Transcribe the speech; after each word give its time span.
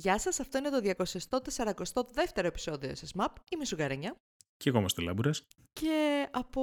Γεια 0.00 0.18
σας, 0.18 0.40
αυτό 0.40 0.58
είναι 0.58 0.70
το 0.70 0.80
242ο 0.82 2.44
επεισόδιο 2.44 2.94
σας 2.94 3.12
ΜΑΠ. 3.12 3.36
Είμαι 3.50 3.62
η 3.62 3.66
Σουγαρένια. 3.66 4.14
Και 4.56 4.68
εγώ 4.68 4.78
είμαστε 4.78 5.02
Λάμπουρες. 5.02 5.46
Και 5.72 6.28
από 6.30 6.62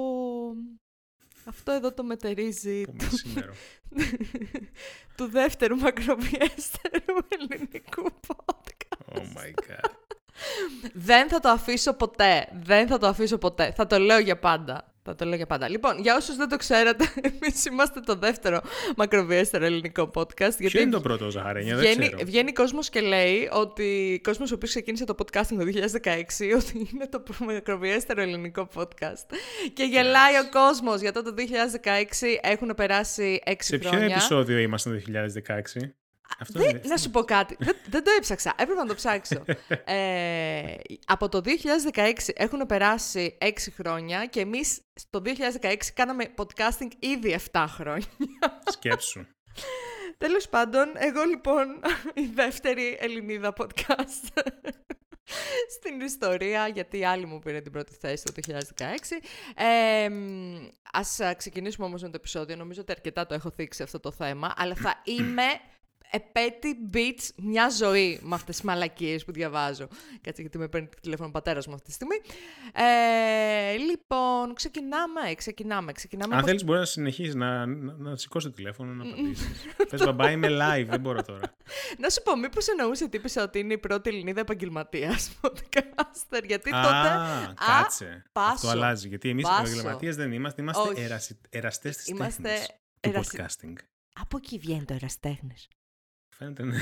αυτό 1.44 1.72
εδώ 1.72 1.92
το 1.94 2.04
μετερίζει 2.04 2.82
Το 2.84 2.92
του... 2.92 3.04
μεσημέρο. 3.04 3.54
του 5.16 5.26
δεύτερου 5.26 5.76
μακροβιέστερου 5.76 7.18
ελληνικού 7.28 8.10
podcast. 8.26 9.14
Oh 9.14 9.20
my 9.20 9.50
god. 9.68 10.07
Δεν 10.92 11.28
θα 11.28 11.40
το 11.40 11.48
αφήσω 11.48 11.92
ποτέ. 11.92 12.48
Δεν 12.62 12.86
θα 12.86 12.98
το 12.98 13.06
αφήσω 13.06 13.38
ποτέ. 13.38 13.72
Θα 13.76 13.86
το 13.86 13.98
λέω 13.98 14.18
για 14.18 14.38
πάντα. 14.38 14.92
Θα 15.02 15.16
το 15.16 15.24
λέω 15.24 15.36
για 15.36 15.46
πάντα. 15.46 15.68
Λοιπόν, 15.68 15.98
για 16.00 16.16
όσους 16.16 16.36
δεν 16.36 16.48
το 16.48 16.56
ξέρατε, 16.56 17.04
εμείς 17.28 17.64
είμαστε 17.64 18.00
το 18.00 18.14
δεύτερο 18.14 18.60
μακροβιέστερο 18.96 19.64
ελληνικό 19.64 20.10
podcast. 20.14 20.54
Ποιο 20.58 20.80
είναι 20.80 20.90
το 20.90 21.00
πρώτο, 21.00 21.30
Ζαχαρένια, 21.30 21.76
δεν 21.76 21.84
βγαίνει, 21.84 22.06
ξέρω. 22.06 22.24
βγαίνει 22.24 22.52
κόσμος 22.52 22.88
και 22.88 23.00
λέει 23.00 23.48
ότι 23.52 24.20
κόσμος 24.24 24.50
ο 24.50 24.54
οποίος 24.54 24.70
ξεκίνησε 24.70 25.04
το 25.04 25.14
podcasting 25.18 25.56
το 25.58 25.64
2016 26.02 26.54
ότι 26.56 26.88
είναι 26.92 27.06
το 27.08 27.22
μακροβιέστερο 27.38 28.22
ελληνικό 28.22 28.68
podcast. 28.74 29.26
Και 29.72 29.82
γελάει 29.82 30.36
ο 30.38 30.48
κόσμος 30.50 31.00
γιατί 31.00 31.22
το 31.22 31.34
2016 31.36 31.42
έχουν 32.40 32.72
περάσει 32.76 33.40
6 33.46 33.52
Σε 33.58 33.78
ποιο 33.78 33.88
χρόνια. 33.88 34.06
επεισόδιο 34.06 34.58
είμαστε 34.58 34.90
το 34.90 35.00
2016? 35.76 35.88
Αυτό 36.38 36.58
Δεν, 36.58 36.68
είναι. 36.68 36.80
να 36.84 36.96
σου 36.96 37.10
πω 37.10 37.24
κάτι. 37.24 37.56
δεν, 37.58 37.76
δεν 37.86 38.04
το 38.04 38.10
έψαξα. 38.16 38.54
Έπρεπε 38.58 38.80
να 38.80 38.86
το 38.86 38.94
ψάξω. 38.94 39.44
ε, 39.84 40.74
από 41.06 41.28
το 41.28 41.42
2016 41.94 42.12
έχουν 42.34 42.66
περάσει 42.66 43.38
6 43.42 43.50
χρόνια 43.76 44.26
και 44.26 44.40
εμείς 44.40 44.80
το 45.10 45.22
2016 45.62 45.74
κάναμε 45.94 46.34
podcasting 46.36 46.90
ήδη 46.98 47.38
7 47.52 47.64
χρόνια. 47.68 48.06
Σκέψου. 48.64 49.26
Τέλος 50.18 50.48
πάντων, 50.48 50.92
εγώ 50.94 51.22
λοιπόν 51.24 51.66
η 52.24 52.30
δεύτερη 52.34 52.96
Ελληνίδα 53.00 53.52
podcast 53.58 54.42
στην 55.78 56.00
ιστορία, 56.00 56.68
γιατί 56.68 56.98
η 56.98 57.04
άλλη 57.04 57.26
μου 57.26 57.38
πήρε 57.38 57.60
την 57.60 57.72
πρώτη 57.72 57.94
θέση 58.00 58.24
το 58.24 58.32
2016. 58.46 58.84
Ε, 59.54 60.08
μ, 60.08 60.56
ας 60.92 61.20
ας, 61.20 61.36
ξεκινήσουμε 61.36 61.86
όμως 61.86 62.02
με 62.02 62.08
το 62.08 62.16
επεισόδιο. 62.16 62.56
Νομίζω 62.56 62.80
ότι 62.80 62.92
αρκετά 62.92 63.26
το 63.26 63.34
έχω 63.34 63.50
θίξει 63.50 63.82
αυτό 63.82 64.00
το 64.00 64.10
θέμα, 64.10 64.52
αλλά 64.56 64.74
θα 64.74 65.02
είμαι 65.18 65.46
επέτη 66.10 66.76
beats 66.94 67.28
μια 67.36 67.68
ζωή 67.70 68.20
με 68.22 68.34
αυτές 68.34 68.56
τις 68.56 68.64
μαλακίες 68.64 69.24
που 69.24 69.32
διαβάζω. 69.32 69.88
Κάτσε 70.20 70.40
γιατί 70.40 70.58
με 70.58 70.68
παίρνει 70.68 70.88
το 70.88 70.96
τηλέφωνο 71.02 71.28
ο 71.28 71.30
πατέρας 71.30 71.66
μου 71.66 71.74
αυτή 71.74 71.86
τη 71.86 71.92
στιγμή. 71.92 72.16
Ε, 72.72 73.76
λοιπόν, 73.76 74.54
ξεκινάμε, 74.54 75.34
ξεκινάμε, 75.36 75.92
ξεκινάμε. 75.92 76.32
Αν 76.34 76.38
όπως- 76.38 76.48
θέλεις, 76.50 76.64
μπορείς 76.64 76.80
να 76.80 76.86
συνεχίσεις 76.86 77.34
να, 77.34 77.66
να, 77.66 77.92
να 77.92 78.16
σηκώσει 78.16 78.46
το 78.46 78.52
τηλέφωνο 78.52 78.92
να 78.92 79.04
απαντήσεις. 79.04 79.48
Πες 79.90 80.04
μπαμπά, 80.04 80.30
είμαι 80.30 80.48
live, 80.50 80.86
δεν 80.88 81.00
μπορώ 81.00 81.22
τώρα. 81.22 81.56
Να 82.02 82.08
σου 82.08 82.22
πω, 82.22 82.36
μήπως 82.36 82.68
εννοούσε 82.68 83.08
τύπησα 83.08 83.42
ότι 83.42 83.58
είναι 83.58 83.72
η 83.72 83.78
πρώτη 83.78 84.10
Ελληνίδα 84.10 84.40
επαγγελματίας 84.40 85.30
podcaster, 85.42 86.42
γιατί 86.46 86.70
τότε... 86.70 86.86
Α, 86.86 87.54
κάτσε. 87.80 88.22
πάσω. 88.32 88.52
Αυτό 88.52 88.68
αλλάζει. 88.68 89.08
Γιατί 89.08 89.28
εμείς 89.28 89.44
Πάσω. 89.44 89.60
επαγγελματίες 89.60 90.16
δεν 90.16 90.32
είμαστε, 90.32 90.62
είμαστε 90.62 90.88
Όχι. 90.88 91.06
εραστές 91.50 91.96
της 91.96 92.06
Είμαστε 92.06 92.42
τέχνης. 92.42 92.66
Του 93.00 93.08
ερασι- 93.08 93.40
podcasting. 93.40 93.72
Από 94.20 94.36
εκεί 94.36 94.58
βγαίνει 94.58 94.84
το 94.84 94.94
εραστέχνης. 94.94 95.68
Φαίνεται. 96.38 96.62
ναι. 96.64 96.76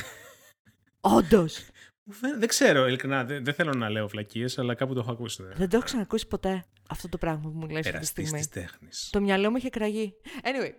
Όντως, 1.01 1.67
Μου 2.03 2.12
φαίνεται- 2.12 2.39
Δεν 2.41 2.49
ξέρω, 2.49 2.87
ειλικρινά. 2.87 3.25
Δεν, 3.25 3.45
δεν 3.45 3.55
θέλω 3.55 3.73
να 3.75 3.89
λέω 3.91 4.09
βλακίε, 4.09 4.47
αλλά 4.57 4.75
κάπου 4.75 4.95
το 4.95 5.01
έχω 5.01 5.11
ακούσει. 5.13 5.43
ναι. 5.43 5.48
δεν 5.55 5.69
το 5.69 5.77
έχω 5.77 5.85
ξανακούσει 5.85 6.27
ποτέ 6.27 6.65
αυτό 6.89 7.09
το 7.09 7.19
πράγμα 7.19 7.51
που 7.51 7.59
μου 7.59 7.67
λες 7.67 7.77
αυτή 7.77 7.91
τη 7.91 7.97
Εραστή 7.97 8.07
στιγμή. 8.23 8.39
της 8.39 8.48
τέχνης. 8.48 9.09
Το 9.13 9.21
μυαλό 9.21 9.51
μου 9.51 9.57
είχε 9.57 9.69
κραγεί. 9.69 10.15
Anyway, 10.43 10.71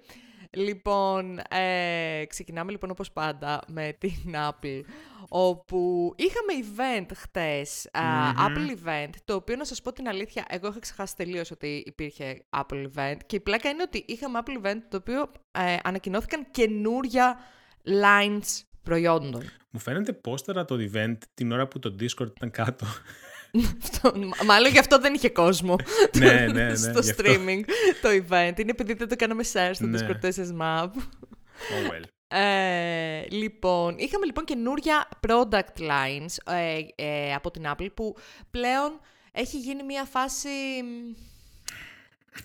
λοιπόν, 0.50 1.40
ε, 1.50 2.24
ξεκινάμε 2.28 2.72
λοιπόν 2.72 2.90
όπως 2.90 3.12
πάντα 3.12 3.62
με 3.68 3.94
την 4.00 4.34
Apple, 4.36 4.82
όπου 5.30 6.14
είχαμε 6.18 6.54
event 6.76 7.06
χτες, 7.16 7.90
α, 7.92 8.02
Μμμ. 8.02 8.46
Apple 8.46 8.88
event, 8.88 9.10
το 9.26 9.34
οποίο 9.34 9.56
να 9.56 9.66
σας 9.66 9.82
πω 9.82 9.94
την 9.94 10.08
αλήθεια, 10.08 10.46
εγώ 10.50 10.68
είχα 10.68 10.80
ξεχάσει 10.80 11.16
τελείως 11.16 11.52
ότι 11.52 11.84
υπήρχε 11.86 12.46
Apple 12.50 12.88
event 12.96 13.18
και 13.26 13.36
η 13.36 13.40
πλάκα 13.40 13.70
είναι 13.70 13.82
ότι 13.84 14.04
είχαμε 14.08 14.40
Apple 14.46 14.66
event 14.66 14.80
το 14.90 14.98
οποίο 14.98 15.32
ε, 15.52 15.78
ανακοινώθηκαν 15.84 16.48
καινούρια 16.52 17.38
lines 17.86 18.62
προϊόντων. 18.88 19.44
Μου 19.70 19.80
φαίνεται 19.80 20.14
πόστερα 20.14 20.66
το 20.66 20.76
event 20.94 21.18
την 21.34 21.52
ώρα 21.52 21.68
που 21.68 21.80
το 21.80 21.96
Discord 22.00 22.30
ήταν 22.36 22.52
κάτω. 22.52 22.86
Αυτό- 23.84 24.14
Μάλλον 24.46 24.72
γι' 24.72 24.80
αυτό 24.80 25.00
δεν 25.00 25.14
είχε 25.14 25.30
κόσμο 25.30 25.76
Ναι, 26.18 26.34
ναι, 26.46 26.64
ναι, 26.68 26.76
στο 26.76 27.00
γι' 27.00 27.10
αυτό. 27.10 27.24
streaming 27.26 27.62
το 28.02 28.10
event. 28.10 28.60
Είναι 28.60 28.72
επειδή 28.72 28.94
δεν 28.94 29.08
το 29.08 29.16
κάναμε 29.16 29.44
share 29.54 29.70
στο 29.74 29.86
Ναι. 29.86 30.00
Discord 30.00 30.26
4 30.26 30.30
Map. 30.62 30.86
Oh 30.88 31.92
well. 31.92 32.04
Ε, 32.40 33.26
λοιπόν, 33.30 33.96
είχαμε 33.98 34.26
λοιπόν 34.26 34.46
καινούρια 34.46 35.08
product 35.28 35.80
lines 35.80 36.54
ε, 36.56 36.80
ε, 36.96 37.34
από 37.34 37.52
την 37.52 37.64
Apple 37.66 37.88
που 37.94 38.16
πλέον 38.52 39.00
έχει 39.32 39.58
γίνει 39.60 39.84
μια 39.84 40.04
φάση... 40.04 40.48
μ, 40.84 41.14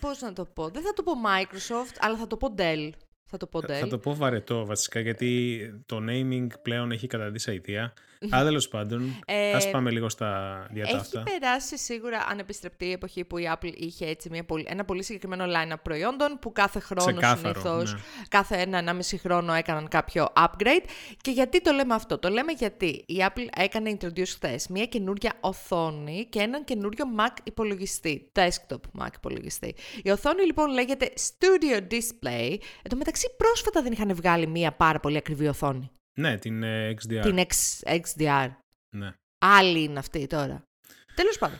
Πώς 0.00 0.20
να 0.20 0.32
το 0.32 0.44
πω, 0.44 0.68
δεν 0.68 0.82
θα 0.82 0.92
το 0.92 1.02
πω 1.02 1.12
Microsoft, 1.26 1.96
αλλά 2.00 2.16
θα 2.16 2.26
το 2.26 2.36
πω 2.36 2.54
Dell. 2.58 2.90
Θα 3.32 3.38
το 3.38 3.46
πω 3.46 3.58
Dell. 3.58 3.78
Θα 3.80 3.86
το 3.86 3.98
πω 3.98 4.14
βαρετό 4.14 4.66
βασικά 4.66 5.00
γιατί 5.00 5.60
το 5.86 5.98
naming 6.08 6.46
πλέον 6.62 6.90
έχει 6.90 7.06
καταντήσει 7.06 7.50
αηδία. 7.50 7.92
Αλλά 8.30 8.44
τέλο 8.44 8.66
πάντων, 8.70 9.22
Ε, 9.26 9.52
ας 9.52 9.70
πάμε 9.70 9.90
λίγο 9.90 10.08
στα 10.08 10.60
Έχει 10.64 10.72
διατάφτα. 10.74 11.22
περάσει 11.22 11.78
σίγουρα 11.78 12.26
ανεπιστρεπτή 12.30 12.84
η 12.84 12.92
εποχή 12.92 13.24
που 13.24 13.38
η 13.38 13.50
Apple 13.54 13.72
είχε 13.76 14.06
έτσι 14.06 14.28
μια 14.30 14.44
πολύ, 14.44 14.66
ένα 14.68 14.84
πολύ 14.84 15.02
συγκεκριμένο 15.02 15.44
line-up 15.44 15.76
προϊόντων 15.82 16.38
που 16.40 16.52
κάθε 16.52 16.80
χρόνο 16.80 17.12
Ξεκάθαρο, 17.12 17.60
συνήθως, 17.60 17.92
ναι. 17.92 18.00
κάθε 18.28 18.56
ένα-ενάμιση 18.56 19.16
χρόνο 19.18 19.52
έκαναν 19.52 19.88
κάποιο 19.88 20.28
upgrade. 20.36 20.84
Και 21.20 21.30
γιατί 21.30 21.60
το 21.60 21.72
λέμε 21.72 21.94
αυτό; 21.94 22.18
Το 22.18 22.28
λέμε 22.28 22.52
γιατί 22.52 23.04
η 23.06 23.16
Apple 23.28 23.46
έκανε 23.56 23.96
introduce 24.00 24.26
χθες 24.26 24.68
μια 24.68 24.86
καινούρια 24.86 25.32
οθόνη 25.40 26.26
και 26.30 26.38
έναν 26.40 26.64
καινούριο 26.64 27.04
Mac 27.18 27.36
υπολογιστή, 27.44 28.30
desktop 28.34 28.80
Mac 29.00 29.08
υπολογιστή. 29.16 29.74
Η 30.02 30.10
οθόνη 30.10 30.44
λοιπόν 30.44 30.70
λέγεται 30.70 31.12
Studio 31.16 31.76
Display. 31.92 32.50
Εν 32.82 32.90
τω 32.90 32.96
μεταξύ 32.96 33.26
πρόσφατα 33.36 33.82
δεν 33.82 33.92
είχαν 33.92 34.14
βγάλει 34.14 34.46
μια 34.46 34.72
πάρα 34.72 35.00
πολύ 35.00 35.16
ακριβή 35.16 35.46
οθόνη. 35.48 35.90
Ναι, 36.14 36.38
την 36.38 36.62
ε, 36.62 36.94
XDR. 36.94 37.20
Την 37.22 37.38
X, 37.38 37.90
XDR. 38.00 38.48
Ναι. 38.96 39.12
Άλλη 39.38 39.82
είναι 39.82 39.98
αυτή 39.98 40.26
τώρα. 40.26 40.62
Τέλος 41.14 41.38
πάντων. 41.38 41.58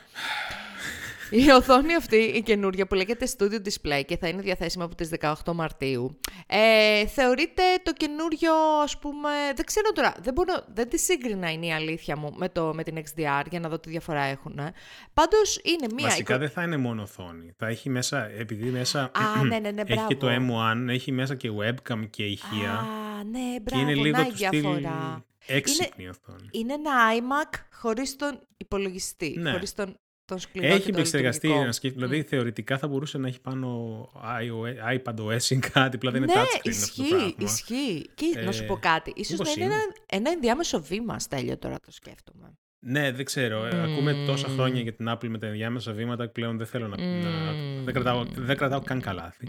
Η 1.35 1.51
οθόνη 1.51 1.95
αυτή, 1.95 2.17
η 2.17 2.43
καινούρια 2.43 2.87
που 2.87 2.95
λέγεται 2.95 3.27
Studio 3.39 3.55
Display 3.55 4.03
και 4.07 4.17
θα 4.17 4.29
είναι 4.29 4.43
διαθέσιμη 4.43 4.85
από 4.85 4.95
τις 4.95 5.11
18 5.21 5.53
Μαρτίου, 5.55 6.21
ε, 6.47 7.07
θεωρείται 7.07 7.63
το 7.83 7.93
καινούριο, 7.93 8.53
ας 8.83 8.99
πούμε, 8.99 9.29
δεν 9.55 9.65
ξέρω 9.65 9.93
τώρα, 9.93 10.15
δεν, 10.23 10.33
μπορώ, 10.35 10.65
δεν 10.75 10.89
τη 10.89 10.99
σύγκρινα 10.99 11.51
είναι 11.53 11.67
η 11.67 11.73
αλήθεια 11.73 12.17
μου 12.17 12.33
με, 12.37 12.49
το, 12.49 12.73
με 12.75 12.83
την 12.83 12.97
XDR 12.97 13.45
για 13.51 13.61
να 13.61 13.69
δω 13.69 13.79
τι 13.79 13.91
διαφορά 13.91 14.23
έχουν. 14.23 14.59
Ε. 14.59 14.73
Πάντως 15.15 15.61
είναι 15.63 15.87
μία... 15.97 16.07
Βασικά 16.09 16.33
εικο- 16.35 16.45
δεν 16.45 16.51
θα 16.51 16.63
είναι 16.63 16.77
μόνο 16.77 17.03
οθόνη. 17.03 17.53
Θα 17.57 17.67
έχει 17.67 17.91
μέσα, 17.91 18.31
επειδή 18.39 18.71
μέσα 18.71 19.03
Α, 19.03 19.45
ναι, 19.45 19.59
ναι, 19.59 19.71
ναι, 19.71 19.83
έχει 19.87 20.05
και 20.07 20.17
το 20.17 20.27
μπράβο. 20.27 20.61
M1, 20.87 20.89
έχει 20.89 21.13
μέσα 21.13 21.35
και 21.35 21.51
webcam 21.61 22.07
και 22.11 22.25
ηχεία. 22.25 22.87
Α, 23.23 23.25
ναι, 23.31 23.53
και 23.55 23.61
μπράβο, 23.63 23.83
είναι 23.91 23.95
λίγο 23.95 24.17
να 24.17 24.27
η 24.27 24.31
του 24.31 24.37
στυλ 24.37 24.61
διαφορά. 24.61 25.25
έξυπνη 25.47 26.09
οθόνη. 26.09 26.49
Είναι 26.51 26.73
ένα 26.73 26.91
iMac 27.19 27.59
χωρίς 27.73 28.17
τον 28.17 28.41
υπολογιστή, 28.57 29.37
Ναι. 29.39 29.51
χωρίς 29.53 29.75
τον, 29.75 29.97
τον 30.25 30.39
σκληρό 30.39 30.67
Έχει 30.67 30.77
και 30.79 30.83
τον 30.85 30.95
επεξεργαστεί 30.95 31.37
λειτουργικό. 31.37 31.63
ένας 31.63 31.77
σκέφτη. 31.77 31.97
Δηλαδή 31.99 32.23
θεωρητικά 32.23 32.79
θα 32.79 32.89
μπορούσε 32.89 33.19
να 33.19 33.29
έχει 33.29 33.41
πάνω 33.41 33.69
iOS, 34.15 34.97
iPadOS 34.99 35.43
ή 35.49 35.59
κάτι. 35.59 35.97
Απλά 35.97 36.11
δεν 36.11 36.23
είναι 36.23 36.33
ναι, 36.35 36.41
touchscreen 36.41 36.45
αυτό 36.45 36.61
το 36.63 36.71
ισχύει, 36.71 37.09
πράγμα. 37.09 37.35
ισχύει. 37.39 38.11
Και 38.15 38.41
να 38.45 38.53
σου 38.53 38.63
Ε, 38.63 38.67
πω 38.67 38.77
κάτι. 38.81 39.13
Ίσως 39.17 39.39
να 39.39 39.45
μήπως 39.45 39.57
είναι 39.57 39.65
είναι. 39.65 39.75
ένα, 39.75 39.85
ένα 40.07 40.31
ενδιάμεσο 40.31 40.83
βήμα, 40.83 41.19
Στέλιο, 41.19 41.59
τώρα 41.59 41.81
το 41.81 41.91
σκέφτομαι. 41.93 42.53
Ναι, 42.85 43.13
δεν 43.13 43.25
ξέρω. 43.25 43.65
Ε, 43.67 43.83
Ακούμε 43.83 44.25
τόσα 44.27 44.49
χρόνια 44.49 44.81
για 44.81 44.93
την 44.95 45.07
Apple 45.11 45.29
με 45.29 45.39
τα 45.39 45.47
ενδιάμεσα 45.47 45.93
βήματα 45.93 46.25
και 46.27 46.33
πλέον 46.33 46.57
δεν 46.59 46.67
θέλω 46.67 46.89
να. 46.89 46.97
να- 46.97 47.53
δεν, 47.85 47.95
κρατάω, 47.95 48.25
δεν 48.37 48.57
κρατάω 48.57 48.81
καν 48.81 49.01
καλάθι. 49.01 49.49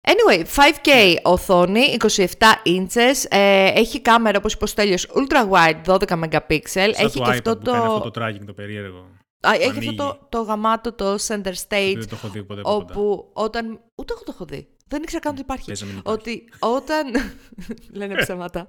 Ε, 0.00 0.12
Anyway, 0.12 0.44
5K 0.44 1.16
οθόνη, 1.22 1.96
27 2.08 2.16
inches, 2.64 3.24
ε, 3.28 3.66
έχει 3.66 4.00
κάμερα, 4.00 4.38
όπως 4.38 4.52
είπες 4.52 4.68
ο 4.68 4.72
Στέλιος, 4.72 5.06
ultra 5.14 5.48
wide, 5.50 5.94
12 5.94 6.22
megapixel, 6.24 6.60
σαν 6.64 6.90
έχει 6.96 7.18
το 7.18 7.24
και 7.24 7.24
iPad 7.24 7.28
αυτό 7.30 7.56
που 7.56 7.64
το... 7.64 7.72
κάνει 7.72 7.84
αυτό 7.86 8.10
το 8.10 8.24
tracking 8.24 8.44
το 8.46 8.52
περίεργο. 8.52 9.06
Α, 9.40 9.50
έχει 9.54 9.68
ανοίγει. 9.68 9.88
αυτό 9.88 10.04
το, 10.04 10.26
το 10.28 10.42
γαμάτο, 10.42 10.92
το 10.92 11.14
center 11.14 11.52
stage, 11.68 11.94
Δεν 11.96 12.08
το 12.08 12.14
έχω 12.14 12.28
δει 12.28 12.42
ποτέ 12.42 12.60
από 12.60 12.70
κοντά. 12.70 12.94
όπου 12.94 13.30
όταν... 13.32 13.80
Ούτε 13.94 14.12
εγώ 14.12 14.22
το 14.24 14.32
έχω 14.34 14.44
δει. 14.44 14.68
Δεν 14.86 15.02
ήξερα 15.02 15.20
καν 15.20 15.32
ότι 15.32 15.40
υπάρχει. 15.40 15.66
Παίζει 15.66 15.84
να 15.84 15.90
μην 15.90 15.98
υπάρχει. 15.98 16.20
Ότι 16.20 16.44
όταν. 16.58 17.06
λένε 17.98 18.14
ψέματα. 18.14 18.68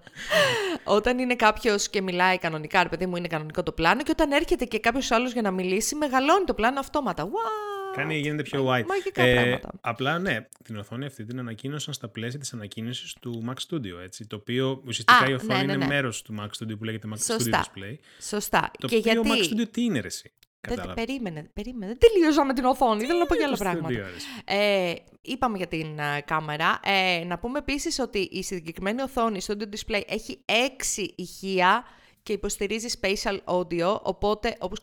όταν 0.84 1.20
είναι 1.20 1.36
κάποιος 1.36 1.90
και 1.90 2.02
μιλάει 2.02 2.38
κανονικά, 2.38 2.84
ρε 2.84 2.90
παιδί 2.90 3.06
μου, 3.06 3.16
είναι 3.16 3.28
κανονικό 3.28 3.64
το 3.64 3.72
πλάνο, 3.72 4.04
και 4.04 4.12
όταν 4.12 4.32
έρχεται 4.32 4.66
και 4.66 4.80
κάποιος 4.80 5.12
άλλος 5.12 5.32
για 5.34 5.42
να 5.42 5.52
μιλήσει, 5.52 5.96
μεγαλώνει 5.96 6.46
το 6.46 6.54
πλάνο 6.54 6.80
αυτόματα. 6.80 7.26
Wow! 7.26 7.81
Κάνει, 7.96 8.18
γίνεται 8.18 8.42
πιο 8.44 8.68
wide. 8.68 8.86
Μαγικά 8.86 9.24
πράγματα. 9.34 9.70
Απλά 9.82 10.20
ναι, 10.20 10.48
την 10.64 10.78
οθόνη 10.78 11.06
αυτή 11.06 11.26
την 11.26 11.40
ανακοίνωσαν 11.40 11.94
στα 11.94 12.08
πλαίσια 12.08 12.40
της 12.40 12.54
ανακοίνωσης 12.54 13.16
του 13.20 13.44
Mac 13.50 13.54
Studio. 13.70 14.00
Έτσι, 14.04 14.28
το 14.28 14.36
οποίο 14.36 14.82
ουσιαστικά 14.88 15.26
Α, 15.26 15.30
η 15.30 15.34
οθόνη 15.34 15.54
ναι, 15.54 15.64
ναι, 15.64 15.74
είναι 15.74 15.76
ναι. 15.76 15.86
μέρος 15.86 16.22
του 16.22 16.36
Mac 16.40 16.46
Studio 16.46 16.78
που 16.78 16.84
λέγεται 16.84 17.08
Mac 17.14 17.18
Σωστά. 17.20 17.66
Studio 17.66 17.80
Display. 17.80 17.96
Σωστά. 18.22 18.72
Το 18.80 18.88
και 18.88 18.96
οποίο 18.96 19.12
γιατί. 19.12 19.30
Mac 19.30 19.60
Studio 19.60 19.68
τι 19.72 19.84
είναι, 19.84 20.00
ρε, 20.00 20.08
εσύ; 20.08 20.32
Δεν, 20.62 20.76
Κατάλαβα. 20.76 20.94
περίμενε, 20.94 21.50
περίμενε. 21.54 21.86
Δεν 21.86 21.98
τελείωσα 22.12 22.46
με 22.46 22.54
την 22.54 22.66
οθόνη. 22.66 23.06
Θέλω 23.06 23.20
να 23.20 23.26
πω 23.26 23.36
και 23.36 23.44
άλλα 23.44 23.56
Στο 23.56 23.64
πράγματα. 23.64 23.88
δύο 23.88 24.04
ώρες. 24.04 24.24
Ε, 24.46 24.94
είπαμε 25.22 25.58
για 25.58 25.68
την 25.68 26.02
α, 26.02 26.22
κάμερα. 26.22 26.80
Ε, 26.84 27.24
να 27.26 27.40
πούμε 27.40 27.58
επίσης 27.60 28.00
ότι 28.00 28.20
η 28.20 28.44
συγκεκριμένη 28.44 29.02
οθόνη 29.02 29.42
στο 29.42 29.54
Studio 29.58 29.64
Display 29.64 30.02
έχει 30.08 30.42
έξι 30.46 31.14
ηχεία 31.18 31.84
και 32.24 32.34
υποστηρίζει 32.34 32.88
spatial 33.02 33.38
audio, 33.46 34.02
οπότε 34.02 34.56
όπως 34.60 34.80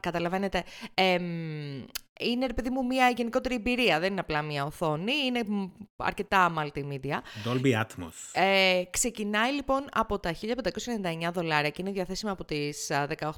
καταλαβαίνετε 0.00 0.64
είναι, 2.20 2.46
ρε 2.46 2.52
παιδί 2.52 2.70
μου, 2.70 2.86
μια 2.86 3.08
γενικότερη 3.08 3.54
εμπειρία. 3.54 4.00
Δεν 4.00 4.10
είναι 4.10 4.20
απλά 4.20 4.42
μια 4.42 4.64
οθόνη, 4.64 5.12
είναι 5.26 5.42
αρκετά 5.96 6.52
multimedia. 6.58 7.18
Dolby 7.46 7.82
Atmos. 7.82 8.12
Ε, 8.32 8.82
ξεκινάει 8.90 9.52
λοιπόν 9.52 9.84
από 9.92 10.18
τα 10.18 10.34
1599 11.28 11.32
δολάρια 11.32 11.70
και 11.70 11.82
είναι 11.82 11.90
διαθέσιμα 11.90 12.30
από 12.30 12.44
τις 12.44 12.90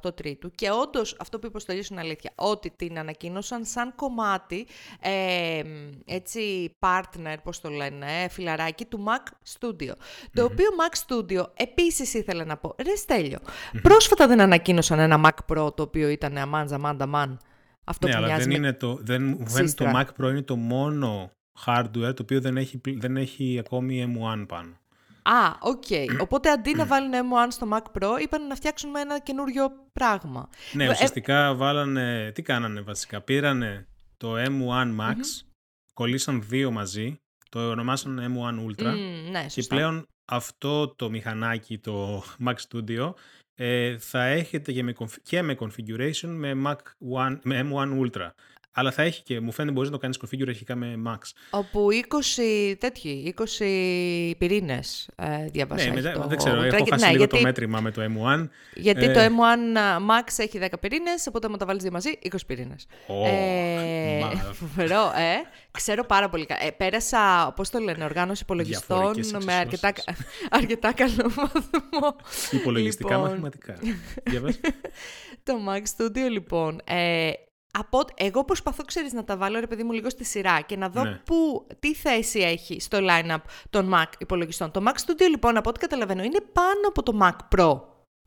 18 0.03 0.15
Τρίτου 0.15 0.51
και 0.51 0.71
όντως 0.71 1.17
αυτό 1.21 1.39
που 1.39 1.47
υποστηρίζουν 1.47 1.97
είναι 1.97 2.07
αλήθεια, 2.07 2.33
ότι 2.35 2.73
την 2.77 2.99
ανακοίνωσαν 2.99 3.65
σαν 3.65 3.95
κομμάτι, 3.95 4.67
ε, 5.01 5.63
έτσι, 6.05 6.73
partner, 6.81 7.35
πώς 7.43 7.61
το 7.61 7.69
λένε, 7.69 8.07
φιλαράκι 8.31 8.85
του 8.85 9.05
Mac 9.07 9.57
Studio. 9.59 9.93
Το 10.33 10.45
οποίο 10.45 10.67
Mac 10.79 11.07
Studio 11.07 11.45
επίσης 11.55 12.15
ήθελα 12.15 12.45
να 12.45 12.57
πω, 12.57 12.75
ρε 12.83 12.95
Στέλιο 12.97 13.39
πρόσφατα 13.83 14.27
δεν 14.27 14.41
ανακοίνωσαν 14.41 14.99
ένα 14.99 15.21
Mac 15.25 15.55
Pro 15.55 15.77
το 15.77 15.83
οποίο 15.83 16.09
ήταν 16.09 16.37
αμάν 16.37 16.79
τζα 16.79 17.07
μάνταμάν. 17.07 17.41
Αυτό 17.89 18.07
ναι, 18.07 18.13
που 18.13 18.19
αλλά 18.19 18.37
δεν 18.37 18.49
με... 18.49 18.55
είναι 18.55 18.73
το, 18.73 18.99
δεν, 19.01 19.37
δεν 19.41 19.75
το 19.75 19.85
Mac 19.95 20.05
Pro 20.05 20.29
είναι 20.29 20.43
το 20.43 20.57
μόνο 20.57 21.31
hardware 21.65 22.15
το 22.15 22.23
οποίο 22.23 22.41
δεν 22.41 22.57
έχει, 22.57 22.81
δεν 22.97 23.17
έχει 23.17 23.59
ακόμη 23.59 24.17
M1 24.17 24.45
πάνω. 24.49 24.79
Α, 25.23 25.57
οκ. 25.61 25.83
Okay. 25.89 26.07
Οπότε 26.25 26.51
αντί 26.51 26.75
να 26.75 26.87
βάλουν 26.87 27.13
M1 27.13 27.47
στο 27.49 27.69
Mac 27.73 28.01
Pro, 28.01 28.21
είπαν 28.23 28.47
να 28.47 28.55
φτιάξουν 28.55 28.97
ένα 28.97 29.21
καινούριο 29.21 29.71
πράγμα. 29.93 30.49
Ναι, 30.73 30.85
ε, 30.85 30.89
ουσιαστικά 30.89 31.55
βάλανε, 31.55 32.33
τι 32.35 32.43
κάνανε 32.43 32.81
βασικά, 32.81 33.21
πήρανε 33.21 33.87
το 34.17 34.35
M1 34.37 35.01
Max, 35.01 35.17
κολλήσαν 35.95 36.43
δύο 36.49 36.71
μαζί, 36.71 37.17
το 37.49 37.71
ονομάσαν 37.71 38.37
M1 38.37 38.71
Ultra 38.71 38.93
mm, 38.93 39.31
ναι, 39.31 39.47
και 39.47 39.63
πλέον 39.63 40.07
αυτό 40.25 40.89
το 40.89 41.11
μηχανάκι, 41.11 41.79
το 41.79 42.23
Mac 42.47 42.55
Studio, 42.69 43.11
ε, 43.11 43.48
θα 43.99 44.25
έχετε 44.25 44.73
και 44.73 44.83
με, 44.83 44.95
και 45.23 45.43
με 45.43 45.57
configuration 45.61 46.29
με, 46.29 46.53
Mac 46.65 46.77
One, 47.15 47.39
με 47.43 47.69
M1 47.71 48.01
Ultra. 48.01 48.29
Αλλά 48.73 48.93
θα 48.93 49.03
έχει 49.03 49.23
και, 49.23 49.41
μου 49.41 49.53
φαίνεται, 49.53 49.75
μπορείς 49.75 49.91
να 49.91 49.97
το 49.97 50.03
κάνεις 50.03 50.19
configure 50.25 50.49
αρχικά 50.49 50.75
με 50.75 50.95
Max. 51.07 51.19
Όπου 51.51 51.89
20 52.39 52.75
τέτοιοι, 52.79 53.35
20 53.39 54.33
πυρήνες 54.39 55.09
ε, 55.17 55.47
διαβάσα. 55.51 55.89
Ναι, 55.89 55.95
μετά, 55.95 56.13
το... 56.13 56.27
δεν 56.29 56.37
ξέρω, 56.39 56.63
έχω 56.63 56.85
χάσει 56.91 57.05
ναι, 57.05 57.13
λίγο 57.13 57.27
το 57.27 57.41
μέτρημα 57.41 57.81
με 57.81 57.91
το 57.91 58.03
M1. 58.03 58.49
Γιατί 58.75 59.05
ε... 59.05 59.13
το 59.13 59.21
M1 59.21 59.99
Max 60.11 60.33
έχει 60.37 60.59
10 60.63 60.67
πυρήνες, 60.81 61.27
οπότε 61.27 61.49
με 61.49 61.57
τα 61.57 61.67
βάλεις 61.67 61.83
δύο 61.83 61.93
μαζί, 61.93 62.19
20 62.31 62.37
πυρήνες. 62.47 62.87
Oh, 63.07 63.27
ε, 63.27 64.21
φοβερό, 64.53 65.03
ε. 65.03 65.57
Ξέρω 65.71 66.05
πάρα 66.05 66.29
πολύ 66.29 66.47
καλά. 66.47 66.65
Ε, 66.65 66.71
πέρασα, 66.71 67.53
πώς 67.57 67.71
το 67.71 67.79
λένε, 67.79 68.05
οργάνωση 68.05 68.43
υπολογιστών 68.43 69.15
με 69.45 69.53
αρκετά, 69.53 69.93
αρκετά 70.51 70.93
καλό 70.93 71.31
βαθμό. 71.35 72.17
Υπολογιστικά 72.51 73.15
λοιπόν... 73.15 73.31
μαθηματικά. 73.31 73.79
το 75.49 75.55
Max 75.69 76.03
Studio, 76.03 76.31
λοιπόν, 76.31 76.81
ε, 76.85 77.31
από, 77.73 78.05
εγώ 78.15 78.45
προσπαθώ, 78.45 78.85
ξέρεις, 78.85 79.13
να 79.13 79.25
τα 79.25 79.37
βάλω, 79.37 79.61
ρε 79.61 79.67
παιδί 79.67 79.83
μου, 79.83 79.93
λίγο 79.93 80.11
στη 80.11 80.25
σειρά 80.25 80.61
και 80.61 80.77
να 80.77 80.89
δω 80.89 81.05
ναι. 81.05 81.21
που, 81.25 81.67
τι 81.79 81.95
θέση 81.95 82.39
έχει 82.39 82.81
στο 82.81 82.99
line-up 83.01 83.43
των 83.71 83.95
Mac 83.95 84.07
υπολογιστών. 84.19 84.71
Το 84.71 84.83
Mac 84.87 85.07
Studio, 85.07 85.29
λοιπόν, 85.31 85.57
από 85.57 85.69
ό,τι 85.69 85.79
καταλαβαίνω, 85.79 86.23
είναι 86.23 86.41
πάνω 86.53 86.89
από 86.89 87.03
το 87.03 87.19
Mac 87.23 87.59
Pro. 87.59 87.81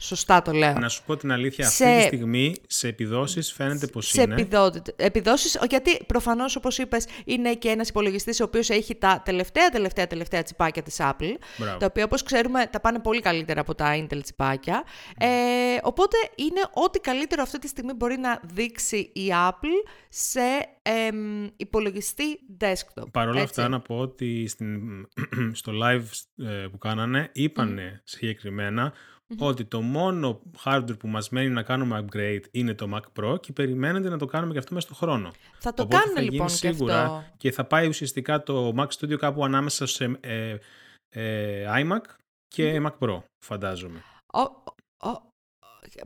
Σωστά 0.04 0.42
το 0.42 0.52
λέω. 0.52 0.74
Να 0.74 0.90
σου 0.90 1.04
πω 1.06 1.18
την 1.18 1.32
αλήθεια, 1.32 1.66
σε... 1.66 1.86
αυτή 1.86 1.98
τη 1.98 2.06
στιγμή 2.06 2.56
σε 2.68 2.88
επιδόσεις 2.88 3.52
φαίνεται 3.52 3.88
πως 3.88 4.08
σε 4.08 4.22
είναι. 4.22 4.48
Σε 4.50 4.94
επιδόσεις, 4.96 5.60
γιατί 5.70 6.04
προφανώς 6.08 6.56
όπως 6.56 6.78
είπες 6.78 7.06
είναι 7.26 7.54
και 7.54 7.70
ένας 7.70 7.90
υπολογιστής 7.90 8.40
ο 8.40 8.44
οποίος 8.44 8.70
έχει 8.70 8.96
τα 8.96 9.22
τελευταία 9.26 9.70
τελευταία 9.70 10.08
τελευταία 10.08 10.44
τσιπάκια 10.44 10.82
της 10.82 10.98
Apple, 11.00 11.34
Μπράβο. 11.58 11.78
τα 11.78 11.86
οποία 11.86 12.04
όπως 12.04 12.24
ξέρουμε 12.24 12.66
τα 12.66 12.80
πάνε 12.80 13.00
πολύ 13.00 13.22
καλύτερα 13.22 13.62
από 13.62 13.76
τα 13.76 13.96
Intel 13.98 14.20
τσιπάκια. 14.24 14.84
Ε, 15.18 15.28
οπότε 15.82 16.18
είναι 16.36 16.62
ό,τι 16.74 17.00
καλύτερο 17.00 17.42
αυτή 17.42 17.60
τη 17.60 17.68
στιγμή 17.68 17.94
μπορεί 17.94 18.18
να 18.18 18.40
δείξει 18.44 18.98
η 19.14 19.32
Apple 19.50 19.90
σε 20.10 20.40
ε, 20.82 21.10
υπολογιστή 21.58 22.40
desktop. 22.60 23.12
Παρ' 23.12 23.28
όλα 23.28 23.42
αυτά 23.42 23.68
να 23.68 23.80
πω 23.80 23.98
ότι 23.98 24.48
στην, 24.48 24.82
στο 25.60 25.72
live 25.84 26.04
ε, 26.46 26.68
που 26.72 26.78
κάνανε 26.78 27.30
είπανε 27.34 27.94
mm. 27.96 28.02
συγκεκριμένα 28.04 28.94
ότι 29.40 29.66
το 29.66 29.82
μόνο 29.82 30.42
hardware 30.64 31.00
που 31.00 31.08
μας 31.08 31.30
μένει 31.30 31.50
να 31.50 31.64
κάνουμε 31.64 32.06
upgrade 32.06 32.44
είναι 32.52 32.74
το 32.74 32.90
Mac 32.94 33.22
Pro 33.22 33.42
και 33.42 33.54
περιμένετε 33.54 34.10
να 34.10 34.18
το 34.18 34.26
κάνουμε 34.26 34.54
και 34.54 34.60
αυτό 34.60 34.74
μέσα 34.74 34.86
στον 34.86 35.08
χρόνο. 35.08 35.32
Θα 35.60 35.74
το 35.74 35.88
κάνουμε 35.88 36.14
θα 36.14 36.22
λοιπόν 36.22 36.50
σίγουρα 36.50 36.94
και 36.94 37.00
αυτό. 37.00 37.24
Και 37.38 37.52
θα 37.52 37.66
πάει 37.66 37.88
ουσιαστικά 37.88 38.44
το 38.44 38.74
Mac 38.78 38.88
Studio 38.88 39.16
κάπου 39.18 39.46
ανάμεσα 39.46 39.86
σε 39.86 40.18
ε, 40.20 40.58
ε, 41.10 41.66
iMac 41.82 42.02
και 42.48 42.82
Mac 42.86 43.08
Pro, 43.08 43.22
φαντάζομαι. 43.46 44.04
Ο, 44.34 44.42
ο, 45.10 45.22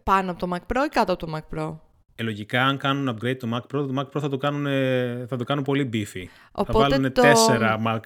πάνω 0.03 0.31
από 0.31 0.39
το 0.39 0.55
Mac 0.55 0.73
Pro 0.73 0.85
ή 0.85 0.89
κάτω 0.89 1.13
από 1.13 1.25
το 1.25 1.37
Mac 1.37 1.57
Pro? 1.57 1.75
Ε, 2.17 2.23
λογικά, 2.23 2.65
αν 2.65 2.77
κάνουν 2.77 3.09
upgrade 3.09 3.37
το 3.37 3.49
Mac 3.53 3.59
Pro, 3.59 3.87
το 3.87 3.93
Mac 3.97 4.03
Pro 4.03 4.21
θα 4.21 4.29
το 4.29 4.37
κάνουν, 4.37 4.65
θα 5.27 5.37
το 5.37 5.43
κάνουν 5.43 5.63
πολύ 5.63 5.89
beefy. 5.93 6.23
Οπότε 6.51 6.71
θα 6.71 6.89
βάλουν 6.89 7.13
το... 7.13 7.21
4 7.49 7.77
Mac 7.85 7.99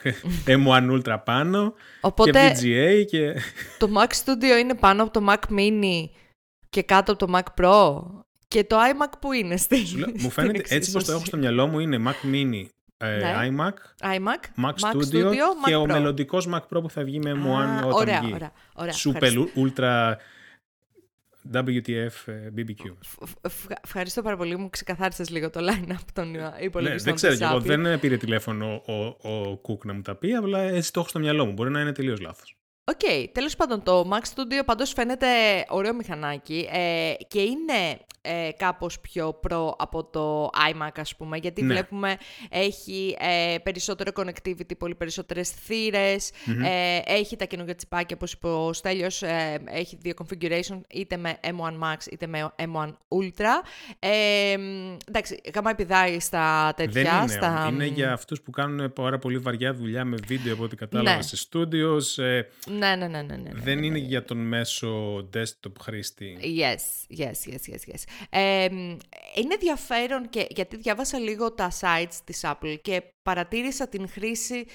M1 0.66 0.92
Ultra 0.92 1.18
πάνω 1.24 1.74
Οπότε 2.02 2.32
και 2.32 2.52
VGA 2.54 3.06
και... 3.06 3.34
Το 3.78 3.90
Mac 3.96 4.08
Studio 4.08 4.60
είναι 4.62 4.76
πάνω 4.76 5.04
από 5.04 5.12
το 5.20 5.26
Mac 5.30 5.54
Mini 5.58 6.10
και 6.70 6.84
κάτω 6.84 7.12
από 7.12 7.26
το 7.26 7.34
Mac 7.38 7.64
Pro; 7.64 8.02
Και 8.48 8.64
το 8.64 8.78
iMac 8.80 9.12
που 9.20 9.32
είναι 9.32 9.58
στη 9.58 9.78
Μου 10.22 10.30
φαίνεται 10.30 10.76
έτσι 10.76 10.92
πως 10.92 11.04
το 11.06 11.12
έχω 11.12 11.26
στο 11.26 11.38
μυαλό 11.38 11.68
μου 11.68 11.80
είναι 11.80 12.02
Mac 12.06 12.34
Mini, 12.34 12.66
ε, 12.98 13.18
ναι. 13.18 13.36
iMac, 13.44 14.06
iMac, 14.08 14.66
Mac, 14.66 14.72
Mac 14.72 14.92
Studio, 14.92 15.30
Studio 15.30 15.32
και 15.66 15.76
Mac 15.76 15.80
ο 15.80 15.84
Pro. 15.84 15.88
μελλοντικός 15.88 16.48
Mac 16.54 16.60
Pro 16.60 16.82
που 16.82 16.90
θα 16.90 17.04
βγει 17.04 17.20
με 17.20 17.32
M1 17.32 17.78
όταν 17.78 17.92
ωραία, 17.92 18.20
βγει. 18.22 18.34
Ωραία, 18.34 18.52
ωραία. 18.74 18.94
Super 18.94 19.34
Ultra 19.56 20.14
WTF 21.54 22.12
ε, 22.26 22.50
BBQ. 22.58 22.96
Ευχαριστώ 23.84 24.22
πάρα 24.22 24.38
πολύ. 24.38 24.58
Μου 24.58 24.70
ξεκαθάρισες 24.70 25.30
λίγο 25.30 25.50
το 25.50 25.60
line-up 25.60 26.06
των 26.14 26.36
υπολογιστών. 26.62 26.82
Ναι, 26.82 26.96
δεν 26.96 27.14
ξέρω 27.14 27.36
κι 27.36 27.44
εγώ. 27.44 27.60
Δεν 27.60 28.00
πήρε 28.00 28.18
τηλέφωνο 28.18 28.84
ο, 28.86 28.94
ο, 28.94 29.50
ο 29.50 29.58
Κουκ 29.58 29.86
να 29.86 29.94
μου 29.94 30.02
τα 30.02 30.16
πει, 30.16 30.34
αλλά 30.34 30.60
έτσι 30.60 30.94
το 30.94 31.00
έχω 31.00 31.10
στο 31.10 31.20
μυαλό 31.20 31.46
μου. 31.46 31.54
Μπορεί 31.54 31.70
να 31.70 31.82
είναι 31.82 31.92
τελείως 31.92 32.20
λάθος. 32.20 32.59
Οκ, 32.90 33.00
okay, 33.04 33.26
τέλος 33.32 33.56
πάντων 33.56 33.84
το 33.84 34.10
Mac 34.12 34.22
Studio 34.36 34.66
πάντως 34.66 34.94
φαίνεται 34.94 35.28
ωραίο 35.70 35.94
μηχανάκι 35.94 36.68
ε, 36.72 37.14
και 37.28 37.42
είναι 37.42 38.00
ε, 38.22 38.50
κάπως 38.58 39.00
πιο 39.00 39.34
προ 39.34 39.76
από 39.80 40.04
το 40.04 40.50
iMac 40.72 40.90
ας 40.96 41.16
πούμε, 41.16 41.38
γιατί 41.38 41.62
Ναι. 41.62 41.74
βλέπουμε 41.74 42.18
έχει 42.50 43.16
ε, 43.20 43.56
περισσότερο 43.64 44.12
connectivity, 44.16 44.78
πολύ 44.78 44.96
περισσότερες 44.96 45.50
θύρες, 45.50 46.32
ε, 46.64 47.00
έχει 47.06 47.36
τα 47.36 47.46
καινούργια 47.46 47.76
τσιπάκια 47.76 48.16
όπως 48.16 48.32
είπε 48.34 48.48
ο 48.48 48.74
Στέλιος, 48.74 49.22
ε, 49.22 49.62
έχει 49.66 49.98
δύο 50.02 50.14
configuration 50.22 50.82
είτε 50.90 51.18
με 51.18 51.38
M1 51.44 51.84
Max 51.84 52.12
είτε 52.12 52.28
με 52.28 52.54
M1 52.56 52.88
Ultra. 53.08 53.64
Ε, 54.00 54.56
εντάξει, 55.08 55.42
γάμα 55.56 55.70
επιδάει 55.70 56.20
στα 56.20 56.74
τέτοια. 56.76 57.04
Δεν 57.04 57.18
είναι. 57.22 57.28
στα... 57.28 57.70
Είναι 57.72 57.86
για 57.86 58.14
αυτούς 58.14 58.42
που 58.42 58.52
κάνουν 58.52 58.94
πάρα 58.94 59.18
πολύ 59.18 59.38
βαριά 59.38 59.74
δουλειά 59.74 60.06
με 60.06 60.18
βίντεο 60.28 60.54
από 60.54 60.64
ό,τι 60.64 60.76
κατάλαβα 60.76 61.16
Ναι. 61.16 61.22
σε 61.22 61.48
studios. 61.52 62.24
Ε, 62.84 62.96
Ναι, 62.96 63.08
ναι, 63.08 63.08
ναι, 63.08 63.22
ναι, 63.22 63.36
ναι, 63.36 63.50
ναι, 63.52 63.60
δεν 63.62 63.80
ναι, 63.80 63.86
είναι 63.86 64.00
ναι. 64.00 64.06
για 64.06 64.26
τον 64.26 64.38
μέσο 64.38 65.16
desktop 65.34 65.72
χρήστη. 65.82 66.38
Yes, 66.42 67.16
yes, 67.20 67.52
yes, 67.52 67.72
yes, 67.74 67.94
yes. 67.94 68.04
Ε, 68.30 68.66
είναι 69.36 69.54
ενδιαφέρον 69.54 70.30
και 70.30 70.48
γιατί 70.50 70.78
διάβασα 70.78 71.20
λίγο 71.20 71.52
τα 71.54 71.72
sites 71.82 72.18
της 72.24 72.42
Apple 72.44 72.76
και 72.82 73.04
παρατήρησα 73.22 73.88
την 73.88 74.10
χρήση 74.10 74.66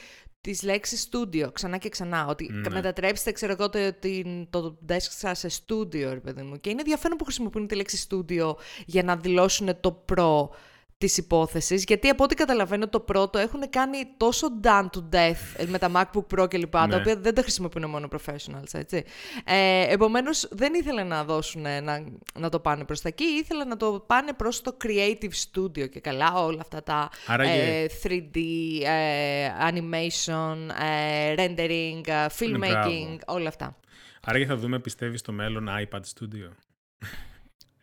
της 0.41 0.63
λέξης 0.63 1.09
studio 1.13 1.49
ξανά 1.53 1.79
και 1.79 1.89
ξανά. 1.89 2.27
Ότι 2.27 2.49
Ναι. 2.53 2.71
μετατρέψτε, 2.71 3.33
ξέρω 3.33 3.53
εγώ, 3.53 3.69
το, 3.71 3.93
την- 3.99 4.51
το 4.51 4.79
desk 4.89 4.97
σας 4.99 5.39
σε 5.39 5.49
studio, 5.67 6.09
ρε 6.13 6.21
παιδί 6.21 6.43
μου. 6.43 6.61
Και 6.61 6.71
είναι 6.71 6.81
ενδιαφέρον 6.81 7.17
που 7.17 7.25
χρησιμοποιούν 7.25 7.67
τη 7.67 7.75
λέξη 7.75 8.07
studio 8.11 8.55
για 8.87 9.03
να 9.03 9.17
δηλώσουν 9.17 9.81
το 9.81 10.05
pro 10.15 10.49
της 11.05 11.17
υπόθεσης, 11.17 11.85
γιατί 11.85 12.09
από 12.09 12.25
ό,τι 12.25 12.35
καταλαβαίνω 12.35 12.89
το 12.89 13.01
πρώτο 13.01 13.39
έχουν 13.39 13.71
κάνει 13.71 13.99
τόσο 14.17 14.47
done 14.63 14.87
to 14.97 15.01
death 15.17 15.37
ε, 15.57 15.65
με 15.67 15.79
τα 15.79 15.91
MacBook 15.95 16.39
Pro 16.39 16.47
κλπ, 16.51 16.71
τα 16.71 16.87
Ναι. 16.87 16.97
οποία 16.97 17.17
δεν 17.17 17.35
τα 17.35 17.43
χρησιμοποιούν 17.43 17.91
μόνο 17.91 18.09
professionals, 18.13 18.73
έτσι. 18.73 19.05
Ε, 19.45 19.93
επομένως, 19.93 20.49
δεν 20.51 20.75
ήθελαν 20.75 21.07
να 21.07 21.25
δώσουν, 21.25 21.61
να, 21.63 22.05
να 22.39 22.49
το 22.49 22.61
πάνε 22.61 22.85
προς 22.85 23.01
τα 23.01 23.09
εκεί, 23.09 23.25
ήθελαν 23.25 23.69
να 23.69 23.77
το 23.77 24.05
πάνε 24.07 24.33
προς 24.33 24.61
το 24.61 24.77
creative 24.85 25.33
studio 25.53 25.89
και 25.91 26.01
καλά, 26.01 26.33
όλα 26.35 26.61
αυτά 26.61 26.83
τα 26.83 27.09
Άραγε- 27.27 27.53
ε, 27.55 27.87
3D, 28.03 28.39
ε, 28.85 29.49
animation, 29.71 30.57
ε, 30.83 31.35
rendering, 31.37 32.07
ε, 32.07 32.27
filmmaking, 32.39 32.59
μπράβο. 32.59 33.19
όλα 33.27 33.49
αυτά. 33.49 33.77
Άρα 34.27 34.39
και 34.39 34.47
θα 34.47 34.57
δούμε, 34.57 34.79
πιστεύεις, 34.79 35.21
στο 35.21 35.33
μέλλον 35.33 35.69
iPad 35.69 36.01
Studio. 36.01 36.51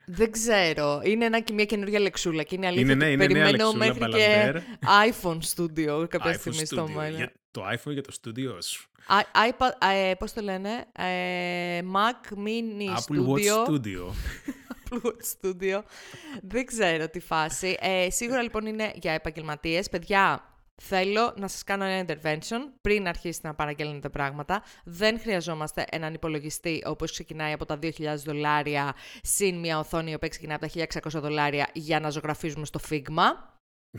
Δεν 0.05 0.31
ξέρω. 0.31 1.01
Είναι 1.03 1.25
ένα, 1.25 1.39
και 1.39 1.53
μια 1.53 1.65
καινούργια 1.65 1.99
λεξούλα 1.99 2.43
και 2.43 2.55
είναι 2.55 2.67
αλήθεια 2.67 2.83
Είναι, 2.85 2.93
ναι, 2.95 3.03
ότι 3.05 3.13
είναι 3.13 3.25
νέα 3.33 3.43
περιμένω 3.43 3.63
λεξούλα, 3.63 3.85
μέχρι 3.85 3.99
και 3.99 4.07
μπαλαντέρ. 4.09 4.61
iPhone 5.11 5.37
Studio 5.55 6.09
κάποια 6.09 6.31
iPhone 6.33 6.39
στιγμή 6.39 6.65
στο 6.65 6.83
Studio. 6.85 6.91
μέλλον. 6.95 7.15
Για, 7.15 7.31
το 7.51 7.61
iPhone 7.73 7.91
για 7.93 8.01
το 8.03 8.13
studio 8.21 8.57
σου. 8.63 8.85
I- 9.09 9.49
iPad, 9.49 9.69
ε, 10.09 10.13
πώς 10.19 10.33
το 10.33 10.41
λένε, 10.41 10.69
ε, 10.97 11.79
Mac 11.93 12.33
Mini 12.37 12.95
Apple 12.95 13.15
Studio. 13.15 13.27
Watch 13.27 13.67
Studio. 13.67 14.03
Apple 14.89 14.99
Watch 15.07 15.25
Studio. 15.41 15.81
Δεν 16.41 16.65
ξέρω 16.65 17.09
τι 17.09 17.19
φάση. 17.19 17.77
Ε, 17.79 18.09
σίγουρα 18.09 18.41
λοιπόν 18.41 18.65
είναι 18.65 18.91
για 18.95 19.11
επαγγελματίες. 19.11 19.89
Παιδιά, 19.89 20.50
Θέλω 20.87 21.33
να 21.37 21.47
σας 21.47 21.63
κάνω 21.63 21.83
ένα 21.83 22.05
intervention 22.07 22.59
πριν 22.81 23.07
αρχίσετε 23.07 23.47
να 23.47 23.53
παραγγέλνετε 23.55 24.09
πράγματα. 24.09 24.63
Δεν 24.83 25.19
χρειαζόμαστε 25.19 25.85
έναν 25.91 26.13
υπολογιστή 26.13 26.83
όπως 26.85 27.11
ξεκινάει 27.11 27.53
από 27.53 27.65
τα 27.65 27.79
2.000 27.81 27.91
δολάρια 28.25 28.95
συν 29.23 29.59
μια 29.59 29.79
οθόνη 29.79 30.19
που 30.19 30.27
ξεκινάει 30.29 30.57
από 30.61 30.67
τα 30.67 30.99
1.600 31.17 31.21
δολάρια 31.21 31.69
για 31.73 31.99
να 31.99 32.09
ζωγραφίζουμε 32.09 32.65
στο 32.65 32.79
Figma. 32.89 33.49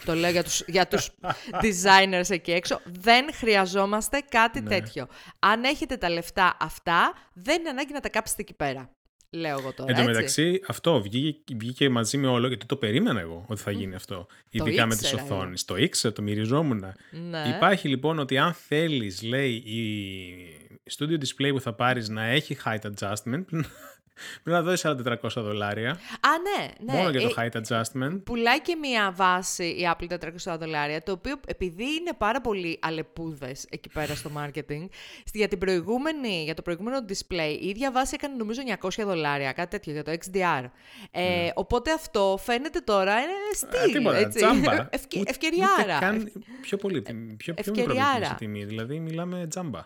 Το 0.04 0.14
λέω 0.14 0.30
για 0.30 0.42
τους, 0.42 0.60
για 0.66 0.86
τους 0.88 1.10
designers 1.64 2.28
εκεί 2.30 2.52
έξω. 2.52 2.80
Δεν 2.84 3.32
χρειαζόμαστε 3.34 4.20
κάτι 4.28 4.60
Ναι. 4.60 4.68
τέτοιο. 4.68 5.06
Αν 5.38 5.64
έχετε 5.64 5.96
τα 5.96 6.08
λεφτά 6.10 6.56
αυτά, 6.60 7.12
δεν 7.32 7.60
είναι 7.60 7.68
ανάγκη 7.68 7.92
να 7.92 8.00
τα 8.00 8.08
κάψετε 8.08 8.42
εκεί 8.42 8.54
πέρα. 8.54 8.90
Λέω 9.34 9.58
εγώ 9.58 9.72
τώρα, 9.72 9.90
Εν 9.90 9.94
τω 9.96 10.00
έτσι. 10.00 10.04
μεταξύ, 10.14 10.60
αυτό 10.66 11.02
βγήκε, 11.02 11.54
βγήκε 11.56 11.88
μαζί 11.88 12.16
με 12.18 12.26
όλο, 12.26 12.48
γιατί 12.48 12.66
το 12.66 12.76
περίμενα 12.76 13.20
εγώ 13.20 13.44
ότι 13.48 13.60
θα 13.60 13.70
γίνει 13.70 13.94
αυτό. 13.94 14.26
Ειδικά 14.50 14.86
με 14.86 14.94
τις 14.94 15.02
ήξερα 15.02 15.22
εγώ. 15.26 15.34
οθόνες. 15.36 15.64
Το 15.64 15.76
ήξερα, 15.76 16.12
το 16.14 16.22
μυριζόμουν. 16.22 16.84
Ναι. 17.30 17.54
Υπάρχει 17.56 17.88
λοιπόν 17.88 18.18
ότι 18.18 18.38
αν 18.38 18.52
θέλεις, 18.52 19.22
λέει, 19.22 19.50
η 19.52 20.94
studio 20.98 21.12
display 21.18 21.50
που 21.52 21.60
θα 21.60 21.72
πάρεις 21.74 22.08
να 22.08 22.24
έχει 22.24 22.56
height 22.64 22.80
adjustment, 22.90 23.44
πρέπει 24.42 24.56
να 24.56 24.62
δώσεις 24.62 24.84
άλλα 24.84 25.18
400 25.22 25.28
δολάρια. 25.36 25.90
Α, 25.90 25.96
ναι, 26.58 26.68
ναι. 26.92 26.98
μόνο 26.98 27.10
για 27.10 27.20
το 27.28 27.34
Ε, 27.40 27.50
height 27.52 27.60
adjustment. 27.60 28.20
Πουλάει 28.24 28.60
και 28.60 28.76
μία 28.76 29.12
βάση 29.16 29.64
η 29.64 29.88
Apple 29.96 30.06
400 30.52 30.56
δολάρια, 30.58 31.02
το 31.02 31.12
οποίο 31.12 31.40
επειδή 31.46 31.84
είναι 31.84 32.10
πάρα 32.18 32.40
πολύ 32.40 32.78
αλεπούδες 32.82 33.66
εκεί 33.70 33.88
πέρα 33.88 34.14
στο 34.14 34.30
marketing, 34.36 34.86
για, 35.32 35.48
την 35.48 35.58
προηγούμενη, 35.58 36.42
για 36.44 36.54
το 36.54 36.62
προηγούμενο 36.62 37.04
display 37.08 37.56
η 37.60 37.68
ίδια 37.68 37.92
βάση 37.92 38.14
έκανε 38.14 38.34
νομίζω 38.36 38.60
900 38.80 38.88
δολάρια, 39.04 39.52
κάτι 39.52 39.70
τέτοιο 39.70 39.92
για 39.92 40.02
το 40.04 40.12
XDR. 40.12 40.64
Ε, 41.10 41.50
Οπότε 41.54 41.92
αυτό 41.92 42.38
φαίνεται 42.42 42.78
τώρα 42.80 43.12
είναι 43.12 43.26
Ναι. 43.72 43.78
Α, 43.78 43.82
στυλ, 43.82 43.92
τίποτα, 43.92 44.16
έτσι. 44.16 44.38
τζάμπα. 44.38 44.86
Ευκαι, 44.90 45.18
Ούτε- 45.20 45.30
ευκαιριάρα. 45.30 45.96
ούτε 45.96 45.98
καν 46.00 46.32
πιο 46.60 46.76
πολύ. 46.76 47.02
τιμή- 47.02 47.36
Πιο, 47.36 47.54
πιο 47.54 47.72
μικρό 47.76 47.82
ευκαιριάρα. 47.92 48.24
σε 48.26 48.34
τιμή. 48.34 48.64
Δηλαδή 48.64 48.98
μιλάμε 49.00 49.46
τζάμπα. 49.46 49.80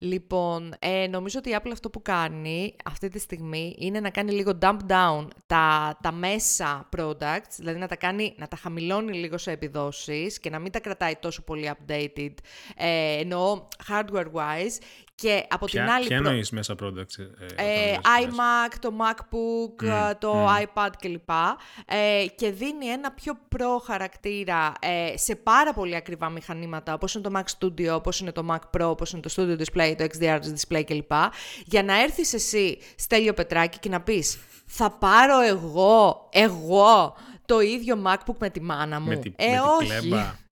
Λοιπόν, 0.00 0.74
ε, 0.78 1.06
νομίζω 1.06 1.38
ότι 1.38 1.50
η 1.50 1.56
Apple 1.56 1.70
αυτό 1.72 1.90
που 1.90 2.02
κάνει 2.02 2.74
αυτή 2.84 3.08
τη 3.08 3.18
στιγμή 3.18 3.74
είναι 3.78 4.00
να 4.00 4.10
κάνει 4.10 4.32
λίγο 4.32 4.58
dump 4.62 4.78
down 4.88 5.26
τα, 5.46 5.98
τα 6.02 6.12
μέσα 6.12 6.88
products, 6.96 7.54
δηλαδή 7.56 7.78
να 7.78 7.86
τα, 7.86 7.96
κάνει, 7.96 8.34
να 8.36 8.48
τα 8.48 8.56
χαμηλώνει 8.56 9.12
λίγο 9.12 9.38
σε 9.38 9.50
επιδόσεις 9.50 10.38
και 10.40 10.50
να 10.50 10.58
μην 10.58 10.72
τα 10.72 10.80
κρατάει 10.80 11.14
τόσο 11.16 11.42
πολύ 11.42 11.70
updated, 11.72 12.34
ε, 12.76 13.18
εννοώ 13.20 13.66
hardware-wise 13.88 14.78
και 15.20 15.44
από 15.48 15.66
την 15.66 15.82
Ποια, 15.84 15.94
άλλη... 15.94 16.06
ποια 16.06 16.16
προ- 16.16 16.28
εννοείς 16.28 16.50
μέσα 16.50 16.74
products. 16.82 17.18
Ε, 17.18 17.24
όταν 17.52 17.66
ε, 17.66 17.90
λες 17.90 17.96
μέσα; 17.96 18.68
iMac, 18.68 18.74
το 18.80 18.92
MacBook, 19.00 19.86
ε, 19.86 20.14
το 20.14 20.48
iPad 20.48 20.90
κλπ. 20.98 21.30
Ε, 21.86 22.26
και 22.36 22.50
δίνει 22.50 22.86
ένα 22.86 23.10
πιο 23.12 23.38
pro 23.56 23.82
χαρακτήρα 23.84 24.72
ε, 24.80 25.16
σε 25.16 25.34
πάρα 25.34 25.72
πολύ 25.72 25.96
ακριβά 25.96 26.28
μηχανήματα, 26.28 26.94
όπως 26.94 27.14
είναι 27.14 27.28
το 27.30 27.30
Mac 27.34 27.42
Studio, 27.58 27.94
όπως 27.94 28.20
είναι 28.20 28.32
το 28.32 28.46
Mac 28.50 28.80
Pro, 28.80 28.88
όπως 28.88 29.12
είναι 29.12 29.20
το 29.22 29.30
Studio 29.36 29.58
Display, 29.62 29.94
το 29.98 30.06
XDR 30.18 30.38
Display 30.38 30.82
κλπ. 30.84 31.12
Για 31.64 31.82
να 31.82 32.02
έρθεις 32.02 32.32
εσύ, 32.32 32.78
Στέλιο 32.96 33.34
Πετράκη, 33.34 33.78
και 33.78 33.88
να 33.88 34.00
πεις 34.00 34.38
«Θα 34.66 34.90
πάρω 34.90 35.40
εγώ, 35.40 36.28
εγώ, 36.32 37.16
το 37.46 37.60
ίδιο 37.60 38.02
MacBook 38.06 38.36
με 38.38 38.50
τη 38.50 38.60
μάνα 38.60 39.00
μου». 39.00 39.08
Με 39.08 39.16
την, 39.16 39.34
ε, 39.36 39.46
με 39.46 39.52
την 39.52 39.60
όχι. 39.80 39.86
πλέμπα. 40.08 40.46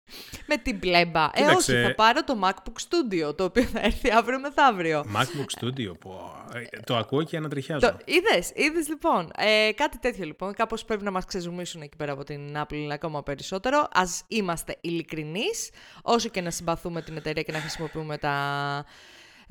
Με 0.47 0.57
την 0.57 0.79
πλέμπα. 0.79 1.25
Ε, 1.25 1.29
Κοίταξε. 1.35 1.73
όχι, 1.73 1.83
θα 1.83 1.95
πάρω 1.95 2.25
το 2.25 2.41
MacBook 2.43 2.81
Studio, 2.89 3.37
το 3.37 3.45
οποίο 3.45 3.63
θα 3.63 3.81
έρθει 3.81 4.11
αύριο 4.11 4.41
μεθαύριο. 4.41 5.05
MacBook 5.15 5.65
Studio. 5.65 5.99
Πω, 5.99 6.45
ε, 6.55 6.81
το 6.85 6.97
ακούω 6.97 7.23
και 7.23 7.37
ανατριχιάζω. 7.37 7.91
Το 7.91 7.97
είδες, 8.05 8.53
είδες 8.55 8.89
λοιπόν. 8.89 9.31
Ε, 9.37 9.73
κάτι 9.73 9.99
τέτοιο 9.99 10.25
λοιπόν. 10.25 10.53
Κάπως 10.55 10.85
πρέπει 10.85 11.05
να 11.05 11.11
μας 11.11 11.25
ξεζουμίσουν 11.25 11.83
εκεί 11.83 11.97
πέρα 11.97 12.13
από 12.13 12.25
την 12.25 12.57
Apple 12.57 12.89
ακόμα 12.93 13.23
περισσότερο. 13.23 13.89
Ας 13.93 14.23
είμαστε 14.29 14.77
ειλικρινείς, 14.81 15.71
όσο 16.03 16.29
και 16.29 16.41
να 16.41 16.51
συμπαθούμε 16.51 17.03
την 17.03 17.17
εταιρεία 17.17 17.43
και 17.43 17.53
να 17.53 17.61
χρησιμοποιούμε 17.61 18.19
τα... 18.19 18.85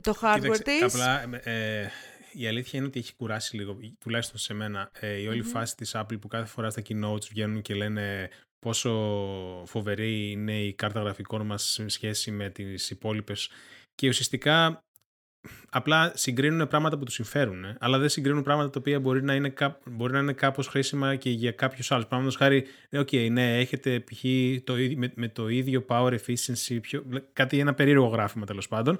το 0.03 0.17
hardware 0.21 0.39
Κοίταξε, 0.41 0.63
της. 0.63 0.83
Απλά 0.83 1.39
ε, 1.43 1.91
η 2.37 2.47
αλήθεια 2.47 2.79
είναι 2.79 2.87
ότι 2.87 2.99
έχει 2.99 3.15
κουράσει 3.15 3.55
λίγο, 3.55 3.77
τουλάχιστον 3.99 4.39
σε 4.39 4.53
μένα, 4.53 4.91
ε, 4.99 5.21
η 5.21 5.27
όλη 5.27 5.41
φάση 5.41 5.75
της 5.75 5.95
Apple 5.95 6.19
που 6.21 6.27
κάθε 6.27 6.45
φορά 6.45 6.69
στα 6.69 6.81
keynotes 6.87 7.27
βγαίνουν 7.29 7.61
και 7.61 7.73
λένε 7.73 8.29
πόσο 8.65 8.91
φοβερή 9.65 10.31
είναι 10.31 10.61
η 10.63 10.73
κάρτα 10.73 10.99
γραφικών 11.01 11.45
μας 11.45 11.63
σε 11.63 11.87
σχέση 11.87 12.31
με 12.31 12.49
τις 12.49 12.89
υπόλοιπες 12.89 13.49
και 13.95 14.07
ουσιαστικά 14.07 14.79
απλά 15.69 16.11
συγκρίνουν 16.15 16.67
πράγματα 16.67 16.97
που 16.97 17.03
τους 17.03 17.13
συμφέρουν, 17.13 17.63
ε, 17.63 17.77
αλλά 17.79 17.97
δεν 17.97 18.09
συγκρίνουν 18.09 18.43
πράγματα 18.43 18.69
τα 18.69 18.79
οποία 18.79 18.99
μπορεί 18.99 19.23
να 19.23 19.33
είναι, 19.35 19.49
κά- 19.49 19.81
μπορεί 19.89 20.13
να 20.13 20.19
είναι 20.19 20.33
κάπως 20.33 20.67
χρήσιμα 20.67 21.15
και 21.15 21.29
για 21.29 21.51
κάποιους 21.51 21.91
άλλους. 21.91 22.05
Παραδείγματος 22.07 22.39
χάρη, 22.41 22.65
ε, 22.89 22.97
οκ, 22.97 23.11
ναι, 23.31 23.59
έχετε 23.59 23.99
π.χ. 23.99 24.23
Το, 24.63 24.77
ίδιο- 24.77 24.97
με, 24.97 25.11
με 25.15 25.27
το 25.29 25.47
ίδιο 25.47 25.85
power 25.87 26.17
efficiency, 26.19 26.77
πιο, 26.81 27.05
κάτι 27.33 27.59
ένα 27.59 27.73
περίεργο 27.73 28.05
γράφημα 28.07 28.45
τέλος 28.45 28.67
πάντων, 28.67 28.97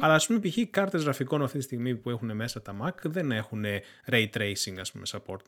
αλλά 0.00 0.14
ας 0.14 0.26
πούμε 0.26 0.38
π.χ. 0.38 0.58
κάρτες 0.70 1.02
γραφικών 1.02 1.42
αυτή 1.42 1.58
τη 1.58 1.64
στιγμή 1.64 1.96
που 1.96 2.10
έχουν 2.10 2.36
μέσα 2.36 2.62
τα 2.62 2.76
Mac 2.82 2.94
δεν 3.02 3.32
έχουν 3.32 3.64
ray 4.10 4.26
tracing 4.36 4.76
ας 4.80 4.92
πούμε 4.92 5.04
support. 5.12 5.40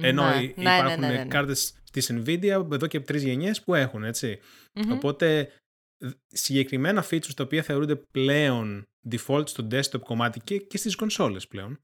Ενώ 0.00 0.28
Ναι, 0.28 0.42
υ- 0.42 0.56
ναι, 0.56 0.62
ναι, 0.64 0.76
υπάρχουν 0.76 1.00
ναι, 1.00 1.08
ναι, 1.08 1.16
ναι. 1.16 1.24
κάρτες 1.24 1.74
της 1.92 2.10
Nvidia 2.12 2.66
εδώ 2.72 2.86
και 2.86 3.00
τρεις 3.00 3.22
γενιές 3.22 3.62
που 3.62 3.74
έχουν, 3.74 4.04
έτσι. 4.04 4.38
Μμμ. 4.74 4.92
Οπότε 4.92 5.52
δ- 5.98 6.10
συγκεκριμένα 6.26 7.04
features 7.10 7.34
τα 7.36 7.44
οποία 7.44 7.62
θεωρούνται 7.62 7.96
πλέον 8.10 8.84
default 9.10 9.48
στο 9.48 9.66
desktop 9.70 10.00
κομμάτι 10.04 10.40
και, 10.44 10.58
και 10.58 10.76
στις 10.78 10.94
κονσόλες 10.96 11.46
πλέον 11.48 11.78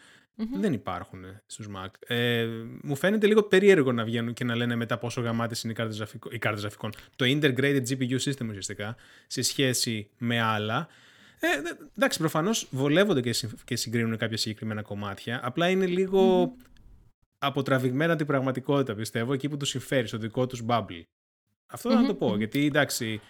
δεν 0.61 0.73
υπάρχουν 0.73 1.25
στους 1.47 1.67
Mac. 1.77 1.87
Ε, 2.07 2.47
μου 2.83 2.97
φαίνεται 2.97 3.27
λίγο 3.27 3.43
περίεργο 3.43 3.93
να 3.93 4.05
βγαίνουν 4.05 4.33
και 4.35 4.45
να 4.45 4.57
λένε 4.57 4.77
μετά 4.77 4.99
πόσο 4.99 5.21
γαμάτες 5.21 5.63
είναι 5.63 5.73
οι 5.73 5.77
κάρτες, 5.77 5.97
γραφικό, 5.97 6.29
οι 6.33 6.39
κάρτες 6.39 6.61
γραφικών. 6.63 6.93
Το 7.17 7.25
integrated 7.29 7.83
GPU 7.89 8.19
system 8.19 8.47
ουσιαστικά 8.49 8.97
σε 9.27 9.43
σχέση 9.43 10.09
με 10.19 10.41
άλλα. 10.41 10.89
Ε, 11.41 11.61
δε- 11.63 11.85
εντάξει, 11.97 12.19
προφανώς 12.19 12.67
βολεύονται 12.71 13.21
και, 13.21 13.33
συμ- 13.33 13.59
και 13.65 13.77
συγκρίνουν 13.77 14.17
κάποια 14.17 14.37
συγκεκριμένα 14.37 14.83
κομμάτια. 14.83 15.41
Απλά 15.43 15.69
είναι 15.69 15.87
λίγο 15.87 16.53
αποτραβηγμένα 17.47 18.17
την 18.17 18.27
πραγματικότητα, 18.27 18.95
πιστεύω, 18.95 19.33
εκεί 19.33 19.49
που 19.49 19.57
τους 19.57 19.69
συμφέρει, 19.69 20.07
στο 20.07 20.19
δικό 20.19 20.47
τους 20.47 20.63
bubble. 20.69 21.03
Αυτό 21.67 21.91
θα 21.91 22.07
το 22.07 22.15
πω, 22.15 22.37
γιατί 22.37 22.67
εντάξει, 22.67 23.21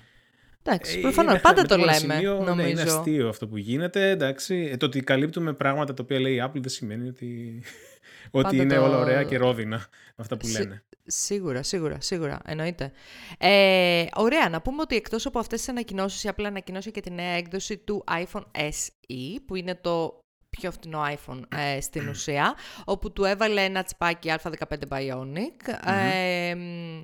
Εντάξει, 0.65 0.99
ε, 0.99 1.01
προφανώς. 1.01 1.33
είναι 1.33 1.41
Πάντα 1.41 1.63
με 1.63 1.69
το 1.69 1.79
μόνο 1.79 1.91
λέμε, 1.93 2.15
σημείο, 2.15 2.35
νομίζω. 2.35 2.55
Ναι, 2.55 2.69
είναι 2.69 2.83
αστείο 2.83 3.29
αυτό 3.29 3.49
που 3.49 3.57
γίνεται. 3.57 4.11
Εντάξει. 4.11 4.69
Ε, 4.73 4.77
το 4.77 4.87
ότι 4.87 5.01
καλύπτουμε 5.01 5.53
πράγματα 5.53 5.95
τα 5.95 6.03
οποία 6.03 6.21
λέει 6.21 6.35
η 6.35 6.43
Apple 6.47 6.61
δεν 6.61 6.69
σημαίνει 6.69 7.09
ότι, 7.09 7.63
ότι 8.31 8.43
Πάντα 8.43 8.63
είναι 8.63 8.75
το- 8.75 8.83
όλα 8.85 8.99
ωραία 8.99 9.23
και 9.23 9.37
ρόδινα 9.37 9.87
αυτά 10.17 10.37
που 10.37 10.47
Σι- 10.47 10.59
λένε. 10.59 10.83
Σίγουρα, 11.07 11.63
σίγουρα, 11.63 12.01
σίγουρα. 12.01 12.41
Εννοείται. 12.47 12.93
Ε, 13.39 14.05
ωραία, 14.15 14.49
να 14.49 14.61
πούμε 14.63 14.81
ότι 14.83 14.97
εκτός 14.97 15.27
από 15.27 15.39
αυτές 15.39 15.59
τις 15.59 15.69
ανακοινώσεις, 15.69 16.25
η 16.25 16.29
Apple 16.37 16.45
ανακοινώσει 16.45 16.91
και 16.91 17.01
τη 17.01 17.11
νέα 17.11 17.33
έκδοση 17.33 17.77
του 17.77 18.05
iPhone 18.11 18.45
SE, 18.53 19.37
που 19.47 19.55
είναι 19.55 19.75
το 19.81 20.22
πιο 20.59 20.71
φθηνό 20.71 21.03
iPhone 21.05 21.41
ε, 21.49 21.81
στην 21.81 22.09
ουσία, 22.09 22.55
όπου 22.85 23.13
του 23.13 23.25
έβαλε 23.25 23.61
ένα 23.65 23.83
τσιπάκι 23.83 24.33
Α15 24.43 24.77
Bionic. 24.89 25.75
Ε, 25.87 26.55
μ, 26.55 27.03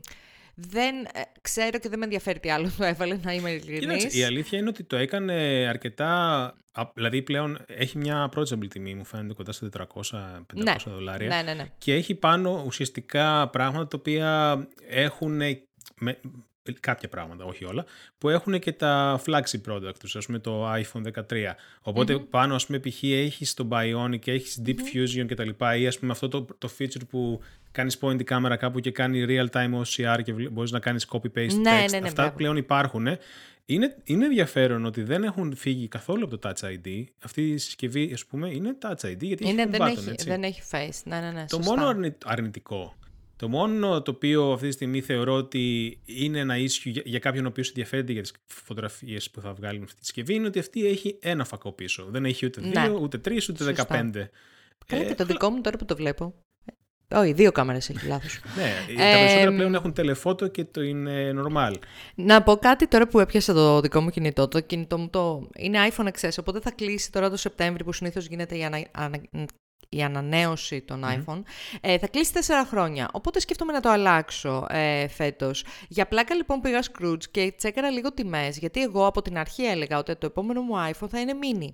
δεν 0.54 0.94
ε, 1.04 1.20
ξέρω 1.40 1.78
και 1.78 1.88
δεν 1.88 1.98
με 1.98 2.04
ενδιαφέρει 2.04 2.38
τι 2.40 2.50
άλλο 2.50 2.70
του 2.76 2.82
έβαλε, 2.82 3.18
να 3.22 3.32
είμαι 3.32 3.50
ειλικρινής. 3.50 3.96
Κοίταξε, 3.96 4.18
η 4.18 4.24
αλήθεια 4.24 4.58
είναι 4.58 4.68
ότι 4.68 4.84
το 4.84 4.96
έκανε 4.96 5.66
αρκετά. 5.68 6.08
α, 6.72 6.82
Δηλαδή 6.94 7.22
πλέον 7.22 7.58
έχει 7.66 7.98
μια 7.98 8.30
approachable 8.30 8.68
τιμή, 8.68 8.94
μου 8.94 9.04
φαίνεται 9.04 9.34
κοντά 9.34 9.52
στα 9.52 9.68
400-500 9.94 10.40
Ναι. 10.54 10.74
δολάρια. 10.86 11.28
Ναι, 11.28 11.42
ναι, 11.42 11.54
ναι. 11.54 11.64
Και 11.78 11.94
έχει 11.94 12.14
πάνω 12.14 12.62
ουσιαστικά 12.66 13.48
πράγματα 13.48 13.86
τα 13.88 13.96
οποία 13.98 14.58
έχουν. 14.88 15.36
Με, 16.00 16.18
κάποια 16.80 17.08
πράγματα, 17.08 17.44
όχι 17.44 17.64
όλα, 17.64 17.84
που 18.18 18.28
έχουν 18.28 18.58
και 18.58 18.72
τα 18.72 19.20
flagship 19.26 19.72
product 19.72 19.94
τους, 20.00 20.16
ας 20.16 20.26
πούμε 20.26 20.38
το 20.38 20.72
iPhone 20.72 21.02
13. 21.02 21.56
οποτε 21.82 22.18
πάνω, 22.18 22.54
ας 22.54 22.66
πούμε, 22.66 22.78
π.χ. 22.78 23.02
έχεις 23.02 23.54
το 23.54 23.68
Bionic, 23.70 24.26
έχεις 24.28 24.62
Deep 24.66 24.70
Fusion 24.94 25.26
και 25.26 25.34
τα 25.34 25.44
λοιπά, 25.44 25.76
ή 25.76 25.86
ας 25.86 25.98
πούμε 25.98 26.12
αυτό 26.12 26.28
το, 26.28 26.46
το 26.58 26.70
feature 26.78 27.06
που 27.10 27.40
κάνεις 27.72 27.98
point 28.00 28.22
κάμερα 28.24 28.56
κάπου 28.56 28.80
και 28.80 28.90
κάνει 28.90 29.24
real-time 29.28 29.70
OCR 29.82 30.18
και 30.24 30.32
βλέ- 30.32 30.50
μπορείς 30.50 30.70
να 30.70 30.78
κάνεις 30.78 31.06
copy-paste 31.12 31.32
Ναι, 31.34 31.84
text. 31.84 31.90
ναι, 31.90 31.98
ναι, 31.98 32.06
Αυτά 32.06 32.22
μπράβο. 32.22 32.36
πλέον 32.36 32.56
υπάρχουν. 32.56 33.06
Είναι, 33.70 33.96
είναι 34.04 34.24
ενδιαφέρον 34.24 34.84
ότι 34.84 35.02
δεν 35.02 35.24
έχουν 35.24 35.56
φύγει 35.56 35.88
καθόλου 35.88 36.24
από 36.24 36.38
το 36.38 36.48
Touch 36.48 36.64
ID. 36.66 37.04
Αυτή 37.24 37.48
η 37.50 37.58
συσκευή, 37.58 38.10
ας 38.12 38.24
πούμε, 38.24 38.48
είναι 38.50 38.76
Touch 38.82 38.90
ID 39.10 39.16
γιατί 39.20 39.48
Είναι, 39.48 39.62
έχει 39.62 39.70
δεν, 39.70 39.80
button, 39.82 39.86
έχει, 39.86 40.08
έτσι. 40.10 40.28
δεν 40.28 40.42
έχει 40.42 40.62
face. 40.70 41.00
Ναι, 41.04 41.20
ναι, 41.20 41.30
ναι. 41.30 41.44
Το 41.48 41.56
σωστά. 41.56 41.74
μόνο 41.74 41.88
αρνη- 41.88 42.22
αρνητικό, 42.24 42.94
το 43.38 43.48
μόνο 43.48 44.02
το 44.02 44.10
οποίο 44.10 44.52
αυτή 44.52 44.66
τη 44.66 44.72
στιγμή 44.72 45.00
θεωρώ 45.00 45.34
ότι 45.34 45.98
είναι 46.04 46.38
ένα 46.38 46.54
issue 46.56 46.80
για, 46.84 47.02
για 47.04 47.18
κάποιον 47.18 47.44
ο 47.44 47.48
οποίος 47.48 47.68
ενδιαφέρεται 47.68 48.12
για 48.12 48.22
τις 48.22 48.32
φωτογραφίες 48.46 49.30
που 49.30 49.40
θα 49.40 49.52
βγάλει 49.52 49.78
με 49.78 49.84
αυτή 49.84 49.98
τη 49.98 50.04
συσκευή 50.04 50.34
είναι 50.34 50.46
ότι 50.46 50.58
αυτή 50.58 50.86
έχει 50.86 51.18
ένα 51.20 51.44
φακό 51.44 51.72
πίσω. 51.72 52.06
Δεν 52.10 52.24
έχει 52.24 52.46
ούτε 52.46 52.60
Ναι. 52.60 52.68
δύο, 52.86 52.98
ούτε 53.02 53.18
τρεις, 53.18 53.48
ούτε 53.48 53.64
Σωστά. 53.64 53.72
δεκαπέντε. 53.84 54.30
Καλά, 54.86 55.02
Ε, 55.02 55.06
και 55.06 55.14
το 55.14 55.24
δικό 55.24 55.50
μου 55.50 55.60
τώρα 55.60 55.76
που 55.76 55.84
το 55.84 55.96
βλέπω. 55.96 56.34
Ε, 57.08 57.16
Όχι, 57.18 57.32
δύο 57.32 57.52
κάμερες 57.52 57.88
έχει 57.88 58.06
λάθος. 58.06 58.40
Ναι, 58.56 58.94
τα 58.96 59.02
Ε, 59.02 59.14
περισσότερα 59.14 59.50
μ, 59.52 59.54
πλέον 59.56 59.74
έχουν 59.74 59.92
τηλεφώτο 59.92 60.46
και 60.48 60.64
το 60.64 60.82
είναι 60.82 61.32
normal. 61.36 61.74
Να 62.14 62.42
πω 62.42 62.56
κάτι 62.56 62.88
τώρα 62.88 63.08
που 63.08 63.20
έπιασα 63.20 63.52
το 63.52 63.80
δικό 63.80 64.00
μου 64.00 64.10
κινητό. 64.10 64.48
Το 64.48 64.60
κινητό 64.60 64.98
μου 64.98 65.08
το... 65.10 65.48
είναι 65.56 65.78
iPhone 65.90 66.08
XS, 66.20 66.28
οπότε 66.40 66.60
θα 66.60 66.70
κλείσει 66.70 67.12
τώρα 67.12 67.30
το 67.30 67.36
Σεπτέμβρη 67.36 67.84
που 67.84 67.92
συνήθως 67.92 68.26
γίνεται 68.26 68.56
η 68.58 68.64
ανα... 68.64 68.86
ανα- 68.92 69.20
η 69.88 70.02
ανανέωση 70.02 70.80
των 70.80 71.04
iPhone, 71.04 71.42
ε, 71.80 71.98
θα 71.98 72.06
κλείσει 72.08 72.32
τέσσερα 72.32 72.64
χρόνια. 72.64 73.08
Οπότε 73.12 73.40
σκέφτομαι 73.40 73.72
να 73.72 73.80
το 73.80 73.88
αλλάξω 73.88 74.66
ε, 74.68 75.08
φέτος. 75.08 75.64
Για 75.88 76.06
πλάκα 76.06 76.34
λοιπόν 76.34 76.60
πήγα 76.60 76.80
Skroutz 76.82 77.22
και 77.30 77.52
τσέκαρα 77.56 77.90
λίγο 77.90 78.12
τιμές, 78.12 78.58
γιατί 78.58 78.82
εγώ 78.82 79.06
από 79.06 79.22
την 79.22 79.38
αρχή 79.38 79.62
έλεγα 79.64 79.98
ότι 79.98 80.16
το 80.16 80.26
επόμενο 80.26 80.60
μου 80.62 80.74
iPhone 80.92 81.08
θα 81.10 81.20
είναι 81.20 81.32
mini. 81.42 81.68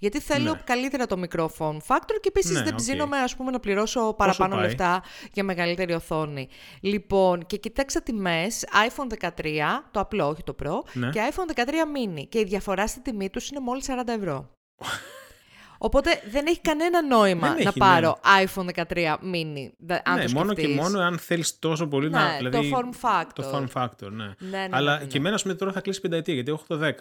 Γιατί 0.00 0.20
θέλω 0.20 0.52
Ναι. 0.52 0.60
καλύτερα 0.64 1.06
το 1.06 1.16
μικρό 1.16 1.50
form 1.58 1.76
factor 1.86 2.16
και 2.20 2.28
επίσης 2.28 2.50
Ναι, 2.56 2.62
δεν 2.62 2.72
οκ. 2.72 2.78
ψήνομαι 2.78 3.18
ας 3.18 3.36
πούμε, 3.36 3.50
να 3.50 3.60
πληρώσω 3.60 4.14
παραπάνω 4.16 4.54
πάει; 4.54 4.64
λεφτά 4.64 5.02
για 5.32 5.44
μεγαλύτερη 5.44 5.92
οθόνη. 5.92 6.48
Λοιπόν, 6.80 7.46
και 7.46 7.56
κοίταξα 7.56 8.02
τιμές 8.02 8.64
iPhone 8.88 9.06
13, 9.06 9.84
το 9.90 10.00
απλό, 10.00 10.28
όχι 10.28 10.42
το 10.42 10.54
Pro, 10.62 10.72
Ναι. 10.92 11.10
και 11.10 11.20
iPhone 11.32 11.54
13 11.54 11.62
mini. 11.84 12.24
Και 12.28 12.38
η 12.38 12.44
διαφορά 12.44 12.86
στη 12.86 13.00
τιμή 13.00 13.30
τους 13.30 13.48
είναι 13.50 13.60
μόλις 13.60 13.84
40 13.88 14.12
ευρώ. 14.12 14.50
Οπότε 15.78 16.22
δεν 16.30 16.46
έχει 16.46 16.60
κανένα 16.60 17.02
νόημα 17.02 17.46
Δεν 17.48 17.62
να 17.62 17.68
έχει, 17.68 17.78
πάρω 17.78 18.18
iPhone 18.44 18.66
13 18.74 18.82
mini. 19.34 19.70
δε- 19.78 19.98
Αν 20.04 20.18
ναι, 20.18 20.24
το 20.24 20.32
μόνο 20.32 20.54
και 20.54 20.60
σκεφτείς. 20.60 20.80
μόνο 20.82 21.00
αν 21.00 21.18
θέλεις 21.18 21.58
τόσο 21.58 21.86
πολύ 21.86 22.10
να. 22.10 22.22
Ναι, 22.30 22.36
Δηλαδή, 22.36 22.70
το 22.70 22.78
form 22.78 23.06
factor. 23.08 23.32
Το 23.34 23.50
form 23.74 23.82
factor, 23.82 24.10
ναι. 24.10 24.24
Ναι, 24.24 24.58
ναι, 24.58 24.68
Αλλά 24.70 24.92
ναι, 24.92 24.98
ναι, 24.98 25.04
και 25.04 25.12
ναι. 25.12 25.18
εμένα, 25.18 25.34
ας 25.34 25.42
πούμε, 25.42 25.54
τώρα 25.54 25.72
θα 25.72 25.80
κλείσει 25.80 26.00
πενταετία 26.00 26.34
γιατί 26.34 26.50
έχω 26.50 26.64
το 26.66 26.78
10. 26.78 26.92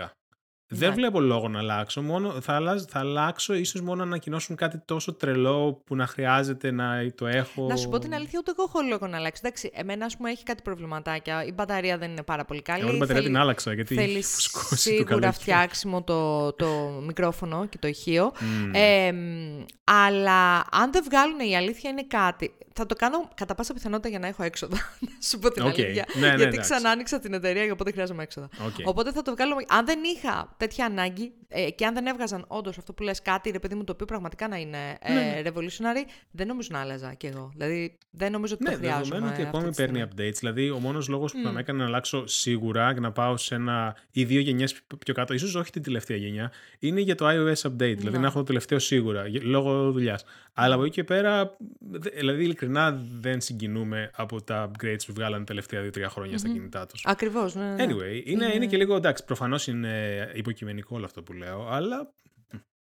Δεν 0.69 0.89
Ναι. 0.89 0.95
βλέπω 0.95 1.19
λόγο 1.19 1.47
να 1.47 1.59
αλλάξω. 1.59 2.01
Μόνο, 2.01 2.41
θα, 2.41 2.53
αλλάζ, 2.55 2.81
θα 2.89 2.99
αλλάξω 2.99 3.53
ίσως 3.53 3.81
μόνο 3.81 3.95
να 3.95 4.03
ανακοινώσουν 4.03 4.55
κάτι 4.55 4.81
τόσο 4.85 5.13
τρελό 5.13 5.81
που 5.85 5.95
να 5.95 6.07
χρειάζεται 6.07 6.71
να 6.71 7.11
το 7.15 7.27
έχω. 7.27 7.67
Να 7.67 7.75
σου 7.75 7.89
πω 7.89 7.99
την 7.99 8.13
αλήθεια, 8.13 8.39
ούτε 8.39 8.51
εγώ 8.57 8.63
έχω 8.67 8.87
λόγο 8.89 9.07
να 9.07 9.17
αλλάξω. 9.17 9.41
Εντάξει, 9.45 9.71
εμένα, 9.73 10.05
ας 10.05 10.17
πούμε, 10.17 10.29
έχει 10.29 10.43
κάτι 10.43 10.61
προβληματάκια. 10.61 11.43
Η 11.45 11.51
μπαταρία 11.53 11.97
δεν 11.97 12.11
είναι 12.11 12.23
πάρα 12.23 12.45
πολύ 12.45 12.61
καλή. 12.61 12.79
Εγώ 12.81 12.89
την 12.89 12.97
μπαταρία 12.99 13.21
Θέλει- 13.21 13.33
την 13.33 13.41
άλλαξα 13.43 13.73
γιατί 13.73 13.95
Θέλεις 13.95 14.15
έχει 14.15 14.33
φουσκώσει 14.33 14.69
το 14.69 14.75
σίγουρα 14.75 15.03
καλοκαίρι. 15.05 15.33
φτιάξιμο 15.33 16.03
το, 16.03 16.53
το 16.53 16.67
μικρόφωνο 17.05 17.65
και 17.67 17.77
το 17.77 17.87
ηχείο. 17.87 18.31
Μμμ. 18.39 18.71
Ε, 18.73 19.11
μ, 19.11 19.63
αλλά 19.83 20.55
αν 20.71 20.91
δεν 20.91 21.03
βγάλουν 21.09 21.39
η 21.39 21.55
αλήθεια 21.57 21.89
είναι 21.89 22.03
κάτι. 22.07 22.51
Θα 22.79 22.85
το 22.85 22.95
κάνω 22.95 23.29
κατά 23.35 23.55
πάσα 23.55 23.73
πιθανότητα 23.73 24.09
για 24.09 24.19
να 24.19 24.27
έχω 24.27 24.43
έξοδα. 24.43 24.75
να 24.99 25.21
σου 25.29 25.39
πω 25.39 25.51
την 25.51 25.63
Οκ. 25.63 25.67
αλήθεια. 25.73 26.05
Ναι, 26.13 26.19
ναι, 26.21 26.27
γιατί 26.27 26.43
εντάξει. 26.43 26.59
ξανά 26.59 26.89
άνοιξα 26.89 27.19
την 27.19 27.33
εταιρεία 27.33 27.65
και 27.65 27.71
οπότε 27.71 27.91
χρειάζομαι 27.91 28.23
έξοδα. 28.23 28.49
Οκ. 28.65 28.73
Οπότε 28.87 29.11
θα 29.11 29.21
το 29.21 29.31
βγάλω. 29.31 29.55
Αν 29.67 29.85
δεν 29.85 29.99
είχα 30.15 30.55
τέτοια 30.57 30.85
ανάγκη 30.85 31.33
ε, 31.47 31.69
και 31.71 31.85
αν 31.85 31.93
δεν 31.93 32.05
έβγαζαν 32.05 32.45
όντως 32.47 32.77
αυτό 32.77 32.93
που 32.93 33.03
λες 33.03 33.21
κάτι, 33.21 33.49
ρε 33.49 33.59
παιδί 33.59 33.75
μου, 33.75 33.83
το 33.83 33.91
οποίο 33.91 34.05
πραγματικά 34.05 34.47
να 34.47 34.57
είναι 34.57 34.97
ε, 35.01 35.13
Ναι. 35.13 35.41
revolutionary, 35.45 36.09
δεν 36.31 36.47
νομίζω 36.47 36.69
να 36.71 36.79
άλλαζα 36.79 37.13
κι 37.13 37.25
εγώ. 37.27 37.51
Δηλαδή 37.55 37.97
δεν 38.11 38.31
νομίζω 38.31 38.53
ότι 38.53 38.63
Ναι, 38.63 38.69
το 38.71 38.77
χρειάζομαι. 38.77 39.03
δεδομένου 39.03 39.31
ότι 39.33 39.41
αυτή 39.41 39.55
ακόμη 39.57 39.69
τη 39.69 39.75
παίρνει 39.75 39.99
στιγμή. 39.99 40.29
updates. 40.31 40.35
Δηλαδή, 40.39 40.69
ο 40.69 40.79
μόνος 40.79 41.07
λόγος 41.07 41.31
που 41.31 41.39
θα 41.43 41.51
με 41.51 41.59
έκανε 41.59 41.79
να 41.79 41.85
αλλάξω 41.85 42.27
σίγουρα 42.27 42.93
και 42.93 42.99
να 42.99 43.11
πάω 43.11 43.37
σε 43.37 43.55
ένα 43.55 43.95
ή 44.11 44.23
δύο 44.25 44.39
γενιές 44.39 44.81
πιο 45.05 45.13
κάτω, 45.13 45.33
ίσως 45.33 45.55
όχι 45.55 45.71
την 45.71 45.83
τελευταία 45.83 46.17
γενιά, 46.17 46.51
είναι 46.79 47.01
για 47.01 47.15
το 47.15 47.27
iOS 47.29 47.67
update. 47.69 47.77
Δηλαδή, 47.77 48.09
Ναι. 48.09 48.17
να 48.17 48.27
έχω 48.27 48.37
το 48.37 48.43
τελευταίο 48.43 48.79
σίγουρα, 48.79 49.27
γε- 49.27 49.43
λόγω 49.43 49.91
δουλειάς. 49.91 50.23
Αλλά 50.53 50.73
από 50.75 50.83
εκεί 50.83 50.93
και 50.93 51.03
πέρα, 51.03 51.57
δε- 51.79 52.09
δηλαδή, 52.09 52.43
ειλικρινά 52.43 53.01
δεν 53.19 53.41
συγκινούμαι 53.41 54.09
από 54.15 54.41
τα 54.41 54.71
upgrades 54.71 55.05
που 55.07 55.13
βγάλανε 55.13 55.37
τα 55.37 55.43
τελευταία 55.43 55.81
δύο-τρία 55.81 56.09
χρόνια 56.09 56.37
στα 56.37 56.47
κινητά 56.49 56.85
τους. 56.85 57.01
Ακριβώς. 57.05 57.55
Ναι, 57.55 57.63
ναι, 57.63 57.85
ναι. 57.85 57.93
Anyway, 57.93 58.21
είναι, 58.25 58.51
είναι 58.55 58.65
και 58.65 58.77
λίγο 58.77 58.95
εντάξει. 58.95 59.25
Προφανώς 59.25 59.67
είναι 59.67 60.31
υποκειμενικό 60.33 60.95
όλο 60.95 61.05
αυτό 61.05 61.23
που 61.23 61.33
λέω, 61.37 61.67
αλλά. 61.69 62.11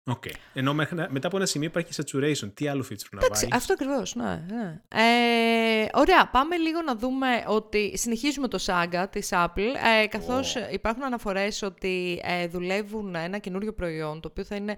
Οκ. 0.07 0.25
Ενώ 0.55 0.75
μέχρι, 0.75 0.97
να- 0.97 1.07
μετά 1.11 1.27
από 1.27 1.37
ένα 1.37 1.47
σημείο 1.47 1.69
υπάρχει 1.69 1.93
saturation. 1.97 2.51
Τι 2.55 2.69
άλλο 2.69 2.85
feature 2.91 3.09
να 3.11 3.25
Εντάξει, 3.25 3.47
βάλεις; 3.49 3.57
αυτό 3.57 3.73
ακριβώς. 3.73 4.15
Ναι, 4.15 4.45
ναι. 4.51 4.81
Ε, 4.89 5.87
ωραία, 5.93 6.29
πάμε 6.31 6.57
λίγο 6.57 6.83
να 6.83 6.97
δούμε 6.97 7.45
ότι 7.47 7.93
συνεχίζουμε 7.99 8.49
το 8.49 8.59
Saga 8.67 9.05
της 9.11 9.29
Apple, 9.33 9.73
ε, 10.03 10.07
καθώς 10.07 10.55
υπάρχουν 10.71 11.05
αναφορές 11.05 11.63
ότι 11.63 12.21
ε, 12.23 12.47
δουλεύουν 12.47 13.15
ένα 13.15 13.39
καινούριο 13.39 13.73
προϊόν, 13.75 14.21
το 14.21 14.29
οποίο 14.31 14.45
θα 14.45 14.57
είναι 14.57 14.77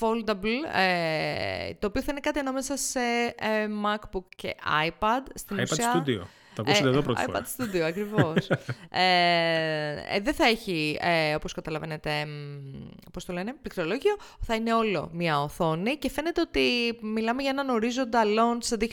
foldable, 0.00 0.76
ε, 0.76 1.74
το 1.78 1.86
οποίο 1.86 2.02
θα 2.02 2.08
είναι 2.10 2.20
κάτι 2.20 2.38
ανάμεσα 2.38 2.76
σε 2.76 3.00
ε, 3.38 3.66
MacBook 3.84 4.24
και 4.36 4.54
iPad. 4.88 5.22
Στην 5.34 5.56
iPad 5.58 5.70
ουσία, 5.70 6.04
Studio. 6.06 6.20
Το 6.54 6.62
ακούσατε 6.66 6.88
εδώ 6.88 7.02
πρώτη 7.02 7.22
φορά. 7.22 7.42
iPad 7.42 7.62
Studio, 7.62 7.80
ακριβώς. 7.80 8.48
ε, 8.90 9.04
ε, 10.16 10.20
δεν 10.22 10.34
θα 10.34 10.46
έχει, 10.46 10.98
ε, 11.00 11.34
όπως 11.34 11.52
καταλαβαίνετε, 11.52 12.10
μ, 12.26 13.10
πώς 13.12 13.24
το 13.24 13.32
λένε, 13.32 13.54
πληκτρολόγιο. 13.62 14.16
Θα 14.40 14.54
είναι 14.54 14.74
όλο 14.74 15.10
μία 15.12 15.42
οθόνη 15.42 15.96
και 15.96 16.10
φαίνεται 16.10 16.40
ότι 16.40 16.98
μιλάμε 17.00 17.42
για 17.42 17.50
έναν 17.50 17.68
ορίζοντα 17.68 18.22
launch 18.24 18.64
το 18.68 18.76
2026. 18.80 18.86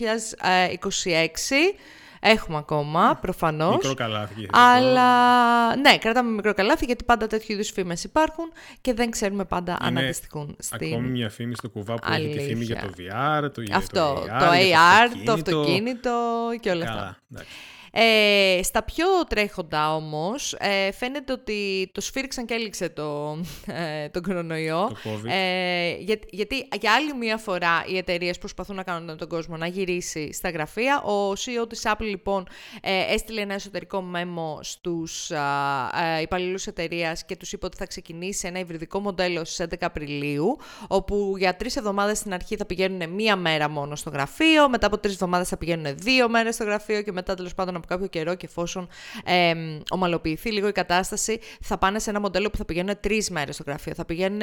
Έχουμε 2.24 2.58
ακόμα, 2.58 3.18
προφανώς. 3.22 3.75
Μικρό 3.75 3.94
καλάθι. 3.94 4.34
και 4.34 4.48
Αλλά 4.51 5.75
ναι, 5.75 5.98
κρατάμε 5.98 6.31
μικρό 6.31 6.53
καλάθι 6.53 6.86
γιατί 6.86 7.03
πάντα 7.03 7.27
τέτοιου 7.27 7.53
είδους 7.53 7.70
φήμες 7.70 8.03
υπάρχουν 8.03 8.51
και 8.81 8.94
δεν 8.94 9.12
ξέρουμε 9.12 9.46
πάντα 9.46 9.77
αν 9.79 9.90
Είναι 9.90 10.03
αντιστοιχούν 10.03 10.55
στην. 10.60 10.94
Ακόμη 10.94 11.07
μια 11.07 11.29
φήμη 11.29 11.55
στο 11.55 11.70
κουβά 11.70 11.96
που 11.96 12.12
έχει 12.12 12.29
τη 12.38 12.40
φήμη 12.40 12.64
για 12.64 12.81
το 12.81 12.90
VR, 12.98 13.51
το, 13.53 13.62
για 13.62 13.75
Αυτό, 13.75 14.14
το, 14.16 14.22
το, 14.22 14.50
AR, 14.51 14.66
για 14.66 14.79
AR, 14.79 15.22
το 15.25 15.31
αυτοκίνητο 15.31 16.12
και 16.60 16.70
όλα 16.70 16.84
αυτά. 16.84 16.96
Καλά, 16.96 17.18
εντάξει. 17.31 17.50
Ε, 17.94 18.60
στα 18.64 18.84
πιο 18.84 19.06
τρέχοντα 19.27 19.96
όμως, 19.96 20.54
ε, 20.60 20.92
φαίνεται 20.92 21.32
ότι 21.32 21.90
το 21.94 22.01
σφίριξαν 22.01 22.46
και 22.46 22.54
έληξε 22.54 22.90
το, 22.90 23.38
ε, 23.66 24.10
τον 24.10 24.22
κορονοϊό. 24.22 24.88
Το 25.04 25.10
COVID. 25.10 25.30
Ε, 25.30 25.96
για, 26.00 26.20
γιατί 26.30 26.68
για 26.80 26.94
άλλη 26.94 27.14
μία 27.14 27.38
φορά 27.38 27.84
οι 27.88 27.98
εταιρείες 27.98 28.38
προσπαθούν 28.38 28.75
να 28.75 28.84
κάνουν 28.84 29.18
τον 29.18 29.27
κόσμο 29.27 29.58
να 29.58 29.68
γυρίσει 29.68 30.34
στα 30.34 30.50
γραφεία. 30.50 31.01
Ο 31.01 31.32
CEO 31.32 31.70
της 31.70 31.82
Apple 31.86 32.06
λοιπόν 32.06 32.48
ε, 32.82 33.14
έστειλε 33.14 33.42
ένα 33.42 33.54
εσωτερικό 33.54 34.01
μέμο 34.01 34.60
στους 34.62 35.32
α, 35.32 35.90
ε, 36.18 36.22
υπαλλήλους 36.22 36.68
εταιρείας 36.68 37.25
και 37.25 37.36
τους 37.36 37.51
είπε 37.51 37.66
ότι 37.66 37.77
θα 37.77 37.86
ξεκινήσει 37.86 38.48
ένα 38.48 38.60
υβριδικό 38.60 39.00
μοντέλο 39.00 39.46
στις 39.46 39.66
11 39.70 39.75
Απριλίου, 39.80 40.58
όπου 40.88 41.34
για 41.38 41.56
τρεις 41.56 41.75
εβδομάδες 41.75 42.18
στην 42.18 42.34
αρχή 42.34 42.56
θα 42.56 42.66
πηγαίνουν 42.66 43.10
μία 43.10 43.36
μέρα 43.36 43.70
μόνο 43.70 43.96
στο 43.96 44.10
γραφείο, 44.10 44.70
μετά 44.70 44.88
από 44.88 44.98
τρεις 44.98 45.14
εβδομάδες 45.14 45.48
θα 45.48 45.58
πηγαίνουν 45.58 45.98
δύο 45.98 46.30
μέρες 46.30 46.56
στο 46.56 46.64
γραφείο 46.64 47.01
και 47.01 47.12
μετά 47.12 47.36
τέλος 47.36 47.54
πάντων 47.54 47.75
από 47.83 47.94
κάποιο 47.94 48.07
καιρό 48.07 48.35
και 48.35 48.46
εφόσον 48.46 48.87
ε, 49.25 49.53
ομαλοποιηθεί 49.89 50.51
λίγο 50.51 50.67
η 50.67 50.72
κατάσταση, 50.72 51.39
θα 51.61 51.77
πάνε 51.77 52.00
σε 52.00 52.09
ένα 52.09 52.20
μοντέλο 52.20 52.50
που 52.50 52.57
θα 52.57 52.65
πηγαίνουν 52.65 52.96
τρεις 53.00 53.29
μέρες 53.29 53.55
στο 53.55 53.63
γραφείο. 53.67 53.94
Θα 53.94 54.05
πηγαίνουν 54.05 54.41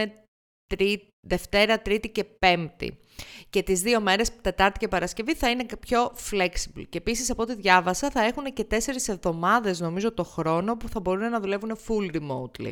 τρί, 0.66 1.08
Δευτέρα, 1.26 1.82
Τρίτη 1.82 2.08
και 2.08 2.24
Πέμπτη. 2.24 2.98
Και 3.50 3.62
τις 3.62 3.80
δύο 3.80 4.00
μέρες, 4.00 4.40
Τετάρτη 4.40 4.78
και 4.78 4.88
Παρασκευή, 4.88 5.34
θα 5.34 5.50
είναι 5.50 5.64
πιο 5.80 6.12
flexible. 6.30 6.84
Και 6.88 6.98
επίσης, 6.98 7.30
από 7.30 7.42
ό,τι 7.42 7.54
διάβασα, 7.54 8.10
θα 8.10 8.24
έχουν 8.24 8.44
και 8.52 8.64
τέσσερις 8.64 9.08
εβδομάδες, 9.08 9.80
νομίζω, 9.80 10.12
το 10.12 10.24
χρόνο 10.24 10.76
που 10.76 10.88
θα 10.88 11.00
μπορούν 11.00 11.30
να 11.30 11.40
δουλεύουν 11.40 11.76
full 11.86 12.16
remotely. 12.16 12.70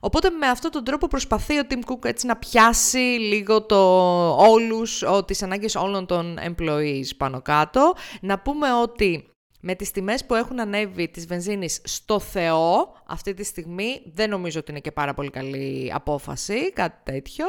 Οπότε 0.00 0.30
με 0.30 0.46
αυτόν 0.46 0.70
τον 0.70 0.84
τρόπο 0.84 1.06
προσπαθεί 1.06 1.58
ο 1.58 1.62
Tim 1.68 1.90
Cook 1.92 2.04
έτσι 2.04 2.26
να 2.26 2.36
πιάσει 2.36 2.98
λίγο 2.98 3.62
το, 3.62 3.76
όλους, 4.36 5.02
ο, 5.02 5.24
τις 5.24 5.42
ανάγκες 5.42 5.74
όλων 5.74 6.06
των 6.06 6.38
employees 6.46 7.16
πάνω 7.16 7.42
κάτω. 7.42 7.94
Να 8.20 8.38
πούμε 8.38 8.72
ότι 8.72 9.28
με 9.66 9.74
τις 9.74 9.90
τιμές 9.90 10.24
που 10.24 10.34
έχουν 10.34 10.60
ανέβει 10.60 11.08
της 11.08 11.26
βενζίνης 11.26 11.80
στο 11.84 12.20
Θεό 12.20 12.94
αυτή 13.06 13.34
τη 13.34 13.44
στιγμή 13.44 14.02
δεν 14.14 14.30
νομίζω 14.30 14.58
ότι 14.58 14.70
είναι 14.70 14.80
και 14.80 14.92
πάρα 14.92 15.14
πολύ 15.14 15.30
καλή 15.30 15.90
απόφαση, 15.94 16.72
κάτι 16.72 17.12
τέτοιο. 17.12 17.46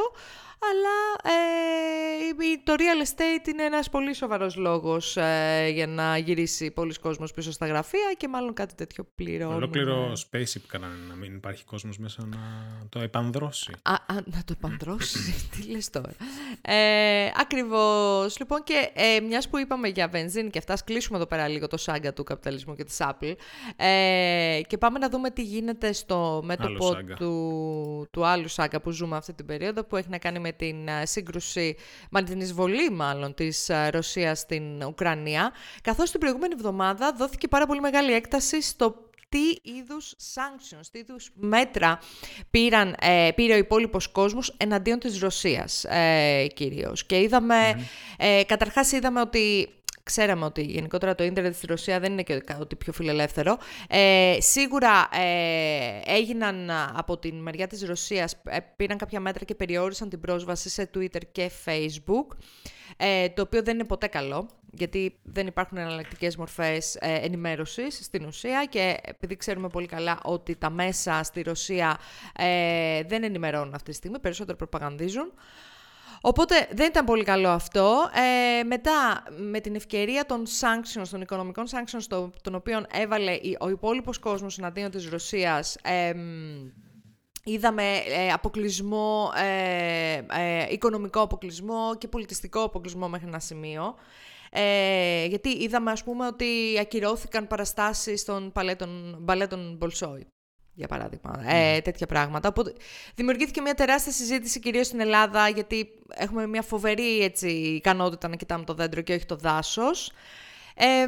Αλλά 0.58 1.34
ε, 1.34 2.56
το 2.64 2.74
real 2.78 3.06
estate 3.06 3.48
είναι 3.48 3.62
ένας 3.62 3.90
πολύ 3.90 4.14
σοβαρός 4.14 4.56
λόγος 4.56 5.16
ε, 5.16 5.68
για 5.74 5.86
να 5.86 6.18
γυρίσει 6.18 6.70
πολλοί 6.70 6.94
κόσμος 6.94 7.32
πίσω 7.32 7.52
στα 7.52 7.66
γραφεία 7.66 8.14
και 8.16 8.28
μάλλον 8.28 8.54
κάτι 8.54 8.74
τέτοιο 8.74 9.06
πληρώνουν. 9.14 9.56
Ολόκληρο 9.56 10.12
spaceship 10.12 10.62
κάνανε 10.66 10.94
να 11.08 11.14
μην 11.14 11.34
υπάρχει 11.34 11.64
κόσμος 11.64 11.98
μέσα 11.98 12.26
να 12.26 12.38
το 12.88 13.00
επανδρώσει. 13.00 13.72
Α, 13.82 13.92
α, 13.92 14.14
να 14.24 14.42
το 14.44 14.54
επαντρώσει. 14.56 15.34
Τι 15.52 15.70
λες 15.70 15.90
τώρα. 15.90 16.10
Ε, 16.62 17.30
ακριβώς. 17.40 18.38
Λοιπόν 18.38 18.62
και 18.62 18.90
ε, 18.94 19.20
μιας 19.20 19.48
που 19.48 19.58
είπαμε 19.58 19.88
για 19.88 20.08
βενζίνη 20.08 20.50
και 20.50 20.58
αυτά, 20.58 20.72
ας 20.72 20.84
κλείσουμε 20.84 21.16
εδώ 21.16 21.26
πέρα 21.26 21.48
λίγο 21.48 21.66
το 21.66 21.76
σάγκα 21.76 22.12
του 22.12 22.24
καπιταλισμού 22.24 22.74
και 22.74 22.84
της 22.84 22.98
Apple 23.00 23.34
ε, 23.76 24.60
και 24.66 24.78
πάμε 24.78 24.98
να 24.98 25.08
δούμε 25.08 25.30
τι 25.30 25.42
γίνεται 25.46 25.92
στο 25.92 26.40
μέτωπο 26.44 26.92
σάγκα. 26.92 27.14
του, 27.14 28.08
του 28.10 28.26
άλλου 28.26 28.48
σάγκα 28.48 28.80
που 28.80 28.90
ζούμε 28.90 29.16
αυτή 29.16 29.32
την 29.32 29.46
περίοδο 29.46 29.84
που 29.84 29.96
έχει 29.96 30.08
να 30.08 30.18
κάνει 30.18 30.38
με 30.38 30.52
την 30.52 30.88
ε, 30.88 31.06
σύγκρουση, 31.06 31.76
με 32.10 32.22
την 32.22 32.40
εισβολή 32.40 32.90
μάλλον 32.90 33.34
της 33.34 33.68
ε, 33.68 33.88
Ρωσίας 33.90 34.38
στην 34.38 34.82
Ουκρανία 34.82 35.52
καθώς 35.82 36.10
την 36.10 36.20
προηγούμενη 36.20 36.54
εβδομάδα 36.56 37.12
δόθηκε 37.18 37.48
πάρα 37.48 37.66
πολύ 37.66 37.80
μεγάλη 37.80 38.12
έκταση 38.12 38.62
στο 38.62 39.06
τι 39.28 39.70
είδους 39.72 40.14
sanctions, 40.34 40.86
τι 40.92 40.98
είδους 40.98 41.30
μέτρα 41.34 41.98
πήραν, 42.50 42.96
ε, 43.00 43.30
πήρε 43.34 43.54
ο 43.54 43.56
υπόλοιπος 43.56 44.08
κόσμος 44.08 44.54
εναντίον 44.56 44.98
της 44.98 45.18
Ρωσίας 45.18 45.84
ε, 45.84 46.46
κυρίως. 46.54 47.06
Και 47.06 47.20
είδαμε, 47.20 47.86
ε, 48.18 48.42
καταρχάς 48.46 48.92
είδαμε 48.92 49.20
ότι 49.20 49.68
Ξέραμε 50.06 50.44
ότι 50.44 50.62
γενικότερα 50.62 51.14
το 51.14 51.24
ίντερνετ 51.24 51.54
στη 51.54 51.66
Ρωσία 51.66 52.00
δεν 52.00 52.12
είναι 52.12 52.22
και 52.22 52.42
ότι 52.60 52.76
πιο 52.76 52.92
φιλελεύθερο. 52.92 53.58
Ε, 53.88 54.36
σίγουρα 54.40 55.08
ε, 55.12 56.00
έγιναν 56.04 56.70
α, 56.70 56.92
από 56.96 57.18
την 57.18 57.34
μεριά 57.36 57.66
της 57.66 57.82
Ρωσίας, 57.84 58.36
ε, 58.44 58.58
πήραν 58.76 58.98
κάποια 58.98 59.20
μέτρα 59.20 59.44
και 59.44 59.54
περιόρισαν 59.54 60.08
την 60.08 60.20
πρόσβαση 60.20 60.68
σε 60.68 60.90
Twitter 60.94 61.20
και 61.32 61.50
Facebook, 61.64 62.36
ε, 62.96 63.28
το 63.28 63.42
οποίο 63.42 63.62
δεν 63.62 63.74
είναι 63.74 63.84
ποτέ 63.84 64.06
καλό, 64.06 64.48
γιατί 64.72 65.18
δεν 65.22 65.46
υπάρχουν 65.46 65.78
εναλλακτικές 65.78 66.36
μορφές 66.36 66.94
ε, 66.94 67.14
ενημέρωσης 67.14 68.04
στην 68.04 68.24
ουσία 68.24 68.64
και 68.64 68.96
επειδή 69.02 69.36
ξέρουμε 69.36 69.68
πολύ 69.68 69.86
καλά 69.86 70.18
ότι 70.22 70.56
τα 70.56 70.70
μέσα 70.70 71.22
στη 71.22 71.42
Ρωσία 71.42 71.98
ε, 72.36 73.02
δεν 73.02 73.22
ενημερώνουν 73.22 73.74
αυτή 73.74 73.90
τη 73.90 73.96
στιγμή, 73.96 74.18
περισσότερο 74.18 74.56
προπαγανδίζουν. 74.56 75.32
Οπότε 76.20 76.68
δεν 76.72 76.86
ήταν 76.86 77.04
πολύ 77.04 77.24
καλό 77.24 77.48
αυτό. 77.48 78.10
Ε, 78.60 78.62
μετά, 78.62 79.22
με 79.36 79.60
την 79.60 79.74
ευκαιρία 79.74 80.26
των 80.26 80.44
sanctions, 80.60 81.08
των 81.10 81.20
οικονομικών 81.20 81.64
sanctions, 81.66 82.02
το, 82.08 82.30
των 82.42 82.54
οποίων 82.54 82.86
έβαλε 82.92 83.38
ο 83.60 83.68
υπόλοιπος 83.68 84.18
κόσμος 84.18 84.58
εναντίον 84.58 84.90
της 84.90 85.08
Ρωσίας, 85.08 85.76
ε, 85.82 86.12
Είδαμε 87.48 87.82
ε, 87.96 88.32
αποκλεισμό, 88.32 89.30
ε, 89.36 90.14
ε, 90.16 90.66
οικονομικό 90.70 91.20
αποκλεισμό 91.20 91.96
και 91.98 92.08
πολιτιστικό 92.08 92.62
αποκλεισμό 92.62 93.08
μέχρι 93.08 93.26
ένα 93.26 93.38
σημείο. 93.38 93.94
Ε, 94.50 95.26
γιατί 95.26 95.48
είδαμε, 95.48 95.90
ας 95.90 96.04
πούμε, 96.04 96.26
ότι 96.26 96.76
ακυρώθηκαν 96.80 97.46
παραστάσεις 97.46 98.24
των 98.24 98.52
παλέτων, 98.52 99.16
μπαλέτων 99.20 99.76
Μπολσόη, 99.78 100.26
για 100.76 100.88
παράδειγμα. 100.88 101.42
Ε, 101.46 101.72
ναι. 101.72 101.80
τέτοια 101.80 102.06
πράγματα. 102.06 102.48
Οπότε 102.48 102.72
δημιουργήθηκε 103.14 103.60
μια 103.60 103.74
τεράστια 103.74 104.12
συζήτηση 104.12 104.60
κυρίως 104.60 104.86
στην 104.86 105.00
Ελλάδα, 105.00 105.48
γιατί 105.48 105.88
έχουμε 106.14 106.46
μια 106.46 106.62
φοβερή 106.62 107.20
έτσι, 107.20 107.48
ικανότητα 107.50 108.28
να 108.28 108.36
κοιτάμε 108.36 108.64
το 108.64 108.74
δέντρο 108.74 109.00
και 109.00 109.14
όχι 109.14 109.26
το 109.26 109.36
δάσος. 109.36 110.12
Ε, 110.74 111.06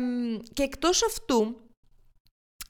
και 0.52 0.62
εκτός 0.62 1.04
αυτού, 1.04 1.56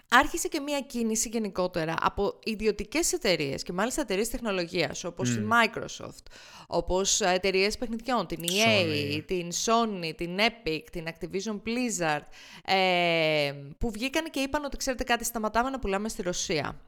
άρχισε 0.08 0.48
και 0.48 0.60
μία 0.60 0.80
κίνηση 0.80 1.28
γενικότερα 1.28 1.94
από 2.00 2.38
ιδιωτικές 2.44 3.12
εταιρείες 3.12 3.62
και 3.62 3.72
μάλιστα 3.72 4.00
εταιρείες 4.00 4.28
τεχνολογίας 4.28 5.04
όπως 5.04 5.30
η 5.30 5.48
Microsoft, 5.50 6.32
όπως 6.66 7.20
εταιρείες 7.20 7.78
παιχνιδιών, 7.78 8.26
την 8.26 8.38
EA, 8.42 9.22
την 9.26 9.48
Sony, 9.64 10.12
την 10.16 10.38
Epic, 10.38 10.82
την 10.92 11.06
Activision 11.06 11.60
Blizzard, 11.66 12.24
ε, 12.64 13.52
που 13.78 13.90
βγήκαν 13.90 14.30
και 14.30 14.40
είπαν 14.40 14.64
ότι 14.64 14.76
ξέρετε 14.76 15.04
κάτι, 15.04 15.24
σταματάμε 15.24 15.70
να 15.70 15.78
πουλάμε 15.78 16.08
στη 16.08 16.22
Ρωσία. 16.22 16.87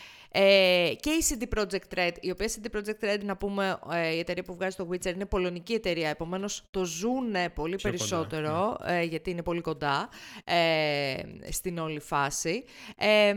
Ε, 0.33 0.91
και 0.99 1.09
η 1.09 1.23
CD 1.29 1.59
Projekt 1.59 1.97
Red, 1.97 2.11
η 2.19 2.31
οποία 2.31 2.47
CD 2.47 2.77
Projekt 2.77 3.13
Red, 3.13 3.19
να 3.23 3.37
πούμε, 3.37 3.79
ε, 3.91 4.15
η 4.15 4.19
εταιρεία 4.19 4.43
που 4.43 4.53
βγάζει 4.53 4.75
το 4.75 4.89
Witcher, 4.91 5.13
είναι 5.13 5.25
πολωνική 5.25 5.73
εταιρεία, 5.73 6.09
επομένως 6.09 6.63
το 6.71 6.85
ζουν 6.85 7.35
πολύ 7.53 7.75
περισσότερο, 7.81 8.77
ναι. 8.85 8.99
ε, 8.99 9.03
γιατί 9.03 9.29
είναι 9.29 9.43
πολύ 9.43 9.61
κοντά 9.61 10.09
ε, 10.43 11.13
στην 11.49 11.77
όλη 11.77 11.99
φάση. 11.99 12.63
Ε, 12.97 13.33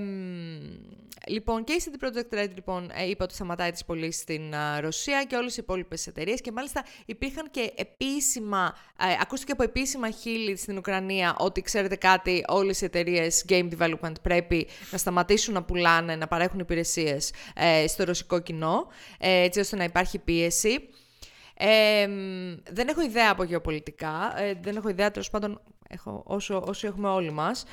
λοιπόν, 1.26 1.64
και 1.64 1.72
η 1.72 1.83
CD 1.85 2.04
Projekt 2.04 2.38
Red, 2.38 2.48
λοιπόν, 2.54 2.90
ε, 2.94 3.09
είπε 3.09 3.22
ότι 3.22 3.35
σταματάει 3.35 3.70
τις 3.70 3.85
πωλήσεις 3.85 4.22
στην 4.22 4.42
Ρωσία 4.80 5.24
και 5.24 5.37
όλες 5.37 5.57
οι 5.57 5.61
υπόλοιπες 5.62 6.07
εταιρείες 6.07 6.40
και 6.40 6.52
μάλιστα 6.52 6.85
υπήρχαν 7.07 7.50
και 7.50 7.72
επίσημα, 7.76 8.74
ακούστηκε 9.20 9.52
από 9.52 9.62
επίσημα 9.62 10.11
χείλη 10.11 10.57
στην 10.57 10.76
Ουκρανία 10.76 11.37
ότι, 11.38 11.62
ξέρετε 11.62 11.96
κάτι, 11.96 12.44
όλες 12.48 12.80
οι 12.80 12.85
εταιρείες 12.85 13.44
game 13.48 13.68
development 13.78 14.14
πρέπει 14.22 14.66
να 14.90 14.98
σταματήσουν 14.98 15.54
να 15.54 15.62
πουλάνε, 15.62 16.16
να 16.16 16.26
παρέχουν 16.26 16.64
υπηρεσίες 16.85 17.33
ε, 17.55 17.87
στο 17.87 18.05
ρωσικό 18.05 18.38
κοινό, 18.40 18.87
ε, 19.18 19.42
έτσι 19.42 19.61
ώστε 19.61 19.77
να 19.77 19.85
υπάρχει 19.85 20.18
πίεση. 20.18 20.88
Ε, 21.57 22.09
δεν 22.70 22.88
έχω 22.88 23.01
ιδέα 23.03 23.31
από 23.31 23.44
γεωπολιτικά, 23.44 24.40
ε, 24.40 24.55
δεν 24.62 24.77
έχω 24.77 24.88
ιδέα 24.88 25.11
τέλος 25.11 25.31
πάντων 25.31 25.61
έχω, 25.88 26.23
όσο, 26.27 26.64
όσο 26.66 26.87
έχουμε 26.87 27.09
όλοι 27.09 27.31
μας. 27.31 27.64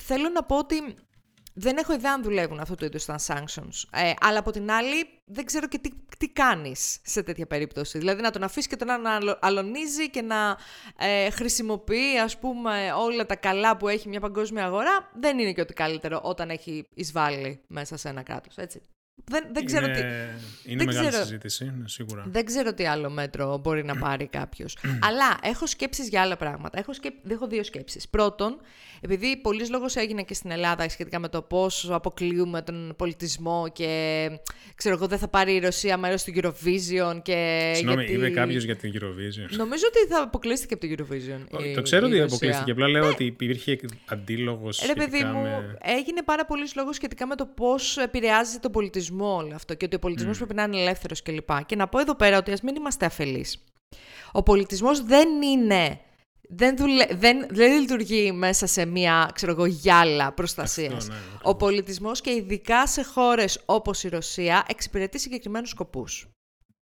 θέλω 0.00 0.28
να 0.28 0.42
πω 0.42 0.58
ότι 0.58 0.76
δεν 1.58 1.76
έχω 1.76 1.92
ιδέα 1.92 2.12
αν 2.12 2.22
δουλεύουν 2.22 2.60
αυτό 2.60 2.74
το 2.74 2.84
είδος 2.84 3.04
τα 3.04 3.18
sanctions. 3.26 3.82
Ε, 3.90 4.12
αλλά 4.20 4.38
από 4.38 4.50
την 4.50 4.70
άλλη, 4.70 5.08
δεν 5.24 5.44
ξέρω 5.44 5.68
και 5.68 5.78
τι, 5.78 5.90
τι 6.18 6.28
κάνεις 6.28 6.98
σε 7.02 7.22
τέτοια 7.22 7.46
περίπτωση. 7.46 7.98
Δηλαδή 7.98 8.22
να 8.22 8.30
τον 8.30 8.42
αφήσεις 8.42 8.66
και 8.66 8.76
τον 8.76 9.00
να 9.00 9.36
αλωνίζει 9.40 10.10
και 10.10 10.22
να 10.22 10.56
ε, 10.98 11.30
χρησιμοποιεί 11.30 12.18
ας 12.24 12.38
πούμε 12.38 12.92
όλα 12.98 13.26
τα 13.26 13.36
καλά 13.36 13.76
που 13.76 13.88
έχει 13.88 14.08
μια 14.08 14.20
παγκόσμια 14.20 14.64
αγορά, 14.64 15.10
δεν 15.20 15.38
είναι 15.38 15.52
και 15.52 15.60
ότι 15.60 15.74
καλύτερο 15.74 16.20
όταν 16.22 16.50
έχει 16.50 16.88
εισβάλλει 16.94 17.60
μέσα 17.66 17.96
σε 17.96 18.08
ένα 18.08 18.22
κράτος, 18.22 18.56
έτσι. 18.56 18.80
Δεν, 19.24 19.44
δεν 19.52 19.64
ξέρω 19.64 19.86
είναι, 19.86 19.94
τι. 19.94 20.70
Είναι 20.70 20.84
δεν 20.84 20.86
μεγάλη 20.86 21.08
ξέρω, 21.08 21.24
συζήτηση, 21.24 21.72
ναι, 21.78 21.88
σίγουρα. 21.88 22.24
Δεν 22.26 22.44
ξέρω 22.44 22.74
τι 22.74 22.86
άλλο 22.86 23.10
μέτρο 23.10 23.58
μπορεί 23.58 23.84
να 23.84 23.96
πάρει 23.96 24.26
κάποιος. 24.26 24.76
Αλλά 25.08 25.38
έχω 25.42 25.66
σκέψεις 25.66 26.08
για 26.08 26.20
άλλα 26.20 26.36
πράγματα. 26.36 26.78
Έχω, 26.78 26.92
σκέψ, 26.92 27.16
έχω 27.28 27.46
δύο 27.46 27.62
σκέψεις. 27.62 28.08
Πρώτον, 28.08 28.60
επειδή 29.06 29.36
πολλής 29.36 29.70
λόγος 29.70 29.96
έγινε 29.96 30.22
και 30.22 30.34
στην 30.34 30.50
Ελλάδα 30.50 30.88
σχετικά 30.88 31.18
με 31.18 31.28
το 31.28 31.42
πώς 31.42 31.90
αποκλείουμε 31.90 32.62
τον 32.62 32.94
πολιτισμό 32.96 33.68
και 33.72 34.30
ξέρω 34.74 34.94
εγώ 34.94 35.06
δεν 35.06 35.18
θα 35.18 35.28
πάρει 35.28 35.54
η 35.54 35.58
Ρωσία 35.58 35.96
μέρος 35.96 36.24
του 36.24 36.32
Eurovision. 36.36 37.22
Και 37.22 37.70
Συγγνώμη, 37.74 38.04
γιατί... 38.04 38.12
είπε 38.12 38.30
κάποιος 38.30 38.64
για 38.64 38.76
την 38.76 38.92
Eurovision. 38.94 39.56
Νομίζω 39.56 39.84
ότι 39.88 40.12
θα 40.12 40.22
αποκλείστηκε 40.22 40.74
από 40.74 40.86
την 40.86 40.96
Eurovision. 40.98 41.64
Η, 41.64 41.74
το 41.74 41.82
ξέρω 41.82 42.06
ότι 42.06 42.20
αποκλείστηκε. 42.20 42.70
Απλά 42.70 42.88
λέω 42.88 43.02
ναι. 43.02 43.08
ότι 43.08 43.24
υπήρχε 43.24 43.78
αντίλογος. 44.06 44.82
Ρε 44.86 44.94
παιδί 44.94 45.24
μου, 45.24 45.42
με... 45.42 45.78
έγινε 45.82 46.22
πάρα 46.22 46.44
πολλής 46.46 46.74
λόγος 46.74 46.96
σχετικά 46.96 47.26
με 47.26 47.34
το 47.34 47.46
πώς 47.46 47.96
επηρεάζει 47.96 48.58
τον 48.58 48.70
πολιτισμό 48.70 48.94
πολιτισμό 48.96 49.36
όλο 49.36 49.54
αυτό 49.54 49.74
και 49.74 49.84
ότι 49.84 49.96
ο 49.96 49.98
πολιτισμός 49.98 50.34
mm. 50.34 50.38
πρέπει 50.38 50.54
να 50.54 50.62
είναι 50.62 50.80
ελεύθερος 50.80 51.22
κλπ. 51.22 51.46
Και, 51.46 51.64
και 51.66 51.76
να 51.76 51.88
πω 51.88 51.98
εδώ 51.98 52.14
πέρα 52.14 52.38
ότι 52.38 52.52
ας 52.52 52.60
μην 52.60 52.74
είμαστε 52.74 53.06
αφελείς. 53.06 53.64
Ο 54.32 54.42
πολιτισμός 54.42 55.04
δεν 55.04 55.28
είναι. 55.42 56.00
Δεν, 56.48 56.76
δουλε... 56.76 57.06
δεν, 57.10 57.46
δεν 57.50 57.80
λειτουργεί 57.80 58.32
μέσα 58.32 58.66
σε 58.66 58.84
μια 58.84 59.30
ξέρω 59.34 59.52
εγώ, 59.52 59.66
γυάλα 59.66 60.32
προστασίας. 60.32 61.08
Ναι, 61.08 61.14
ο 61.42 61.56
πολιτισμός 61.56 62.20
και 62.20 62.30
ειδικά 62.30 62.86
σε 62.86 63.02
χώρες 63.02 63.62
όπως 63.64 64.04
η 64.04 64.08
Ρωσία 64.08 64.64
εξυπηρετεί 64.68 65.18
συγκεκριμένους 65.18 65.68
σκοπούς. 65.68 66.28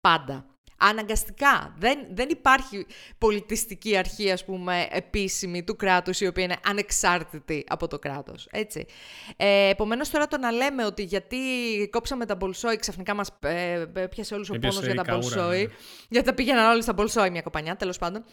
Πάντα. 0.01 0.45
Αναγκαστικά. 0.79 1.75
Δεν, 1.77 1.99
δεν 2.11 2.29
υπάρχει 2.29 2.85
πολιτιστική 3.17 3.97
αρχή, 3.97 4.31
ας 4.31 4.45
πούμε, 4.45 4.87
επίσημη 4.91 5.63
του 5.63 5.75
κράτους, 5.75 6.21
η 6.21 6.27
οποία 6.27 6.43
είναι 6.43 6.57
ανεξάρτητη 6.65 7.63
από 7.67 7.87
το 7.87 7.99
κράτος. 7.99 8.47
Έτσι. 8.51 8.85
Ε, 9.37 9.69
Επομένως, 9.69 10.09
τώρα 10.09 10.27
το 10.27 10.37
να 10.37 10.51
λέμε 10.51 10.85
ότι 10.85 11.03
γιατί 11.03 11.37
κόψαμε 11.91 12.25
τα 12.25 12.35
Μπολσόη, 12.35 12.75
ξαφνικά 12.75 13.13
μας 13.13 13.29
ε, 13.39 13.85
πιάσε 14.09 14.33
όλους 14.33 14.49
ο 14.49 14.53
πόνος 14.53 14.85
για 14.85 14.95
τα 14.95 15.03
Μπολσόη, 15.09 15.61
ναι. 15.61 15.73
γιατί 16.09 16.27
τα 16.27 16.33
πήγαιναν 16.33 16.71
όλοι 16.71 16.81
στα 16.81 16.93
Μπολσόι 16.93 17.29
μια 17.29 17.41
κοπανιά, 17.41 17.75
τέλος 17.75 17.97
πάντων. 17.97 18.25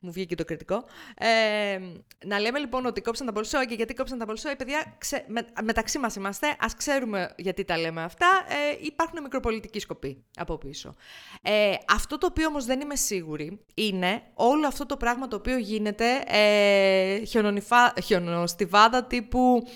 Μου 0.00 0.12
βγήκε 0.12 0.34
το 0.34 0.44
κριτικό. 0.44 0.84
Ε, 1.18 1.78
να 2.26 2.38
λέμε 2.40 2.58
λοιπόν 2.58 2.86
ότι 2.86 3.00
κόψαν 3.00 3.26
τα 3.26 3.32
Μπολσόι 3.32 3.66
και 3.66 3.74
γιατί 3.74 3.94
κόψαν 3.94 4.18
τα 4.18 4.24
Μπολσόι, 4.24 4.56
παιδιά, 4.56 4.94
ξε, 4.98 5.24
με, 5.28 5.46
μεταξύ 5.62 5.98
μας 5.98 6.14
είμαστε, 6.14 6.56
ας 6.58 6.74
ξέρουμε 6.74 7.34
γιατί 7.36 7.64
τα 7.64 7.78
λέμε 7.78 8.02
αυτά, 8.02 8.44
ε, 8.48 8.76
υπάρχουν 8.80 9.22
μικροπολιτικοί 9.22 9.80
σκοποί 9.80 10.24
από 10.36 10.58
πίσω. 10.58 10.94
Ε, 11.42 11.72
αυτό 11.94 12.18
το 12.18 12.26
οποίο 12.26 12.46
όμως 12.46 12.64
δεν 12.64 12.80
είμαι 12.80 12.96
σίγουρη 12.96 13.60
είναι 13.74 14.22
όλο 14.34 14.66
αυτό 14.66 14.86
το 14.86 14.96
πράγμα 14.96 15.28
το 15.28 15.36
οποίο 15.36 15.58
γίνεται 15.58 16.06
ε, 16.26 17.22
χιονοστιβάδα 18.00 19.04
τύπου 19.04 19.66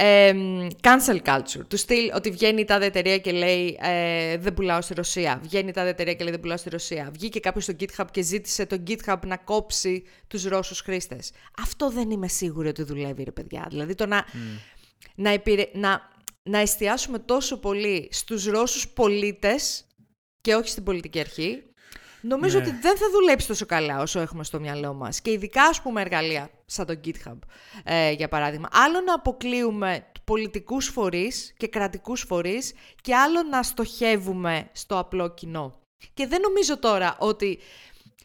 ε, 0.00 0.32
cancel 0.80 1.22
culture. 1.26 1.66
Του 1.68 1.76
στυλ 1.76 2.10
ότι 2.14 2.30
βγαίνει 2.30 2.60
η 2.60 2.64
τάδε 2.64 2.84
εταιρεία 2.84 3.18
και 3.18 3.32
λέει 3.32 3.78
ε, 3.82 4.36
δεν 4.36 4.54
πουλάω 4.54 4.80
στη 4.80 4.94
Ρωσία. 4.94 5.40
Βγαίνει 5.42 5.68
η 5.68 5.72
τάδε 5.72 5.88
εταιρεία 5.88 6.14
και 6.14 6.22
λέει 6.22 6.32
δεν 6.32 6.40
πουλάω 6.40 6.56
στη 6.56 6.68
Ρωσία. 6.68 7.10
Βγήκε 7.12 7.40
κάποιος 7.40 7.64
στο 7.64 7.74
GitHub 7.80 8.04
και 8.10 8.22
ζήτησε 8.22 8.66
το 8.66 8.82
GitHub 8.86 9.18
να 9.26 9.36
κόψει 9.36 10.04
τους 10.26 10.44
Ρώσους 10.44 10.80
χρήστες. 10.80 11.32
Αυτό 11.62 11.90
δεν 11.90 12.10
είμαι 12.10 12.28
σίγουρη 12.28 12.68
ότι 12.68 12.82
δουλεύει 12.82 13.22
ρε 13.22 13.32
παιδιά. 13.32 13.66
Δηλαδή 13.68 13.94
το 13.94 14.06
να, 14.06 14.24
να, 15.14 15.42
να, 15.72 16.10
να 16.42 16.58
εστιάσουμε 16.58 17.18
τόσο 17.18 17.58
πολύ 17.58 18.08
στους 18.12 18.44
Ρώσους 18.46 18.88
πολίτες 18.88 19.87
και 20.40 20.54
όχι 20.54 20.68
στην 20.68 20.82
πολιτική 20.82 21.20
αρχή, 21.20 21.62
νομίζω 22.20 22.58
ναι. 22.58 22.66
ότι 22.66 22.76
δεν 22.80 22.96
θα 22.96 23.10
δουλέψει 23.10 23.46
τόσο 23.46 23.66
καλά 23.66 24.00
όσο 24.00 24.20
έχουμε 24.20 24.44
στο 24.44 24.60
μυαλό 24.60 24.94
μας. 24.94 25.20
Και 25.20 25.30
ειδικά, 25.30 25.62
ας 25.62 25.82
πούμε, 25.82 26.00
εργαλεία 26.00 26.50
σαν 26.66 26.86
το 26.86 27.00
GitHub, 27.04 27.38
ε, 27.84 28.10
για 28.10 28.28
παράδειγμα. 28.28 28.68
Άλλο 28.72 29.00
να 29.00 29.14
αποκλείουμε 29.14 30.06
πολιτικούς 30.24 30.86
φορείς 30.86 31.54
και 31.56 31.68
κρατικούς 31.68 32.24
φορείς 32.28 32.72
και 33.00 33.14
άλλο 33.14 33.42
να 33.42 33.62
στοχεύουμε 33.62 34.68
στο 34.72 34.98
απλό 34.98 35.34
κοινό. 35.34 35.78
Και 36.14 36.26
δεν 36.26 36.40
νομίζω 36.40 36.78
τώρα 36.78 37.16
ότι 37.18 37.58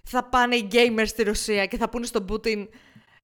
θα 0.03 0.23
πάνε 0.23 0.55
οι 0.55 0.67
gamers 0.71 1.07
στη 1.07 1.23
Ρωσία 1.23 1.65
και 1.65 1.77
θα 1.77 1.89
πούνε 1.89 2.05
στον 2.05 2.25
Πούτιν 2.25 2.69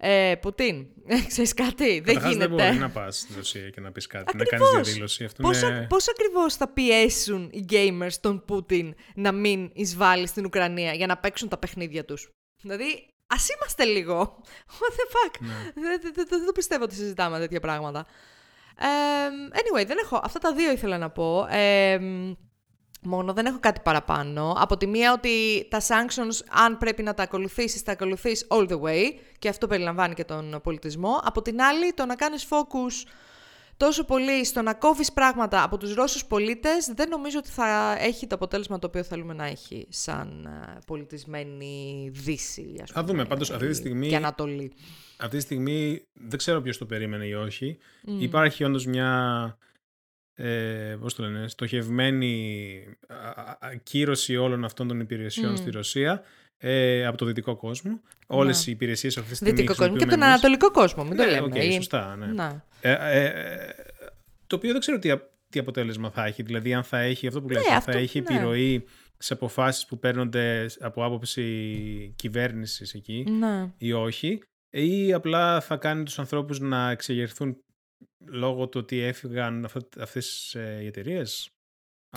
ε, 0.01 0.35
Πουτίν, 0.41 0.88
ξέρεις 1.27 1.53
κάτι, 1.53 1.99
δεν 1.99 2.17
γίνεται. 2.17 2.38
δεν 2.38 2.49
μπορεί 2.49 2.77
να 2.77 2.89
πας 2.89 3.17
στην 3.17 3.35
Ρωσία 3.35 3.69
και 3.69 3.81
να 3.81 3.91
πεις 3.91 4.07
κάτι, 4.07 4.31
Ακριβώς. 4.33 4.51
να 4.51 4.57
κάνεις 4.57 4.85
διαδήλωση. 4.85 5.23
Αυτό 5.23 5.41
πώς, 5.41 5.62
είναι... 5.62 5.85
πώς 5.89 6.09
ακριβώς 6.09 6.55
θα 6.55 6.67
πιέσουν 6.67 7.49
οι 7.51 7.65
gamers 7.69 8.13
τον 8.21 8.45
Πούτιν 8.45 8.95
να 9.15 9.31
μην 9.31 9.69
εισβάλλει 9.73 10.27
στην 10.27 10.45
Ουκρανία 10.45 10.93
για 10.93 11.07
να 11.07 11.17
παίξουν 11.17 11.49
τα 11.49 11.57
παιχνίδια 11.57 12.05
τους; 12.05 12.29
Δηλαδή, 12.62 13.13
ας 13.27 13.47
είμαστε 13.49 13.83
λίγο. 13.83 14.41
What 14.79 14.91
the 14.91 15.13
fuck; 15.15 15.35
Ναι. 15.39 15.97
Δεν 16.27 16.45
το 16.45 16.51
πιστεύω 16.51 16.83
ότι 16.83 16.95
συζητάμε 16.95 17.39
τέτοια 17.39 17.59
πράγματα. 17.59 18.05
anyway, 19.51 19.85
δεν 19.85 19.97
έχω. 20.03 20.21
Αυτά 20.23 20.39
τα 20.39 20.53
δύο 20.53 20.71
ήθελα 20.71 20.97
να 20.97 21.09
πω. 21.09 21.47
Μόνο 23.01 23.33
δεν 23.33 23.45
έχω 23.45 23.59
κάτι 23.59 23.81
παραπάνω. 23.83 24.55
Από 24.57 24.77
τη 24.77 24.88
μία 24.88 25.13
ότι 25.13 25.67
τα 25.69 25.79
sanctions, 25.79 26.45
αν 26.65 26.77
πρέπει 26.77 27.03
να 27.03 27.13
τα 27.13 27.23
ακολουθήσεις, 27.23 27.83
τα 27.83 27.91
ακολουθείς 27.91 28.47
all 28.49 28.69
the 28.69 28.79
way 28.81 29.13
και 29.39 29.49
αυτό 29.49 29.67
περιλαμβάνει 29.67 30.13
και 30.13 30.23
τον 30.23 30.59
πολιτισμό. 30.63 31.19
Από 31.23 31.41
την 31.41 31.62
άλλη, 31.62 31.93
το 31.93 32.05
να 32.05 32.15
κάνεις 32.15 32.47
focus 32.49 33.09
τόσο 33.77 34.03
πολύ 34.05 34.45
στο 34.45 34.62
να 34.62 34.73
κόβεις 34.73 35.13
πράγματα 35.13 35.63
από 35.63 35.77
τους 35.77 35.93
Ρώσους 35.93 36.25
πολίτες, 36.25 36.91
δεν 36.95 37.09
νομίζω 37.09 37.38
ότι 37.38 37.49
θα 37.49 37.97
έχει 37.99 38.27
το 38.27 38.35
αποτέλεσμα 38.35 38.79
το 38.79 38.88
οποίο 38.88 39.03
θέλουμε 39.03 39.33
να 39.33 39.45
έχει 39.45 39.88
σαν 39.89 40.45
ε, 40.45 40.79
πολιτισμένη 40.85 42.09
Δύση, 42.13 42.73
ας 42.81 42.91
πούμε. 42.91 43.01
Θα 43.01 43.03
δούμε, 43.03 43.25
πάντως 43.25 43.51
αυτή 43.51 43.67
τη 43.67 43.73
στιγμή... 43.73 44.07
Και 44.07 44.15
Ανατολή. 44.15 44.71
Αυτή 45.17 45.38
τη 45.38 45.43
στιγμή 45.43 46.01
δεν 46.13 46.38
ξέρω 46.38 46.62
ποιος 46.62 46.77
το 46.77 46.85
περίμενε 46.85 47.25
ή 47.25 47.33
όχι. 47.33 47.77
Υπάρχει 48.19 48.63
όντως 48.63 48.85
μια 48.85 49.57
ε, 50.41 50.97
πώς 50.99 51.15
το 51.15 51.23
λένε, 51.23 51.47
στοχευμένη 51.47 52.84
κύρωση 53.84 54.38
όλων 54.38 54.65
αυτών 54.65 54.88
των 54.88 54.99
υπηρεσιών 54.99 55.58
στη 55.58 55.69
Ρωσία 55.69 56.23
ε, 56.58 57.06
από 57.06 57.17
το 57.17 57.25
δυτικό 57.25 57.56
κόσμο. 57.56 58.02
Όλες 58.28 58.67
οι 58.67 58.71
υπηρεσίες 58.71 59.17
αυτή 59.17 59.30
τη 59.30 59.36
στιγμή. 59.36 59.54
Δυτικό 59.54 59.75
κόσμο 59.75 59.97
και 59.97 60.06
τον 60.06 60.23
ανατολικό 60.23 60.71
κόσμο, 60.71 61.04
μην 61.04 61.17
το 61.17 61.23
ναι, 61.23 61.30
λέμε. 61.30 61.47
Okay, 61.54 61.73
σωστά, 61.73 62.15
ναι. 62.15 62.62
Ε, 62.82 62.91
ε, 62.91 63.30
το 64.47 64.56
οποίο 64.56 64.71
δεν 64.71 64.80
ξέρω 64.80 64.99
τι, 64.99 65.12
τι 65.49 65.60
αποτέλεσμα 65.60 66.10
θα 66.10 66.25
έχει. 66.25 66.43
Δηλαδή, 66.43 66.73
αν 66.73 66.84
θα 66.84 66.99
έχει 66.99 67.28
αυτό 67.28 67.41
που 67.41 67.49
λέτε, 67.49 67.73
ναι, 67.73 67.80
θα 67.80 67.91
έχει 67.91 68.21
ναι. 68.21 68.36
επιρροή 68.36 68.86
σε 69.17 69.34
αποφάσεις 69.34 69.86
που 69.86 69.99
παίρνονται 69.99 70.65
από 70.80 71.06
άποψη 71.06 71.43
κυβέρνησης 72.15 72.93
εκεί 72.93 73.25
ναι. 73.30 73.71
ή 73.78 73.93
όχι 73.93 74.41
ή 74.69 75.13
απλά 75.13 75.62
θα 75.62 75.78
κάνει 75.78 76.04
τους 76.04 76.19
ανθρώπους 76.19 76.60
να 76.60 76.89
εξεγερθούν 76.89 77.58
λόγω 78.25 78.67
του 78.67 78.79
ότι 78.84 78.99
έφυγαν 78.99 79.69
αυτές 79.99 80.55
ε, 80.55 80.79
οι 80.82 80.86
εταιρείες; 80.86 81.49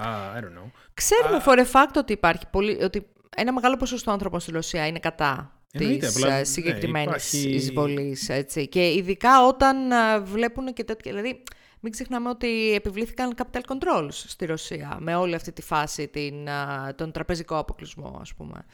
Ah, 0.01 0.37
I 0.37 0.41
don't 0.41 0.57
know. 0.59 0.71
Ξέρουμε 0.95 1.43
uh, 1.45 1.49
for 1.49 1.59
a 1.59 1.67
fact 1.73 1.97
ότι 1.97 2.13
υπάρχει 2.13 2.45
πολύ, 2.51 2.83
ότι 2.83 3.07
ένα 3.37 3.53
μεγάλο 3.53 3.77
ποσοστό 3.77 4.11
άνθρωπων 4.11 4.41
στη 4.41 4.51
Ρωσία 4.51 4.87
είναι 4.87 4.99
κατά 4.99 5.63
της 5.67 5.83
συγκεκριμένη 5.83 6.47
συγκεκριμένης 6.47 7.33
ναι, 7.33 7.51
εισβολής. 7.51 8.31
Και 8.69 8.93
ειδικά 8.93 9.47
όταν 9.47 9.93
ε, 9.93 10.21
βλέπουν 10.21 10.73
και 10.73 10.85
τέτοια... 10.85 11.13
Δηλαδή, 11.13 11.43
μην 11.85 11.93
ξεχνάμε 11.93 12.29
ότι 12.29 12.75
επιβλήθηκαν 12.75 13.35
capital 13.37 13.61
controls 13.67 14.13
στη 14.13 14.47
Ρωσία 14.47 14.97
με 15.01 15.15
όλη 15.15 15.35
αυτή 15.35 15.53
τη 15.53 15.63
φάση, 15.63 16.09
την, 16.09 16.35
τον 16.97 17.13
τραπεζικό 17.13 17.59
αποκλεισμό, 17.59 18.19
ας 18.21 18.35
πούμε. 18.35 18.65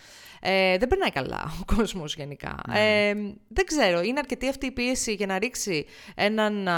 Ε, 0.40 0.78
δεν 0.78 0.88
περνάει 0.88 1.10
καλά 1.10 1.52
ο 1.60 1.74
κόσμος 1.76 2.14
γενικά. 2.14 2.60
Ναι. 2.68 3.08
Ε, 3.08 3.14
δεν 3.48 3.64
ξέρω, 3.64 4.00
είναι 4.00 4.18
αρκετή 4.18 4.48
αυτή 4.48 4.66
η 4.66 4.70
πίεση 4.70 5.12
για 5.12 5.26
να 5.26 5.38
ρίξει 5.38 5.86
έναν 6.14 6.68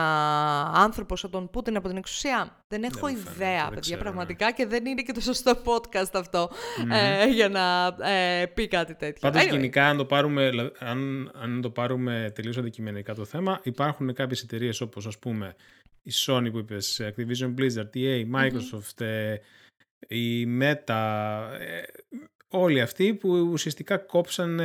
άνθρωπο 0.74 1.16
σαν 1.16 1.30
τον 1.30 1.50
Πούτιν 1.50 1.76
από 1.76 1.88
την 1.88 1.96
εξουσία; 1.96 2.62
Δεν 2.68 2.82
έχω 2.82 3.08
ιδέα, 3.08 3.68
παιδιά, 3.74 3.98
πραγματικά, 3.98 4.44
ναι. 4.44 4.52
και 4.52 4.66
δεν 4.66 4.86
είναι 4.86 5.02
και 5.02 5.12
το 5.12 5.20
σωστό 5.20 5.52
podcast 5.64 6.10
αυτό 6.12 6.50
ε, 6.90 7.26
για 7.26 7.48
να 7.48 7.86
ε, 8.10 8.46
πει 8.46 8.68
κάτι 8.68 8.94
τέτοιο. 8.94 9.30
Πάντως, 9.30 9.42
anyway. 9.42 9.50
γενικά, 9.50 9.88
αν 9.88 9.96
το 9.96 10.04
πάρουμε, 10.04 10.72
αν, 10.78 11.30
αν 11.42 11.60
το 11.60 11.70
πάρουμε 11.70 12.32
τελείως 12.34 12.56
αντικειμενικά 12.56 13.14
το 13.14 13.24
θέμα, 13.24 13.60
υπάρχουν 13.62 14.14
κάποιες 14.14 14.42
εταιρείες 14.42 14.80
όπως, 14.80 15.06
ας 15.06 15.18
πούμε, 15.18 15.54
η 16.02 16.10
Sony 16.26 16.48
που 16.52 16.58
είπες, 16.58 17.00
Activision 17.02 17.54
Blizzard, 17.58 17.90
EA, 17.94 18.24
Microsoft, 18.34 19.02
mm 19.02 19.36
η 20.08 20.58
Meta, 20.60 21.48
ε, 21.58 21.82
όλοι 22.48 22.80
αυτοί 22.80 23.14
που 23.14 23.28
ουσιαστικά 23.52 23.96
κόψαν 23.96 24.60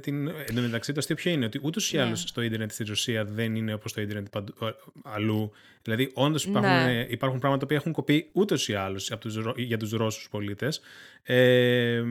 την... 0.00 0.28
Εν 0.28 0.54
τω 0.54 0.60
μεταξύ 0.60 0.92
το 0.92 0.98
αστείο 0.98 1.16
ποιο 1.16 1.30
είναι, 1.30 1.44
ότι 1.44 1.60
ούτως 1.62 1.92
ή 1.92 1.98
άλλως 1.98 2.18
yeah. 2.18 2.22
Ναι. 2.22 2.28
στο 2.28 2.42
ίντερνετ 2.42 2.70
στη 2.70 2.84
Ρωσία 2.84 3.24
δεν 3.24 3.54
είναι 3.54 3.74
όπως 3.74 3.92
το 3.92 4.00
ίντερνετ 4.00 4.26
αλλού. 5.02 5.52
Δηλαδή 5.82 6.10
όντως 6.14 6.44
υπάρχουν, 6.44 6.70
ναι. 6.70 7.06
υπάρχουν 7.08 7.40
πράγματα 7.40 7.66
που 7.66 7.74
έχουν 7.74 7.92
κοπεί 7.92 8.30
ούτως 8.32 8.68
ή 8.68 8.74
άλλως 8.74 9.12
για 9.56 9.76
τους 9.76 9.90
Ρώσους 9.90 10.28
πολίτες. 10.30 10.80
Ε, 11.22 12.02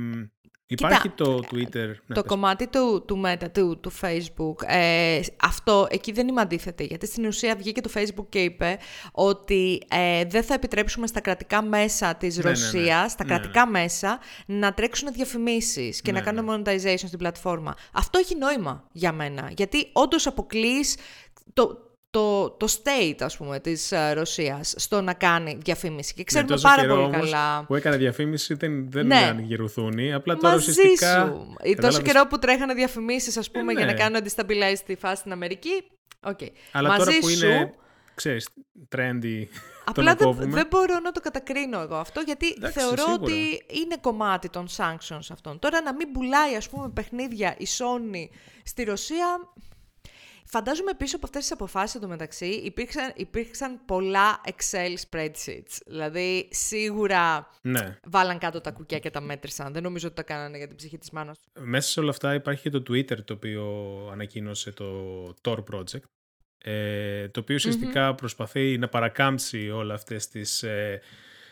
Υπάρχει 0.67 1.10
το 1.10 1.39
Twitter. 1.52 1.88
Ναι, 2.06 2.15
το 2.15 2.23
κομμάτι 2.23 2.67
του, 2.67 3.04
του 3.08 3.21
Meta, 3.26 3.52
του, 3.52 3.80
του 3.80 3.91
Facebook, 4.02 4.63
ε, 4.67 5.19
αυτό 5.41 5.88
εκεί 5.89 6.12
δεν 6.12 6.28
είμαι 6.28 6.41
αντίθετη, 6.41 6.86
γιατί 6.86 7.08
στην 7.08 7.26
ουσία 7.26 7.56
βγήκε 7.56 7.82
το 7.82 7.89
Facebook 7.95 8.26
και 8.30 8.39
είπε 8.39 8.78
ότι 9.12 9.82
ε, 9.89 10.26
δεν 10.26 10.43
θα 10.43 10.54
επιτρέψουμε 10.54 11.08
στα 11.08 11.19
κρατικά 11.19 11.62
μέσα 11.62 12.15
της 12.15 12.38
ναι, 12.38 12.43
ναι, 12.43 12.49
ναι. 12.49 12.56
Ρωσίας, 12.56 13.12
στα 13.12 13.23
κρατικά 13.23 13.67
μέσα, 13.67 14.19
να 14.45 14.73
τρέξουν 14.73 15.13
διαφημίσεις 15.13 16.02
και 16.02 16.12
να 16.12 16.21
κάνουν 16.21 16.49
monetization 16.49 17.04
στην 17.06 17.17
πλατφόρμα. 17.17 17.73
Αυτό 17.93 18.19
έχει 18.19 18.38
νόημα 18.38 18.84
για 18.91 19.12
μένα, 19.12 19.52
γιατί 19.58 19.89
όντως 19.93 20.28
αποκλείς 20.28 20.95
το, 21.54 21.92
το, 22.13 22.49
το 22.49 22.67
state, 22.69 23.15
ας 23.19 23.38
πούμε, 23.38 23.60
της 23.60 23.91
uh, 23.93 24.13
Ρωσίας 24.13 24.73
στο 24.78 25.02
να 25.02 25.13
κάνει 25.13 25.58
διαφήμιση. 25.63 26.13
Και 26.13 26.23
ξέρουμε 26.23 26.58
πάρα 26.62 26.88
πολύ 26.88 27.10
καλά... 27.10 27.63
που 27.65 27.76
έκανε 27.76 27.97
διαφήμιση 27.97 28.54
δεν, 28.54 28.91
δεν 28.91 29.06
ναι. 29.06 29.15
ήταν 29.15 30.13
απλά 30.15 30.38
τώρα 30.38 30.54
Μαζί 30.54 30.69
ουσιαστικά... 30.69 31.26
σου. 31.26 31.56
Κατάλαβες... 31.58 31.86
Τόσο 31.86 32.02
καιρό 32.02 32.28
που 32.28 32.39
τρέχανε 32.39 32.73
διαφημίσεις, 32.73 33.38
ας 33.38 33.52
πούμε, 33.52 33.71
ε, 33.71 33.76
για 33.76 33.86
να 33.86 33.91
ναι. 33.91 33.97
κάνουν 33.97 34.15
αντισταμπιλάει 34.15 34.76
στη 34.76 34.95
φάση 34.95 35.15
στην 35.15 35.32
Αμερική. 35.32 35.84
Okay. 36.28 36.49
Αλλά 36.71 36.89
Μαζί 36.89 37.06
τώρα 37.06 37.19
που 37.19 37.30
σου... 37.30 37.45
είναι, 37.45 37.73
ξέρεις, 38.15 38.49
trendy 38.95 39.43
Απλά 39.86 40.15
δεν, 40.15 40.36
δεν 40.39 40.67
μπορώ 40.69 40.99
να 40.99 41.12
το 41.12 41.19
κατακρίνω 41.19 41.80
εγώ 41.80 41.95
αυτό, 41.95 42.21
γιατί 42.21 42.54
θεωρώ 42.73 43.04
ότι 43.13 43.65
είναι 43.84 43.97
κομμάτι 44.02 44.49
των 44.49 44.67
sanctions 44.78 45.28
αυτών. 45.32 45.60
Τώρα 45.60 45.82
να 45.82 45.93
μην 45.93 46.12
πουλάει, 46.12 46.56
ας 46.56 46.69
πούμε, 46.69 46.89
παιχνίδια 46.89 47.56
η 47.58 47.67
Sony 47.78 48.36
στη 48.63 48.84
Ρωσία, 48.84 49.54
Φαντάζομαι 50.55 50.91
πίσω 50.97 51.15
από 51.15 51.25
αυτές 51.25 51.41
τις 51.41 51.51
αποφάσεις 51.51 52.01
μεταξύ 52.07 52.45
υπήρξαν, 52.45 53.11
υπήρξαν 53.15 53.79
πολλά 53.85 54.41
Excel 54.45 54.95
spreadsheets. 55.09 55.77
Δηλαδή 55.85 56.47
σίγουρα 56.51 57.49
ναι. 57.61 57.97
βάλαν 58.03 58.37
κάτω 58.37 58.61
τα 58.61 58.71
κουκιά 58.71 58.99
και 58.99 59.09
τα 59.09 59.21
μέτρησαν. 59.21 59.73
Δεν 59.73 59.83
νομίζω 59.83 60.07
ότι 60.07 60.15
τα 60.15 60.23
κάνανε 60.23 60.57
για 60.57 60.67
την 60.67 60.75
ψυχή 60.75 60.97
της 60.97 61.11
μάνας. 61.11 61.39
Μέσα 61.59 61.89
σε 61.89 61.99
όλα 61.99 62.09
αυτά 62.09 62.33
υπάρχει 62.33 62.61
και 62.61 62.69
το 62.69 62.83
Twitter 62.89 63.23
το 63.25 63.33
οποίο 63.33 63.63
ανακοίνωσε 64.11 64.71
το 64.71 64.85
Tor 65.41 65.57
Project. 65.71 66.03
Ε, 66.57 67.27
το 67.29 67.39
οποίο 67.39 67.57
προσπαθεί 68.15 68.77
να 68.77 68.87
παρακάμψει 68.87 69.69
όλα 69.69 69.93
αυτές 69.93 70.27
τις... 70.27 70.63
Ε, 70.63 71.01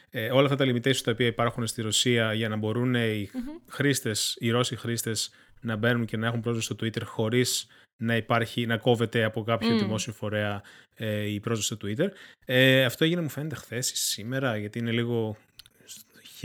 ε, 0.09 0.31
όλα 0.31 0.43
αυτά 0.43 0.55
τα 0.55 0.71
limitations 0.71 1.01
τα 1.03 1.11
οποία 1.11 1.27
υπάρχουν 1.27 1.67
στη 1.67 1.81
Ρωσία 1.81 2.33
για 2.33 2.49
να 2.49 2.55
μπορούν 2.55 2.95
οι 2.95 3.29
mm 3.33 3.37
χρήστες, 3.67 4.35
οι 4.39 4.49
Ρώσοι 4.49 4.75
χρήστες 4.75 5.31
να 5.61 5.75
μπαίνουν 5.75 6.05
και 6.05 6.17
να 6.17 6.27
έχουν 6.27 6.41
πρόσβαση 6.41 6.65
στο 6.65 6.75
Twitter 6.81 7.03
χωρίς 7.05 7.67
να 8.01 8.15
υπάρχει, 8.15 8.65
να 8.65 8.77
κόβεται 8.77 9.23
από 9.23 9.43
κάποιο 9.43 9.75
mm. 9.75 9.79
δημόσιο 9.79 10.13
φορέα 10.13 10.61
ε, 10.95 11.31
η 11.31 11.39
πρόσβαση 11.39 11.75
στο 11.75 11.87
Twitter. 11.87 12.07
Ε, 12.45 12.85
αυτό 12.85 13.03
έγινε 13.03 13.21
μου 13.21 13.29
φαίνεται 13.29 13.55
χθες 13.55 13.91
ή 13.91 13.95
σήμερα, 13.97 14.57
γιατί 14.57 14.79
είναι 14.79 14.91
λίγο 14.91 15.37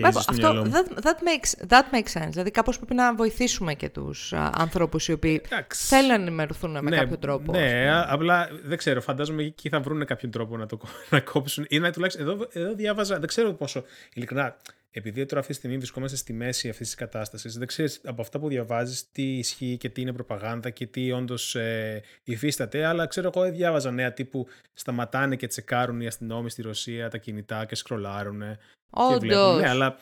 αυτό, 0.03 0.67
that, 0.71 1.05
that, 1.05 1.19
makes, 1.23 1.69
that 1.69 1.85
makes 1.93 2.23
sense. 2.23 2.29
Δηλαδή 2.31 2.51
κάπως 2.51 2.77
πρέπει 2.77 2.95
να 2.95 3.15
βοηθήσουμε 3.15 3.75
και 3.75 3.89
τους 3.89 4.33
α, 4.33 4.51
ανθρώπους 4.55 5.09
οι 5.09 5.13
οποίοι 5.13 5.43
Εντάξει. 5.45 5.87
θέλουν 5.87 6.09
να 6.09 6.15
ενημερωθούν 6.15 6.71
με 6.71 6.81
ναι, 6.81 6.97
κάποιο 6.97 7.19
τρόπο. 7.19 7.53
Ναι, 7.53 8.03
απλά 8.07 8.49
δεν 8.63 8.79
ξέρω, 8.79 9.01
φαντάζομαι 9.01 9.43
εκεί 9.43 9.69
θα 9.69 9.81
βρουν 9.81 10.05
κάποιον 10.05 10.31
τρόπο 10.31 10.57
να 10.57 10.67
το 10.67 10.79
να 11.11 11.21
κόψουν 11.21 11.67
ή 11.69 11.79
να 11.79 11.91
τουλάχιστον, 11.93 12.29
εδώ, 12.29 12.49
εδώ 12.53 12.75
διάβαζα, 12.75 13.19
δεν 13.19 13.29
ξέρω 13.29 13.53
πόσο, 13.53 13.85
ειλικρινά, 14.15 14.57
επειδή 14.91 15.27
τώρα 15.27 15.41
αυτή 15.41 15.53
τη 15.53 15.59
στιγμή 15.59 15.77
βρισκόμαστε 15.77 16.17
στη 16.17 16.33
μέση 16.33 16.69
αυτής 16.69 16.87
της 16.87 16.97
κατάστασης, 16.97 17.59
δεν 17.59 17.67
ξέρεις 17.67 18.01
από 18.05 18.23
αυτά 18.23 18.39
που 18.39 18.49
διαβάζεις 18.49 19.11
τι 19.11 19.39
ισχύει 19.39 19.77
και 19.77 19.89
τι 19.89 20.01
είναι 20.01 20.13
προπαγάνδα 20.13 20.71
και 20.71 20.87
τι 20.87 21.13
όντως 21.13 21.55
ε, 21.55 22.03
υφίσταται. 22.23 22.85
Αλλά 22.85 23.07
ξέρω 23.07 23.31
εγώ, 23.35 23.51
διάβαζα 23.51 23.91
νέα 23.91 24.13
τύπου 24.13 24.47
σταματάνε 24.73 25.37
και 25.37 25.47
τσεκάρουν 25.47 26.01
οι 26.01 26.07
αστυνόμοι 26.07 26.51
στη 26.51 26.63
Ρωσία 26.63 27.11
τα 27.11 27.19
κινητά 27.19 27.65
και 27.65 27.75
σκρολάρουν. 27.75 28.43
Όντως. 28.91 29.61
Ναι, 29.61 29.69
αλλά 29.69 29.99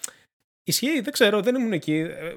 ισχύει, 0.65 1.01
δεν 1.01 1.13
ξέρω, 1.13 1.43
δεν 1.43 1.55
ήμουν 1.55 1.73
εκεί. 1.73 1.95
Ε, 1.95 2.35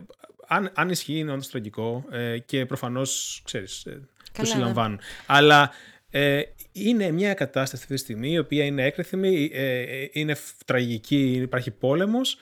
αν, 0.47 0.71
αν 0.75 0.89
ισχύει, 0.89 1.17
είναι 1.17 1.31
όντως 1.31 1.49
τραγικό 1.49 2.05
ε, 2.11 2.39
και 2.39 2.65
προφανώς 2.65 3.41
ξέρεις. 3.43 3.85
Ε, 3.85 4.01
το 4.31 4.41
ναι. 4.41 4.47
συλλαμβάνουν. 4.47 4.99
Αλλά 5.25 5.71
ε, 6.09 6.41
είναι 6.77 7.11
μια 7.11 7.33
κατάσταση 7.33 7.81
αυτή 7.81 7.93
τη 7.95 7.99
στιγμή 7.99 8.31
η 8.31 8.37
οποία 8.37 8.65
είναι 8.65 8.83
έκρηθμη, 8.83 9.49
ε, 9.53 9.81
ε, 9.81 10.09
είναι 10.11 10.35
τραγική, 10.65 11.31
υπάρχει 11.41 11.71
πόλεμος, 11.71 12.39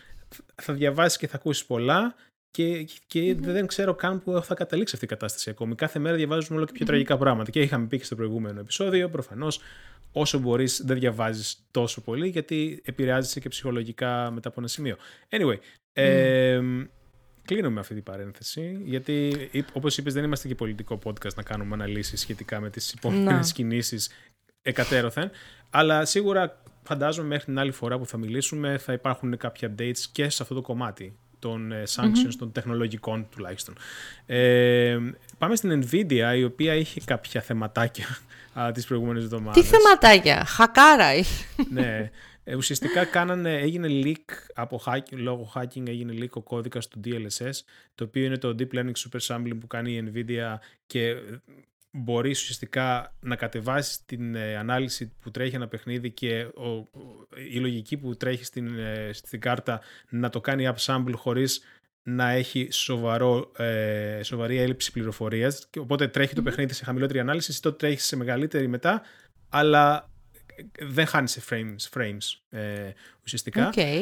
θα 0.55 0.73
διαβάσεις 0.73 1.17
και 1.17 1.27
θα 1.27 1.35
ακούσεις 1.35 1.65
πολλά 1.65 2.15
και, 2.51 2.87
και 3.07 3.35
δεν 3.35 3.67
ξέρω 3.67 3.93
καν 3.93 4.23
που 4.23 4.41
θα 4.43 4.53
καταλήξει 4.53 4.93
αυτή 4.93 5.05
η 5.05 5.09
κατάσταση 5.09 5.49
ακόμη. 5.49 5.75
Κάθε 5.75 5.99
μέρα 5.99 6.15
διαβάζουμε 6.15 6.57
όλο 6.57 6.65
και 6.65 6.71
πιο 6.71 6.85
τραγικά 6.85 7.17
πράγματα. 7.17 7.51
Και 7.51 7.61
είχαμε 7.61 7.87
πει 7.87 7.97
και 7.97 8.03
στο 8.03 8.15
προηγούμενο 8.15 8.59
επεισόδιο, 8.59 9.09
προφανώς 9.09 9.59
όσο 10.11 10.39
μπορείς 10.39 10.81
δεν 10.85 10.99
διαβάζεις 10.99 11.67
τόσο 11.71 12.01
πολύ, 12.01 12.27
γιατί 12.27 12.81
επηρεάζεσαι 12.85 13.39
και 13.39 13.49
ψυχολογικά 13.49 14.31
μετά 14.31 14.49
από 14.49 14.59
ένα 14.59 14.67
σημείο. 14.67 14.97
Anyway, 15.29 15.57
ε, 15.93 16.61
Κλείνω 17.45 17.69
με 17.69 17.79
αυτή 17.79 17.93
την 17.93 18.03
παρένθεση, 18.03 18.79
γιατί 18.83 19.49
όπως 19.73 19.97
είπες, 19.97 20.13
δεν 20.13 20.23
είμαστε 20.23 20.47
και 20.47 20.55
πολιτικό 20.55 20.99
podcast 21.03 21.33
να 21.35 21.43
κάνουμε 21.43 21.73
αναλύσεις 21.73 22.19
σχετικά 22.19 22.59
με 22.59 22.69
τις 22.69 22.93
επόμενες 22.93 23.51
κινήσεις 23.51 24.09
εκατέρωθεν. 24.61 25.31
Αλλά 25.69 26.05
σίγουρα 26.05 26.61
φαντάζομαι 26.83 27.27
μέχρι 27.27 27.45
την 27.45 27.59
άλλη 27.59 27.71
φορά 27.71 27.97
που 27.97 28.05
θα 28.05 28.17
μιλήσουμε 28.17 28.77
θα 28.77 28.93
υπάρχουν 28.93 29.37
κάποια 29.37 29.73
updates 29.77 29.99
και 30.11 30.29
σε 30.29 30.43
αυτό 30.43 30.55
το 30.55 30.61
κομμάτι 30.61 31.17
των 31.39 31.71
ε, 31.71 31.83
sanctions, 31.95 32.33
των 32.37 32.51
τεχνολογικών 32.51 33.27
τουλάχιστον. 33.31 33.75
Ε, 34.25 34.97
πάμε 35.37 35.55
στην 35.55 35.83
Nvidia, 35.83 36.33
η 36.37 36.43
οποία 36.43 36.75
είχε 36.75 37.01
κάποια 37.05 37.41
θεματάκια 37.41 38.05
τις 38.73 38.85
προηγούμενες 38.85 39.23
εβδομάδες. 39.23 39.63
Τι 39.63 39.69
θεματάκια, 39.69 40.45
χακάρα. 40.45 41.09
ναι, 41.69 42.11
ε, 42.47 42.55
ουσιαστικά 42.55 43.05
κάνανε, 43.05 43.57
έγινε 43.57 43.87
leak 43.91 44.33
από 44.53 44.81
hacking, 44.85 45.17
λόγω 45.17 45.51
hacking 45.55 45.87
έγινε 45.87 46.13
leak 46.19 46.29
ο 46.29 46.41
κώδικας 46.41 46.87
του 46.87 46.99
DLSS, 47.05 47.53
το 47.95 48.03
οποίο 48.03 48.23
είναι 48.23 48.37
το 48.37 48.55
Deep 48.59 48.75
Learning 48.75 48.91
Super 48.91 49.19
Sampling 49.27 49.57
που 49.59 49.67
κάνει 49.67 49.91
η 49.91 50.11
NVIDIA 50.13 50.55
και 50.85 51.15
μπορείς 51.91 52.41
ουσιαστικά 52.41 53.15
να 53.19 53.35
κατεβάσεις 53.35 54.05
την 54.05 54.35
ε, 54.35 54.57
ανάλυση 54.57 55.11
που 55.21 55.31
τρέχει 55.31 55.55
ένα 55.55 55.67
παιχνίδι 55.67 56.11
και 56.11 56.41
ο, 56.43 56.87
η 57.53 57.59
λογική 57.59 57.97
που 57.97 58.15
τρέχει 58.15 58.43
στην, 58.43 58.77
ε, 58.77 59.09
στην 59.13 59.39
κάρτα 59.39 59.81
να 60.09 60.29
το 60.29 60.41
κάνει 60.41 60.69
upsample 60.75 61.13
χωρίς 61.15 61.61
να 62.03 62.29
έχει 62.29 62.67
σοβαρό, 62.71 63.51
ε, 63.57 64.23
σοβαρή 64.23 64.57
έλλειψη 64.57 64.91
πληροφορίας. 64.91 65.69
Οπότε 65.79 66.07
τρέχει 66.07 66.35
το 66.35 66.41
παιχνίδι 66.41 66.73
σε 66.73 66.83
χαμηλότερη 66.83 67.19
ανάλυση, 67.19 67.51
εσύ 67.51 67.61
το 67.61 67.73
τρέχεις 67.73 68.05
σε 68.05 68.15
μεγαλύτερη 68.15 68.67
μετά, 68.67 69.01
αλλά 69.49 70.09
δεν 70.79 71.05
χάνει 71.05 71.27
σε 71.27 71.41
frames, 71.49 71.99
frames 71.99 72.57
ε, 72.59 72.91
ουσιαστικά. 73.23 73.73
Okay. 73.75 73.99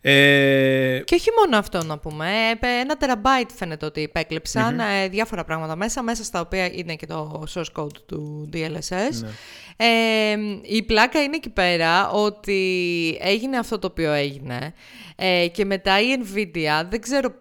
Ε, 0.00 1.02
και 1.04 1.14
όχι 1.14 1.28
μόνο 1.38 1.58
αυτό 1.58 1.84
να 1.84 1.98
πούμε. 1.98 2.26
Ε, 2.60 2.80
ένα 2.80 2.96
τεραμπάιτ 2.96 3.50
φαίνεται 3.50 3.86
ότι 3.86 4.00
υπέκλεψαν 4.00 4.80
ε, 4.80 5.08
διάφορα 5.08 5.44
πράγματα 5.44 5.76
μέσα, 5.76 6.02
μέσα 6.02 6.24
στα 6.24 6.40
οποία 6.40 6.66
είναι 6.72 6.94
και 6.94 7.06
το 7.06 7.44
source 7.54 7.82
code 7.82 7.96
του 8.06 8.48
DLSS. 8.52 9.20
Ναι. 9.20 9.28
Ε, 9.76 10.36
η 10.62 10.82
πλάκα 10.82 11.22
είναι 11.22 11.36
εκεί 11.36 11.50
πέρα 11.50 12.10
ότι 12.10 13.18
έγινε 13.20 13.58
αυτό 13.58 13.78
το 13.78 13.86
οποίο 13.86 14.12
έγινε 14.12 14.74
ε, 15.16 15.46
και 15.52 15.64
μετά 15.64 16.00
η 16.00 16.06
Nvidia, 16.22 16.86
δεν 16.88 17.00
ξέρω 17.00 17.34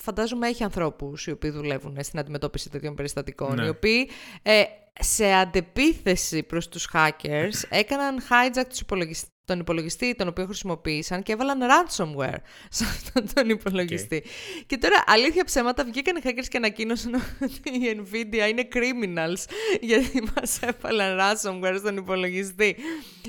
φαντάζομαι 0.00 0.48
έχει 0.48 0.64
ανθρώπους 0.64 1.26
οι 1.26 1.30
οποίοι 1.30 1.50
δουλεύουν 1.50 1.96
στην 2.00 2.18
αντιμετώπιση 2.18 2.70
τέτοιων 2.70 2.94
περιστατικών, 2.94 3.54
Ναι. 3.54 3.64
οι 3.64 3.68
οποίοι 3.68 4.08
ε, 4.42 4.62
σε 4.98 5.32
αντεπίθεση 5.32 6.42
προς 6.42 6.68
τους 6.68 6.88
hackers 6.92 7.62
έκαναν 7.68 8.22
hijack 8.30 8.64
τους 8.68 8.80
υπολογιστές 8.80 9.30
τον 9.48 9.58
υπολογιστή 9.60 10.14
τον 10.14 10.28
οποίο 10.28 10.44
χρησιμοποίησαν 10.44 11.22
και 11.22 11.32
έβαλαν 11.32 11.58
ransomware 11.60 12.40
σε 12.76 12.84
αυτόν 12.84 13.24
τον 13.34 13.48
υπολογιστή. 13.48 14.22
Και 14.66 14.78
τώρα, 14.78 15.04
αλήθεια 15.06 15.44
ψέματα, 15.44 15.84
βγήκαν 15.84 16.16
οι 16.16 16.20
hackers 16.24 16.46
και 16.48 16.56
ανακοίνωσαν 16.56 17.14
ότι 17.44 17.70
η 17.70 18.00
Nvidia 18.00 18.48
είναι 18.48 18.68
criminals 18.74 19.44
γιατί 19.90 20.22
μας 20.34 20.58
έβαλαν 20.62 21.18
ransomware 21.20 21.76
στον 21.78 21.96
υπολογιστή. 21.96 22.76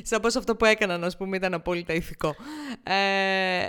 Σαν 0.03 0.21
πως 0.21 0.35
αυτό 0.35 0.55
που 0.55 0.65
έκαναν, 0.65 1.03
ας 1.03 1.17
πούμε, 1.17 1.35
ήταν 1.35 1.53
απόλυτα 1.53 1.93
ηθικό. 1.93 2.35
Ε, 2.83 2.93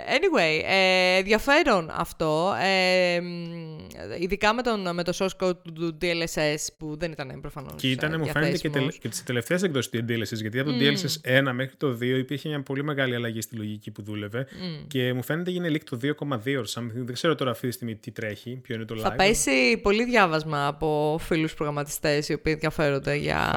anyway, 0.07 0.61
ε, 0.65 1.17
ενδιαφέρον 1.17 1.89
αυτό. 1.93 2.55
Ε, 2.61 3.21
ειδικά 4.19 4.53
με, 4.53 4.61
τον, 4.61 4.95
με 4.95 5.03
το 5.03 5.13
source 5.17 5.45
code 5.45 5.61
του 5.61 5.97
DLSS 6.01 6.67
που 6.77 6.97
δεν 6.97 7.11
ήταν 7.11 7.39
προφανώς 7.41 7.73
Και 7.77 7.89
ήταν, 7.89 8.19
μου 8.19 8.27
φαίνεται, 8.27 8.57
και, 8.57 8.69
τελε, 8.69 8.91
και 8.91 9.09
τις 9.09 9.23
τελευταίες 9.23 9.63
εκδόσεις 9.63 9.91
του 9.91 10.05
DLSS. 10.09 10.41
Γιατί 10.41 10.59
από 10.59 10.69
το 10.69 10.77
mm. 10.79 10.81
DLSS 10.81 11.49
1 11.49 11.51
μέχρι 11.53 11.75
το 11.75 11.97
2 12.01 12.01
υπήρχε 12.01 12.40
μια 12.47 12.61
πολύ 12.61 12.83
μεγάλη 12.83 13.15
αλλαγή 13.15 13.41
στη 13.41 13.55
λογική 13.55 13.91
που 13.91 14.01
δούλευε. 14.01 14.47
Mm. 14.49 14.85
Και 14.87 15.13
μου 15.13 15.23
φαίνεται 15.23 15.51
γίνει 15.51 15.69
leak 15.73 15.83
το 15.89 15.99
2,2 16.01 16.37
something. 16.47 16.91
Δεν 16.93 17.13
ξέρω 17.13 17.35
τώρα 17.35 17.51
αυτή 17.51 17.67
τη 17.67 17.73
στιγμή 17.73 17.95
τι 17.95 18.11
τρέχει, 18.11 18.59
ποιο 18.63 18.75
είναι 18.75 18.85
το 18.85 18.95
live. 18.95 19.01
Θα 19.01 19.11
πέσει 19.11 19.79
πολύ 19.81 20.05
διάβασμα 20.05 20.67
από 20.67 21.19
φίλους 21.21 21.53
προγραμματιστές 21.53 22.29
οι 22.29 22.33
οποίοι 22.33 22.53
ενδιαφέρονται 22.55 23.15
για 23.15 23.53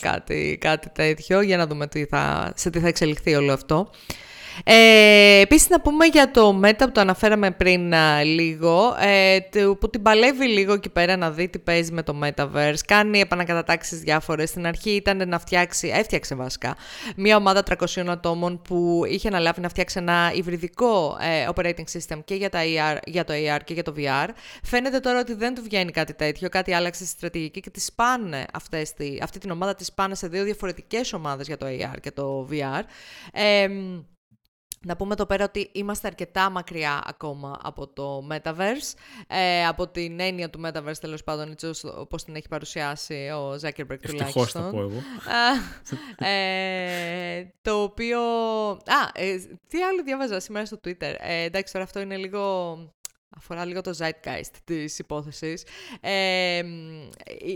κάτι, 0.00 0.58
κάτι 0.60 0.90
τέτοιο. 0.90 1.40
Για 1.40 1.56
να 1.56 1.66
δούμε 1.66 1.86
τι 1.86 2.04
θα, 2.04 2.52
σε 2.56 2.70
τι 2.70 2.80
θα 2.80 2.88
εξελιχθεί 2.88 3.34
όλο 3.34 3.52
αυτό. 3.52 3.90
Ε, 4.64 5.40
επίσης 5.40 5.68
να 5.68 5.80
πούμε 5.80 6.06
για 6.06 6.30
το 6.30 6.60
Meta 6.64 6.78
που 6.78 6.92
το 6.92 7.00
αναφέραμε 7.00 7.50
πριν 7.50 7.94
α, 7.94 8.24
λίγο, 8.24 8.96
ε, 9.00 9.38
που 9.80 9.90
την 9.90 10.02
παλεύει 10.02 10.46
λίγο 10.48 10.72
εκεί 10.72 10.88
πέρα 10.88 11.16
να 11.16 11.30
δει 11.30 11.48
τι 11.48 11.58
παίζει 11.58 11.92
με 11.92 12.02
το 12.02 12.20
Metaverse, 12.24 12.78
κάνει 12.86 13.20
επανακατατάξεις 13.20 14.00
διάφορες. 14.00 14.48
Στην 14.48 14.66
αρχή 14.66 14.90
ήταν 14.90 15.28
να 15.28 15.38
φτιάξει, 15.38 15.88
έφτιαξε 15.94 16.34
βασικά, 16.34 16.76
μια 17.16 17.36
ομάδα 17.36 17.62
300 17.78 18.06
ατόμων 18.08 18.62
που 18.62 19.02
είχε 19.08 19.28
αναλάβει 19.28 19.60
να 19.60 19.68
φτιάξει 19.68 19.98
ένα 19.98 20.32
υβριδικό 20.34 21.16
ε, 21.20 21.48
operating 21.54 21.84
system 21.98 22.18
και 22.24 22.34
για, 22.34 22.50
τα 22.50 22.58
AR, 22.62 22.98
για 23.04 23.24
το 23.24 23.32
AR 23.32 23.58
και 23.64 23.74
για 23.74 23.82
το 23.82 23.94
VR. 23.96 24.28
Φαίνεται 24.62 25.00
τώρα 25.00 25.18
ότι 25.18 25.34
δεν 25.34 25.54
του 25.54 25.62
βγαίνει 25.62 25.90
κάτι 25.90 26.14
τέτοιο, 26.14 26.48
κάτι 26.48 26.72
άλλαξε 26.72 27.04
στη 27.04 27.12
στρατηγική 27.16 27.60
και 27.60 27.70
τη 27.70 27.80
σπάνε 27.80 28.44
αυτές, 28.52 28.94
αυτή 29.22 29.38
την 29.38 29.50
ομάδα 29.50 29.74
τη 29.74 29.84
σπάνε 29.84 30.14
σε 30.14 30.28
δύο 30.28 30.44
διαφορετικές 30.44 31.12
ομάδες 31.12 31.46
για 31.46 31.56
το 31.56 31.66
AR 31.66 32.00
και 32.00 32.10
το 32.10 32.48
VR. 32.50 32.82
Ε, 33.32 33.68
να 34.86 34.96
πούμε 34.96 35.12
εδώ 35.12 35.26
πέρα 35.26 35.44
ότι 35.44 35.70
είμαστε 35.72 36.06
αρκετά 36.06 36.50
μακριά 36.50 37.02
ακόμα 37.06 37.60
από 37.62 37.86
το 37.86 38.26
Metaverse, 38.30 38.94
ε, 39.26 39.66
από 39.66 39.88
την 39.88 40.20
έννοια 40.20 40.50
του 40.50 40.60
Metaverse 40.64 40.96
τέλος 41.00 41.24
πάντων, 41.24 41.50
έτσι 41.50 41.70
όπως 41.96 42.24
την 42.24 42.34
έχει 42.34 42.48
παρουσιάσει 42.48 43.14
ο 43.14 43.52
Zuckerberg 43.52 43.98
τουλάχιστον. 44.00 44.20
Ευτυχώς 44.20 44.52
θα 44.52 44.70
πω 44.70 44.80
εγώ. 44.80 45.02
ε, 46.18 47.46
το 47.62 47.82
οποίο... 47.82 48.20
Α, 48.70 49.10
ε, 49.12 49.36
τι 49.68 49.82
άλλο 49.82 50.02
διάβαζα 50.02 50.40
σήμερα 50.40 50.66
στο 50.66 50.80
Twitter. 50.84 51.14
Ε, 51.18 51.42
εντάξει, 51.42 51.72
τώρα 51.72 51.84
αυτό 51.84 52.00
είναι 52.00 52.16
λίγο 52.16 52.76
αφορά 53.38 53.64
λίγο 53.64 53.80
το 53.80 53.94
zeitgeist 53.98 54.52
της 54.64 54.98
υπόθεσης. 54.98 55.64
Ε, 56.00 56.62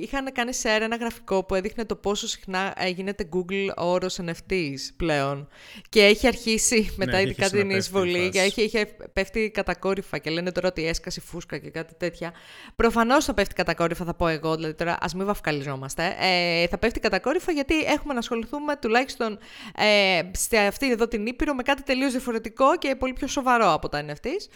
είχαν 0.00 0.32
κάνει 0.32 0.50
share 0.62 0.80
ένα 0.80 0.96
γραφικό 0.96 1.44
που 1.44 1.54
έδειχνε 1.54 1.84
το 1.84 1.96
πόσο 1.96 2.28
συχνά 2.28 2.74
γίνεται 2.94 3.28
Google 3.32 3.68
ο 3.76 3.84
όρος 3.84 4.18
NFTs 4.20 4.78
πλέον. 4.96 5.48
Και 5.88 6.04
έχει 6.04 6.26
αρχίσει 6.26 6.94
μετά 6.96 7.12
ναι, 7.12 7.22
ειδικά 7.22 7.50
την 7.50 7.70
εισβολή 7.70 8.28
και 8.28 8.40
έχει, 8.40 8.60
έχει 8.60 8.86
πέφτει 9.12 9.50
κατακόρυφα 9.50 10.18
και 10.18 10.30
λένε 10.30 10.52
τώρα 10.52 10.68
ότι 10.68 10.86
έσκασε 10.86 11.20
φούσκα 11.20 11.58
και 11.58 11.70
κάτι 11.70 11.94
τέτοια. 11.94 12.32
Προφανώς 12.76 13.24
θα 13.24 13.34
πέφτει 13.34 13.54
κατακόρυφα 13.54 14.04
θα 14.04 14.14
πω 14.14 14.28
εγώ, 14.28 14.54
δηλαδή 14.54 14.74
τώρα 14.74 14.96
ας 15.00 15.14
μην 15.14 15.26
βαφκαλιζόμαστε. 15.26 16.16
Ε, 16.20 16.66
θα 16.66 16.78
πέφτει 16.78 17.00
κατακόρυφα 17.00 17.52
γιατί 17.52 17.74
έχουμε 17.80 18.12
να 18.12 18.18
ασχοληθούμε 18.18 18.76
τουλάχιστον 18.76 19.38
ε, 19.76 20.20
σε 20.32 20.56
αυτή 20.56 20.90
εδώ 20.90 21.08
την 21.08 21.26
Ήπειρο 21.26 21.54
με 21.54 21.62
κάτι 21.62 21.82
τελείως 21.82 22.12
διαφορετικό 22.12 22.78
και 22.78 22.96
πολύ 22.96 23.12
πιο 23.12 23.26
σοβαρό 23.26 23.72
από 23.72 23.88
τα 23.88 24.04
NFTs. 24.08 24.48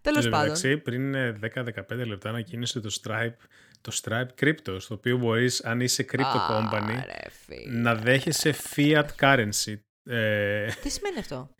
Τέλος 0.00 0.28
πάντων. 0.28 0.44
Εντάξει, 0.44 0.78
πριν 0.78 1.14
10-15 1.54 2.06
λεπτά 2.06 2.28
ανακοίνωσε 2.28 2.80
το 2.80 3.00
Stripe, 3.02 3.36
το 3.80 4.00
Stripe 4.02 4.28
Crypto, 4.40 4.76
στο 4.78 4.94
οποίο 4.94 5.16
μπορείς, 5.16 5.64
αν 5.64 5.80
είσαι 5.80 6.04
crypto 6.12 6.50
company, 6.50 6.98
να 7.68 7.94
δέχεσαι 7.94 8.54
fiat 8.74 9.06
currency. 9.20 9.78
Ε, 10.04 10.66
Τι 10.82 10.88
σημαίνει 10.88 11.18
αυτό; 11.18 11.50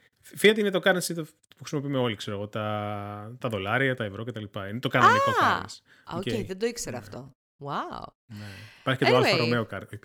Fiat 0.41 0.59
είναι 0.59 0.71
το 0.71 0.81
currency 0.85 1.15
που 1.57 1.65
χρησιμοποιούμε 1.65 1.99
όλοι, 1.99 2.17
ξέρω 2.17 2.37
εγώ, 2.37 2.49
τα, 2.49 3.37
τα 3.39 3.49
δολάρια, 3.49 3.95
τα 3.95 4.05
ευρώ 4.05 4.25
κτλ. 4.25 4.45
Είναι 4.71 4.79
το 4.79 4.89
κανονικό 4.89 5.31
ah, 5.41 5.45
currency. 5.45 6.17
Οκ, 6.17 6.23
okay, 6.23 6.45
δεν 6.47 6.59
το 6.59 6.67
ήξερα 6.67 6.99
αυτό. 6.99 7.37
Wow. 7.61 8.05
Ναι. 8.27 8.45
Υπάρχει 8.81 9.05
και 9.05 9.11
το 9.11 9.17
Anyway. 9.17 9.23
Alfa 9.25 9.37
Romeo 9.37 9.67
κάρτα. 9.67 9.99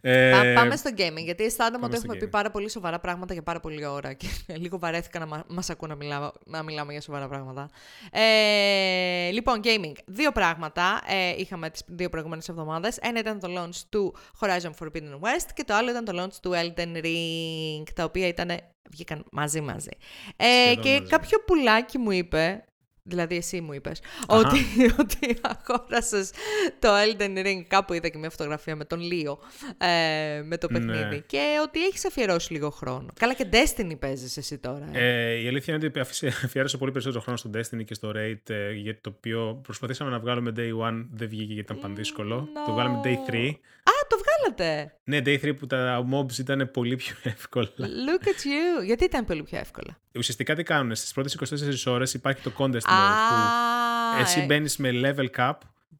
Ε, 0.00 0.52
πάμε 0.54 0.76
στο 0.76 0.90
gaming, 0.96 1.24
γιατί 1.24 1.44
αισθάνομαι 1.44 1.84
ότι 1.84 1.96
έχουμε 1.96 2.14
gaming. 2.14 2.18
πει 2.18 2.28
πάρα 2.28 2.50
πολύ 2.50 2.70
σοβαρά 2.70 3.00
πράγματα 3.00 3.32
για 3.32 3.42
πάρα 3.42 3.60
πολλή 3.60 3.84
ώρα 3.84 4.12
και 4.12 4.26
λίγο 4.62 4.78
βαρέθηκα 4.78 5.18
να 5.18 5.26
μα 5.26 5.44
μας 5.48 5.70
ακούω 5.70 5.88
να, 5.88 5.94
μιλάω, 5.94 6.30
να 6.46 6.62
μιλάμε 6.62 6.92
για 6.92 7.00
σοβαρά 7.00 7.28
πράγματα. 7.28 7.70
Ε, 8.12 9.30
λοιπόν, 9.30 9.60
gaming. 9.64 9.92
Δύο 10.06 10.32
πράγματα 10.32 11.02
ε, 11.08 11.34
είχαμε 11.36 11.70
τις 11.70 11.82
δύο 11.86 12.08
προηγούμενες 12.08 12.48
εβδομάδες. 12.48 12.96
Ένα 12.96 13.18
ήταν 13.18 13.40
το 13.40 13.48
launch 13.56 13.80
του 13.88 14.16
Horizon 14.40 14.70
Forbidden 14.80 15.14
West 15.20 15.48
και 15.54 15.64
το 15.64 15.74
άλλο 15.74 15.90
ήταν 15.90 16.04
το 16.04 16.22
launch 16.22 16.34
του 16.42 16.52
Elden 16.54 17.04
Ring, 17.04 17.92
τα 17.94 18.04
οποία 18.04 18.26
ήταν, 18.26 18.50
βγήκαν 18.90 19.24
μαζί 19.30 19.60
μαζί. 19.60 19.90
Ε, 20.36 20.74
και 20.74 20.90
μαζί. 20.90 21.08
κάποιο 21.08 21.38
πουλάκι 21.46 21.98
μου 21.98 22.10
είπε, 22.10 22.64
Δηλαδή 23.10 23.36
εσύ 23.36 23.60
μου 23.60 23.72
είπες 23.72 24.00
ότι, 24.26 24.58
ότι 25.00 25.38
αγόρασες 25.42 26.30
το 26.78 26.88
Elden 26.88 27.46
Ring, 27.46 27.62
κάπου 27.68 27.92
είδα 27.92 28.08
και 28.08 28.18
μια 28.18 28.30
φωτογραφία 28.30 28.76
με 28.76 28.84
τον 28.84 29.00
Λίο, 29.00 29.38
ε, 29.78 30.42
με 30.42 30.56
το 30.58 30.66
παιχνίδι 30.66 30.98
Ναι. 31.14 31.16
και 31.26 31.42
ότι 31.62 31.84
έχεις 31.84 32.04
αφιερώσει 32.06 32.52
λίγο 32.52 32.70
χρόνο. 32.70 33.06
Καλά 33.18 33.34
και 33.34 33.46
Destiny 33.52 33.98
παίζεις 33.98 34.36
εσύ 34.36 34.58
τώρα. 34.58 34.88
Ε. 34.92 35.30
Ε, 35.32 35.42
η 35.42 35.48
αλήθεια 35.48 35.74
είναι 35.74 35.86
ότι 35.86 35.98
αφήσε- 36.00 36.44
αφιέρωσα 36.44 36.78
πολύ 36.78 36.92
περισσότερο 36.92 37.20
χρόνο 37.22 37.38
στο 37.38 37.50
Destiny 37.54 37.84
και 37.84 37.94
στο 37.94 38.12
Raid, 38.16 38.50
ε, 38.50 38.72
γιατί 38.72 39.00
το 39.00 39.12
οποίο 39.16 39.60
προσπαθήσαμε 39.62 40.10
να 40.10 40.18
βγάλουμε 40.18 40.52
Day 40.56 40.88
1, 40.88 41.06
δεν 41.12 41.28
βγήκε 41.28 41.52
γιατί 41.52 41.60
ήταν 41.72 41.78
πανδύσκολο. 41.78 42.48
No. 42.54 42.62
Το 42.66 42.72
βγάλαμε 42.72 43.00
Day 43.04 43.30
3. 43.30 43.50
Α, 43.82 43.99
το 44.10 44.16
βγάλατε! 44.24 44.94
Ναι, 45.04 45.18
Day 45.24 45.44
3 45.44 45.56
που 45.58 45.66
τα 45.66 46.06
mobs 46.12 46.38
ήταν 46.38 46.70
πολύ 46.70 46.96
πιο 46.96 47.14
εύκολα. 47.34 47.68
Look 47.78 48.24
at 48.26 48.46
you! 48.46 48.84
Γιατί 48.84 49.04
ήταν 49.04 49.24
πολύ 49.24 49.42
πιο 49.42 49.58
εύκολα; 49.58 49.98
Ουσιαστικά 50.16 50.54
τι 50.54 50.62
κάνουν, 50.62 50.94
στις 50.94 51.12
πρώτες 51.12 51.38
24 51.86 51.92
ώρες 51.92 52.14
υπάρχει 52.14 52.42
το 52.42 52.52
contest 52.58 52.84
Α, 52.84 52.92
mode 52.92 54.14
που 54.16 54.20
εσύ 54.20 54.40
ε, 54.40 54.44
μπαίνεις 54.44 54.76
με 54.76 54.90
level 54.94 55.26
cap, 55.36 55.52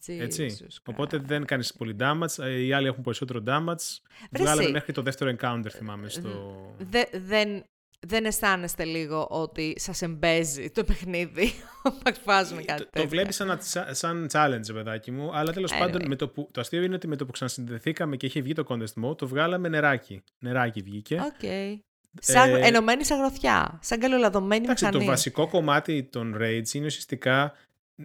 έτσι. 0.07 0.57
Jesus 0.61 0.77
Οπότε 0.85 1.17
Christ. 1.17 1.25
δεν 1.25 1.45
κάνεις 1.45 1.73
πολύ 1.75 1.97
damage, 2.01 2.39
ε, 2.45 2.51
οι 2.61 2.73
άλλοι 2.73 2.87
έχουν 2.87 3.03
περισσότερο 3.03 3.43
damage. 3.47 3.85
Βρε 4.31 4.43
Βγάλαμε 4.43 4.63
εσύ. 4.63 4.73
μέχρι 4.73 4.93
το 4.93 5.03
δεύτερο 5.03 5.35
encounter 5.41 5.69
θυμάμαι 5.71 6.09
στο... 6.09 6.31
Δε- 6.79 7.05
δεν, 7.13 7.65
δεν 8.07 8.25
αισθάνεστε 8.25 8.85
λίγο 8.85 9.27
ότι 9.31 9.75
σας 9.79 10.03
εμπαίζει 10.03 10.71
το 10.71 10.85
παιχνίδι 10.85 11.53
όταν 11.83 12.15
βάζουμε 12.25 12.63
κάτι 12.63 12.79
Το, 12.83 12.85
τέτοιο; 12.85 13.03
το 13.03 13.09
βλέπεις 13.09 13.35
σαν, 13.37 13.59
σαν, 13.61 13.95
σαν 13.95 14.29
challenge, 14.33 14.75
παιδάκι 14.75 15.11
μου. 15.11 15.31
Αλλά 15.37 15.53
τέλος 15.53 15.73
Anyway. 15.73 15.79
πάντων, 15.79 16.03
με 16.09 16.17
το, 16.17 16.29
που, 16.29 16.49
το 16.53 16.61
αστείο 16.61 16.83
είναι 16.83 16.95
ότι 16.95 17.07
με 17.09 17.17
το 17.17 17.27
που 17.27 17.33
ξανασυνδεθήκαμε 17.33 18.17
και 18.17 18.27
είχε 18.27 18.41
βγει 18.41 18.53
το 18.53 18.65
contest 18.69 19.05
mode, 19.05 19.17
το 19.17 19.29
βγάλαμε 19.29 19.69
νεράκι. 19.69 20.23
Νεράκι 20.39 20.81
βγήκε. 20.83 21.15
Οκ. 21.15 21.79
Σαν 22.21 22.55
Ε, 22.55 22.67
ενωμένη 22.67 23.05
σα 23.05 23.15
γροθιά. 23.15 23.79
Σαν 23.83 23.99
καλολαδωμένη 24.01 24.65
Εντάξει, 24.65 24.85
μηχανή. 24.85 25.05
το 25.05 25.11
βασικό 25.11 25.49
κομμάτι 25.49 26.03
των 26.05 26.37
raids 26.41 26.73
είναι 26.73 26.87
ουσιαστικά 26.87 27.53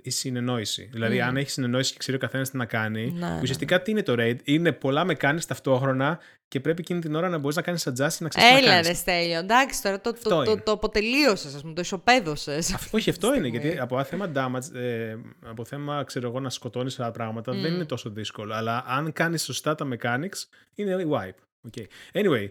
η 0.01 0.09
συνεννόηση. 0.09 0.89
Δηλαδή, 0.91 1.15
Μμμ. 1.17 1.23
αν 1.27 1.37
έχεις 1.37 1.53
συνεννόηση 1.53 1.91
και 1.91 1.97
ξέρει 1.97 2.17
ο 2.17 2.19
καθένας 2.19 2.49
τι 2.49 2.57
να 2.57 2.65
κάνει, 2.65 3.11
Ναι, 3.11 3.27
ναι, 3.27 3.39
ουσιαστικά 3.41 3.81
τι 3.81 3.91
είναι 3.91 4.03
το 4.03 4.15
raid, 4.17 4.35
είναι 4.43 4.71
πολλά 4.71 5.05
mechanics 5.09 5.43
ταυτόχρονα 5.47 6.19
και 6.47 6.59
πρέπει 6.59 6.81
εκείνη 6.81 6.99
την 6.99 7.15
ώρα 7.15 7.29
να 7.29 7.37
μπορείς 7.37 7.55
να 7.55 7.61
κάνεις 7.61 7.87
adjust 7.87 7.93
και 8.17 8.23
να 8.23 8.27
ξέρει 8.29 8.45
τι 8.45 8.51
να 8.51 8.57
Έλα 8.57 8.69
κάνεις. 8.69 8.87
ρε 8.87 8.93
Στέλιο, 8.93 9.37
εντάξει 9.39 9.81
τώρα 9.81 10.01
το, 10.01 10.09
Αυτό 10.09 10.29
το, 10.29 10.43
το, 10.43 10.51
είναι. 10.51 10.61
το 10.61 10.71
αποτελείωσες, 10.71 11.55
ας 11.55 11.61
πούμε, 11.61 11.73
το 11.73 11.81
ισοπαίδωσες. 11.81 12.73
Αυτό- 12.73 12.97
Όχι, 12.97 13.09
αυτό 13.09 13.27
είναι. 13.33 13.47
στιγμή. 13.47 13.57
Γιατί 13.67 13.79
από 13.79 14.03
θέμα 14.03 14.31
damage, 14.35 14.75
ε, 14.75 15.15
από 15.45 15.65
θέμα 15.65 16.03
ξέρω 16.03 16.27
εγώ, 16.27 16.39
να 16.39 16.49
σκοτώνεις 16.49 16.99
άλλα 16.99 17.11
πράγματα, 17.11 17.51
δεν 17.51 17.73
είναι 17.73 17.85
τόσο 17.85 18.09
δύσκολο. 18.09 18.53
Αλλά 18.53 18.83
αν 18.87 19.13
κάνεις 19.13 19.43
σωστά 19.43 19.75
τα 19.75 19.87
mechanics, 19.91 20.43
είναι 20.75 21.05
wipe. 21.09 21.69
Okay. 21.77 21.85
Anyway, 22.21 22.49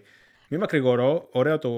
μη 0.49 0.57
μακρηγορώ. 0.57 1.27
Ωραίο 1.31 1.59
το, 1.59 1.69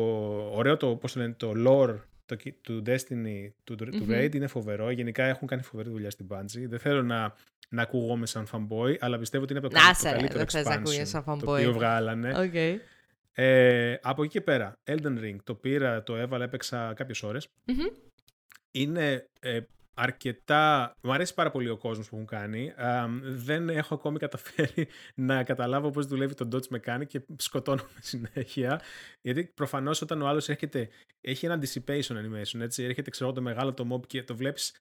ωραίο 0.53 0.77
το, 0.77 0.87
πώς 0.87 1.13
το, 1.13 1.19
λένε, 1.19 1.33
το 1.37 1.51
lore 1.67 1.95
το, 2.27 2.37
ki- 2.43 2.53
του 2.61 2.83
Destiny, 2.85 3.49
του, 3.63 3.75
του 3.75 4.05
Raid 4.09 4.35
είναι 4.35 4.47
φοβερό. 4.47 4.89
Γενικά 4.89 5.23
έχουν 5.23 5.47
κάνει 5.47 5.61
φοβερή 5.61 5.89
δουλειά 5.89 6.09
στην 6.11 6.27
Bungie. 6.29 6.67
Δεν 6.67 6.79
θέλω 6.79 7.03
να, 7.03 7.33
να 7.69 7.81
ακούγομαι 7.81 8.25
σαν 8.25 8.47
fanboy, 8.51 8.95
αλλά 8.99 9.17
πιστεύω 9.19 9.43
ότι 9.43 9.53
είναι 9.53 9.65
από 9.65 9.73
το, 9.75 9.81
Να 9.81 9.87
το 9.87 9.93
σε 9.95 10.09
ρε, 10.11 10.15
καλύτερο 10.17 10.39
δεν 10.39 10.47
θες 10.49 10.65
να 10.65 10.71
expansion 10.71 10.77
ακούγεσαι 10.79 11.05
σαν 11.05 11.23
το 11.23 11.31
fanboy. 11.31 11.43
οποίο 11.43 11.73
βγάλανε. 11.73 12.39
Οκ. 12.39 12.81
Ε, 13.39 13.97
από 14.01 14.23
εκεί 14.23 14.31
και 14.31 14.41
πέρα, 14.41 14.79
Elden 14.83 15.19
Ring, 15.23 15.35
το 15.43 15.55
πήρα, 15.55 16.03
το 16.03 16.15
έβαλα, 16.15 16.43
έπαιξα 16.43 16.93
κάποιες 16.95 17.23
ώρες. 17.23 17.47
Μμμ. 17.65 17.77
Είναι 18.71 19.29
ε, 19.39 19.59
αρκετά... 19.97 20.93
Μου 21.01 21.13
αρέσει 21.13 21.33
πάρα 21.33 21.51
πολύ 21.51 21.69
ο 21.69 21.77
κόσμος 21.77 22.09
που 22.09 22.15
έχουν 22.15 22.27
κάνει. 22.27 22.69
Α, 22.69 23.07
δεν 23.21 23.69
έχω 23.69 23.93
ακόμη 23.93 24.19
καταφέρει 24.19 24.87
να 25.15 25.43
καταλάβω 25.43 25.89
πώς 25.89 26.05
δουλεύει 26.05 26.33
το 26.33 26.47
dodge 26.51 26.77
mechanic 26.77 27.05
και 27.07 27.21
σκοτώνομαι 27.37 27.83
συνέχεια. 27.99 28.81
Γιατί 29.21 29.43
προφανώς 29.43 30.01
όταν 30.01 30.21
ο 30.21 30.27
άλλος 30.27 30.49
έρχεται, 30.49 30.89
έχει 31.21 31.45
ένα 31.45 31.59
anticipation 31.61 32.15
animation, 32.15 32.59
έτσι, 32.59 32.83
έρχεται 32.83 33.09
ξέρω 33.09 33.25
εγώ, 33.25 33.35
το 33.35 33.41
μεγάλο 33.41 33.73
το 33.73 33.95
mob 33.95 34.07
και 34.07 34.23
το 34.23 34.35
βλέπεις 34.35 34.75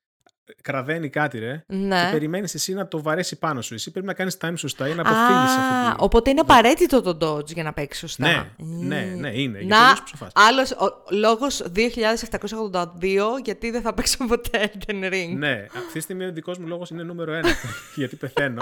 κραδαίνει 0.61 1.09
κάτι 1.09 1.39
ρε 1.39 1.63
και 1.67 1.75
Ναι. 1.75 2.09
περιμένεις 2.11 2.53
εσύ 2.53 2.73
να 2.73 2.87
το 2.87 3.01
βαρέσει 3.01 3.35
πάνω 3.39 3.61
σου. 3.61 3.73
Εσύ 3.73 3.91
πρέπει 3.91 4.05
να 4.07 4.13
κάνεις 4.13 4.37
time 4.41 4.53
σωστά 4.55 4.85
για 4.87 4.95
να 4.95 5.01
αποφύγεις 5.01 5.51
Α, 5.57 5.89
αυτό. 5.89 6.03
οπότε 6.03 6.29
είναι 6.29 6.39
απαραίτητο 6.39 7.01
το 7.01 7.17
dodge 7.35 7.53
για 7.53 7.63
να 7.63 7.73
παίξεις 7.73 7.99
σωστά. 7.99 8.27
Ναι, 8.27 8.97
ναι, 8.97 9.13
ναι, 9.15 9.29
είναι. 9.41 9.57
Γιατί 9.57 9.65
Να, 9.65 9.79
αλλιώς 9.83 10.03
ψοφάς. 10.03 10.31
άλλος, 10.35 10.71
ο, 10.71 11.03
λόγος 11.11 11.61
2782, 11.73 13.39
γιατί 13.43 13.71
δεν 13.71 13.81
θα 13.81 13.93
παίξω 13.93 14.25
ποτέ 14.27 14.71
Elden 14.73 15.13
Ring. 15.13 15.33
Ναι, 15.37 15.65
αυτή 15.75 15.91
τη 15.93 15.99
στιγμή 15.99 16.25
ο 16.25 16.31
δικός 16.31 16.57
μου 16.57 16.67
λόγος 16.67 16.89
είναι 16.89 17.03
νούμερο 17.03 17.33
ένα. 17.33 17.49
γιατί 17.95 18.15
πεθαίνω. 18.15 18.61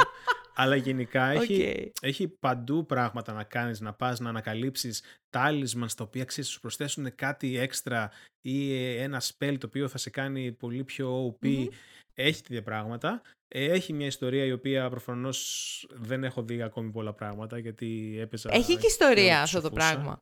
Αλλά 0.57 0.75
γενικά 0.75 1.25
έχει, 1.31 1.83
Οκ. 1.87 1.97
έχει 2.01 2.27
παντού 2.27 2.85
πράγματα 2.85 3.33
να 3.33 3.43
κάνεις, 3.43 3.79
να 3.79 3.93
πας 3.93 4.19
να 4.19 4.29
ανακαλύψεις 4.29 5.03
talismans 5.29 5.91
τα 5.97 6.03
οποία 6.03 6.23
ξέρεις 6.23 6.49
σου 6.49 6.59
προσθέσουν 6.59 7.15
κάτι 7.15 7.57
έξτρα 7.59 8.11
ή 8.41 8.73
ε, 8.85 9.01
ένα 9.03 9.21
spell 9.21 9.55
το 9.59 9.65
οποίο 9.67 9.87
θα 9.87 9.97
σε 9.97 10.09
κάνει 10.09 10.51
πολύ 10.51 10.83
πιο 10.83 11.27
OP. 11.27 11.47
Μμμ. 11.47 11.65
Έχει 12.13 12.41
τέτοια 12.41 12.63
πράγματα. 12.63 13.21
Ε, 13.47 13.65
Έχει 13.71 13.93
μια 13.93 14.05
ιστορία 14.05 14.45
η 14.45 14.51
οποία 14.51 14.89
προφανώς 14.89 15.87
δεν 15.91 16.23
έχω 16.23 16.43
δει 16.43 16.61
ακόμη 16.61 16.91
πολλά 16.91 17.13
πράγματα 17.13 17.57
γιατί 17.57 18.17
έπαιζα... 18.19 18.49
Έχει 18.53 18.77
και 18.77 18.87
ιστορία 18.87 19.23
και 19.23 19.31
αυτό 19.33 19.61
το 19.61 19.69
ψοφούσα. 19.71 19.93
πράγμα. 19.93 20.21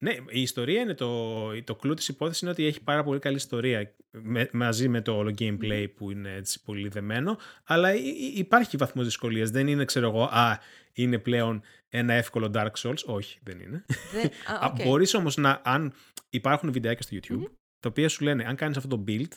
Ναι, 0.00 0.16
η 0.28 0.40
ιστορία 0.42 0.80
είναι 0.80 0.94
το, 0.94 1.62
το 1.64 1.74
κλου 1.76 1.94
της 1.94 2.08
υπόθεσης 2.08 2.42
είναι 2.42 2.50
ότι 2.50 2.64
έχει 2.66 2.82
πάρα 2.82 3.04
πολύ 3.04 3.18
καλή 3.18 3.36
ιστορία 3.36 3.94
με- 4.10 4.50
μαζί 4.52 4.88
με 4.88 5.00
το 5.00 5.16
όλο 5.16 5.34
gameplay 5.38 5.86
που 5.96 6.10
είναι 6.10 6.34
έτσι 6.34 6.62
πολύ 6.62 6.88
δεμένο, 6.88 7.38
αλλά 7.64 7.94
υ- 7.94 8.04
υ- 8.06 8.38
υπάρχει 8.38 8.76
βαθμός 8.76 9.04
δυσκολίας. 9.04 9.50
Δεν 9.50 9.66
είναι, 9.66 9.84
ξέρω 9.84 10.08
εγώ, 10.08 10.22
α, 10.22 10.58
είναι 10.92 11.18
πλέον 11.18 11.62
ένα 11.88 12.12
εύκολο 12.14 12.50
Dark 12.54 12.70
Souls. 12.82 13.04
Όχι, 13.04 13.38
δεν 13.42 13.60
είναι. 13.60 13.84
Δεν- 14.12 14.30
α, 14.60 14.64
Α, 14.66 14.70
οκ. 14.72 14.82
Μπορείς 14.82 15.14
όμως 15.14 15.36
να, 15.36 15.60
αν 15.64 15.92
υπάρχουν 16.30 16.72
βιντεάκια 16.72 17.02
στο 17.02 17.16
YouTube, 17.20 17.50
τα 17.80 17.88
οποία 17.88 18.08
σου 18.08 18.24
λένε, 18.24 18.44
αν 18.44 18.56
κάνεις 18.56 18.76
αυτό 18.76 18.88
το 18.88 19.04
build, 19.08 19.28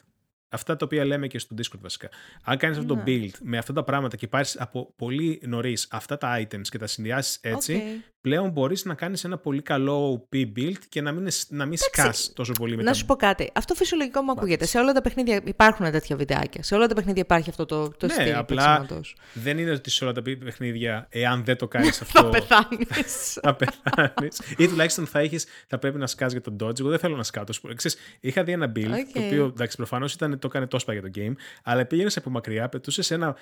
αυτά 0.52 0.76
τα 0.76 0.86
οποία 0.86 1.06
λέμε 1.06 1.28
και 1.28 1.40
στο 1.40 1.56
Discord 1.58 1.80
βασικά, 1.82 2.10
αν 2.44 2.58
κάνεις 2.58 2.78
αυτό 2.78 2.96
το 2.96 2.96
Ναι. 2.96 3.04
build 3.06 3.32
με 3.42 3.58
αυτά 3.58 3.74
τα 3.74 3.84
πράγματα 3.84 4.16
και 4.18 4.28
πάρεις 4.28 4.60
από 4.60 4.94
πολύ 4.96 5.42
νωρίς 5.46 5.88
αυτά 5.92 6.18
τα 6.18 6.40
items 6.42 6.68
και 6.70 6.78
τα 6.78 6.88
συνδυάσεις 6.88 7.38
έτσι, 7.42 7.74
Οκ. 7.76 7.82
Πλέον 8.22 8.50
μπορείς 8.50 8.86
να 8.86 8.94
κάνεις 8.94 9.24
ένα 9.24 9.38
πολύ 9.38 9.62
καλό 9.62 10.28
OP 10.32 10.36
build 10.56 10.74
και 10.90 11.02
να 11.02 11.12
μην, 11.12 11.28
να 11.50 11.66
μην 11.66 11.78
σκάς 11.78 12.32
τόσο 12.36 12.52
πολύ 12.54 12.76
με 12.76 12.84
Να 12.84 12.90
τα... 12.92 12.94
σου 12.98 13.06
πω 13.06 13.16
κάτι. 13.16 13.52
Αυτό 13.54 13.74
φυσιολογικό 13.74 14.22
μου 14.22 14.32
ακούγεται. 14.32 14.66
Σε 14.66 14.78
όλα 14.78 14.94
τα 14.94 15.02
παιχνίδια 15.02 15.42
υπάρχουν 15.44 15.92
τέτοια 15.92 16.16
βιντεάκια. 16.16 16.64
Σε 16.64 16.76
όλα 16.76 16.88
τα 16.88 16.96
παιχνίδια 16.96 17.22
υπάρχει 17.22 17.50
αυτό 17.50 17.66
το, 17.66 17.90
το 17.90 18.06
Ναι, 18.06 18.14
στυλ 18.14 18.34
απλά 18.36 18.64
παιξίματος. 18.78 19.16
Δεν 19.34 19.58
είναι 19.58 19.72
ότι 19.72 19.90
σε 19.90 20.04
όλα 20.04 20.14
τα 20.14 20.22
παιχνίδια, 20.22 21.08
εάν 21.10 21.44
δεν 21.44 21.58
το 21.58 21.68
κάνεις 21.68 21.98
Θα 21.98 22.04
αυτό, 22.06 22.30
πεθάνεις. 22.30 23.34
θα 23.44 23.56
πεθάνεις. 23.56 24.42
Ή 24.58 24.68
τουλάχιστον 24.68 25.06
θα, 25.08 25.20
έχεις, 25.20 25.46
θα 25.68 25.78
πρέπει 25.80 25.98
να 25.98 26.08
σκάς 26.08 26.32
για 26.32 26.42
τον 26.42 26.56
dodge. 26.64 26.80
Εγώ 26.80 26.90
δεν 26.90 27.00
θέλω 27.00 27.16
να 27.16 27.24
σκάω. 27.24 27.44
τόσο 27.44 27.62
πολύ. 27.62 27.76
Ξέρεις, 27.76 27.98
είχα 28.20 28.44
δει 28.44 28.52
ένα 28.52 28.72
build, 28.76 28.92
Οκ. 28.92 29.14
το 29.14 29.20
οποίο 29.26 29.46
εντάξει, 29.46 29.78
προφανώς 29.78 30.14
ήταν, 30.14 30.40
το 30.40 30.48
έκανε 30.48 30.68
τόσο 30.68 30.92
για 30.92 31.02
το 31.02 31.10
game, 31.16 31.34
αλλά 31.64 31.86
πήγαινες 31.86 32.18
από 32.18 32.30
μακριά, 32.30 32.70
πετούσες 32.70 33.12
ένα 33.12 33.36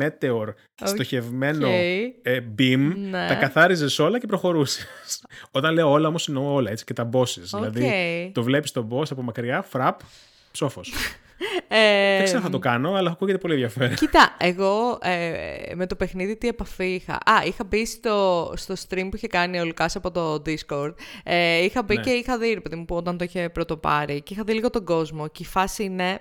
meteor 0.00 0.46
στοχευμένο 0.84 1.66
Οκ. 1.68 1.74
ε, 2.22 2.44
beam, 2.58 2.92
Ναι. 2.96 3.26
τα 3.28 3.34
καθάριζες 3.34 3.98
όλα 3.98 4.18
και 4.18 4.25
προχωρούσες. 4.26 4.86
Όταν 5.50 5.74
λέω 5.74 5.90
όλα, 5.90 6.08
όμως 6.08 6.28
εννοώ 6.28 6.52
όλα 6.54 6.70
έτσι 6.70 6.84
και 6.84 6.92
τα 6.92 7.08
bosses. 7.12 7.42
Δηλαδή, 7.42 7.84
Οκ. 8.26 8.32
το 8.34 8.42
βλέπεις 8.42 8.72
τον 8.72 8.88
boss 8.92 9.10
από 9.10 9.22
μακριά, 9.22 9.62
φραπ, 9.62 10.00
ψόφος. 10.50 10.92
Ε, 11.68 12.14
Δεν 12.16 12.24
ξέρω 12.24 12.38
αν 12.38 12.44
θα 12.44 12.50
το 12.50 12.58
κάνω, 12.58 12.94
αλλά 12.94 13.10
ακούγεται 13.10 13.38
πολύ 13.38 13.52
ενδιαφέρον. 13.54 13.94
Κοίτα, 13.94 14.36
εγώ 14.38 14.98
ε, 15.02 15.74
με 15.74 15.86
το 15.86 15.96
παιχνίδι 15.96 16.36
τι 16.36 16.48
επαφή 16.48 16.94
είχα. 16.94 17.12
Α, 17.14 17.42
είχα 17.46 17.64
μπει 17.64 17.86
στο, 17.86 18.52
στο 18.56 18.74
stream 18.88 19.06
που 19.10 19.16
είχε 19.16 19.26
κάνει 19.26 19.60
ο 19.60 19.64
Λουκάς 19.64 19.96
από 19.96 20.10
το 20.10 20.42
Discord. 20.46 20.94
Ε, 21.24 21.64
είχα 21.64 21.82
μπει 21.82 21.96
Ναι. 21.96 22.02
και 22.02 22.10
είχα 22.10 22.38
δει, 22.38 22.52
ρε 22.52 22.60
παιδί 22.60 22.76
μου, 22.76 22.84
που 22.84 22.96
όταν 22.96 23.18
το 23.18 23.24
είχε 23.24 23.48
πρώτο 23.48 23.76
πάρει. 23.76 24.22
Και 24.22 24.34
είχα 24.34 24.42
δει 24.44 24.52
λίγο 24.52 24.70
τον 24.70 24.84
κόσμο. 24.84 25.28
Και 25.28 25.42
η 25.42 25.46
φάση 25.46 25.84
είναι. 25.84 26.20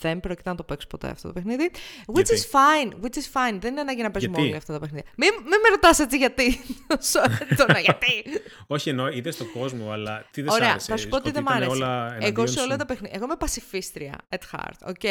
Δεν 0.00 0.20
πρόκειται 0.20 0.48
να 0.50 0.54
το 0.56 0.62
παίξω 0.62 0.86
ποτέ 0.86 1.08
αυτό 1.08 1.28
το 1.28 1.34
παιχνίδι. 1.34 1.70
Which 2.06 2.14
Γιατί; 2.14 2.34
is 2.36 2.44
fine. 2.56 2.90
Which 3.04 3.14
is 3.16 3.26
fine. 3.32 3.58
Δεν 3.60 3.70
είναι 3.70 3.80
ανάγκη 3.80 4.02
να 4.02 4.10
παίζουμε 4.10 4.32
Γιατί; 4.34 4.48
όλοι 4.48 4.56
αυτά 4.56 4.72
τα 4.72 4.78
παιχνίδια. 4.78 5.10
Μην, 5.16 5.30
μην 5.34 5.60
με 5.62 5.68
ρωτάς 5.70 5.98
έτσι 5.98 6.16
γιατί. 6.16 6.60
το 7.56 7.64
να 7.72 7.78
γιατί. 7.78 8.22
Όχι 8.66 8.88
εννοώ, 8.88 9.08
είδες 9.08 9.36
τον 9.36 9.50
κόσμο, 9.58 9.90
αλλά 9.90 10.24
τι 10.30 10.42
δεν 10.42 10.50
σ' 10.50 10.54
Ωραία, 10.54 10.70
άρεσε; 10.70 10.86
θα 10.90 10.96
σου 10.96 11.08
πω 11.08 11.16
τι 11.16 11.22
ότι 11.22 11.30
δεν 11.30 11.42
μ' 11.42 11.46
ήταν 11.46 11.56
άρεσε. 11.56 11.70
Όλα 11.70 12.06
Εγώ 12.06 12.16
εναντίον 12.24 12.48
σε 12.48 12.60
όλα 12.60 12.72
σου. 12.72 12.76
τα 12.78 12.86
παιχνίδια. 12.86 13.12
Εγώ 13.16 13.24
είμαι 13.24 13.36
πασιφίστρια 13.36 14.14
at 14.28 14.56
heart. 14.56 14.88
Οκ. 14.88 15.02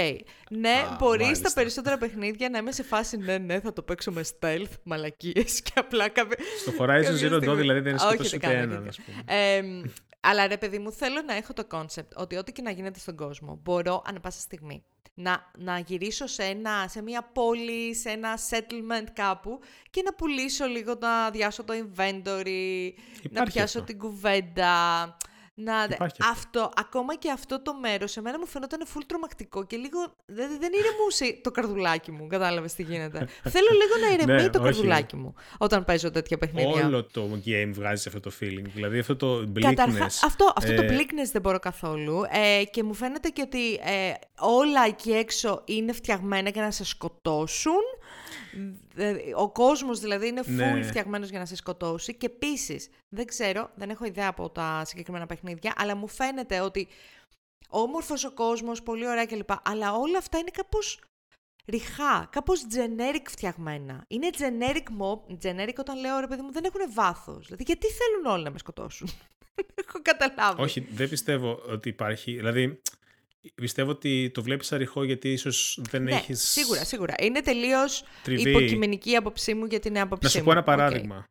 Ναι, 0.50 0.70
Α, 0.70 0.96
μπορείς 1.00 1.24
στα 1.26 1.26
μάλιστα. 1.26 1.52
περισσότερα 1.54 1.98
παιχνίδια 1.98 2.50
να 2.50 2.58
είμαι 2.58 2.72
σε 2.72 2.84
φάση 2.84 3.18
ναι, 3.18 3.38
ναι, 3.38 3.60
θα 3.60 3.74
το 3.74 3.82
παίξω 3.82 4.12
με 4.12 4.22
stealth, 4.40 4.72
μαλακίες 4.84 5.62
και 5.62 5.72
απλά 5.76 6.10
κάποια. 6.10 6.38
Στο 6.60 6.72
Horizon 6.72 6.86
κάποια 6.88 7.30
Zero 7.30 7.34
Dawn 7.34 7.38
στιγμή- 7.42 7.58
δηλαδή 7.58 7.80
δεν 7.80 7.94
Όχι, 7.94 8.04
σκότωσε 8.08 8.38
δεν 8.38 8.50
ούτε 8.50 8.58
κάνω 8.60 8.72
έναν, 8.72 8.84
τέτοια. 8.84 8.90
ας 8.90 9.00
πούμε. 9.26 9.92
Εμ, 10.22 10.32
αλλά 10.32 10.48
ρε 10.48 10.58
παιδί 10.58 10.80
μου, 10.80 10.92
θέλω 10.92 11.22
να 11.22 11.34
έχω 11.34 11.54
το 11.54 11.68
concept 11.72 12.14
ότι 12.16 12.36
ό,τι 12.36 12.52
και 12.52 12.62
να 12.62 12.72
γίνεται 12.72 13.00
στον 13.00 13.16
κόσμο, 13.16 13.60
μπορώ 13.64 14.02
ανά 14.06 14.20
πάσα 14.20 14.40
στιγμή 14.40 14.84
να, 15.14 15.52
να 15.58 15.80
γυρίσω 15.80 16.28
σε, 16.28 16.44
ένα, 16.44 16.88
σε 16.88 17.02
μια 17.02 17.24
πόλη, 17.24 17.96
σε 17.96 18.10
ένα 18.10 18.38
settlement 18.50 19.08
κάπου 19.14 19.60
και 19.90 20.02
να 20.02 20.14
πουλήσω 20.14 20.66
λίγο, 20.66 20.96
να 21.00 21.30
διάσω 21.30 21.64
το 21.64 21.74
inventory, 21.74 22.92
να 23.22 23.30
Υπάρχει 23.32 23.52
πιάσω 23.52 23.80
αυτό. 23.80 23.84
την 23.84 23.98
κουβέντα. 24.00 24.74
Να... 25.54 25.84
Υπάρχει 25.84 26.18
αυτό. 26.22 26.60
αυτό, 26.60 26.72
ακόμα 26.76 27.16
και 27.16 27.32
αυτό 27.32 27.62
το 27.62 27.74
μέρος, 27.76 28.18
εμένα 28.18 28.40
μου 28.40 28.46
φαινόταν 28.46 28.88
full 28.94 29.02
τρομακτικό 29.08 29.66
και 29.66 29.78
λίγο. 29.78 30.00
Δεν, 30.26 30.50
δεν 30.60 30.72
ηρεμούσε 30.74 31.40
το 31.44 31.52
καρδουλάκι 31.52 32.12
μου. 32.12 32.28
Κατάλαβες 32.28 32.74
τι 32.74 32.84
γίνεται. 32.84 33.28
Θέλω 33.44 33.68
λίγο 33.72 34.06
να 34.08 34.12
ηρεμεί 34.14 34.42
Ναι, 34.42 34.50
το 34.50 34.60
όχι. 34.62 34.68
καρδουλάκι 34.68 35.16
μου 35.16 35.34
όταν 35.58 35.86
παίζω 35.86 36.12
τέτοια 36.12 36.38
παιχνίδια. 36.38 36.86
Όλο 36.86 37.04
το 37.04 37.30
game 37.46 37.70
βγάζει 37.74 38.08
αυτό 38.08 38.20
το 38.20 38.32
feeling. 38.42 38.66
Δηλαδή 38.74 39.00
αυτό 39.00 39.16
το 39.16 39.52
Καταρχάς, 39.60 40.20
bleakness. 40.20 40.26
αυτό, 40.28 40.54
αυτό 40.56 40.74
το 40.76 40.82
ε, 40.82 40.88
bleakness 40.90 41.30
δεν 41.32 41.42
μπορώ 41.42 41.60
καθόλου. 41.60 42.24
Ε, 42.30 42.64
και 42.64 42.84
μου 42.84 42.94
φαίνεται 42.94 43.30
και 43.30 43.42
ότι 43.42 43.74
ε, 43.74 44.14
όλα 44.40 44.86
εκεί 44.88 45.12
έξω 45.12 45.62
είναι 45.66 45.94
φτιαγμένα 45.94 46.50
για 46.50 46.62
να 46.62 46.72
σε 46.72 46.86
σκοτώσουν. 46.86 47.82
Ε, 48.96 49.16
Ο 49.36 49.52
κόσμος 49.52 50.00
δηλαδή 50.00 50.28
είναι 50.28 50.42
full 50.46 50.50
Ναι. 50.50 50.82
φτιαγμένος 50.84 51.30
για 51.30 51.40
να 51.40 51.46
σε 51.46 51.56
σκοτώσει. 51.56 52.16
Και 52.16 52.26
επίσης, 52.26 52.90
δεν 53.10 53.26
ξέρω, 53.26 53.72
δεν 53.76 53.90
έχω 53.90 54.06
ιδέα 54.06 54.28
από 54.28 54.50
τα 54.50 54.82
συγκεκριμένα 54.86 55.26
παιχνίδια, 55.26 55.74
αλλά 55.78 55.96
μου 55.96 56.08
φαίνεται 56.08 56.60
ότι 56.60 56.88
όμορφος 57.70 58.24
ο 58.26 58.32
κόσμος, 58.34 58.84
πολύ 58.84 59.08
ωραία 59.08 59.26
κλπ. 59.26 59.50
Αλλά 59.64 59.94
όλα 59.94 60.18
αυτά 60.18 60.38
είναι 60.38 60.50
κάπως 60.54 61.00
ριχά, 61.66 62.28
κάπως 62.32 62.66
generic 62.76 63.26
φτιαγμένα. 63.30 64.06
Είναι 64.08 64.30
generic 64.38 64.84
mob, 65.02 65.20
generic 65.44 65.76
όταν 65.78 66.00
λέω 66.00 66.20
ρε 66.20 66.28
παιδί 66.28 66.42
μου 66.42 66.52
δεν 66.52 66.64
έχουν 66.64 66.94
βάθος. 66.94 67.46
Δηλαδή 67.46 67.64
γιατί 67.64 67.88
θέλουν 67.88 68.26
όλοι 68.34 68.44
να 68.44 68.52
με 68.52 68.58
σκοτώσουν; 68.58 69.08
Δεν 69.56 69.66
έχω 69.88 70.00
καταλάβει. 70.02 70.62
Όχι, 70.62 70.80
δεν 70.80 71.10
πιστεύω 71.10 71.62
ότι 71.68 71.90
υπάρχει. 71.90 72.36
Δηλαδή, 72.36 72.82
πιστεύω 73.56 73.92
ότι 73.92 74.32
το 74.34 74.44
βλέπεις 74.44 74.72
αριχό 74.72 75.04
γιατί 75.04 75.32
ίσως 75.32 75.80
δεν 75.90 76.04
ναι, 76.04 76.12
έχεις. 76.12 76.42
σίγουρα, 76.50 76.84
σίγουρα. 76.86 77.14
Είναι 77.22 77.42
τελείως 77.42 78.04
Τριβή. 78.24 78.50
υποκειμενική 78.50 79.12
η 79.12 79.16
άποψή 79.16 79.54
μου 79.54 79.66
για 79.66 79.80
την 79.80 80.00
άποψή 80.00 80.24
Να 80.24 80.30
σου 80.30 80.38
μου. 80.38 80.44
πω 80.44 80.52
ένα 80.52 80.60
Οκ. 80.60 80.66
παράδειγμα. 80.66 81.26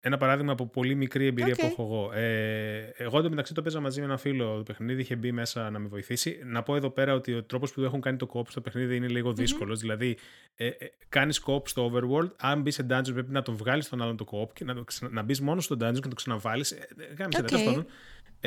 Ένα 0.00 0.16
παράδειγμα 0.16 0.52
από 0.52 0.66
πολύ 0.66 0.94
μικρή 0.94 1.26
εμπειρία 1.26 1.52
Οκ. 1.52 1.60
που 1.60 1.66
έχω 1.66 1.82
εγώ. 1.82 2.12
Ε, 2.12 2.92
εγώ 2.96 3.18
εντωμεταξύ 3.18 3.54
το 3.54 3.62
παίζα 3.62 3.80
μαζί 3.80 4.00
με 4.00 4.06
ένα 4.06 4.16
φίλο 4.16 4.56
το 4.56 4.62
παιχνίδι, 4.62 5.00
είχε 5.00 5.16
μπει 5.16 5.32
μέσα 5.32 5.70
να 5.70 5.78
με 5.78 5.88
βοηθήσει. 5.88 6.40
Να 6.44 6.62
πω 6.62 6.76
εδώ 6.76 6.90
πέρα 6.90 7.14
ότι 7.14 7.34
ο 7.34 7.44
τρόπος 7.44 7.72
που 7.72 7.82
έχουν 7.82 8.00
κάνει 8.00 8.16
το 8.16 8.28
co-op 8.34 8.40
στο 8.48 8.60
παιχνίδι 8.60 8.96
είναι 8.96 9.08
λίγο 9.08 9.32
δύσκολος. 9.32 9.80
Δηλαδή, 9.80 10.16
ε, 10.54 10.66
ε, 10.66 10.74
κάνεις 11.08 11.42
co-op 11.46 11.68
στο 11.68 11.92
overworld. 11.92 12.28
Αν 12.36 12.60
μπεις 12.60 12.74
σε 12.74 12.86
dungeon, 12.90 13.12
πρέπει 13.12 13.32
να 13.32 13.42
τον 13.42 13.56
βγάλεις 13.56 13.88
τον 13.88 14.02
άλλον 14.02 14.16
το 14.16 14.24
co-op 14.32 14.52
και 14.52 14.64
να, 14.64 14.74
το 14.74 14.84
ξα- 14.84 15.08
να 15.10 15.22
μπεις 15.22 15.40
μόνος 15.40 15.64
στο 15.64 15.74
dungeon 15.74 15.78
και 15.94 16.00
να 16.02 16.08
το 16.08 16.14
ξαναβάλεις. 16.14 16.70
Ε, 16.70 16.88
ε, 17.10 17.14
Κάμισε 17.14 17.40
Οκ. 17.40 17.46
τέλος 17.46 17.64
πάντων. 17.64 17.86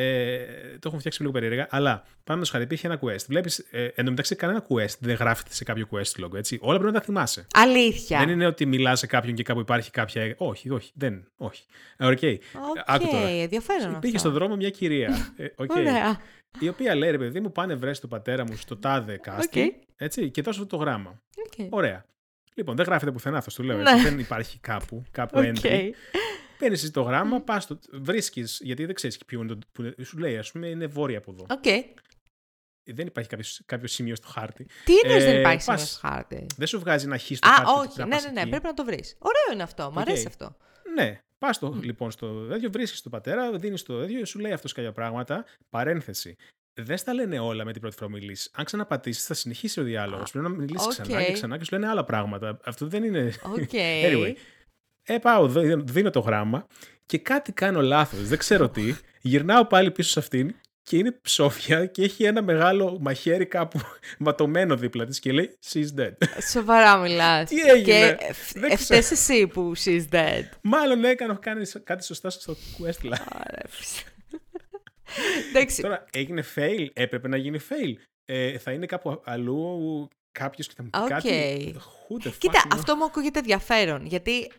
Ε, 0.01 0.45
το 0.79 0.87
έχουν 0.87 0.99
φτιάξει 0.99 1.21
λίγο 1.21 1.33
περίεργα. 1.33 1.67
Αλλά 1.69 2.03
πάμε 2.23 2.43
στο 2.43 2.51
χάρτη, 2.51 2.63
υπήρχε 2.63 2.87
ένα 2.87 2.99
quest. 3.01 3.25
Βλέπεις, 3.27 3.59
ε, 3.71 3.87
εντωμεταξύ, 3.95 4.35
κανένα 4.35 4.65
quest 4.69 4.95
δεν 4.99 5.15
γράφεται 5.15 5.53
σε 5.53 5.63
κάποιο 5.63 5.87
quest 5.91 6.23
log. 6.25 6.33
Έτσι. 6.33 6.57
Όλα 6.61 6.77
πρέπει 6.77 6.93
να 6.93 6.99
τα 6.99 7.05
θυμάσαι. 7.05 7.47
Αλήθεια. 7.53 8.19
Δεν 8.19 8.29
είναι 8.29 8.45
ότι 8.45 8.65
μιλάς 8.65 8.99
σε 8.99 9.07
κάποιον 9.07 9.35
και 9.35 9.43
κάπου 9.43 9.59
υπάρχει 9.59 9.91
κάποια. 9.91 10.33
Όχι, 10.37 10.69
όχι, 10.69 10.91
δεν. 10.95 11.27
Όχι. 11.37 11.63
Ε, 11.97 12.05
Οκ. 12.05 12.19
Άκου 12.85 13.03
Οκ, 13.05 13.11
τώρα. 13.11 13.27
ενδιαφέρον 13.27 13.99
Πήγε 13.99 14.15
αυτό. 14.15 14.17
στον 14.29 14.31
δρόμο 14.31 14.55
μια 14.55 14.69
κυρία. 14.69 15.33
ε, 15.37 15.45
οκ, 15.55 15.71
Ωραία. 15.75 16.19
Η 16.59 16.67
οποία 16.67 16.95
λέει 16.95 17.11
ρε 17.11 17.17
παιδί 17.17 17.39
μου, 17.39 17.51
πάνε 17.51 17.75
βρες 17.75 17.91
τον 17.91 18.09
πατέρα 18.09 18.43
μου 18.45 18.55
στο 18.57 18.77
τάδε 18.77 19.17
κάστρο. 19.17 19.61
Οκ. 19.61 19.73
Έτσι, 19.97 20.29
και 20.29 20.41
δώσε 20.41 20.61
αυτό 20.61 20.77
το 20.77 20.83
γράμμα. 20.83 21.21
Οκ. 21.45 21.73
Ωραία. 21.73 22.05
Λοιπόν, 22.53 22.75
δεν 22.75 22.85
γράφεται 22.85 23.11
πουθενά, 23.11 23.41
θα 23.41 23.49
σου 23.49 23.63
λέω. 23.63 23.77
Ναι. 23.77 23.91
έτσι. 23.91 24.03
Δεν 24.03 24.19
υπάρχει 24.19 24.57
κάπου, 24.59 25.03
κάπου 25.11 25.39
Οκ. 25.39 25.43
entry. 25.45 25.89
Παίρνεις 26.59 26.83
εσύ 26.83 26.91
το 26.91 27.01
γράμμα, 27.01 27.41
πας 27.41 27.67
το. 27.67 27.79
Βρίσκεις, 27.91 28.59
γιατί 28.63 28.85
δεν 28.85 28.95
ξέρεις 28.95 29.17
ποιο 29.25 29.39
είναι 29.41 29.47
το. 29.53 29.59
Που 29.71 29.81
είναι- 29.81 29.95
σου 30.03 30.17
λέει, 30.17 30.37
ας 30.37 30.51
πούμε, 30.51 30.67
είναι 30.67 30.87
βόρεια 30.87 31.17
από 31.17 31.31
εδώ. 31.31 31.45
Οκ. 31.49 31.63
Δεν 32.91 33.07
υπάρχει 33.07 33.29
κάποιο, 33.29 33.45
κάποιος 33.65 33.91
σημείο 33.91 34.15
στο 34.15 34.27
χάρτη. 34.27 34.65
Τι 34.85 34.93
εννοείς 35.03 35.23
δεν 35.23 35.35
Ε, 35.35 35.39
υπάρχει 35.39 35.65
πας- 35.65 35.81
σημείο 35.81 35.85
στο 35.87 36.07
χάρτη; 36.07 36.45
Δεν 36.57 36.67
σου 36.67 36.79
βγάζει 36.79 37.05
ένα 37.05 37.17
χ 37.17 37.25
στο 37.25 37.49
Α, 37.49 37.51
χάρτη. 37.53 37.71
ότι 37.71 37.79
όχι. 37.79 37.93
πρέπει 37.95 37.99
να 37.99 38.05
Ναι, 38.05 38.11
πας 38.15 38.25
ναι, 38.25 38.31
ναι. 38.31 38.39
εκεί. 38.41 38.49
Πρέπει 38.49 38.65
να 38.65 38.73
το 38.73 38.83
βρεις. 38.85 39.15
Ωραίο 39.19 39.53
είναι 39.53 39.63
αυτό. 39.63 39.91
Μ' 39.93 39.99
αρέσει 39.99 40.21
Οκ. 40.21 40.27
αυτό. 40.27 40.55
Ναι. 40.95 41.19
Πας 41.37 41.59
λοιπόν 41.81 42.11
στο 42.11 42.45
τέτοιο, 42.47 42.69
βρίσκεις 42.71 43.01
τον 43.01 43.11
πατέρα, 43.11 43.51
δίνεις 43.51 43.83
το 43.83 43.99
τέτοιο, 43.99 44.25
σου 44.25 44.39
λέει 44.39 44.51
αυτός 44.51 44.73
κάποια 44.73 44.91
πράγματα. 44.91 45.45
Παρένθεση. 45.69 46.35
Δεν 46.81 46.97
στα 46.97 47.13
λένε 47.13 47.39
όλα 47.39 47.65
με 47.65 47.71
την 47.71 47.81
πρώτη 47.81 47.95
φορά 47.95 48.09
μιλήσει. 48.09 48.49
Αν 48.53 48.65
ξαναπατήσεις, 48.65 49.25
θα 49.25 49.33
συνεχίσει 49.33 49.79
ο 49.79 49.83
διάλογος. 49.83 50.31
Πρέπει 50.31 50.47
να 50.49 50.53
μιλήσεις 50.55 50.87
okay. 50.87 50.89
ξανά 51.03 51.23
και 51.23 51.31
ξανά 51.31 51.57
και 51.57 51.63
σου 51.63 51.73
λένε 51.73 51.87
άλλα 51.87 52.03
πράγματα. 52.03 52.59
Αυτό 52.65 52.87
δεν 52.87 53.03
είναι. 53.03 53.33
Okay. 53.55 54.03
anyway. 54.11 54.33
Ε, 55.11 55.17
πάω, 55.17 55.47
δίνω 55.83 56.09
το 56.09 56.19
γράμμα 56.19 56.67
και 57.05 57.17
κάτι 57.17 57.51
κάνω 57.51 57.81
λάθος. 57.81 58.27
Δεν 58.27 58.37
ξέρω 58.37 58.69
τι. 58.69 58.95
Γυρνάω 59.21 59.65
πάλι 59.65 59.91
πίσω 59.91 60.09
σε 60.09 60.19
αυτήν 60.19 60.55
και 60.83 60.97
είναι 60.97 61.11
ψόφια 61.11 61.85
και 61.85 62.03
έχει 62.03 62.23
ένα 62.23 62.41
μεγάλο 62.41 62.97
μαχαίρι 63.01 63.45
κάπου 63.45 63.79
ματωμένο 64.25 64.75
δίπλα 64.75 65.05
της 65.05 65.19
και 65.19 65.31
λέει 65.31 65.57
«She's 65.71 65.99
dead». 65.99 66.13
Σοβαρά 66.51 66.97
μιλάς. 66.97 67.49
Τι 67.49 67.61
έγινε; 67.61 67.81
Και 67.83 68.17
ευθές 68.69 69.11
εσύ 69.11 69.47
που 69.47 69.71
«She's 69.83 70.05
dead». 70.11 70.43
Μάλλον 70.61 71.03
έκανα 71.03 71.35
κάνει 71.35 71.65
κάτι 71.83 72.03
σωστά 72.03 72.29
στο 72.29 72.55
quest 72.55 73.11
Εντάξει. 75.49 75.81
Τώρα 75.81 76.05
έγινε 76.11 76.43
fail, 76.55 76.87
έπρεπε 76.93 77.27
να 77.27 77.37
γίνει 77.37 77.59
fail. 77.69 77.93
Ε, 78.25 78.57
θα 78.57 78.71
είναι 78.71 78.85
κάπου 78.85 79.21
αλλού 79.25 80.09
κάποιος 80.39 80.67
και 80.67 80.73
θα 80.77 80.83
μου 80.83 80.89
πει 80.89 80.99
okay. 81.01 81.07
κάτι. 81.09 81.75
Κοίτα, 82.37 82.63
αυτό 82.73 82.95
μου 82.95 83.03
ακούγεται 83.03 83.39
ενδιαφέρον. 83.39 84.05
Γιατί 84.05 84.51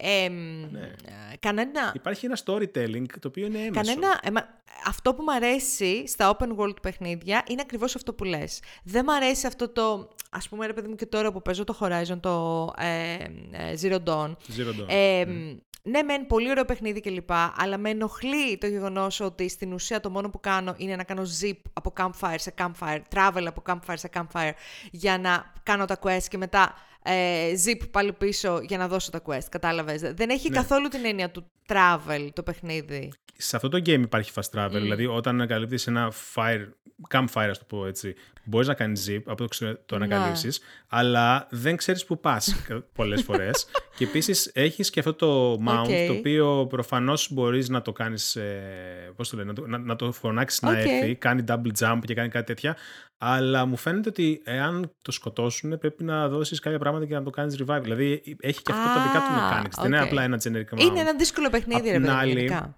ναι. 0.71 0.93
κανένα. 1.41 1.93
Υπάρχει 1.95 2.27
ένα 2.27 2.39
storytelling 2.45 3.05
το 3.21 3.29
οποίο 3.29 3.47
είναι 3.47 3.59
έμεσο. 3.59 3.95
Κανένα. 3.95 4.61
αυτό 4.87 5.15
που 5.15 5.23
μου 5.23 5.33
αρέσει 5.33 6.07
στα 6.07 6.37
open 6.37 6.57
world 6.57 6.83
παιχνίδια 6.83 7.45
είναι 7.49 7.61
ακριβώς 7.61 7.95
αυτό 7.95 8.13
που 8.13 8.25
λες. 8.25 8.61
Δεν 8.85 9.05
μου 9.07 9.15
αρέσει 9.15 9.47
αυτό 9.47 9.69
το. 9.69 10.09
Α 10.31 10.39
πούμε, 10.49 10.67
ρε 10.67 10.73
παιδί 10.73 10.89
μου, 10.89 10.95
και 10.95 11.07
τώρα 11.07 11.33
που 11.33 11.43
παίζω 11.43 11.65
το 11.65 11.77
Horizon, 11.81 12.19
το 12.21 12.67
ε, 12.79 13.15
ε, 13.51 13.75
Zero 13.83 13.99
Dawn. 14.05 14.31
Zero 14.57 14.69
Dawn. 14.69 14.87
Ε, 14.89 15.25
mm. 15.27 15.59
Ναι, 15.83 16.03
μεν 16.03 16.27
πολύ 16.27 16.51
ωραίο 16.51 16.65
παιχνίδι 16.65 17.01
κλπ. 17.01 17.31
Αλλά 17.57 17.79
με 17.79 17.91
ενοχλεί 17.91 18.59
το 18.59 18.67
γεγονός 18.67 19.21
ότι 19.21 19.49
στην 19.49 19.73
ουσία 19.73 20.01
το 20.01 20.11
μόνο 20.11 20.31
που 20.31 20.41
κάνω 20.41 20.75
είναι 20.77 20.97
να 20.97 21.05
κάνω 21.05 21.23
zip 21.41 21.57
από 21.73 21.93
campfire 21.97 22.35
σε 22.37 22.55
campfire, 22.59 23.01
travel 23.15 23.45
από 23.47 23.63
campfire 23.67 23.95
σε 23.95 24.11
campfire 24.15 24.53
για 24.91 25.19
να 25.19 25.53
κάνω 25.63 25.85
τα 25.85 25.99
quest 26.03 26.25
και 26.29 26.37
μετά 26.37 26.75
ε, 27.03 27.53
zip 27.65 27.81
πάλι 27.91 28.13
πίσω 28.13 28.61
για 28.63 28.79
να 28.79 28.89
δώσω 28.89 29.11
τα 29.11 29.23
quest. 29.25 29.47
Κατάλαβες; 29.51 30.01
Δεν 30.01 30.31
έχει 30.31 30.49
ναι. 30.49 30.57
καθόλου 30.57 30.89
την 30.89 31.05
έννοια 31.05 31.31
του 31.31 31.51
travel 31.69 32.29
το 32.33 32.43
παιχνίδι. 32.43 33.13
Σε 33.37 33.57
αυτό 33.57 33.69
το 33.69 33.79
game 33.79 34.01
υπάρχει 34.01 34.33
fast 34.35 34.59
travel. 34.59 34.77
Mm. 34.77 34.81
Δηλαδή, 34.81 35.07
όταν 35.07 35.35
ανακαλύπτεις 35.35 35.87
ένα 35.87 36.13
fire, 36.35 36.69
campfire, 37.11 37.49
ας 37.51 37.59
το 37.59 37.65
πω 37.69 37.87
έτσι, 37.87 38.15
μπορείς 38.45 38.69
να 38.69 38.75
κάνεις 38.75 39.09
zip 39.11 39.23
από 39.27 39.49
το, 39.49 39.77
το 39.87 39.99
ναι. 39.99 40.05
ανακαλύψεις, 40.05 40.61
αλλά 40.89 41.47
δεν 41.51 41.77
ξέρεις 41.77 42.05
που 42.05 42.21
πας 42.21 42.57
πολλές 42.97 43.23
φορές. 43.23 43.67
και 43.97 44.05
επίσης 44.05 44.51
έχεις 44.55 44.91
και 44.91 44.99
αυτό 44.99 45.15
το 45.15 45.59
mount, 45.67 45.87
okay. 45.87 46.05
το 46.07 46.13
οποίο 46.13 46.67
προφανώς 46.67 47.33
μπορείς 47.33 47.69
να 47.69 47.83
το 47.83 47.93
κάνεις. 47.93 48.37
Ε, 48.37 49.13
Πώς 49.17 49.29
το 49.29 49.37
λένε, 49.37 49.53
να, 49.67 49.79
να 49.79 49.97
το 49.97 50.13
φωνάξεις 50.13 50.61
okay. 50.63 50.73
να 50.73 50.79
έρθει, 50.79 51.15
κάνει 51.15 51.45
double 51.49 51.71
jump 51.79 51.99
και 52.05 52.15
κάνει 52.15 52.29
κάτι 52.29 52.47
τέτοια. 52.47 52.77
Αλλά 53.23 53.67
μου 53.67 53.77
φαίνεται 53.77 54.09
ότι 54.09 54.43
εάν 54.45 54.93
το 55.03 55.13
σκοτώσουν, 55.13 55.79
πρέπει 55.79 56.05
να 56.05 56.29
δώσεις 56.29 56.61
κάποια 56.61 56.79
πράγματα 56.79 57.07
και 57.07 57.15
να 57.15 57.23
το 57.23 57.31
κάνεις 57.31 57.63
revive. 57.63 57.81
Δηλαδή 57.83 58.37
έχει 58.41 58.63
και 58.63 58.73
αυτό 58.73 58.85
ah, 58.91 58.95
τα 58.95 59.03
δικά 59.03 59.19
του 59.19 59.33
mechanics. 59.39 59.79
Okay. 59.79 59.83
Δεν 59.83 59.93
είναι 59.93 60.01
απλά 60.01 60.23
ένα 60.23 60.41
generic 60.43 60.75
mount. 60.75 60.81
Είναι 60.81 61.01
ένα 61.01 61.15
δύσκολο 61.15 61.51
παιχνίδι, 61.51 61.91
ρε 61.91 62.01
παιδί. 62.01 62.73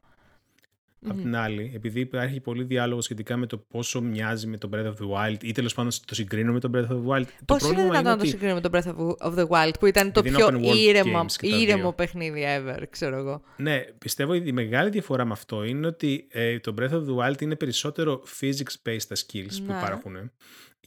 Απ' 1.08 1.20
την 1.20 1.36
άλλη, 1.36 1.72
επειδή 1.74 2.00
υπάρχει 2.00 2.40
πολύ 2.40 2.64
διάλογος 2.64 3.04
σχετικά 3.04 3.36
με 3.36 3.46
το 3.46 3.58
πόσο 3.58 4.00
μοιάζει 4.00 4.46
με 4.46 4.56
το 4.56 4.68
Breath 4.72 4.86
of 4.86 4.94
the 4.94 5.10
Wild 5.14 5.36
ή 5.44 5.52
τέλος 5.52 5.74
πάντων 5.74 5.92
το 6.04 6.14
συγκρίνω 6.14 6.52
με 6.52 6.60
το 6.60 6.70
Breath 6.74 6.92
of 6.92 7.06
the 7.06 7.06
Wild. 7.06 7.26
Πώς 7.44 7.62
είναι 7.62 7.82
δυνατόν 7.82 8.02
να 8.02 8.16
το 8.16 8.24
συγκρίνω 8.24 8.54
με 8.54 8.60
το 8.60 8.70
Breath 8.72 9.16
of 9.28 9.38
the 9.38 9.46
Wild 9.46 9.72
που 9.80 9.86
ήταν 9.86 10.12
το 10.12 10.22
πιο 10.22 10.60
ήρεμο, 10.76 11.24
ήρεμο 11.40 11.92
παιχνίδι 11.92 12.44
ever, 12.46 12.82
ξέρω 12.90 13.16
εγώ. 13.16 13.42
Ναι, 13.56 13.80
πιστεύω 13.98 14.34
η 14.34 14.52
μεγάλη 14.52 14.90
διαφορά 14.90 15.24
με 15.24 15.32
αυτό 15.32 15.64
είναι 15.64 15.86
ότι 15.86 16.26
ε, 16.30 16.58
το 16.58 16.74
Breath 16.78 16.92
of 16.92 17.04
the 17.06 17.16
Wild 17.16 17.42
είναι 17.42 17.56
περισσότερο 17.56 18.22
physics-based 18.40 19.06
τα 19.08 19.16
skills 19.16 19.62
που 19.66 19.72
υπάρχουν. 19.72 20.30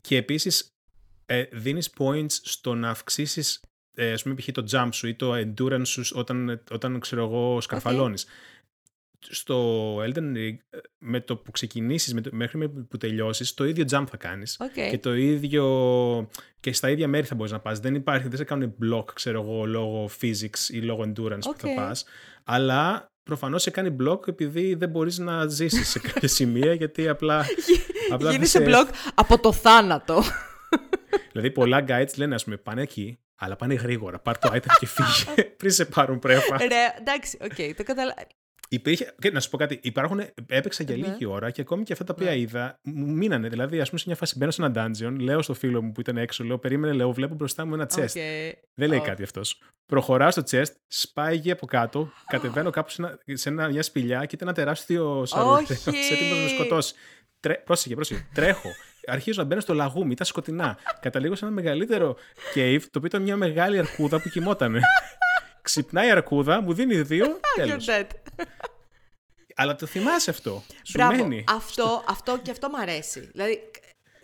Και 0.01 0.17
επίσης 0.17 0.75
ε, 1.25 1.43
δίνεις 1.51 1.93
points 1.97 2.25
στο 2.29 2.73
να 2.73 2.89
αυξήσεις, 2.89 3.61
ε, 3.93 4.11
ας 4.11 4.23
πούμε, 4.23 4.35
π.χ. 4.35 4.47
το 4.51 4.65
jump 4.71 4.89
σου 4.91 5.07
ή 5.07 5.15
το 5.15 5.33
endurance 5.33 5.87
σου 5.87 6.03
όταν, 6.13 6.63
όταν 6.71 6.99
ξέρω 6.99 7.23
εγώ, 7.23 7.61
σκαρφαλώνεις 7.61 8.25
στο 9.29 9.95
Elden 9.97 10.35
Ring, 10.37 10.55
ε, 10.69 10.77
με 10.97 11.19
το 11.19 11.37
που 11.37 11.51
ξεκινήσεις 11.51 12.13
με 12.13 12.21
το, 12.21 12.29
μέχρι 12.33 12.69
που 12.69 12.97
τελειώσεις, 12.97 13.53
το 13.53 13.65
ίδιο 13.65 13.85
jump 13.91 14.03
θα 14.09 14.17
κάνεις. 14.17 14.59
Και 14.89 14.97
το 14.97 15.13
ίδιο... 15.13 16.29
και 16.59 16.73
στα 16.73 16.89
ίδια 16.89 17.07
μέρη 17.07 17.25
θα 17.25 17.35
μπορείς 17.35 17.51
να 17.51 17.59
πας. 17.59 17.79
Δεν 17.79 17.95
υπάρχει, 17.95 18.27
δεν 18.27 18.37
σε 18.37 18.43
κάνουν 18.43 18.75
block, 18.83 19.05
ξέρω 19.13 19.41
εγώ, 19.41 19.65
λόγω 19.65 20.09
physics 20.21 20.69
ή 20.69 20.81
λόγω 20.81 21.03
endurance 21.03 21.41
που 21.41 21.55
θα 21.57 21.73
πας. 21.75 22.05
Αλλά 22.43 23.11
προφανώς 23.23 23.61
σε 23.61 23.69
κάνει 23.69 23.95
block 23.99 24.27
επειδή 24.27 24.75
δεν 24.75 24.89
μπορείς 24.89 25.17
να 25.17 25.47
ζήσεις 25.47 25.89
σε 25.89 25.99
κάποια 25.99 26.27
σημεία, 26.37 26.73
γιατί 26.73 27.07
απλά... 27.07 27.45
απλά 28.09 28.31
Γίνεσαι 28.31 28.57
σε... 28.57 28.65
block 28.67 28.87
από 29.15 29.39
το 29.39 29.51
θάνατο. 29.51 30.21
δηλαδή 31.31 31.51
πολλά 31.51 31.83
guides 31.87 32.15
λένε, 32.15 32.35
ας 32.35 32.43
πούμε, 32.43 32.57
πάνε 32.57 32.81
εκεί, 32.81 33.19
αλλά 33.35 33.55
πάνε 33.55 33.73
γρήγορα. 33.73 34.19
Πάρ 34.19 34.37
το 34.37 34.49
item 34.53 34.71
και 34.79 34.87
φύγε 34.87 35.41
πριν 35.57 35.71
σε 35.71 35.85
πάρουν 35.85 36.19
πρέφα. 36.19 36.57
Ρε, 36.57 36.95
εντάξει, 36.99 37.37
οκ, 37.41 37.51
okay, 37.57 37.71
το 37.77 37.83
καταλαβαίνω. 37.83 38.27
Υπήρχε, 38.69 39.15
και 39.19 39.31
να 39.31 39.39
σου 39.39 39.49
πω 39.49 39.57
κάτι, 39.57 39.79
υπάρχουν, 39.83 40.21
έπαιξα 40.47 40.83
για 40.83 40.97
ναι. 40.97 41.07
λίγη 41.07 41.25
ώρα 41.25 41.51
και 41.51 41.61
ακόμη 41.61 41.83
και 41.83 41.93
αυτά 41.93 42.03
τα 42.03 42.13
οποία 42.17 42.29
ναι. 42.29 42.37
είδα 42.37 42.79
μου 42.83 43.13
μείνανε. 43.13 43.47
Δηλαδή, 43.47 43.79
ας 43.79 43.87
πούμε, 43.87 43.99
σε 43.99 44.05
μια 44.07 44.15
φάση 44.15 44.37
μπαίνω 44.37 44.51
σε 44.51 44.63
ένα 44.63 44.73
dungeon, 44.75 45.15
λέω 45.19 45.41
στο 45.41 45.53
φίλο 45.53 45.81
μου 45.81 45.91
που 45.91 45.99
ήταν 45.99 46.17
έξω, 46.17 46.43
λέω, 46.43 46.57
περίμενε, 46.57 46.93
λέω, 46.93 47.11
βλέπω 47.11 47.35
μπροστά 47.35 47.65
μου 47.65 47.73
ένα 47.73 47.89
chest. 47.95 48.03
Okay. 48.03 48.51
Δεν 48.73 48.89
λέει 48.89 48.99
oh. 49.01 49.05
κάτι 49.05 49.23
αυτός. 49.23 49.61
Προχωράω 49.85 50.31
στο 50.31 50.43
chest, 50.51 50.71
σπάει 50.87 51.37
γη 51.37 51.51
από 51.51 51.65
κάτω, 51.65 52.11
κατεβαίνω 52.27 52.69
κάπου 52.69 52.89
σε, 52.89 53.01
ένα, 53.01 53.19
σε 53.33 53.49
ένα, 53.49 53.67
μια 53.67 53.83
σπηλιά 53.83 54.25
και 54.25 54.35
ήταν 54.35 54.47
ένα 54.47 54.57
τεράστιο 54.57 55.25
σαρούχο. 55.25 55.65
σε 55.75 56.13
έτοιμο 56.13 56.35
να 56.35 56.41
με 56.41 56.47
σκοτώσει. 56.47 56.93
Τρέ, 57.39 57.53
πρόσεχε, 57.53 57.95
πρόσεχε. 57.95 58.27
Τρέχω. 58.33 58.69
Αρχίζω 59.07 59.41
να 59.41 59.47
μπαίνω 59.47 59.61
στο 59.61 59.73
λαγούμι, 59.73 60.11
ήταν 60.11 60.25
σκοτεινά. 60.25 60.77
Καταλήγω 60.99 61.35
σε 61.35 61.45
ένα 61.45 61.53
μεγαλύτερο 61.53 62.15
cave, 62.55 62.79
το 62.81 62.89
οποίο 62.93 63.05
ήταν 63.05 63.21
μια 63.21 63.35
μεγάλη 63.35 63.77
αρκούδα 63.77 64.21
που 64.21 64.29
κοιμότανε. 64.29 64.81
Ξυπνάει 65.65 66.07
η 66.07 66.11
αρκούδα, 66.11 66.61
μου 66.61 66.73
δίνει 66.73 67.01
δύο. 67.01 67.39
Τέλος. 67.55 67.87
Αλλά 69.55 69.75
το 69.75 69.85
θυμάσαι 69.85 70.29
αυτό. 70.29 70.63
Σου 70.83 70.93
Μπράβο, 70.93 71.15
μένει. 71.15 71.43
Αυτό, 71.47 72.03
αυτό 72.07 72.37
και 72.37 72.51
αυτό 72.51 72.69
μου 72.69 72.77
αρέσει. 72.77 73.19
Δηλαδή, 73.19 73.71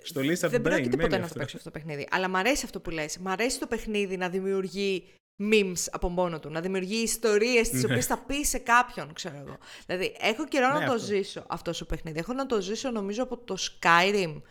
στο 0.04 0.22
list 0.22 0.50
δεν 0.50 0.62
πρόκειται 0.62 0.98
ποτέ 0.98 1.18
να 1.18 1.28
το 1.28 1.34
παίξω 1.38 1.58
αυτό 1.58 1.70
το 1.72 1.80
παιχνίδι. 1.80 2.08
Αλλά 2.12 2.30
μου 2.30 2.38
αρέσει 2.38 2.62
αυτό 2.66 2.80
που 2.80 2.90
λες. 2.90 3.18
Μ' 3.18 3.28
αρέσει 3.28 3.60
το 3.60 3.68
παιχνίδι 3.68 4.18
να 4.18 4.30
δημιουργεί 4.30 5.04
memes 5.40 5.86
από 5.92 6.10
μόνο 6.10 6.40
του. 6.40 6.50
Να 6.50 6.62
δημιουργεί 6.62 6.96
ιστορίες 6.96 7.70
τις 7.70 7.84
ναι. 7.84 7.92
οποίες 7.92 8.06
θα 8.06 8.18
πεις 8.18 8.50
σε 8.50 8.58
κάποιον, 8.58 9.14
ξέρω 9.14 9.36
εγώ. 9.46 9.58
Δηλαδή, 9.86 10.16
έχω 10.20 10.48
καιρό 10.48 10.74
ναι, 10.74 10.80
να 10.80 10.92
το 10.92 10.98
ζήσω 10.98 11.46
αυτό 11.48 11.78
το 11.78 11.86
παιχνίδι. 11.86 12.20
Έχω 12.20 12.34
να 12.34 12.46
το 12.46 12.62
ζήσω 12.62 12.92
νομίζω 12.92 13.24
από 13.24 13.38
το 13.38 13.56
Skyrim. 13.60 14.42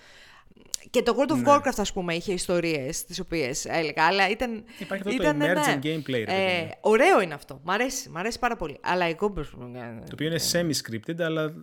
Και 0.91 1.03
το 1.03 1.16
World 1.18 1.33
of 1.33 1.37
ναι. 1.37 1.43
Warcraft, 1.47 1.76
ας 1.76 1.93
πούμε, 1.93 2.14
είχε 2.14 2.33
ιστορίες 2.33 3.05
τις 3.05 3.20
οποίες 3.20 3.64
έλεγα. 3.64 4.07
Αλλά 4.07 4.28
ήταν. 4.28 4.64
Υπάρχει 4.78 5.09
αυτό 5.09 5.22
ήταν, 5.22 5.39
το 5.39 5.45
emerging 5.45 5.78
ναι. 5.85 5.95
gameplay. 5.95 6.24
Ε, 6.26 6.68
ωραίο 6.81 7.20
είναι 7.20 7.35
αυτό. 7.35 7.61
Μ' 7.64 7.70
αρέσει, 7.70 8.09
μ' 8.09 8.16
αρέσει 8.16 8.39
πάρα 8.39 8.57
πολύ. 8.57 8.78
Αλλά 8.81 9.05
εγώ. 9.05 9.33
Το 9.33 10.12
οποίο 10.12 10.26
είναι 10.26 10.41
semi-scripted, 10.53 11.20
αλλά 11.20 11.55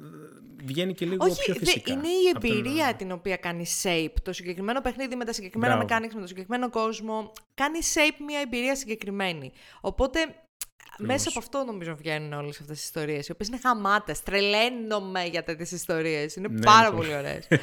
βγαίνει 0.64 0.94
και 0.94 1.06
λίγο 1.06 1.26
Όχι, 1.26 1.44
πιο 1.44 1.54
φυσικά. 1.54 1.94
είναι 1.94 2.08
η 2.08 2.32
εμπειρία 2.36 2.94
την 2.96 3.12
οποία 3.12 3.38
κάνει 3.38 3.66
shape. 3.84 4.14
Το 4.24 4.34
συγκεκριμένο 4.34 4.82
παιχνίδι 4.82 5.16
με 5.16 5.26
τα 5.26 5.34
συγκεκριμένα 5.34 5.76
Μπράβο. 5.76 5.88
mechanics, 5.90 6.14
με 6.14 6.20
τον 6.20 6.28
συγκεκριμένο 6.28 6.70
κόσμο. 6.70 7.32
Κάνει 7.54 7.80
shape 7.94 8.24
μια 8.28 8.40
εμπειρία 8.40 8.76
συγκεκριμένη. 8.76 9.52
Οπότε 9.82 10.20
Μέσα 11.00 11.30
από 11.30 11.40
αυτό 11.40 11.64
νομίζω 11.64 11.96
βγαίνουν 11.96 12.34
όλες 12.34 12.60
αυτές 12.60 12.78
τι 12.78 12.84
ιστορίες, 12.84 13.28
οι 13.28 13.32
οποίες 13.32 13.48
είναι 13.48 13.60
χαμάτε. 13.62 14.16
Τρελαίνομαι 14.24 15.24
για 15.24 15.44
τέτοιες 15.44 15.72
ιστορίες. 15.72 16.36
Είναι 16.36 16.48
ναι, 16.48 16.60
πάρα 16.60 16.94
πολύ 16.94 17.16
ωραίες. 17.16 17.48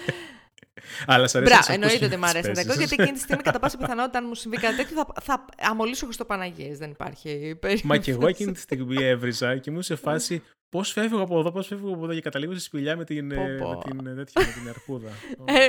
Αλλά 1.06 1.26
σα 1.26 1.38
αρέσει 1.38 1.54
Μπράβο, 1.54 1.72
εννοείται 1.72 2.04
ότι 2.04 2.16
μου 2.16 2.26
αρέσει 2.26 2.50
να 2.50 2.62
γιατί 2.62 2.94
εκείνη 2.98 3.12
τη 3.12 3.18
στιγμή 3.18 3.42
κατά 3.42 3.58
πάσα 3.58 3.76
πιθανότητα, 3.82 4.18
αν 4.18 4.24
μου 4.28 4.34
συμβεί 4.34 4.56
κάτι 4.56 4.76
τέτοιο, 4.76 4.96
θα, 4.96 5.06
θα 5.22 5.44
αμολύσω 5.60 6.12
στο 6.12 6.24
Παναγίε. 6.24 6.76
Δεν 6.76 6.90
υπάρχει 6.90 7.28
περίπτωση. 7.60 7.86
Μα 7.86 7.96
και 7.96 8.10
εγώ 8.10 8.26
εκείνη 8.26 8.52
τη 8.52 8.60
στιγμή 8.60 8.96
έβριζα 9.04 9.58
και 9.58 9.70
ήμουν 9.70 9.82
σε 9.82 9.96
φάση 9.96 10.42
πώς 10.68 10.92
φεύγω 10.92 11.22
από 11.22 11.38
εδώ, 11.38 11.52
πώς 11.52 11.66
φεύγω 11.66 11.94
από 11.94 12.04
εδώ 12.04 12.14
και 12.14 12.20
καταλήγω 12.20 12.52
στη 12.52 12.62
σπηλιά 12.62 12.96
με 12.96 13.04
την, 13.04 13.26
με 13.26 13.58
την, 13.84 14.02
με 14.02 14.24
την 14.24 14.68
αρκούδα. 14.68 15.10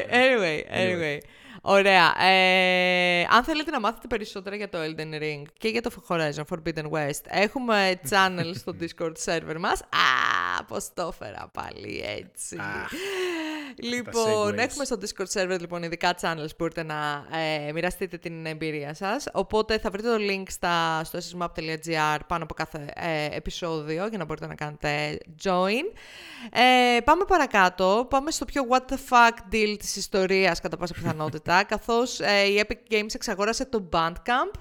anyway, 0.10 0.62
anyway. 0.76 1.18
Ωραία. 1.62 2.24
Ε, 2.26 3.26
αν 3.30 3.44
θέλετε 3.44 3.72
να 3.72 3.80
μάθετε 3.80 4.08
περισσότερα 4.08 4.56
για 4.56 4.70
το 4.70 4.78
Elden 4.78 5.22
Ring 5.22 5.44
και 5.58 5.68
για 5.68 5.82
το 5.82 5.92
Horizon 6.08 6.44
Forbidden 6.50 6.90
West, 6.90 7.22
έχουμε 7.24 8.00
channel 8.10 8.52
στο 8.56 8.76
Discord 8.82 9.14
server 9.26 9.58
μας. 9.60 9.82
Α, 9.82 10.64
πώς 10.64 10.94
το 10.94 11.12
έφερα 11.14 11.50
πάλι 11.54 12.04
έτσι. 12.18 12.58
Λοιπόν, 13.82 14.60
έχουμε 14.60 14.86
στο 14.86 14.98
Discord 15.02 15.42
server 15.42 15.60
λοιπόν 15.60 15.84
ειδικά 15.84 16.16
channels 16.22 16.48
που 16.48 16.56
μπορείτε 16.58 16.84
να 16.84 17.26
ε, 17.68 17.72
μοιραστείτε 17.72 18.18
την 18.18 18.46
εμπειρία 18.46 18.94
σας. 18.94 19.28
Οπότε 19.34 19.80
θα 19.80 19.90
βρείτε 19.90 20.08
το 20.08 20.18
link 20.20 20.44
στα, 20.48 21.04
στο 21.04 21.20
ssmap.gr 21.20 22.20
πάνω 22.28 22.44
από 22.44 22.54
κάθε 22.54 22.94
ε, 22.96 23.36
επεισόδιο 23.36 24.08
για 24.08 24.18
να 24.18 24.26
μπορείτε 24.26 24.48
να 24.48 24.56
κάνετε 24.56 25.18
join. 25.44 25.84
Ε, 26.52 27.02
πάμε 27.02 27.26
παρακάτω. 27.28 28.08
Πάμε 28.10 28.32
στο 28.32 28.46
πιο 28.46 28.64
what 28.70 28.94
the 28.94 28.98
fuck 29.10 29.54
deal 29.54 29.76
της 29.80 29.96
ιστορίας 29.96 30.62
κατά 30.62 30.78
πάσα 30.78 30.94
πιθανότητα 30.94 31.64
καθώς 31.74 32.20
ε, 32.20 32.44
η 32.44 32.64
Epic 32.68 32.94
Games 32.94 33.14
εξαγόρασε 33.16 33.66
το 33.66 33.90
Bandcamp 33.92 34.52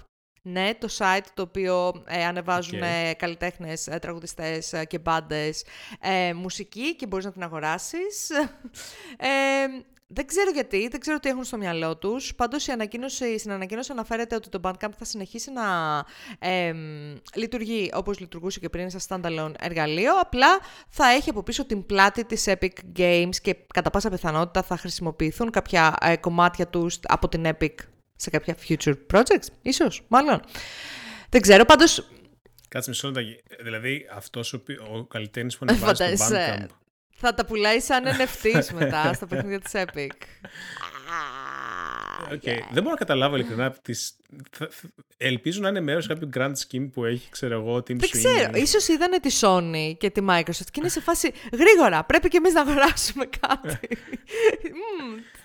Ναι, 0.47 0.71
το 0.79 0.89
site 0.99 1.27
το 1.35 1.43
οποίο 1.43 2.03
ε, 2.07 2.25
ανεβάζουν 2.25 2.81
okay. 2.83 3.13
καλλιτέχνες, 3.17 3.87
ε, 3.87 3.99
τραγουδιστές 3.99 4.73
ε, 4.73 4.85
και 4.85 4.99
μπάντες 4.99 5.65
ε, 6.01 6.33
μουσική 6.33 6.97
και 6.97 7.07
μπορείς 7.07 7.25
να 7.25 7.33
την 7.33 7.43
αγοράσεις. 7.43 8.31
Ε, 9.17 9.27
δεν 10.07 10.27
ξέρω 10.27 10.51
γιατί, 10.51 10.89
δεν 10.89 11.01
ξέρω 11.01 11.19
τι 11.19 11.29
έχουν 11.29 11.45
στο 11.45 11.57
μυαλό 11.57 11.97
τους. 11.97 12.35
Πάντως, 12.35 12.63
στην 13.37 13.51
ανακοίνωση 13.53 13.93
αναφέρεται 13.93 14.35
ότι 14.35 14.49
το 14.49 14.61
Bandcamp 14.63 14.91
θα 14.99 15.05
συνεχίσει 15.05 15.51
να 15.51 15.65
ε, 16.39 16.75
λειτουργεί 17.35 17.91
όπως 17.95 18.19
λειτουργούσε 18.21 18.61
και 18.61 18.69
πριν, 18.69 18.91
σαν 18.91 19.23
standalone 19.25 19.53
εργαλείο. 19.61 20.19
Απλά 20.21 20.59
θα 20.89 21.07
έχει 21.09 21.31
από 21.31 21.43
πίσω 21.43 21.65
την 21.65 21.87
πλάτη 21.87 22.25
της 22.25 22.45
Epic 22.47 22.99
Games 22.99 23.37
και 23.43 23.57
κατά 23.75 23.91
πάσα 23.91 24.11
πιθανότητα 24.11 24.63
θα 24.63 24.77
χρησιμοποιηθούν 24.77 25.51
κάποια 25.51 25.97
ε, 26.01 26.17
κομμάτια 26.17 26.67
τους 26.67 26.99
από 27.03 27.29
την 27.29 27.47
Epic 27.47 27.75
σε 28.17 28.31
κάποια 28.31 28.57
future 28.69 28.95
projects, 29.12 29.47
ίσως, 29.62 30.05
μάλλον. 30.09 30.41
Δεν 31.29 31.41
ξέρω, 31.41 31.65
πάντως. 31.65 32.09
Κάτσε 32.69 32.91
μισό 32.91 33.11
λεπτό. 33.11 33.21
Δηλαδή, 33.62 34.07
αυτός 34.12 34.53
ο, 34.53 34.62
ο 34.93 35.05
καλλιτέχνης 35.05 35.59
που 35.59 35.65
ανεβάζει 35.69 36.17
στο 36.17 36.27
Bandcamp 36.37 36.67
θα 37.15 37.35
τα 37.35 37.45
πουλάει 37.45 37.81
σαν 37.81 38.05
NFTs 38.19 38.67
μετά 38.75 39.12
στα 39.12 39.27
παιχνίδια 39.27 39.61
της 39.61 39.73
Epic. 39.75 40.09
Okay. 42.31 42.59
Δεν 42.73 42.83
μπορώ 42.83 42.91
να 42.91 42.97
καταλάβω 42.97 43.37
ειλικρινά. 43.37 43.71
Τις... 43.71 44.17
Ελπίζω 45.16 45.61
να 45.61 45.68
είναι 45.68 45.80
μέρος 45.80 46.07
κάποιου 46.07 46.28
grand 46.37 46.53
scheme 46.53 46.89
που 46.93 47.05
έχει, 47.05 47.30
ξέρω 47.30 47.55
εγώ, 47.55 47.76
Team 47.76 47.97
Δεν 47.97 48.11
ξέρω. 48.11 48.66
σω 48.66 48.93
είδανε 48.93 49.18
τη 49.18 49.39
Sony 49.41 49.95
και 49.99 50.11
τη 50.11 50.24
Microsoft 50.28 50.70
και 50.70 50.78
είναι 50.78 50.89
σε 50.89 51.01
φάση 51.01 51.32
γρήγορα. 51.53 52.05
Πρέπει 52.05 52.28
και 52.28 52.37
εμείς 52.37 52.53
να 52.53 52.61
αγοράσουμε 52.61 53.24
κάτι. 53.41 53.78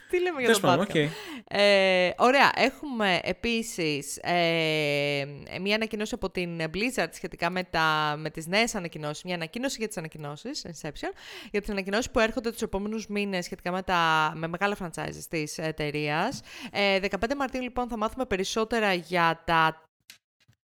Τι 0.10 0.22
λέμε 0.22 0.42
για 0.42 0.60
το 0.60 0.60
podcast. 0.64 1.10
Ε, 1.48 2.10
ωραία. 2.18 2.52
Έχουμε 2.56 3.20
επίσης 3.24 4.18
ε, 4.22 5.26
μια 5.62 5.76
ανακοίνωση 5.76 6.14
από 6.16 6.30
την 6.30 6.62
Blizzard 6.74 7.08
σχετικά 7.12 7.50
με, 7.50 7.64
τα, 7.64 8.16
με 8.18 8.30
τις 8.30 8.48
νέες 8.48 8.76
ανακοινώσεις. 8.76 9.24
Μια 9.24 9.36
ανακοίνωση 9.36 9.76
για 9.80 9.88
τις 9.88 9.98
ανακοινώσεις, 9.98 10.66
Inception, 10.68 11.12
για 11.52 11.62
τις 11.62 11.70
ανακοινώσεις 11.70 12.12
που 12.12 12.20
έρχονται 12.20 12.52
τους 12.52 12.62
επόμενους 12.62 13.08
μήνες 13.08 13.46
σχετικά 13.46 13.72
με, 13.72 13.82
τα, 13.82 14.32
με 14.36 14.48
μεγάλα 14.48 14.78
franchises 14.82 15.24
της 15.30 15.58
εταιρείας. 15.58 16.42
Ε, 16.72 17.00
15 17.10 17.36
Μαρτίου 17.38 17.62
λοιπόν 17.62 17.88
θα 17.88 17.98
μάθουμε 17.98 18.26
περισσότερα 18.80 18.94
για 18.94 19.42
τα 19.46 19.82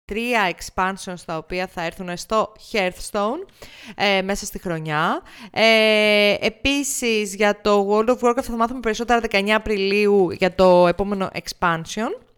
τρία 0.05 0.55
expansions 0.57 1.21
τα 1.27 1.37
οποία 1.37 1.67
θα 1.67 1.83
έρθουν 1.83 2.17
στο 2.17 2.53
Hearthstone 2.73 3.47
ε, 3.95 4.23
μέσα 4.23 4.47
στη 4.47 4.59
χρονιά. 4.59 5.23
Ε, 5.51 6.35
επίσης 6.41 7.35
για 7.35 7.61
το 7.61 7.89
World 7.91 8.09
of 8.09 8.19
Warcraft 8.19 8.43
θα 8.43 8.57
μάθουμε 8.57 8.81
περισσότερα 8.81 9.21
19 9.31 9.49
Απριλίου 9.49 10.31
για 10.31 10.55
το 10.55 10.87
επόμενο 10.87 11.31
expansion. 11.33 12.32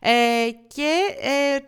Ε, 0.00 0.48
και 0.66 0.98
ε, 1.20 1.58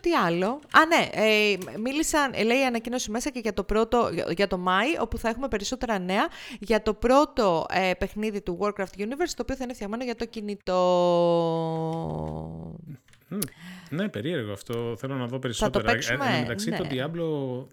τι 0.00 0.14
άλλο; 0.14 0.60
Α, 0.72 0.86
ναι, 0.86 1.08
ε, 1.12 1.56
μίλησαν, 1.78 2.44
λέει 2.44 2.64
ανακοίνωση 2.64 3.10
μέσα 3.10 3.30
και 3.30 3.38
για 3.38 3.52
το, 3.52 3.64
πρώτο, 3.64 4.10
για 4.28 4.46
το 4.46 4.58
Μάη, 4.58 4.88
όπου 5.00 5.18
θα 5.18 5.28
έχουμε 5.28 5.48
περισσότερα 5.48 5.98
νέα 5.98 6.28
για 6.60 6.82
το 6.82 6.94
πρώτο 6.94 7.66
ε, 7.70 7.92
παιχνίδι 7.98 8.40
του 8.40 8.58
Warcraft 8.60 8.98
Universe, 8.98 9.32
το 9.36 9.42
οποίο 9.42 9.56
θα 9.56 9.64
είναι 9.64 9.74
φτιαγμένο 9.74 10.04
για 10.04 10.14
το 10.14 10.24
κινητό. 10.24 10.74
Ναι, 13.90 14.08
περίεργο 14.08 14.52
αυτό. 14.52 14.96
Θέλω 14.98 15.14
να 15.14 15.26
δω 15.26 15.38
περισσότερα. 15.38 15.84
Θα 15.84 15.90
το 15.90 15.92
παίξουμε, 15.92 16.36
ε, 16.36 16.40
μεταξύ 16.40 16.70
ναι. 16.70 16.76
το 16.76 16.86
Diablo... 16.90 17.66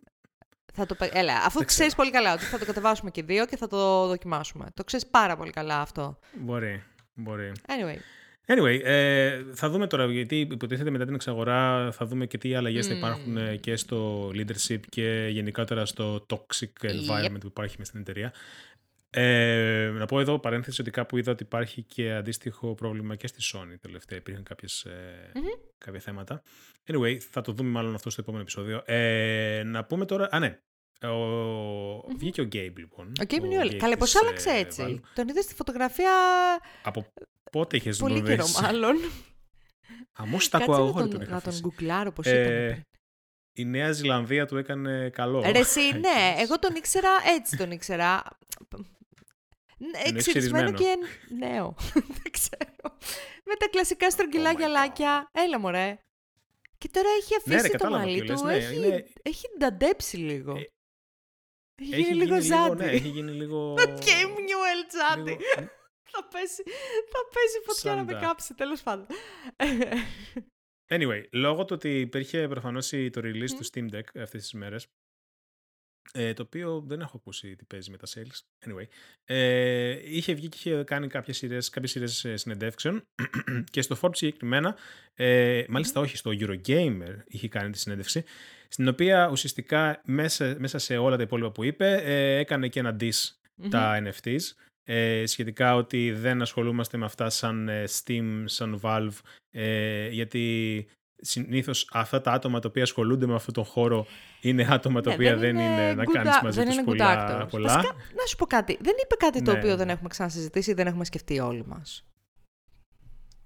Θα 0.76 0.86
το... 0.86 0.96
Έλα, 1.12 1.34
αφού 1.46 1.66
ξέρεις 1.66 1.96
πολύ 1.96 2.12
καλά 2.12 2.34
ότι 2.34 2.44
θα 2.44 2.58
το 2.58 2.66
κατεβάσουμε 2.66 3.12
και 3.12 3.24
δύο 3.24 3.46
και 3.46 3.58
θα 3.58 3.68
το 3.68 4.08
δοκιμάσουμε. 4.08 4.66
Το 4.74 4.84
ξέρεις 4.84 5.08
πάρα 5.08 5.36
πολύ 5.36 5.52
καλά 5.52 5.80
αυτό. 5.80 6.18
Μπορεί, 6.34 6.84
μπορεί. 7.14 7.52
Anyway. 7.68 7.98
Anyway, 8.46 8.80
ε, 8.84 9.44
θα 9.54 9.70
δούμε 9.70 9.88
τώρα, 9.88 10.06
γιατί 10.06 10.40
υποτίθεται 10.40 10.90
μετά 10.90 11.06
την 11.06 11.14
εξαγορά 11.14 11.92
θα 11.92 12.06
δούμε 12.06 12.26
και 12.26 12.38
τι 12.38 12.56
αλλαγές 12.56 12.86
mm. 12.86 12.90
θα 12.90 12.96
υπάρχουν 12.96 13.38
ε, 13.38 13.56
και 13.56 13.76
στο 13.76 14.30
leadership 14.36 14.80
και 14.90 15.28
γενικότερα 15.32 15.86
στο 15.86 16.26
toxic 16.30 16.86
environment 16.86 17.40
που 17.40 17.48
υπάρχει 17.48 17.76
μες 17.78 17.88
στην 17.88 18.00
εταιρεία. 18.00 18.34
Ε, 19.10 19.92
να 19.94 20.06
πω 20.06 20.20
εδώ 20.20 20.40
παρένθεση 20.40 20.82
ότι 20.82 20.92
κάπου 20.92 21.18
είδα 21.18 21.32
ότι 21.32 21.44
υπάρχει 21.44 21.84
και 21.84 22.14
αντίστοιχο 22.14 22.74
πρόβλημα 22.74 23.16
και 23.16 23.28
στη 23.28 23.40
Sony 23.54 23.76
τελευταία. 23.82 24.18
Υπήρχαν 24.18 24.44
κάποιες, 24.44 24.84
ε, 24.84 25.32
κάποια 25.78 26.00
θέματα. 26.00 26.42
Anyway, 26.86 27.18
θα 27.18 27.42
το 27.42 27.52
δούμε 27.52 27.70
μάλλον 27.70 27.94
αυτό 27.94 28.10
στο 28.10 28.22
επόμενο 28.22 28.42
επεισόδιο. 28.42 28.84
Ε, 28.86 29.64
να 29.66 29.84
πούμε 29.84 30.06
τώρα... 30.06 30.28
Α, 30.32 30.40
ναι. 30.40 30.60
Ο... 31.04 31.98
Mm-hmm. 31.98 32.16
Βγήκε 32.18 32.42
ο 32.42 32.48
Gabe, 32.52 32.74
λοιπόν. 32.78 33.08
Ο 33.08 33.24
Gabe 33.28 33.42
Newell. 33.42 33.76
Καλέ, 33.78 33.98
πώς 33.98 34.16
άλλαξε 34.16 34.50
ε, 34.50 34.60
έτσι. 34.60 35.02
Τον 35.16 35.28
είδες 35.28 35.44
στη 35.44 35.54
φωτογραφία... 35.54 36.12
Από 36.84 37.06
πότε 37.52 37.78
είχες 37.78 37.98
Πολύ 37.98 38.22
καιρό, 38.22 38.46
μάλλον. 38.62 38.96
Αμώς 40.18 40.50
τα 40.50 40.58
ακούω 40.58 40.76
αγόρι 40.76 41.10
τον 41.10 41.22
είχα 41.22 41.34
Να 41.34 41.42
τον 41.42 41.60
γκουγκλάρω, 41.60 42.12
πώς 42.12 42.26
ε, 42.26 42.66
ήταν. 42.68 42.82
Η 43.54 43.66
Νέα 43.66 43.92
Ζηλανδία 43.92 44.46
του 44.46 44.58
έκανε 44.58 45.10
καλό. 45.10 45.42
Ρε 45.42 45.60
εσύ, 45.60 45.82
ναι, 46.06 46.36
εγώ 46.38 46.60
τον 46.60 46.76
ήξερα, 46.76 47.10
έτσι 47.36 47.58
τον 47.58 47.72
ήξερα. 47.72 48.24
Εξυρισμένο 50.06 50.72
και 50.72 50.96
νέο. 51.40 51.76
Δεν 52.22 52.32
ξέρω. 52.32 52.98
Με 53.46 53.56
τα 53.60 53.68
κλασικά 53.72 54.10
στρογγυλά 54.10 54.52
oh 54.52 54.58
γυαλάκια. 54.58 55.30
Έλα 55.32 55.60
μωρέ. 55.60 55.98
Και 56.78 56.90
τώρα 56.92 57.08
έχει 57.18 57.34
ναι, 57.46 57.56
αφήσει 57.56 57.78
το 57.78 57.90
μαλλί 57.90 58.24
του. 58.24 58.46
Ναι, 58.46 58.54
έχει, 58.56 58.76
είναι... 58.76 59.06
έχει 59.22 59.46
νταντέψει 59.58 60.18
λίγο. 60.18 60.58
Ε, 60.58 60.64
έχει, 61.76 62.02
γίνει 62.02 62.16
λίγο 62.16 62.42
ζάντι. 62.42 62.84
Ναι, 62.84 62.92
έχει 62.92 63.08
γίνει 63.08 63.32
λίγο... 63.32 63.74
Το 63.74 63.84
Game 63.84 64.36
Newell 64.38 64.84
ζάντι. 64.92 65.38
θα 66.04 66.28
πέσει, 66.32 66.64
θα 67.12 67.20
πέσει 67.34 67.60
φωτιά 67.66 67.96
να 67.96 68.04
με 68.04 68.14
κάψει, 68.14 68.54
τέλος 68.54 68.82
πάντων. 68.82 69.08
Anyway, 70.92 71.24
λόγω 71.32 71.66
του 71.66 71.74
ότι 71.74 72.00
υπήρχε 72.00 72.48
προφανώς 72.48 72.90
το 72.90 73.22
release 73.24 73.50
του 73.50 73.66
Steam 73.72 73.96
Deck 73.96 74.22
αυτές 74.22 74.42
τις 74.42 74.54
μέρες, 74.54 74.88
ε, 76.12 76.34
το 76.34 76.42
οποίο 76.42 76.84
δεν 76.88 77.02
έχω 77.02 77.18
ακούσει 77.18 77.56
τι 77.56 77.66
παίζει 77.66 77.92
με 77.92 77.98
τα 77.98 78.08
sales. 78.14 78.68
Anyway, 78.70 78.88
ε, 79.26 80.16
είχε 80.16 80.34
βγει 80.34 80.50
και 80.50 80.58
είχε 80.58 80.84
κάνει 80.84 81.08
κάποιες 81.08 81.38
σειρές, 81.38 81.70
κάποιες 81.70 81.92
σειρές 81.92 82.26
ε, 82.26 82.38
συνεντεύξεων 82.38 83.04
και 83.72 83.82
στο 83.82 83.98
Forbes 84.02 84.16
συγκεκριμένα, 84.16 84.76
ε, 85.14 85.64
μάλιστα 85.68 86.00
όχι 86.00 86.18
στο 86.18 86.32
Eurogamer 86.34 87.16
είχε 87.28 87.48
κάνει 87.48 87.72
τη 87.72 87.80
συνέντευξη, 87.80 88.24
στην 88.68 88.88
οποία 88.88 89.30
ουσιαστικά 89.32 90.02
μέσα, 90.06 90.56
μέσα 90.60 90.78
σε 90.78 90.98
όλα 90.98 91.16
τα 91.18 91.24
υπόλοιπα 91.24 91.52
που 91.52 91.64
είπε 91.64 92.02
ε, 92.04 92.38
έκανε 92.38 92.68
και 92.68 92.80
ένα 92.80 92.96
diss 93.00 93.32
τα 93.70 94.04
NFTs 94.04 94.42
ε, 94.84 95.26
σχετικά 95.26 95.76
ότι 95.76 96.12
δεν 96.12 96.42
ασχολούμαστε 96.42 96.98
με 96.98 97.06
αυτά 97.06 97.30
σαν 97.30 97.70
ε, 97.70 97.84
Steam, 97.90 98.44
σαν 98.46 98.80
Valve 98.84 99.18
ε, 99.52 100.08
γιατί 100.08 100.86
συνήθως 101.24 101.90
αυτά 101.92 102.22
τα 102.22 102.32
άτομα 102.32 102.60
τα 102.60 102.68
οποία 102.70 102.84
ασχολούνται 102.84 103.26
με 103.26 103.34
αυτόν 103.34 103.54
τον 103.54 103.64
χώρο 103.64 104.06
είναι 104.42 104.68
άτομα 104.70 105.02
τα 105.02 105.10
ναι, 105.10 105.16
οποία 105.16 105.38
δεν 105.38 105.58
είναι, 105.58 105.94
να 105.94 106.06
κάνεις 106.06 106.40
μαζί 106.44 106.64
τους 106.64 106.82
πολλά. 106.86 107.48
πολλά. 107.50 107.76
να 108.16 108.26
σου 108.28 108.36
πω 108.36 108.46
κάτι. 108.46 108.78
Δεν 108.82 108.94
είπε 109.04 109.16
κάτι 109.16 109.42
το 109.42 109.52
ναι. 109.52 109.58
οποίο 109.58 109.76
δεν 109.76 109.90
έχουμε 109.90 110.10
ξανασυζητήσει 110.10 110.72
ή 110.72 110.74
δεν 110.74 110.88
έχουμε 110.88 111.06
σκεφτεί 111.06 111.40
όλοι 111.40 111.66
μας. 111.68 112.06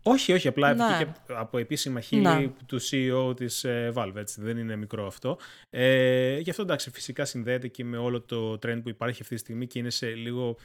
Όχι, 0.10 0.34
όχι, 0.34 0.48
απλά 0.48 0.74
ναι. 0.74 1.14
από 1.28 1.58
επίσημα 1.58 2.00
χείλη 2.00 2.22
ναι. 2.22 2.52
του 2.66 2.80
CEO 2.82 3.36
της 3.36 3.64
ε, 3.64 3.92
Valve, 3.96 4.16
έτσι, 4.16 4.42
δεν 4.42 4.58
είναι 4.58 4.76
μικρό 4.76 5.06
αυτό. 5.06 5.38
Ε, 5.70 6.38
γι' 6.38 6.50
αυτό 6.50 6.62
εντάξει, 6.62 6.92
φυσικά 6.92 7.26
συνδέεται 7.26 7.68
και 7.68 7.84
με 7.84 7.98
όλο 7.98 8.22
το 8.22 8.54
trend 8.54 8.80
που 8.84 8.90
υπάρχει 8.90 9.22
αυτή 9.22 9.34
τη 9.34 9.40
στιγμή 9.42 9.68
και 9.68 9.80
είναι 9.80 9.90
σε 9.90 10.08
λίγο, 10.08 10.58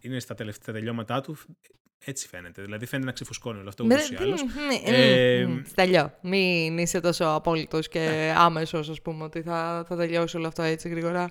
είναι 0.00 0.20
στα 0.20 0.34
τελευταία 0.34 0.74
τελειώματά 0.74 1.20
του. 1.20 1.36
Έτσι 2.04 2.28
φαίνεται. 2.28 2.62
Δηλαδή 2.62 2.86
φαίνεται 2.86 3.06
να 3.06 3.14
ξεφουσκώνει 3.14 3.58
όλο 3.58 3.68
αυτό 3.68 3.84
ούτως 3.84 4.10
ή 4.10 4.16
άλλως. 4.16 4.40
Ε, 4.84 5.46
Τελειώ. 5.74 6.12
Μην 6.22 6.78
είσαι 6.78 7.00
τόσο 7.00 7.24
απόλυτος 7.24 7.88
και 7.88 7.98
ναι. 7.98 8.34
άμεσος, 8.36 8.88
ας 8.88 9.00
πούμε, 9.02 9.24
ότι 9.24 9.42
θα, 9.42 9.84
θα 9.88 9.96
τελειώσει 9.96 10.36
όλο 10.36 10.46
αυτό 10.46 10.62
έτσι 10.62 10.88
γρήγορα. 10.88 11.30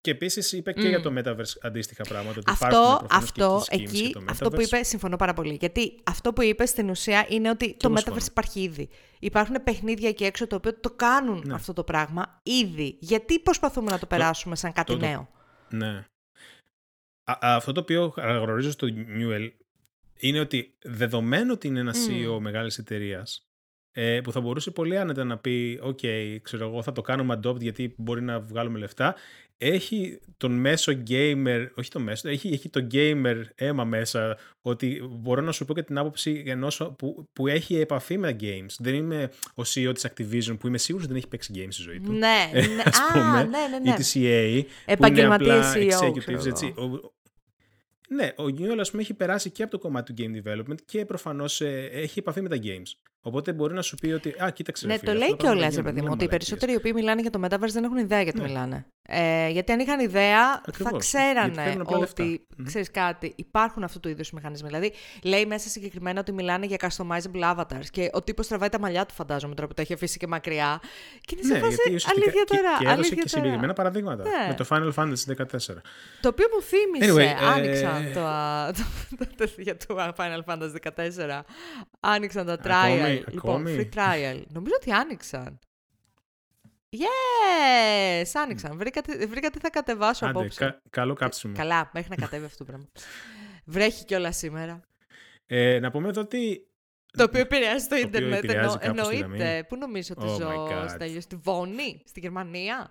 Και 0.00 0.10
επίσης 0.10 0.52
είπε 0.52 0.72
και 0.72 0.88
για 0.88 1.00
το 1.00 1.12
Metaverse 1.16 1.56
αντίστοιχα 1.62 2.02
πράγματα. 2.02 2.38
Ότι 2.38 2.50
αυτό, 2.50 3.06
αυτό, 3.10 3.62
και 3.68 3.76
εκεί, 3.82 4.10
το 4.12 4.24
αυτό 4.28 4.50
που 4.50 4.60
είπε, 4.60 4.82
συμφωνώ 4.82 5.16
πάρα 5.16 5.32
πολύ. 5.32 5.56
Γιατί 5.60 5.94
αυτό 6.02 6.32
που 6.32 6.42
είπε 6.42 6.66
στην 6.66 6.90
ουσία 6.90 7.26
είναι 7.28 7.50
ότι 7.50 7.76
το 7.76 7.94
Metaverse 7.96 8.26
υπάρχει 8.26 8.60
ήδη. 8.60 8.88
Υπάρχουν 9.18 9.62
παιχνίδια 9.64 10.08
εκεί 10.08 10.24
έξω 10.24 10.46
το 10.46 10.56
οποίο 10.56 10.74
το 10.80 10.90
κάνουν 10.90 11.42
ναι. 11.46 11.54
αυτό 11.54 11.72
το 11.72 11.84
πράγμα 11.84 12.40
ήδη. 12.42 12.96
Γιατί 13.00 13.38
προσπαθούμε 13.38 13.90
να 13.90 13.98
το 13.98 14.06
περάσουμε 14.06 14.56
σαν 14.56 14.72
κάτι 14.72 14.96
νέο; 14.96 15.28
Ναι. 15.68 16.04
Αυτό 17.24 17.72
το 17.72 17.80
οποίο 17.80 18.14
γνωρίζω 18.16 18.70
στο 18.70 18.88
Newell 19.18 19.50
είναι 20.16 20.40
ότι 20.40 20.74
δεδομένου 20.82 21.50
ότι 21.52 21.66
είναι 21.66 21.80
ένα 21.80 21.92
CEO 21.92 22.38
μεγάλης 22.40 22.78
εταιρείας, 22.78 23.48
ε, 23.92 24.20
που 24.20 24.32
θα 24.32 24.40
μπορούσε 24.40 24.70
πολύ 24.70 24.98
άνετα 24.98 25.24
να 25.24 25.38
πει 25.38 25.80
«ΟΚ, 25.82 25.98
ξέρω 26.42 26.68
εγώ, 26.68 26.82
θα 26.82 26.92
το 26.92 27.02
κάνουμε 27.02 27.40
adopt 27.42 27.60
γιατί 27.60 27.94
μπορεί 27.96 28.22
να 28.22 28.40
βγάλουμε 28.40 28.78
λεφτά», 28.78 29.14
έχει 29.62 30.20
τον 30.36 30.52
μέσο 30.52 30.92
gamer, 31.08 31.66
όχι 31.74 31.90
το 31.90 32.00
μέσο, 32.00 32.28
έχει, 32.28 32.48
έχει 32.48 32.68
το 32.68 32.86
gamer 32.92 33.42
αίμα 33.54 33.84
μέσα, 33.84 34.36
ότι 34.62 35.02
μπορώ 35.10 35.40
να 35.40 35.52
σου 35.52 35.64
πω 35.64 35.74
και 35.74 35.82
την 35.82 35.98
άποψη 35.98 36.42
ενός 36.46 36.92
που, 36.98 37.28
που 37.32 37.46
έχει 37.46 37.76
επαφή 37.76 38.18
με 38.18 38.36
games. 38.40 38.74
Δεν 38.78 38.94
είμαι 38.94 39.30
ο 39.54 39.62
CEO 39.74 39.92
της 39.94 40.06
Activision 40.08 40.56
που 40.58 40.66
είμαι 40.66 40.78
σίγουρος 40.78 41.06
ότι 41.06 41.14
δεν 41.14 41.16
έχει 41.16 41.28
παίξει 41.28 41.52
games 41.56 41.72
στη 41.72 41.82
ζωή 41.82 42.00
του. 42.00 42.12
Ναι, 42.12 42.50
ναι, 42.52 42.82
ας 42.84 43.00
πούμε, 43.12 43.24
α, 43.24 43.44
ναι, 43.44 43.58
ναι, 43.70 43.78
ναι. 43.82 43.90
Ή 43.90 43.94
της 43.94 44.16
EA, 44.16 44.62
Επαγγελματίες 44.86 45.72
CEO, 45.74 46.06
executives, 46.06 46.46
έτσι. 46.46 46.74
Ναι, 48.08 48.32
ο 48.36 48.48
Νιόλ, 48.48 48.80
ας 48.80 48.90
πούμε, 48.90 49.02
έχει 49.02 49.14
περάσει 49.14 49.50
και 49.50 49.62
από 49.62 49.70
το 49.72 49.78
κομμάτι 49.78 50.12
του 50.12 50.22
game 50.22 50.48
development 50.48 50.80
και 50.84 51.04
προφανώς 51.04 51.60
ε, 51.60 51.88
έχει 51.92 52.18
επαφή 52.18 52.40
με 52.40 52.48
τα 52.48 52.56
games. 52.62 52.92
Οπότε 53.20 53.52
μπορεί 53.52 53.74
να 53.74 53.82
σου 53.82 53.96
πει 53.96 54.10
ότι. 54.10 54.34
Α, 54.44 54.50
κοίταξε. 54.50 54.86
Ναι, 54.86 54.92
ρε 54.92 54.98
φίλε, 54.98 55.12
το 55.12 55.18
αυτό 55.18 55.26
λέει 55.26 55.36
το 55.36 55.36
πράγμα 55.36 55.54
κιόλας, 55.54 55.74
δεν 55.74 55.84
ρε 55.84 55.90
γίνεται, 55.90 55.90
παιδί 55.90 56.00
μην 56.00 56.04
μου, 56.04 56.12
ότι 56.12 56.24
οι 56.24 56.26
λέμε 56.26 56.38
περισσότεροι 56.38 56.72
οι 56.72 56.76
οποίοι 56.76 56.92
μιλάνε 56.94 57.20
για 57.20 57.30
το 57.30 57.40
Metaverse 57.44 57.72
δεν 57.72 57.84
έχουν 57.84 57.96
ιδέα 57.96 58.22
γιατί 58.22 58.40
Ναι. 58.40 58.46
μιλάνε. 58.46 58.86
Ε, 59.08 59.48
γιατί 59.48 59.72
αν 59.72 59.78
είχαν 59.80 60.00
ιδέα, 60.00 60.38
θα 60.52 60.62
Ακριβώς. 60.66 60.90
Γιατί 60.92 61.06
ξέρανε 61.06 61.62
θέλουν 61.62 61.80
απλά 61.80 61.98
λεφτά. 61.98 62.22
ότι, 62.22 62.46
Μμμ. 62.56 62.64
ξέρεις 62.66 62.90
κάτι, 62.90 63.32
υπάρχουν 63.36 63.84
αυτού 63.84 64.00
του 64.00 64.08
είδους 64.08 64.30
μηχανισμοί. 64.32 64.68
Δηλαδή, 64.68 64.92
λέει 65.22 65.46
μέσα 65.46 65.68
συγκεκριμένα 65.68 66.20
ότι 66.20 66.32
μιλάνε 66.32 66.66
για 66.66 66.76
customizable 66.80 67.54
avatars 67.56 67.84
και 67.90 68.10
ο 68.12 68.22
τύπος 68.22 68.46
τραβάει 68.46 68.68
τα 68.68 68.78
μαλλιά 68.80 69.06
του, 69.06 69.14
φαντάζομαι 69.14 69.54
τώρα 69.54 69.68
που 69.68 69.74
τα 69.74 69.82
έχει 69.82 69.92
αφήσει 69.92 70.18
και 70.18 70.26
μακριά. 70.26 70.80
Και 71.20 71.34
είναι 71.38 71.46
σε 71.46 71.52
Ναι, 71.52 71.58
φάση 71.58 71.74
γιατί 71.74 71.94
ουσιαστικά. 71.94 72.20
αλήθεια 72.24 72.44
και- 72.44 72.56
τώρα. 72.56 72.68
Και, 72.78 72.84
έδωσε 72.84 72.92
αλήθεια 72.92 73.16
και 73.16 73.28
τώρα. 73.28 73.28
συγκεκριμένα 73.42 73.72
παραδείγματα. 73.72 74.22
Ναι. 74.22 74.46
Με 74.48 74.54
το 74.54 74.66
Final 74.70 74.92
Fantasy 74.94 75.24
14. 75.26 75.82
Το 76.20 76.28
οποίο 76.28 76.46
μου 76.54 76.62
θύμισε. 76.62 77.12
Anyway, 77.12 77.40
ε, 77.42 77.46
άνοιξαν 77.46 78.12
το, 78.14 78.20
α, 78.26 78.72
το, 78.72 78.82
το, 79.18 79.26
τέτοιο 79.36 79.76
του 79.76 79.96
Final 80.16 80.40
Fantasy 80.46 80.76
14. 80.80 81.44
Άνοιξαν 82.00 82.46
τα 82.46 82.56
trial. 82.64 82.98
Ακόμη, 82.98 83.24
λοιπόν, 83.30 83.54
ακόμη. 83.54 83.76
free 83.94 83.96
trial. 83.98 84.42
Νομίζω 84.48 84.74
ότι 84.80 84.90
άνοιξαν. 84.92 85.58
Yes! 86.96 88.30
Άνοιξαν. 88.34 88.76
Βρήκα, 88.76 89.02
τι- 89.02 89.26
βρήκα 89.26 89.50
τι 89.50 89.58
θα 89.58 89.70
κατεβάσω 89.70 90.26
Άντε, 90.26 90.38
απόψε. 90.38 90.58
κα- 90.64 90.82
καλό 90.90 91.14
κάψιμο. 91.14 91.54
Καλά, 91.56 91.90
μέχρι 91.94 92.08
να 92.10 92.16
κατέβει 92.16 92.44
αυτό 92.44 92.56
το 92.58 92.64
πράγμα. 92.64 92.86
Βρέχει 93.64 94.04
κιόλα 94.04 94.32
σήμερα. 94.32 94.80
Ε, 95.46 95.78
να 95.78 95.90
πούμε 95.90 96.08
εδώ 96.08 96.20
ότι. 96.20 96.66
Το 97.16 97.22
οποίο 97.22 97.40
επηρεάζει 97.40 97.86
το 97.86 97.94
οποίο 97.94 98.08
ίντερνετ. 98.08 98.44
επηρεάζει 98.44 98.76
εννο- 98.80 98.96
κάπως 98.96 99.08
τη 99.08 99.16
εννοείται. 99.16 99.44
γραμμή. 99.44 99.64
Πού 99.64 99.76
νομίζω 99.76 100.14
ότι 100.18 100.26
Oh 100.28 100.34
my 100.34 100.38
ζω, 100.40 100.66
God. 100.70 100.86
Στέλιος, 100.88 101.22
στη 101.24 101.36
Βόνη, 101.36 102.02
στη 102.06 102.20
Γερμανία. 102.20 102.90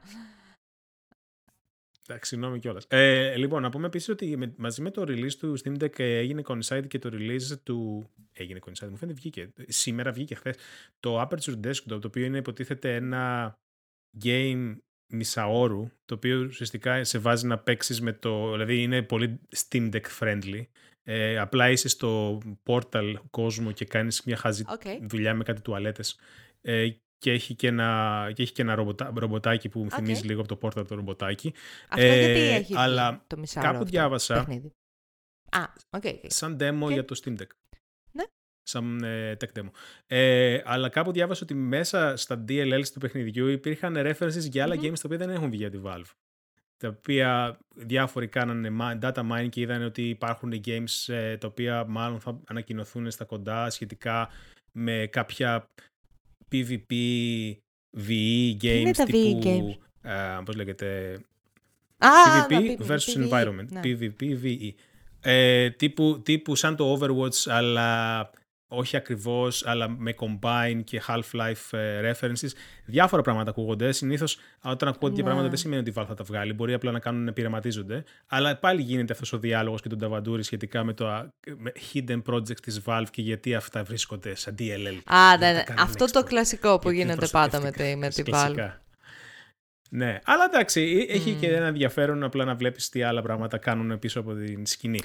Εντάξει, 2.07 2.29
συγγνώμη 2.29 2.59
κιόλας. 2.59 2.85
Ε, 2.87 3.35
λοιπόν, 3.37 3.61
να 3.61 3.69
πούμε 3.69 3.85
επίσης 3.87 4.09
ότι 4.09 4.37
με- 4.37 4.53
μαζί 4.57 4.81
με 4.81 4.91
το 4.91 5.01
release 5.01 5.33
του 5.39 5.57
Steam 5.63 5.83
Deck 5.83 5.99
ε, 5.99 6.17
έγινε 6.17 6.41
coincide 6.47 6.87
και 6.87 6.99
το 6.99 7.09
release 7.13 7.57
του. 7.63 8.09
Έγινε 8.33 8.59
coincide, 8.65 8.87
μου 8.89 8.97
φαίνεται 8.97 9.17
βγήκε. 9.19 9.49
Σήμερα 9.67 10.11
βγήκε 10.11 10.35
χθες. 10.35 10.55
Το 10.99 11.21
Aperture 11.21 11.59
Desktop, 11.67 11.99
το 12.01 12.01
οποίο 12.05 12.25
είναι 12.25 12.37
υποτίθεται 12.37 12.95
ένα 12.95 13.55
game 14.23 14.75
μισάωρου, 15.13 15.87
το 16.05 16.15
οποίο 16.15 16.39
ουσιαστικά 16.39 17.03
σε 17.03 17.17
βάζει 17.17 17.47
να 17.47 17.57
παίξεις 17.59 18.01
με 18.01 18.13
το. 18.13 18.51
Δηλαδή 18.51 18.81
είναι 18.81 19.01
πολύ 19.01 19.39
Steam 19.55 19.93
Deck 19.93 20.05
friendly. 20.19 20.61
Ε, 21.03 21.37
απλά 21.39 21.69
είσαι 21.69 21.87
στο 21.87 22.37
Portal 22.65 23.13
κόσμο 23.29 23.71
και 23.71 23.85
κάνεις 23.85 24.23
μια 24.23 24.37
χαζή 24.37 24.63
Οκ. 24.67 24.81
δουλειά 25.09 25.33
με 25.33 25.43
κάτι 25.43 25.61
τουαλέτες 25.61 26.19
ε, 26.61 26.89
και 27.17 27.31
έχει 27.31 27.55
και 27.55 27.67
ένα, 27.67 28.31
και 28.33 28.41
έχει 28.41 28.51
και 28.51 28.61
ένα 28.61 28.75
ρομποτά, 28.75 29.13
ρομποτάκι 29.15 29.69
που 29.69 29.79
μου 29.79 29.85
Οκ. 29.91 29.93
θυμίζει 29.95 30.25
λίγο 30.25 30.41
από 30.41 30.55
το 30.57 30.67
Portal 30.67 30.87
το 30.87 30.95
ρομποτάκι. 30.95 31.53
Αυτό 31.89 32.05
Ε, 32.05 32.19
γιατί 32.19 32.39
έχει 32.39 32.73
αλλά 32.77 33.23
το 33.27 33.37
μισάωρο 33.37 33.65
κάπου 33.65 33.77
αυτό, 33.77 33.89
διάβασα- 33.89 34.35
παιχνίδι; 34.35 34.73
Α, 35.51 35.63
οκ. 35.89 36.03
οκ. 36.05 36.31
σαν 36.31 36.55
demo 36.59 36.85
Και- 36.87 36.93
για 36.93 37.05
το 37.05 37.21
Steam 37.23 37.37
Deck. 37.41 37.47
Ναι. 38.61 38.79
Σαν 38.81 39.03
ε, 39.03 39.37
tech 39.39 39.59
demo. 39.59 39.69
Ε, 40.07 40.61
αλλά 40.65 40.89
κάπου 40.89 41.11
διάβασα 41.11 41.39
ότι 41.43 41.53
μέσα 41.53 42.15
στα 42.17 42.43
DLLs 42.47 42.87
του 42.93 42.99
παιχνιδιού 42.99 43.47
υπήρχαν 43.47 43.95
references 43.97 44.49
για 44.49 44.63
άλλα 44.63 44.75
Μμμ. 44.75 44.81
games 44.83 44.93
τα 44.93 45.01
οποία 45.05 45.17
δεν 45.17 45.29
έχουν 45.29 45.49
βγει 45.49 45.57
για 45.57 45.69
τη 45.69 45.79
Valve. 45.85 46.11
Τα 46.77 46.87
οποία 46.87 47.57
διάφοροι 47.75 48.27
κάνανε 48.27 48.69
ma- 48.81 48.99
data 49.01 49.31
mining 49.31 49.49
και 49.49 49.61
είδαν 49.61 49.83
ότι 49.83 50.09
υπάρχουν 50.09 50.61
games 50.65 51.13
ε, 51.13 51.37
τα 51.37 51.47
οποία 51.47 51.85
μάλλον 51.87 52.19
θα 52.19 52.39
ανακοινωθούν 52.47 53.11
στα 53.11 53.25
κοντά 53.25 53.69
σχετικά 53.69 54.29
με 54.71 55.07
κάποια 55.11 55.67
PvP, 56.51 56.93
VE 58.07 58.51
games 58.61 58.63
είναι 58.63 58.91
τα 58.91 59.03
VE 59.05 59.09
τύπου... 59.11 59.75
Ε, 60.01 60.39
πώς 60.45 60.55
λέγεται... 60.55 61.19
Α, 61.97 62.07
PvP 62.47 62.49
να 62.51 62.57
πει- 62.57 62.79
versus 62.87 63.17
PvE, 63.17 63.29
environment. 63.29 63.65
ναι. 63.69 63.79
PvP, 63.83 64.43
VE. 64.43 64.69
Ε, 65.21 65.69
τύπου, 65.69 66.21
τύπου 66.25 66.55
σαν 66.55 66.75
το 66.75 66.93
Overwatch, 66.99 67.51
αλλά 67.51 68.29
όχι 68.73 68.95
ακριβώς, 68.97 69.65
αλλά 69.65 69.89
με 69.89 70.13
Combine 70.19 70.81
και 70.83 71.01
Half-Life 71.07 71.77
ε, 71.77 72.11
references. 72.11 72.49
Διάφορα 72.85 73.21
πράγματα 73.21 73.49
ακούγονται. 73.49 73.91
Συνήθως, 73.91 74.37
όταν 74.61 74.87
ακούω 74.89 74.99
τέτοια 75.09 75.15
Ναι. 75.17 75.23
πράγματα, 75.23 75.47
δεν 75.49 75.57
σημαίνει 75.57 75.81
ότι 75.81 75.89
η 75.89 75.93
Valve 75.97 76.05
θα 76.07 76.13
τα 76.13 76.23
βγάλει. 76.23 76.53
Μπορεί 76.53 76.73
απλά 76.73 76.91
να 76.91 76.99
κάνουν 76.99 77.23
να 77.23 77.33
πειραματίζονται. 77.33 78.03
Αλλά 78.27 78.57
πάλι 78.57 78.81
γίνεται 78.81 79.13
αυτός 79.13 79.33
ο 79.33 79.37
διάλογος 79.37 79.81
και 79.81 79.89
τον 79.89 79.97
Ταβαντούρη 79.99 80.43
σχετικά 80.43 80.83
με 80.83 80.93
το 80.93 81.07
α, 81.07 81.25
με 81.57 81.71
hidden 81.93 82.21
projects 82.29 82.59
της 82.61 82.81
Valve 82.85 83.05
και 83.11 83.21
γιατί 83.21 83.55
αυτά 83.55 83.83
βρίσκονται 83.83 84.35
σαν 84.35 84.55
DLL. 84.59 85.13
Α, 85.13 85.37
Δεν 85.37 85.39
ναι, 85.39 85.45
τα 85.45 85.51
ναι. 85.53 85.63
κάνουν 85.63 85.83
Αυτό 85.83 86.05
το 86.05 86.19
extra. 86.19 86.27
κλασικό 86.27 86.79
που 86.79 86.89
Γιατί 86.89 86.97
γίνεται 87.09 87.27
πάντα 87.31 87.59
με 87.59 87.71
προστατεύτηκα. 87.71 87.83
τη, 87.93 87.95
με 87.95 88.09
τη 88.09 88.21
Valve. 88.25 88.29
Κλασικά. 88.29 88.81
Ναι, 89.93 90.19
αλλά 90.25 90.43
εντάξει, 90.53 91.05
ε- 91.09 91.13
έχει 91.13 91.29
Μμμ. 91.31 91.39
και 91.39 91.47
ένα 91.47 91.65
ενδιαφέρον 91.67 92.23
απλά 92.23 92.45
να 92.45 92.55
βλέπεις 92.55 92.89
τι 92.89 93.03
άλλα 93.03 93.21
πράγματα 93.21 93.57
κάνουν 93.57 93.99
πίσω 93.99 94.19
από 94.19 94.33
την 94.33 94.65
σκηνή. 94.65 94.99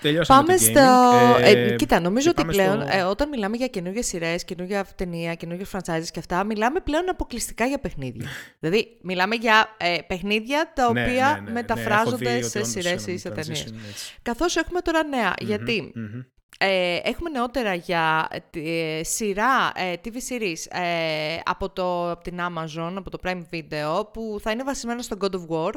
Τελειώσαμε 0.00 0.40
Πάμε 0.40 0.56
το 0.58 0.62
στο. 0.64 0.72
gaming. 1.12 1.42
Ε, 1.42 1.74
κοίτα, 1.76 2.00
νομίζω 2.00 2.32
και 2.32 2.40
ότι 2.40 2.56
πάμε 2.56 2.62
πλέον 2.72 2.88
στο- 2.88 2.98
ε, 2.98 3.02
όταν 3.02 3.28
μιλάμε 3.28 3.56
για 3.56 3.66
καινούργιες 3.66 4.06
σειρές, 4.06 4.44
καινούργια 4.44 4.86
ταινία, 4.96 5.34
καινούργιε 5.34 5.64
franchises 5.72 6.06
και 6.12 6.18
αυτά, 6.18 6.44
μιλάμε 6.44 6.80
πλέον 6.80 7.08
αποκλειστικά 7.08 7.66
για 7.66 7.78
παιχνίδια. 7.78 8.28
δηλαδή, 8.60 8.98
μιλάμε 9.02 9.34
για 9.34 9.76
ε, 9.76 9.96
παιχνίδια 10.06 10.72
τα 10.74 10.92
Ναι, 10.92 11.00
οποία 11.02 11.26
ναι, 11.26 11.32
ναι, 11.40 11.40
ναι, 11.40 11.50
μεταφράζονται 11.50 12.24
έχω 12.30 12.38
δει 12.38 12.42
ότι 12.44 12.48
σε 12.50 12.58
όντως 12.58 12.70
σειρές 12.70 13.04
ένα 13.06 13.12
ή 13.14 13.18
σε 13.18 13.30
ταινίες. 13.30 13.64
transition, 13.64 13.74
έτσι. 13.88 14.14
Καθώς 14.22 14.56
έχουμε 14.56 14.80
τώρα 14.80 15.04
νέα, 15.04 15.34
Μμμ, 15.40 15.46
γιατί 15.48 15.92
μμμ. 15.94 16.20
ε, 16.58 16.96
έχουμε 17.04 17.30
νεότερα 17.30 17.74
για 17.74 18.28
ε, 18.50 19.00
σειρά 19.04 19.72
ε, 19.74 19.92
TV 20.04 20.08
series 20.08 20.80
ε, 20.80 21.38
από, 21.44 21.70
το, 21.70 22.10
από 22.10 22.22
την 22.22 22.38
Amazon, 22.40 22.92
από 22.96 23.10
το 23.10 23.18
Prime 23.24 23.42
Video, 23.52 24.12
που 24.12 24.38
θα 24.42 24.50
είναι 24.50 24.62
βασισμένο 24.62 25.02
στο 25.02 25.16
God 25.20 25.30
of 25.34 25.46
War. 25.48 25.72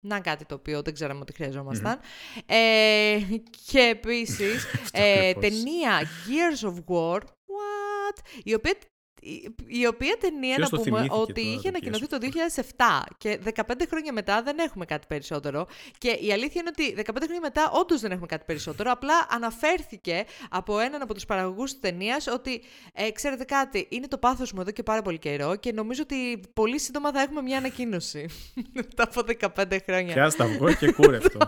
Να 0.00 0.20
κάτι 0.20 0.44
το 0.44 0.54
οποίο 0.54 0.82
δεν 0.82 0.94
ξέραμε 0.94 1.20
ότι 1.20 1.32
χρειαζόμασταν. 1.32 1.98
Ε, 2.46 3.18
και 3.66 3.80
επίσης 3.80 4.64
ε, 4.92 5.28
ακριβώς. 5.28 5.42
ταινία 5.42 6.00
Gears 6.02 6.68
of 6.68 6.74
War, 6.74 7.20
what? 7.20 8.18
Η 8.44 8.54
οποία, 8.54 8.74
η, 9.20 9.54
η 9.66 9.86
οποία 9.86 10.16
ταινία 10.20 10.54
Ποιος 10.54 10.70
να 10.70 10.78
το 10.78 10.84
πούμε 10.84 10.96
θυμήθηκε 10.98 11.20
ότι 11.20 11.32
τώρα, 11.32 11.48
είχε 11.48 11.60
το 11.60 11.68
ανακοινωθεί 11.68 12.04
Gears 12.04 12.08
το 12.08 12.18
of 12.20 13.02
2007 13.02 13.12
και 13.18 13.38
15 13.54 13.72
χρόνια 13.88 14.12
μετά 14.12 14.42
δεν 14.42 14.58
έχουμε 14.58 14.84
κάτι 14.84 15.06
περισσότερο. 15.06 15.66
Και 15.98 16.08
η 16.08 16.32
αλήθεια 16.32 16.60
είναι 16.60 16.70
ότι 16.72 17.12
15 17.12 17.16
χρόνια 17.24 17.40
μετά 17.40 17.70
όντως 17.70 18.00
δεν 18.00 18.10
έχουμε 18.10 18.26
κάτι 18.26 18.44
περισσότερο. 18.46 18.90
Απλά 18.90 19.26
αναφέρθηκε 19.30 20.24
από 20.50 20.78
έναν 20.78 21.02
από 21.02 21.14
τους 21.14 21.24
παραγωγούς 21.24 21.70
της 21.70 21.80
ταινίας 21.80 22.26
ότι 22.26 22.62
ε, 22.92 23.10
ξέρετε 23.10 23.44
κάτι, 23.44 23.86
είναι 23.90 24.08
το 24.08 24.18
πάθος 24.18 24.52
μου 24.52 24.60
εδώ 24.60 24.70
και 24.70 24.82
πάρα 24.82 25.02
πολύ 25.02 25.18
καιρό 25.18 25.56
και 25.56 25.72
νομίζω 25.72 26.02
ότι 26.02 26.40
πολύ 26.52 26.78
σύντομα 26.80 27.12
θα 27.12 27.20
έχουμε 27.20 27.42
μια 27.42 27.58
ανακοίνωση. 27.58 28.26
Μετά 28.74 29.02
από 29.02 29.22
15 29.64 29.78
χρόνια. 29.86 30.14
Πιάστα 30.14 30.44
αυγό 30.44 30.72
και 30.74 30.92
κούρευτο. 30.92 31.38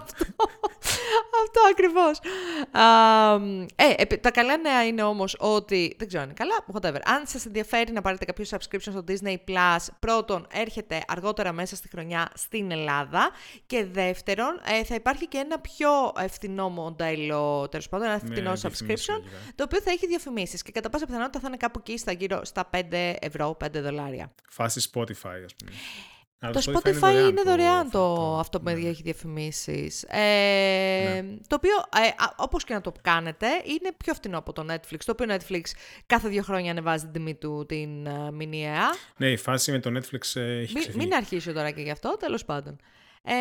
Αυτό 1.43 1.61
ακριβώς. 1.71 2.19
Α, 2.71 3.35
ε, 3.77 3.95
επί- 3.97 4.23
τα 4.23 4.31
καλά 4.31 4.57
νέα 4.57 4.87
είναι 4.87 5.03
όμως 5.03 5.37
ότι, 5.39 5.95
δεν 5.99 6.09
ξέρω 6.09 6.23
αν 6.23 6.29
είναι 6.29 6.39
καλά, 6.39 6.65
whatever. 6.73 7.01
Αν 7.05 7.27
σας 7.27 7.47
ενδιαφέρει 7.47 7.93
να 7.93 8.01
πάρετε 8.01 8.25
κάποιο 8.25 8.45
subscription 8.51 8.81
στο 8.91 9.05
Disney 9.09 9.37
Plus, 9.49 9.87
πρώτον, 9.99 10.47
έρχεται 10.53 11.03
αργότερα 11.09 11.53
μέσα 11.53 11.77
στη 11.77 11.89
χρονιά 11.89 12.31
στην 12.35 12.71
Ελλάδα 12.71 13.31
και 13.67 13.85
δεύτερον, 13.85 14.61
ε, 14.81 14.85
θα 14.85 14.95
υπάρχει 14.95 15.27
και 15.27 15.39
ένα 15.39 15.59
πιο 15.59 16.13
ε, 16.19 16.29
φθηνό 16.29 16.69
μοντέλο, 16.69 17.69
τέλος 17.71 17.89
πάντων, 17.89 18.07
ένα 18.07 18.21
Με 18.23 18.31
φθηνό 18.35 18.53
διαφημίσεις 18.55 19.07
subscription, 19.11 19.15
λογικά. 19.15 19.37
το 19.55 19.65
οποίο 19.65 19.81
θα 19.81 19.91
έχει 19.91 20.07
διαφημίσεις 20.07 20.63
και 20.63 20.73
κατά 20.73 20.89
πάσα 20.91 21.07
πιθανότητα 21.07 21.41
θα 21.41 21.49
είναι 21.49 21.57
κάπου 21.57 21.79
εκεί 21.87 21.99
στα 21.99 22.13
γύρω 22.13 22.45
στα 22.45 22.71
5 22.71 23.15
ευρώ, 23.21 23.57
5 23.65 23.81
δολάρια. 23.81 24.33
Φάση 24.49 24.91
Spotify, 24.95 25.41
ας 25.45 25.55
πούμε. 25.55 25.71
Α, 26.47 26.51
Το 26.51 26.61
Spotify 26.73 27.29
είναι 27.29 27.43
δωρεάν 27.43 27.91
το, 27.91 28.15
το- 28.15 28.39
αυτό 28.39 28.59
που 28.61 28.71
ναι. 28.71 28.89
έχει 28.89 29.03
διαφημίσεις. 29.03 30.03
Ε, 30.03 31.25
Το 31.47 31.55
οποίο, 31.57 31.73
ε, 32.05 32.07
α, 32.07 32.35
όπως 32.37 32.65
και 32.65 32.75
να 32.75 32.81
το 32.81 32.93
κάνετε, 33.01 33.47
είναι 33.47 33.91
πιο 33.97 34.15
φθηνό 34.15 34.39
από 34.39 34.53
το 34.53 34.65
Netflix. 34.71 34.97
Το 35.05 35.13
οποίο 35.13 35.27
Netflix 35.37 35.61
κάθε 36.07 36.29
δύο 36.29 36.43
χρόνια 36.43 36.71
ανεβάζει 36.71 37.03
την 37.05 37.13
τιμή 37.13 37.35
του 37.35 37.65
την 37.69 38.07
ε, 38.07 38.31
μηνιαία. 38.33 38.83
Ναι, 39.17 39.31
η 39.31 39.37
φάση 39.37 39.71
με 39.73 39.79
το 39.79 39.91
Netflix 39.91 40.41
ε, 40.41 40.59
έχει 40.59 40.73
Μην, 40.73 40.83
ξεφύγει. 40.83 40.97
μην 40.97 41.15
αρχίσω 41.15 41.53
τώρα 41.53 41.71
και 41.71 41.81
γι' 41.83 41.91
αυτό, 41.91 42.17
τέλος 42.19 42.45
πάντων. 42.45 42.77
Ε, 43.23 43.33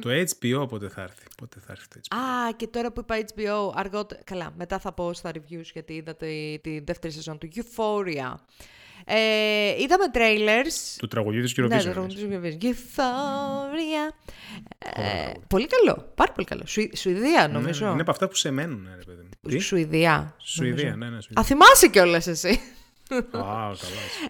Το 0.00 0.10
HBO 0.10 0.68
πότε 0.68 0.88
θα 0.88 1.02
έρθει; 1.02 1.24
Πότε 1.36 1.60
θα 1.66 1.72
έρθει 1.72 1.88
το 1.88 2.00
HBO. 2.02 2.16
Α, 2.16 2.52
και 2.56 2.66
τώρα 2.66 2.92
που 2.92 3.00
είπα 3.00 3.16
HBO, 3.34 3.72
αργότερα. 3.74 4.20
Καλά, 4.24 4.52
μετά 4.56 4.78
θα 4.78 4.92
πω 4.92 5.12
στα 5.12 5.30
reviews 5.34 5.64
γιατί 5.72 5.92
είδα 5.92 6.14
τη, 6.14 6.58
τη 6.62 6.80
δεύτερη 6.80 7.12
σεζόν 7.12 7.38
του 7.38 7.48
Euphoria. 7.54 8.34
Ε, 9.04 9.82
είδαμε 9.82 10.04
trailers. 10.14 10.96
Του 10.98 11.06
τραγουδιού 11.08 11.42
της 11.42 11.56
Ναι, 11.56 11.64
Eurovision. 11.66 11.82
το 11.84 11.90
τραγούδι 11.90 12.20
εννοείς. 12.22 12.56
του 12.56 12.58
Eurovision. 12.60 12.64
Euphoria. 12.66 14.12
Ωραίο 14.92 15.08
Ε, 15.08 15.22
τραγούδι. 15.22 15.44
πολύ 15.48 15.66
καλό. 15.66 16.12
Πάρα 16.14 16.32
πολύ 16.32 16.46
καλό. 16.46 16.62
Σουη- 16.66 16.96
Σουηδία, 16.96 17.46
Ναι, 17.46 17.52
νομίζω. 17.52 17.86
ναι, 17.86 17.92
Είναι 17.92 18.00
από 18.00 18.10
αυτά 18.10 18.28
που 18.28 18.34
σε 18.34 18.50
μένουν, 18.50 18.88
ρε 18.98 19.04
παιδί 19.04 19.22
μου. 19.22 19.50
Τι; 19.50 19.58
Σουηδία. 19.58 20.34
Σουηδία, 20.38 20.96
νομίζω. 20.96 20.96
ναι, 20.96 21.08
ναι. 21.10 21.16
Α, 21.16 21.20
Σουηδία. 21.20 21.42
θυμάσαι 21.44 21.88
κιόλας 21.88 22.26
εσύ. 22.26 22.60
Α, 23.14 23.18
καλά. 23.32 23.76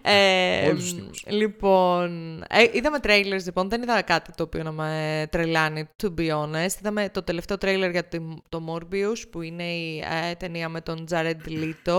Ε, 0.02 0.68
Όλους 0.68 0.82
τους 0.82 0.94
τύπους. 0.94 1.24
λοιπόν, 1.26 2.38
ε, 2.48 2.62
είδαμε 2.72 2.98
trailers 3.02 3.44
λοιπόν, 3.44 3.68
δεν 3.68 3.82
είδα 3.82 4.02
κάτι 4.02 4.32
το 4.32 4.42
οποίο 4.42 4.62
να 4.62 4.72
με 4.72 5.26
τρελάνει, 5.30 5.88
to 6.02 6.06
be 6.18 6.30
honest. 6.30 6.78
Είδαμε 6.78 7.08
το 7.08 7.22
τελευταίο 7.22 7.56
trailer 7.60 7.88
για 7.90 8.08
το, 8.08 8.42
το 8.48 8.64
Morbius, 8.68 9.28
που 9.30 9.42
είναι 9.42 9.64
η 9.64 10.04
ε, 10.30 10.34
ταινία 10.34 10.68
με 10.68 10.80
τον 10.80 11.06
Jared 11.10 11.48
Leto, 11.48 11.98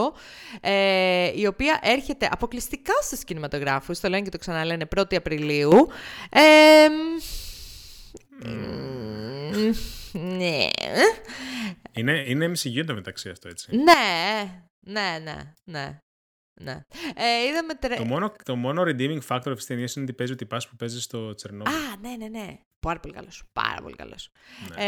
ε, 0.61 1.31
η 1.35 1.45
οποία 1.45 1.79
έρχεται 1.81 2.29
αποκλειστικά 2.31 2.93
στους 3.01 3.23
κινηματογράφους, 3.23 3.99
το 3.99 4.09
λένε 4.09 4.23
και 4.23 4.29
το 4.29 4.37
ξαναλένε 4.37 4.87
1η 4.95 5.15
Απριλίου. 5.15 5.87
Ε, 6.29 6.87
μ, 6.89 7.19
ναι. 10.13 10.67
Είναι, 11.93 12.23
είναι 12.27 12.51
MCU 12.51 12.83
το 12.87 12.93
μεταξύ 12.93 13.29
αυτό, 13.29 13.47
έτσι. 13.47 13.75
Ναι, 13.75 13.93
Ναι, 14.79 15.17
ναι, 15.23 15.53
ναι. 15.63 15.99
Ναι. 16.63 16.85
Ε, 17.15 17.47
είδαμε 17.49 17.73
τρε... 17.73 17.95
Το 17.95 18.05
μόνο, 18.05 18.33
το 18.43 18.55
μόνο 18.55 18.81
redeeming 18.81 19.19
factor 19.27 19.51
αυτή 19.51 19.55
τη 19.55 19.65
ταινία 19.65 19.89
είναι 19.95 20.03
ότι 20.03 20.13
παίζει 20.13 20.33
ο 20.33 20.35
τυπάς 20.35 20.67
που 20.67 20.75
παίζει 20.75 21.01
στο 21.01 21.35
Τσερνόμπιλ. 21.35 21.73
Α, 21.73 21.95
ναι, 22.01 22.15
ναι, 22.15 22.27
ναι. 22.27 22.57
Πάρα 22.81 22.99
πολύ 22.99 23.13
καλός. 23.13 23.43
Πάρα 23.53 23.81
πολύ 23.81 23.95
καλός. 23.95 24.29
Ναι. 24.75 24.83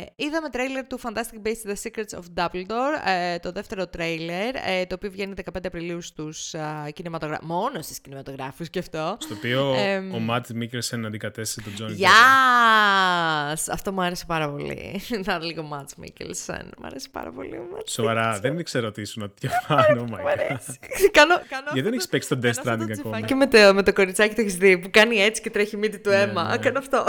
Ε, 0.00 0.06
είδαμε 0.16 0.48
τρέιλερ 0.48 0.86
του 0.86 1.00
Fantastic 1.02 1.46
Beasts 1.46 1.70
The 1.70 1.74
Secrets 1.82 2.18
of 2.18 2.24
Dumbledore, 2.44 3.06
ε, 3.06 3.38
το 3.38 3.52
δεύτερο 3.52 3.86
τρέιλερ, 3.86 4.54
ε, 4.54 4.86
το 4.86 4.94
οποίο 4.94 5.10
βγαίνει 5.10 5.34
15 5.52 5.66
Απριλίου 5.66 6.00
στους 6.00 6.52
uh, 6.56 6.88
κινηματογράφους, 6.92 7.46
μόνο 7.46 7.82
στους 7.82 7.98
κινηματογράφους 8.00 8.70
και 8.70 8.78
αυτό. 8.78 9.16
Στο 9.20 9.34
οποίο 9.34 9.74
Εμ, 9.78 10.14
ο 10.14 10.18
Ματ 10.18 10.48
Μίκελσεν 10.50 11.06
αντικατέστησε 11.06 11.60
τον 11.60 11.74
Τζόνι 11.74 11.96
Yes! 12.00 13.58
Αυτό 13.72 13.92
μου 13.92 14.02
άρεσε 14.02 14.24
πάρα 14.26 14.50
πολύ. 14.50 15.00
Να 15.26 15.38
λίγο 15.38 15.68
Mats 15.72 16.04
Mikkelsen. 16.04 16.64
Μου 16.78 16.86
άρεσε 16.86 17.08
πάρα 17.12 17.30
πολύ 17.30 17.56
ο 17.56 17.64
Mats 17.74 17.82
Σοβαρά, 17.90 18.38
δεν 18.40 18.58
ήξερα 18.58 18.86
ότι 18.86 19.00
ήσουν 19.00 19.22
ότι 19.22 19.48
φάνο, 19.66 20.00
oh 20.04 20.04
my 20.04 20.08
Μου 20.10 20.16
god. 20.16 20.30
αρέσει. 20.38 20.78
κάνω, 21.18 21.34
κάνω 21.48 21.70
Γιατί 21.72 21.80
δεν 21.80 21.82
αυτό 21.82 21.94
έχεις 21.94 22.08
παίξει 22.08 22.28
τον 22.28 22.40
κάνω 22.40 22.52
Death 22.54 22.58
αυτό 22.58 22.62
το 22.62 22.70
Stranding 22.70 22.98
ακόμα; 22.98 23.14
τσιφάκι 23.26 23.34
με 23.34 23.46
το, 23.46 23.74
με 23.74 23.82
το 23.82 23.92
κοριτσάκι 23.92 24.34
το 24.34 24.40
έχεις 24.40 24.56
δει 24.56 24.78
που 24.78 24.88
κάνει 24.90 25.16
έτσι 25.16 25.42
και 25.42 25.50
τρέχει 25.50 25.76
μύτη 25.76 25.98
του 25.98 26.10
Ναι, 26.10 26.16
αίμα. 26.16 26.48
ναι. 26.48 26.56
Κάνω 26.56 26.78
αυτό. 26.78 27.04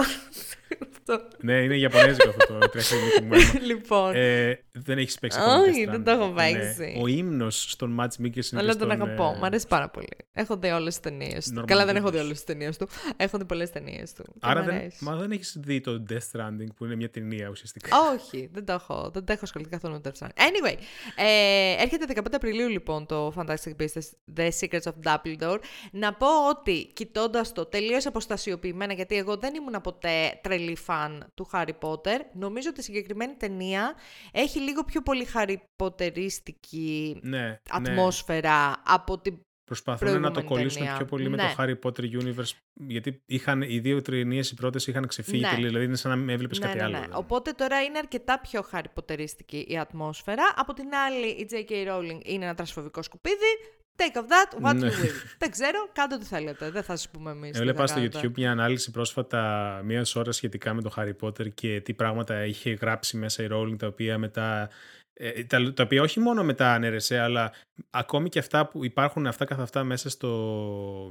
αυτό. 0.92 1.28
Ναι, 1.38 1.54
είναι 1.54 1.76
Ιαπωνέζικο 1.78 2.30
αυτό 2.30 2.58
το 2.60 2.70
τρέχει 2.70 2.96
μου 2.96 3.34
αίμα. 3.34 3.38
λοιπόν. 3.62 4.16
Ε, 4.16 4.60
δεν 4.76 4.98
έχεις 4.98 5.20
παίξει 5.20 5.40
ακόμα. 5.40 5.56
Όχι, 5.58 5.86
Death 5.88 5.92
δεν 5.92 6.04
το 6.04 6.12
έχω 6.12 6.34
Stranding. 6.34 6.36
παίξει. 6.36 6.94
Ναι. 6.96 7.02
Ο 7.02 7.08
ύμνος 7.08 7.72
στον 7.72 7.92
Ματ 7.92 8.14
Μίκελσεν. 8.20 8.60
Αλλά 8.60 8.72
και 8.72 8.78
τον 8.78 8.92
στον, 8.92 9.02
αγαπώ. 9.02 9.34
ε, 9.36 9.40
Μ' 9.40 9.44
αρέσει 9.44 9.68
πάρα 9.68 9.90
πολύ. 9.90 10.08
Έχω 10.34 10.58
δει 10.58 10.68
όλες 10.70 11.00
τις 11.00 11.12
ταινίες 11.12 11.48
του. 11.50 11.62
Norman 11.62 11.66
Καλά, 11.68 11.86
δεν 11.86 11.96
έχω 11.96 12.10
δει 12.10 12.18
Reedus. 12.18 12.24
όλες 12.24 12.34
τις 12.36 12.44
ταινίες 12.44 12.78
του. 12.78 12.88
Έχω 13.18 13.38
δει 13.38 13.46
πολλές 13.46 13.70
ταινίες 13.70 14.14
του. 14.14 14.24
Και 14.24 14.40
Άρα 14.40 14.62
μ' 14.62 14.66
δεν, 14.66 14.76
αρέσει. 14.76 15.04
μα 15.04 15.16
δεν 15.16 15.32
έχεις 15.32 15.58
δει 15.60 15.82
το 15.82 16.04
Death 16.10 16.14
Stranding 16.40 16.68
που 16.76 16.86
είναι 16.86 16.96
μια 16.96 17.10
ταινία 17.10 17.48
ουσιαστικά. 17.50 17.98
Όχι, 18.14 18.50
δεν 18.54 18.66
το 18.66 18.74
έχω. 18.74 19.10
Δεν 19.14 19.26
το 19.26 19.32
έχω 19.32 19.42
ασχοληθεί 19.44 19.72
καθόλου 19.72 19.94
με 19.94 20.00
το 20.00 20.12
Death 20.14 20.24
Stranding. 20.26 20.30
Anyway, 20.40 20.76
ε, 21.16 21.82
έρχεται 21.84 22.06
15 22.16 22.22
Απριλίου 22.32 22.68
λοιπόν 22.70 23.06
το 23.06 23.34
Fantastic 23.36 23.72
Beasts 23.80 24.10
The 24.38 24.50
Secrets 24.60 24.82
of 24.92 24.94
Dumbledore. 25.04 25.60
Να 25.92 26.14
πω 26.14 26.28
ότι 26.50 26.90
κοιτώντας 26.94 27.52
το 27.52 27.66
τελείως 27.66 28.06
αποστασιοποιημένα, 28.06 28.94
γιατί 28.94 29.16
εγώ 29.18 29.38
δεν 29.38 29.54
ήμουν 29.56 29.82
ποτέ 29.82 30.40
τρελή 30.44 30.76
φαν 30.76 31.32
του 31.34 31.50
Harry 31.54 31.74
Potter, 31.80 32.20
νομίζω 32.34 32.70
ότι 32.70 32.80
η 32.80 32.84
συγκεκριμένη 32.84 33.34
ταινία 33.34 33.94
έχει 34.32 34.60
λίγο 34.66 34.84
πιο 34.84 35.02
πολύ 35.02 35.28
Harry 35.34 35.56
Potteριστική 35.84 37.20
Ναι, 37.22 37.38
ναι. 37.40 37.60
ατμόσφαιρα 37.70 38.82
από 38.86 39.20
την 39.20 39.40
Προσπαθούν 39.66 40.08
να 40.08 40.14
το 40.14 40.20
προηγούμενη 40.20 40.48
κολλήσουν 40.48 40.80
ταινία. 40.82 40.96
πιο 40.98 41.06
πολύ 41.06 41.30
με 41.30 41.36
Ναι. 41.36 41.54
το 41.56 41.64
Harry 41.64 41.76
Potter 41.84 42.22
Universe. 42.22 42.52
Γιατί 42.88 43.22
είχαν, 43.26 43.62
οι 43.62 43.80
δύο 43.80 44.02
ταινίε 44.02 44.42
οι 44.52 44.54
πρώτες 44.56 44.88
είχαν 44.88 45.08
ξεφύγει 45.08 45.42
Ναι. 45.42 45.50
τελείως. 45.50 45.68
Δηλαδή 45.68 45.86
είναι 45.86 45.96
σαν 45.96 46.12
να 46.12 46.18
μην 46.18 46.30
έβλεπες 46.30 46.60
κάτι 46.60 46.80
άλλο. 46.80 46.94
δηλαδή. 46.96 47.12
Οπότε 47.16 47.52
τώρα 47.52 47.84
είναι 47.84 47.98
αρκετά 47.98 48.40
πιο 48.40 48.62
χαριποτερίστικη 48.62 49.66
η 49.70 49.78
ατμόσφαιρα. 49.78 50.44
Από 50.56 50.74
την 50.74 50.94
άλλη, 50.94 51.28
η 51.28 51.48
J.K. 51.52 51.72
Rowling 51.72 52.20
είναι 52.26 52.46
ένα 52.46 52.54
τρασφοβικό 52.56 53.02
σκουπίδι. 53.02 53.52
Take 53.98 54.18
of 54.18 54.24
that, 54.24 54.66
what 54.66 54.76
Ναι. 54.76 54.88
you 54.88 54.92
will. 54.92 55.36
Δεν 55.38 55.52
ξέρω, 55.52 55.90
κάντε 55.94 56.16
ό,τι 56.16 56.26
θέλετε. 56.26 56.70
Δεν 56.72 56.84
θα 56.84 56.96
σας 56.96 57.10
πούμε 57.10 57.32
εμείς. 57.32 57.58
Έβλεπα 57.58 57.88
στο 57.88 58.02
YouTube 58.02 58.32
μια 58.36 58.52
ανάλυση 58.52 58.92
πρόσφατα 58.92 59.82
μία 59.86 60.06
ώρας 60.16 60.36
σχετικά 60.36 60.74
με 60.74 60.82
το 60.82 60.94
Harry 60.98 61.14
Potter 61.22 61.54
και 61.54 61.82
τι 61.82 61.94
πράγματα 61.94 62.46
είχε 62.46 62.72
γράψει 62.72 63.18
μέσα 63.18 63.44
η 63.44 63.48
Rowling 63.52 63.76
τα 63.78 63.88
οποία 63.88 64.18
μετά. 64.18 64.70
ε, 65.14 65.44
τα, 65.44 65.74
τα 65.74 65.84
οποία 65.84 66.02
όχι 66.02 66.20
μόνο 66.20 66.44
μετά 66.44 66.74
ανέρεσε, 66.74 67.20
αλλά 67.20 67.52
ακόμη 67.90 68.30
και 68.30 68.40
αυτά 68.40 68.68
που 68.68 68.86
υπάρχουν 68.86 69.28
αυτά 69.28 69.46
καθ' 69.46 69.60
αυτά 69.60 69.84
μέσα 69.84 70.10
στο 70.10 70.30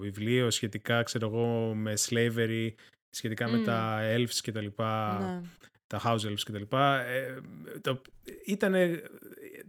βιβλίο 0.00 0.50
σχετικά, 0.50 1.02
ξέρω 1.02 1.26
εγώ, 1.26 1.74
με 1.74 1.92
slavery, 2.08 2.68
σχετικά 3.10 3.48
με 3.48 3.56
Μμ. 3.58 3.64
τα 3.64 4.00
elves 4.16 4.34
και 4.42 4.52
τα 4.52 4.60
λοιπά, 4.60 5.18
Ναι. 5.20 5.48
τα 5.86 6.00
house 6.04 6.26
elves 6.28 6.40
και 6.44 6.52
τα 6.52 6.58
λοιπά, 6.58 7.00
ε, 7.06 7.40
το, 7.80 8.02
ήτανε, 8.46 9.02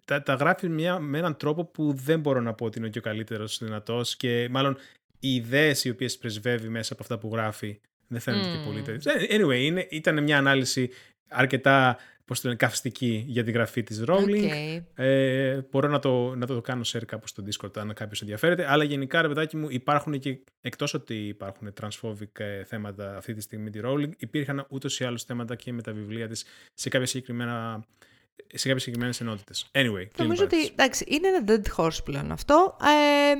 τα, 0.05 0.23
τα 0.23 0.33
γράφει 0.33 0.69
μια, 0.69 0.99
με 0.99 1.17
έναν 1.17 1.37
τρόπο 1.37 1.65
που 1.65 1.93
δεν 1.93 2.19
μπορώ 2.19 2.41
να 2.41 2.53
πω 2.53 2.65
ότι 2.65 2.79
είναι 2.79 2.89
και 2.89 2.99
ο 2.99 3.01
καλύτερος 3.01 3.57
δυνατός 3.61 4.15
και 4.15 4.47
μάλλον 4.51 4.77
οι 5.19 5.35
ιδέες 5.35 5.85
οι 5.85 5.89
οποίες 5.89 6.17
πρεσβεύει 6.17 6.67
μέσα 6.67 6.93
από 6.93 7.01
αυτά 7.01 7.17
που 7.17 7.29
γράφει 7.33 7.79
δεν 8.07 8.19
φαίνονται 8.19 8.49
και 8.49 8.57
Μμ. 8.57 8.65
πολύ 8.65 8.81
τέτοιες. 8.81 9.15
Ε, 9.15 9.37
Anyway, 9.37 9.59
είναι, 9.59 9.87
ήταν 9.89 10.23
μια 10.23 10.37
ανάλυση 10.37 10.89
αρκετά 11.27 11.97
πώς 12.25 12.41
το 12.41 12.47
λένε, 12.47 12.59
καυστική 12.59 13.23
για 13.27 13.43
τη 13.43 13.51
γραφή 13.51 13.83
της 13.83 14.03
Rowling. 14.07 14.43
Οκ. 14.43 14.83
Ε, 14.95 15.65
μπορώ 15.71 15.89
να 15.89 15.99
το, 15.99 16.35
να 16.35 16.45
το 16.45 16.61
κάνω 16.61 16.81
share 16.85 17.05
κάπου 17.05 17.27
στο 17.27 17.43
Discord 17.45 17.77
αν 17.77 17.93
κάποιος 17.93 18.21
ενδιαφέρεται. 18.21 18.71
Αλλά 18.71 18.83
γενικά, 18.83 19.21
ρε 19.21 19.27
παιδάκι 19.27 19.57
μου, 19.57 19.67
υπάρχουν 19.69 20.19
και 20.19 20.39
εκτός 20.61 20.93
ότι 20.93 21.27
υπάρχουν 21.27 21.73
transphobic 21.81 22.39
ε, 22.39 22.63
θέματα 22.63 23.17
αυτή 23.17 23.33
τη 23.33 23.41
στιγμή 23.41 23.69
τη 23.69 23.79
Rowling, 23.83 24.09
υπήρχαν 24.17 24.65
ούτως 24.69 24.99
ή 24.99 25.03
άλλως 25.03 25.23
θέματα 25.23 25.55
και 25.55 25.73
με 25.73 25.81
τα 25.81 25.91
βιβλία 25.93 26.27
της 26.27 26.45
σε 26.73 26.89
κάποια 26.89 27.07
συγκεκριμένα 27.07 27.85
σε 28.53 28.67
κάποιες 28.67 28.81
συγκεκριμένες 28.83 29.21
ενότητες. 29.21 29.65
Anyway, 29.71 29.71
κλείνει 29.81 30.09
Νομίζω 30.17 30.43
ότι 30.43 30.55
παρένθεση. 30.55 30.73
εντάξει, 30.77 31.05
είναι 31.07 31.27
ένα 31.27 31.43
dead 31.47 31.75
horse 31.83 32.03
πλέον 32.03 32.31
αυτό. 32.31 32.77
Ε, 32.81 33.33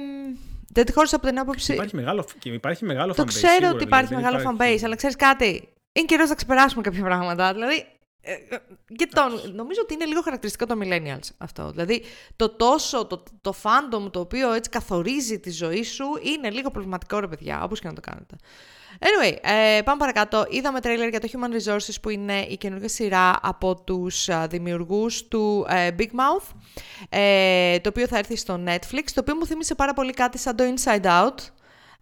dead 0.73 0.87
horse 0.87 1.11
από 1.11 1.27
την 1.27 1.39
άποψη. 1.39 1.73
Υπάρχει 1.73 1.95
μεγάλο, 1.95 2.25
και 2.39 2.49
υπάρχει 2.49 2.85
μεγάλο 2.85 3.13
Το 3.13 3.23
fanbase, 3.23 3.27
ξέρω 3.27 3.47
σίγουρα, 3.47 3.55
ότι 3.69 3.77
δηλαδή, 3.77 3.83
υπάρχει 3.83 4.07
δεν 4.13 4.17
μεγάλο 4.23 4.39
υπάρχει- 4.53 4.79
fanbase, 4.81 4.85
αλλά 4.85 4.95
ξέρεις 4.95 5.15
κάτι. 5.15 5.69
Είναι 5.91 6.05
καιρός 6.05 6.29
να 6.29 6.35
ξεπεράσουμε 6.35 6.81
κάποια 6.81 7.03
πράγματα. 7.03 7.53
Δηλαδή. 7.53 7.85
Ε, 8.25 8.55
ε, 8.55 8.57
Και 8.95 9.07
το, 9.11 9.21
νομίζω 9.53 9.81
ότι 9.81 9.93
είναι 9.93 10.05
λίγο 10.05 10.21
χαρακτηριστικό 10.21 10.65
των 10.65 10.81
millennials 10.83 11.29
αυτό. 11.37 11.69
Δηλαδή, 11.69 12.03
το 12.35 12.49
τόσο, 12.49 13.05
το, 13.05 13.23
το 13.41 13.53
fandom 13.63 14.11
το 14.11 14.19
οποίο 14.19 14.51
έτσι 14.51 14.69
καθορίζει 14.69 15.39
τη 15.39 15.51
ζωή 15.51 15.83
σου 15.83 16.05
είναι 16.21 16.49
λίγο 16.49 16.71
προβληματικό, 16.71 17.19
ρε 17.19 17.27
παιδιά, 17.27 17.63
όπως 17.63 17.79
και 17.79 17.87
να 17.87 17.93
το 17.93 18.01
κάνετε. 18.01 18.35
Anyway, 18.99 19.35
ε, 19.41 19.81
πάμε 19.81 19.97
παρακάτω. 19.99 20.45
Είδαμε 20.49 20.79
τρέιλερ 20.79 21.09
για 21.09 21.19
το 21.19 21.27
Human 21.31 21.55
Resources 21.55 21.95
που 22.01 22.09
είναι 22.09 22.39
η 22.39 22.57
καινούργια 22.57 22.89
σειρά 22.89 23.39
από 23.41 23.75
τους 23.83 24.29
α, 24.29 24.47
δημιουργούς 24.47 25.27
του 25.27 25.65
ε, 25.69 25.89
Big 25.99 26.01
Mouth 26.01 26.55
ε, 27.09 27.79
το 27.79 27.89
οποίο 27.89 28.07
θα 28.07 28.17
έρθει 28.17 28.35
στο 28.35 28.63
Netflix, 28.65 29.03
το 29.13 29.19
οποίο 29.19 29.35
μου 29.35 29.45
θύμισε 29.45 29.75
πάρα 29.75 29.93
πολύ 29.93 30.13
κάτι 30.13 30.37
σαν 30.37 30.55
το 30.55 30.63
Inside 30.63 31.03
Out 31.03 31.35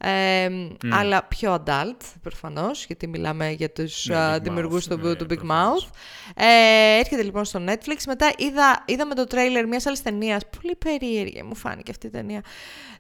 ε, 0.05 0.49
αλλά 0.91 1.23
πιο 1.23 1.63
adult 1.65 1.97
προφανώς, 2.21 2.85
γιατί 2.85 3.07
μιλάμε 3.07 3.51
για 3.51 3.71
τους 3.71 4.05
Ναι, 4.05 4.15
α, 4.15 4.35
Big 4.35 4.41
δημιουργούς 4.41 4.85
Mouth, 4.85 4.89
του, 4.99 5.07
ναι, 5.07 5.15
του 5.15 5.25
Big 5.25 5.37
προφανώς. 5.37 5.89
Mouth. 5.89 5.95
Ε, 6.35 6.97
έρχεται 6.99 7.23
λοιπόν 7.23 7.45
στο 7.45 7.63
Netflix. 7.67 7.97
Μετά 8.07 8.33
είδα, 8.37 8.83
είδαμε 8.87 9.15
το 9.15 9.23
τρέιλερ 9.23 9.67
μιας 9.67 9.85
άλλης 9.85 10.01
ταινίας, 10.01 10.41
πολύ 10.61 10.75
περίεργη 10.75 11.43
μου 11.43 11.55
φάνηκε 11.55 11.91
αυτή 11.91 12.07
η 12.07 12.09
ταινία. 12.09 12.41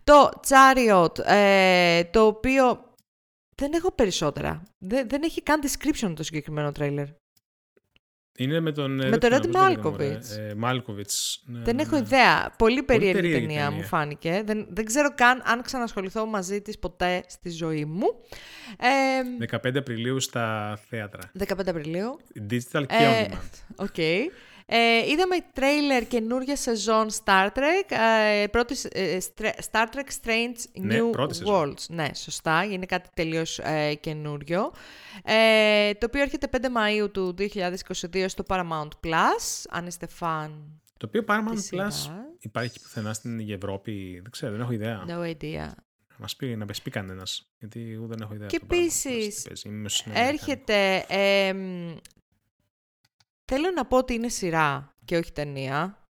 Το 0.03 0.29
Chariot, 0.47 1.19
ε, 1.25 2.03
το 2.03 2.25
οποίο 2.25 2.91
δεν 3.55 3.73
έχω 3.73 3.91
περισσότερα. 3.91 4.63
Δεν, 4.77 5.09
δεν 5.09 5.23
έχει 5.23 5.41
καν 5.41 5.61
description 5.63 6.13
το 6.15 6.23
συγκεκριμένο 6.23 6.71
τρέιλερ. 6.71 7.05
Είναι 8.37 8.59
με 8.59 8.71
τον. 8.71 8.99
ε, 8.99 9.03
Με 9.03 9.09
δεν 9.09 9.19
τον 9.19 9.29
θυμάμαι 9.29 9.35
Ρόντι 9.35 9.47
πώς 9.51 9.61
λέγεται, 9.61 9.81
Μάλκοβιτς. 9.81 10.37
μωρέ. 10.37 10.49
Ε, 10.49 10.53
Μάλκοβιτς, 10.55 11.43
ναι, 11.45 11.59
Δεν 11.63 11.75
ναι, 11.75 11.81
έχω 11.81 11.95
ναι. 11.95 12.01
ιδέα. 12.01 12.53
Πολύ 12.57 12.83
περίεργη 12.83 13.13
περίεργη 13.21 13.45
ταινία, 13.45 13.63
ταινία. 13.63 13.77
μου 13.81 13.83
φάνηκε. 13.87 14.41
Δεν, 14.45 14.67
δεν 14.69 14.85
ξέρω 14.85 15.13
καν 15.15 15.41
αν 15.45 15.61
ξανασχοληθώ 15.61 16.25
μαζί 16.25 16.61
της 16.61 16.79
ποτέ 16.79 17.23
στη 17.27 17.49
ζωή 17.49 17.85
μου. 17.85 18.07
Ε, 18.79 19.55
15 19.63 19.75
Απριλίου 19.77 20.19
στα 20.19 20.77
θέατρα. 20.89 21.31
15 21.39 21.45
Απριλίου. 21.67 22.19
Digital 22.49 22.83
και 22.87 22.95
Ε, 22.95 23.25
on 23.27 23.31
demand. 23.31 23.49
Οκ. 23.75 23.97
Ε, 24.65 25.09
είδαμε 25.09 25.35
τρέιλερ 25.53 26.07
καινούργια 26.07 26.55
σεζόν 26.55 27.07
Star 27.23 27.47
Trek. 27.47 27.97
Ε, 28.41 28.47
πρώτη, 28.47 28.75
ε, 28.91 29.17
Str- 29.35 29.59
Star 29.71 29.85
Trek 29.93 30.07
Strange 30.23 30.55
Ναι, 30.79 30.99
New 30.99 31.11
πρώτη 31.11 31.35
σεζόν. 31.35 31.73
Worlds. 31.73 31.85
Ναι, 31.89 32.07
σωστά. 32.15 32.63
Είναι 32.63 32.85
κάτι 32.85 33.09
τελείως 33.13 33.59
ε, 33.59 33.93
καινούριο. 33.93 34.71
Ε, 35.23 35.93
το 35.93 36.05
οποίο 36.05 36.21
έρχεται 36.21 36.47
5 36.51 36.65
Μαΐου 36.65 37.11
του 37.13 37.35
2022 37.39 38.25
στο 38.27 38.43
Paramount 38.47 38.87
Plus. 39.03 39.63
Αν 39.69 39.85
είστε 39.87 40.07
φαν 40.07 40.81
Το 40.97 41.05
οποίο 41.07 41.23
Paramount 41.27 41.51
της 41.55 41.59
Plus 41.61 41.67
σειράς. 41.67 42.11
υπάρχει 42.39 42.81
πουθενά 42.81 43.13
στην 43.13 43.51
Ευρώπη. 43.51 44.19
Δεν 44.21 44.31
ξέρω, 44.31 44.51
δεν 44.51 44.61
έχω 44.61 44.71
ιδέα. 44.71 45.05
No 45.07 45.35
idea. 45.37 45.69
Μας 46.17 46.35
πει, 46.35 46.55
να 46.55 46.65
πει 46.81 46.91
κανένας. 46.91 47.51
Γιατί 47.59 47.91
εγώ 47.93 48.05
δεν 48.05 48.17
έχω 48.21 48.33
ιδέα. 48.33 48.47
Και 48.47 48.55
από 48.55 48.65
το 48.67 48.75
Paramount 48.75 48.87
θέλω 53.45 53.71
να 53.75 53.85
πω 53.85 53.97
ότι 53.97 54.13
είναι 54.13 54.29
σειρά 54.29 54.95
και 55.05 55.17
όχι 55.17 55.31
ταινία. 55.31 56.07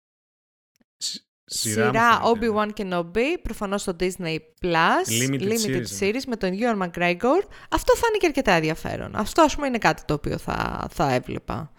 Σ- 0.98 1.22
Σειρά, 1.46 2.20
μου 2.20 2.36
φαίνεται. 2.38 2.52
Obi-Wan 2.56 2.70
Kenobi, 2.82 3.38
προφανώς 3.42 3.82
στο 3.82 3.96
Disney 4.00 4.38
Plus, 4.62 5.30
Limited 5.30 5.52
series, 5.52 5.70
ναι. 5.70 5.98
series 6.00 6.24
με 6.28 6.36
τον 6.36 6.52
Ewan 6.60 6.82
McGregor. 6.82 7.42
Αυτό 7.70 7.94
φάνηκε 7.96 8.26
αρκετά 8.26 8.52
ενδιαφέρον. 8.52 9.16
Αυτό 9.16 9.42
ας 9.42 9.56
πούμε 9.56 9.68
είναι 9.68 9.78
κάτι 9.78 10.04
το 10.06 10.14
οποίο 10.14 10.38
θα, 10.38 10.88
θα 10.92 11.14
έβλεπα. 11.14 11.72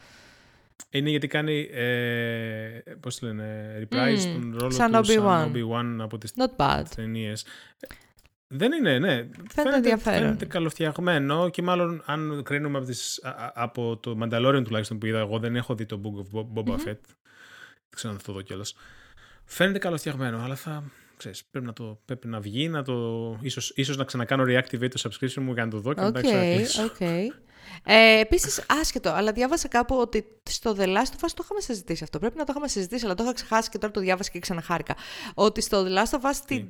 Είναι 0.91 1.11
γιατί 1.11 1.27
κάνει, 1.27 1.69
ε, 1.73 2.81
πώς 3.01 3.19
το 3.19 3.27
λένε, 3.27 3.79
reprise 3.91 4.25
Μμμ, 4.27 4.41
τον 4.41 4.57
ρόλο 4.59 4.71
σαν 4.73 4.93
του 4.93 4.99
Obi-Wan. 4.99 5.15
σαν 5.23 5.53
Obi-Wan 5.55 5.97
από 6.03 6.19
τις 6.19 6.33
Not 6.37 6.57
bad. 6.57 6.83
ταινίες. 6.97 7.47
Δεν 8.47 8.73
είναι, 8.73 8.99
ναι. 8.99 9.29
Φαίνεται, 9.55 9.77
ενδιαφέρον. 9.77 10.19
φαίνεται 10.21 10.45
καλοφτιαγμένο 10.45 11.49
και 11.49 11.63
μάλλον 11.63 12.03
αν 12.07 12.43
κρίνουμε 12.45 12.79
από, 12.79 12.87
τις, 12.87 13.21
α- 13.25 13.29
α- 13.29 13.53
από 13.55 13.97
το 13.97 14.19
Mandalorian 14.23 14.63
τουλάχιστον 14.65 14.99
που 14.99 15.07
είδα 15.07 15.19
εγώ, 15.19 15.39
δεν 15.39 15.57
έχω 15.57 15.75
δει 15.75 15.87
το 15.87 16.01
Book 16.05 16.19
of 16.21 16.39
Bo- 16.39 16.47
Boba 16.55 16.75
Fett. 16.75 16.85
Δεν 16.85 17.95
ξέρω 17.97 18.13
αν 18.13 18.19
θα 18.19 18.25
το 18.27 18.33
δω 18.33 18.41
κιόλας. 18.43 18.75
Φαίνεται 19.45 19.79
καλοφτιαγμένο, 19.79 20.43
αλλά 20.43 20.55
θα, 20.55 20.85
ξέρεις, 21.17 21.45
πρέπει, 21.45 21.67
να 21.67 21.73
το, 21.73 22.01
πρέπει 22.05 22.27
να 22.29 22.41
βγει, 22.41 22.69
να 22.69 22.83
το, 22.83 22.95
ίσως, 23.41 23.73
ίσως 23.75 23.97
να 23.97 24.05
ξανακάνω 24.05 24.43
reactivate 24.47 24.89
το 24.91 25.01
subscription 25.11 25.35
μου 25.43 25.53
για 25.53 25.65
να 25.65 25.71
το 25.71 25.79
δω 25.79 25.95
και 25.95 26.01
okay, 26.01 26.05
μετά 26.05 26.21
ξανακλείσω. 26.21 26.93
Okay. 26.99 27.27
Ε, 27.85 28.21
Επίσης, 28.21 28.65
άσχετο, 28.69 29.11
αλλά 29.11 29.33
διάβασα 29.33 29.69
κάπου 29.69 29.97
ότι 29.97 30.25
στο 30.51 30.75
The 30.79 30.85
Last 30.85 31.13
of 31.19 31.25
Us 31.25 31.31
το 31.35 31.43
είχαμε 31.45 31.61
συζητήσει 31.61 32.03
αυτό. 32.05 32.19
Πρέπει 32.19 32.37
να 32.37 32.45
το 32.45 32.49
είχαμε 32.51 32.69
συζητήσει, 32.69 33.05
αλλά 33.05 33.15
το 33.15 33.23
είχα 33.23 33.33
ξεχάσει 33.33 33.71
και 33.71 33.79
τώρα 33.79 33.93
το 33.93 34.01
διάβασα 34.01 34.31
και 34.31 34.39
ξαναχάρηκα. 34.39 34.97
Ότι 35.35 35.61
στο 35.61 35.85
The 35.87 35.89
Last 35.99 36.19
of 36.21 36.31
Us 36.31 36.37
την 36.47 36.69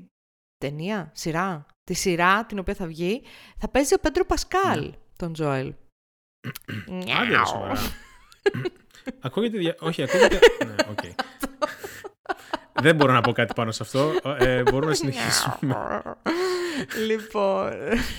ταινία, 0.64 1.10
σειρά, 1.14 1.66
τη 1.84 1.94
σειρά 1.94 2.44
την 2.44 2.58
οποία 2.58 2.74
θα 2.74 2.86
βγει, 2.86 3.22
θα 3.56 3.68
παίζει 3.68 3.94
ο 3.94 3.98
Πέντρο 3.98 4.24
Πασκάλ, 4.24 4.80
ναι. 4.80 4.90
τον 5.16 5.32
Τζόελ. 5.32 5.74
Άντε, 7.20 7.46
σοβαρά. 7.46 7.74
ακούγεται. 9.26 9.58
Δια... 9.58 9.76
Όχι, 9.80 10.02
ακούγεται. 10.02 10.38
ναι, 10.66 10.74
okay. 10.94 11.10
Δεν 12.80 12.96
μπορώ 12.96 13.12
να 13.12 13.20
πω 13.20 13.32
κάτι 13.32 13.52
πάνω 13.54 13.72
σε 13.72 13.82
αυτό. 13.82 14.12
Ε, 14.38 14.62
μπορούμε 14.62 14.86
να 14.86 14.94
συνεχίσουμε. 14.94 16.02
λοιπόν. 17.06 17.66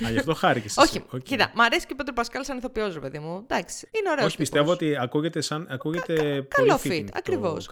Α, 0.05 0.09
γι' 0.11 0.17
αυτό 0.17 0.33
χάρηκε. 0.33 0.67
Όχι, 0.75 1.03
okay. 1.11 1.23
κοίτα, 1.23 1.51
μ' 1.55 1.61
αρέσει 1.61 1.85
και 1.85 1.93
ο 1.93 1.95
Πέτρο 1.95 2.13
Πασκάλ 2.13 2.43
σαν 2.43 2.57
ηθοποιός, 2.57 2.93
ρε 2.93 2.99
παιδί 2.99 3.19
μου. 3.19 3.45
Εντάξει, 3.47 3.89
είναι 3.91 4.09
ωραίος. 4.09 4.27
Όχι, 4.27 4.37
πιστεύω 4.37 4.71
ότι 4.71 4.97
ακούγεται 4.97 5.41
σαν. 5.41 5.67
Ακούγεται 5.69 6.41
Κα, 6.41 6.63
καλό 6.63 6.79
fit. 6.83 7.05
Ακριβώς. 7.13 7.69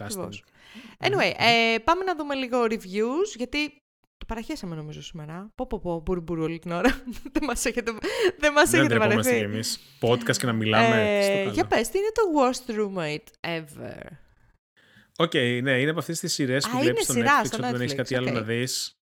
Anyway, 1.00 1.32
ε, 1.38 1.78
πάμε 1.84 2.04
να 2.04 2.16
δούμε 2.16 2.36
λίγο 2.36 2.64
reviews, 2.64 3.36
γιατί 3.36 3.83
το 4.26 4.34
παραχέσαμε 4.34 4.76
νομίζω 4.76 5.02
σήμερα. 5.02 5.52
Πω 5.56 5.68
πω 5.68 5.80
πω, 5.80 6.02
μπουρμπουρ 6.06 6.40
όλη 6.40 6.60
την 6.60 6.72
ώρα. 6.72 6.90
δεν 7.34 7.44
μας 7.44 7.66
έχετε, 7.66 7.92
δεν 8.40 8.52
μας 8.52 8.74
έχετε 8.74 8.98
βαρεθεί. 8.98 9.30
Δεν 9.30 9.44
εμείς 9.44 9.80
podcast 10.02 10.38
και 10.38 10.46
να 10.46 10.54
μιλάμε. 10.54 11.20
Ε, 11.20 11.50
για 11.50 11.66
πες, 11.66 11.90
τι 11.90 11.98
είναι 11.98 12.12
το 12.14 12.22
worst 12.40 12.72
roommate 12.80 13.58
ever; 13.58 14.02
OK, 15.18 15.32
okay, 15.34 15.60
ναι, 15.64 15.80
είναι 15.80 15.90
από 15.90 16.00
αυτές 16.00 16.20
τις 16.20 16.34
σειρές 16.34 16.68
που 16.70 16.78
βλέπεις 16.80 17.04
στο 17.04 17.14
Netflix, 17.14 17.52
όταν 17.54 17.72
δεν 17.72 17.82
έχεις 17.82 17.96
κάτι 17.96 18.16
okay. 18.16 18.18
άλλο 18.18 18.32
να 18.32 18.42
δεις. 18.42 18.98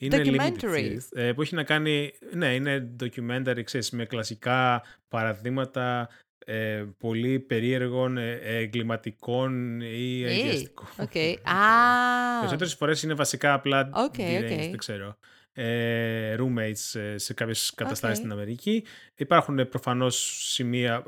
Είναι 0.00 0.22
documentary. 0.24 0.96
Ε, 1.10 1.32
που 1.32 1.42
έχει 1.42 1.54
να 1.54 1.64
κάνει, 1.64 2.12
ναι, 2.32 2.54
είναι 2.54 2.96
documentary, 3.02 3.60
ξέρεις, 3.64 3.90
με 3.90 4.04
κλασικά 4.04 4.82
παραδείγματα 5.08 6.08
ε, 6.44 6.84
πολύ 6.98 7.40
περίεργων 7.40 8.16
ε, 8.16 8.40
εγκληματικών 8.42 9.80
ή 9.80 10.24
αγκαιαστικών. 10.24 10.86
Okay. 10.96 11.34
ah. 11.34 12.38
Περισσότερες 12.40 12.74
φορές 12.74 13.02
είναι 13.02 13.14
βασικά 13.14 13.52
απλά 13.52 13.90
okay, 13.92 14.40
okay. 14.40 14.68
δεν 14.70 14.76
ξέρω. 14.76 15.16
Ε, 15.52 16.36
roommates 16.38 17.14
σε 17.14 17.34
κάποιες 17.34 17.72
καταστάσεις 17.74 18.18
στην 18.18 18.32
Αμερική. 18.32 18.84
Υπάρχουν 19.14 19.68
προφανώς 19.68 20.36
σημεία 20.52 21.02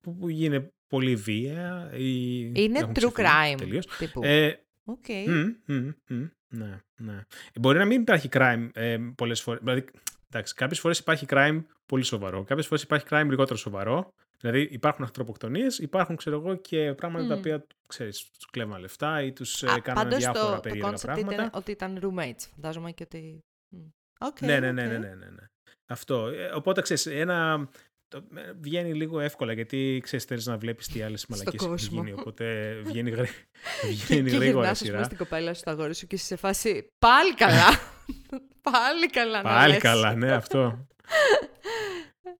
που, 0.00 0.28
γίνεται 0.28 0.72
πολύ 0.88 1.16
βία. 1.16 1.90
Ή 1.96 2.38
είναι 2.54 2.92
true 2.94 3.12
crime. 3.12 3.54
Τελείως. 3.56 3.86
Τύπου. 3.86 4.20
Ε, 4.24 4.52
okay. 4.84 5.28
mm, 5.28 5.44
mm, 5.68 5.94
mm, 6.10 6.30
ναι, 6.48 6.80
ναι. 6.96 7.24
Μπορεί 7.60 7.78
να 7.78 7.84
μην 7.84 8.00
υπάρχει 8.00 8.28
crime 8.32 8.68
ε, 8.72 8.96
πολλές 9.14 9.40
φορές. 9.40 9.60
Δηλαδή, 9.62 9.84
εντάξει, 10.30 10.54
κάποιες 10.54 10.80
φορές 10.80 10.98
υπάρχει 10.98 11.26
crime 11.28 11.64
πολύ 11.86 12.02
σοβαρό. 12.02 12.44
Κάποιες 12.44 12.66
φορές 12.66 12.82
υπάρχει 12.82 13.06
crime 13.10 13.26
λιγότερο 13.28 13.58
σοβαρό. 13.58 14.14
Δηλαδή 14.40 14.68
υπάρχουν 14.70 15.04
ανθρωποκτονίες, 15.04 15.78
υπάρχουν 15.78 16.16
ξέρω 16.16 16.36
εγώ 16.36 16.56
και 16.56 16.94
πράγματα 16.94 17.24
mm. 17.24 17.28
τα 17.28 17.34
οποία 17.34 17.66
ξέρεις, 17.86 18.30
τους 18.30 18.46
κλέβαν 18.50 18.80
λεφτά 18.80 19.22
ή 19.22 19.32
τους 19.32 19.62
Α, 19.62 19.80
κάνανε 19.80 20.16
διάφορα 20.16 20.54
το, 20.54 20.60
περίεργα 20.60 20.92
το 20.92 21.00
πράγματα. 21.02 21.34
Ήταν 21.34 21.50
ότι 21.52 21.70
ήταν 21.70 22.00
roommates, 22.02 22.48
φαντάζομαι 22.54 22.92
και 22.92 23.02
ότι... 23.02 23.44
Okay, 24.18 24.40
ναι, 24.40 24.60
ναι, 24.60 24.72
ναι, 24.72 24.86
ναι, 24.86 24.98
ναι, 24.98 25.14
ναι, 25.14 25.46
Αυτό. 25.86 26.26
Ε, 26.26 26.50
οπότε 26.54 26.80
ξέρεις, 26.80 27.06
ένα... 27.06 27.68
Το, 28.08 28.24
βγαίνει 28.60 28.94
λίγο 28.94 29.20
εύκολα 29.20 29.52
γιατί 29.52 30.00
ξέρεις 30.02 30.24
θέλεις 30.24 30.46
να 30.46 30.58
βλέπεις 30.58 30.86
τι 30.86 31.02
άλλες 31.02 31.26
μαλακίες 31.26 31.62
έχουν 31.62 31.76
γίνει 31.76 32.12
οπότε 32.12 32.74
βγαίνει, 32.84 33.10
γρή... 33.10 33.28
βγαίνει 33.90 34.30
και, 34.30 34.36
γρήγορα 34.36 34.68
και 34.68 34.74
σειρά. 34.74 34.98
Και 34.98 35.04
στην 35.04 35.16
κοπέλα 35.16 35.54
σου, 35.54 35.60
στο 35.60 35.70
αγόρι 35.70 35.94
σου 35.94 36.06
και 36.06 36.14
είσαι 36.14 36.24
σε 36.24 36.36
φάση 36.36 36.92
πάλι 36.98 37.34
καλά. 37.34 37.68
πάλι 38.70 39.06
καλά 39.06 39.42
Πάλι 39.42 39.76
καλά, 39.76 40.14
ναι 40.14 40.32
αυτό. 40.32 40.86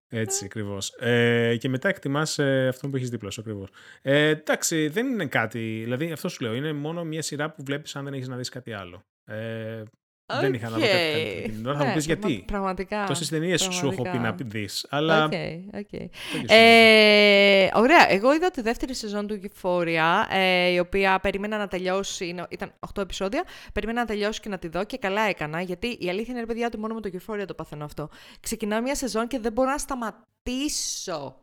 Έτσι 0.09 0.45
ακριβώς. 0.45 0.89
Ε, 0.99 1.57
και 1.57 1.69
μετά 1.69 1.89
εκτιμάς 1.89 2.39
ε, 2.39 2.67
αυτό 2.67 2.89
που 2.89 2.95
έχεις 2.95 3.09
δίπλα 3.09 3.29
σου 3.29 3.41
ακριβώς. 3.41 3.69
Ε, 4.01 4.27
εντάξει, 4.27 4.87
δεν 4.87 5.07
είναι 5.07 5.25
κάτι. 5.25 5.81
Δηλαδή, 5.83 6.11
αυτό 6.11 6.29
σου 6.29 6.43
λέω. 6.43 6.53
Είναι 6.53 6.73
μόνο 6.73 7.03
μια 7.03 7.21
σειρά 7.21 7.51
που 7.51 7.63
βλέπεις 7.63 7.95
αν 7.95 8.03
δεν 8.03 8.13
έχεις 8.13 8.27
να 8.27 8.35
δεις 8.35 8.49
κάτι 8.49 8.73
άλλο. 8.73 9.03
Ε, 9.25 9.83
Okay. 10.31 10.39
Δεν 10.41 10.53
είχα 10.53 10.69
να 10.69 10.77
δω 10.77 10.85
κάτι 10.85 11.51
την 11.51 11.65
ώρα. 11.65 11.77
Θα 11.77 11.85
μου 11.85 11.93
πεις 11.93 12.05
γιατί. 12.05 12.43
Πραγματικά. 12.47 13.03
Τόσες 13.07 13.29
ταινίες 13.29 13.61
σου 13.61 13.87
έχω 13.87 14.01
πει 14.01 14.17
να 14.17 14.35
δεις. 14.43 14.85
Αλλά. 14.89 15.29
Okay, 15.31 15.59
okay. 15.75 16.05
Ε, 16.47 17.67
ωραία. 17.73 18.11
Εγώ 18.11 18.33
είδα 18.33 18.51
τη 18.51 18.61
δεύτερη 18.61 18.93
σεζόν 18.95 19.27
του 19.27 19.39
Euphoria, 19.43 20.25
ε, 20.29 20.67
η 20.67 20.79
οποία 20.79 21.19
περίμενα 21.19 21.57
να 21.57 21.67
τελειώσει. 21.67 22.35
Ήταν 22.49 22.73
8 22.79 23.01
επεισόδια. 23.01 23.43
Περίμενα 23.73 23.99
να 23.99 24.05
τελειώσει 24.05 24.39
και 24.39 24.49
να 24.49 24.57
τη 24.57 24.67
δω 24.67 24.83
και 24.83 24.97
καλά 24.97 25.21
έκανα. 25.21 25.61
Γιατί 25.61 25.87
η 25.99 26.09
αλήθεια 26.09 26.33
είναι, 26.33 26.45
παιδιά, 26.45 26.65
ότι 26.67 26.77
μόνο 26.77 26.93
με 26.93 27.01
το 27.01 27.09
Euphoria 27.13 27.43
το 27.47 27.53
παθαίνω 27.53 27.85
αυτό. 27.85 28.09
Ξεκινάω 28.39 28.81
μια 28.81 28.95
σεζόν 28.95 29.27
και 29.27 29.39
δεν 29.39 29.51
μπορώ 29.51 29.69
να 29.69 29.77
σταματήσω 29.77 31.35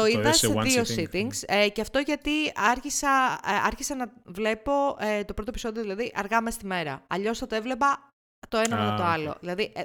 το, 0.00 0.06
είδα 0.06 0.32
σε 0.32 0.48
δύο 0.48 0.82
sittings 0.96 1.42
ε, 1.46 1.68
και 1.68 1.80
αυτό 1.80 1.98
γιατί 1.98 2.30
άρχισα, 2.54 3.40
ε, 3.46 3.52
άρχισα 3.66 3.94
να 3.94 4.12
βλέπω 4.24 4.72
ε, 4.98 5.24
το 5.24 5.34
πρώτο 5.34 5.50
επεισόδιο 5.50 5.82
δηλαδή 5.82 6.12
αργά 6.14 6.40
μέσα 6.40 6.56
στη 6.56 6.66
μέρα. 6.66 7.04
Αλλιώς 7.06 7.38
θα 7.38 7.46
το 7.46 7.54
έβλεπα 7.54 8.12
το 8.48 8.58
ένα 8.58 8.76
μετά 8.76 8.94
το 8.96 9.02
άλλο. 9.02 9.36
Δηλαδή 9.40 9.72
ε, 9.74 9.82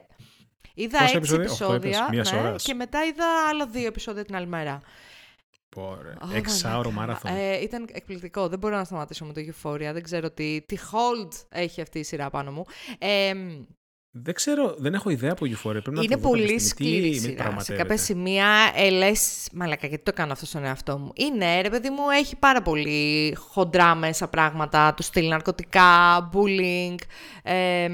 είδα 0.73 0.99
έξι 1.03 1.33
επεισόδια; 1.33 2.09
ναι, 2.11 2.55
και 2.55 2.73
μετά 2.73 3.03
είδα 3.03 3.25
άλλα 3.49 3.65
δύο 3.65 3.87
επεισόδια 3.87 4.25
την 4.25 4.35
άλλη 4.35 4.47
μέρα. 4.47 4.81
Πόρε. 5.69 6.13
Oh, 6.21 6.35
Εξάωρο 6.35 6.91
μάραθον. 6.91 7.35
Ε, 7.35 7.61
ήταν 7.61 7.87
εκπληκτικό. 7.91 8.47
Δεν 8.47 8.59
μπορώ 8.59 8.75
να 8.75 8.83
σταματήσω 8.83 9.25
με 9.25 9.33
το 9.33 9.41
Euphoria. 9.41 9.89
Δεν 9.93 10.03
ξέρω 10.03 10.31
τι, 10.31 10.61
τι 10.61 10.77
hold 10.91 11.31
έχει 11.49 11.81
αυτή 11.81 11.99
η 11.99 12.03
σειρά 12.03 12.29
πάνω 12.29 12.51
μου. 12.51 12.65
Ε, 12.97 13.33
δεν 14.15 14.33
ξέρω, 14.33 14.75
δεν 14.77 14.93
έχω 14.93 15.09
ιδέα 15.09 15.31
από 15.31 15.45
Euphoria. 15.45 15.81
Πρέπει 15.83 15.89
είναι 15.89 16.01
να 16.01 16.07
το 16.07 16.17
πολύ 16.17 16.59
σκληρή 16.59 17.13
σειρά. 17.13 17.55
Σε 17.59 17.75
κάποια 17.75 17.97
σημεία 17.97 18.71
ε, 18.75 18.89
λες, 18.89 19.47
μαλακα, 19.53 19.87
γιατί 19.87 20.03
το 20.03 20.13
κάνω 20.13 20.31
αυτό 20.31 20.45
στον 20.45 20.63
εαυτό 20.63 20.97
μου. 20.97 21.11
Είναι, 21.15 21.61
ρε 21.61 21.69
παιδί 21.69 21.89
μου, 21.89 22.09
έχει 22.09 22.35
πάρα 22.35 22.61
πολύ 22.61 23.33
χοντρά 23.37 23.95
μέσα 23.95 24.27
πράγματα, 24.27 24.93
του 24.93 25.03
στυλ 25.03 25.27
ναρκωτικά, 25.27 26.29
bullying, 26.33 26.95
ε, 27.43 27.89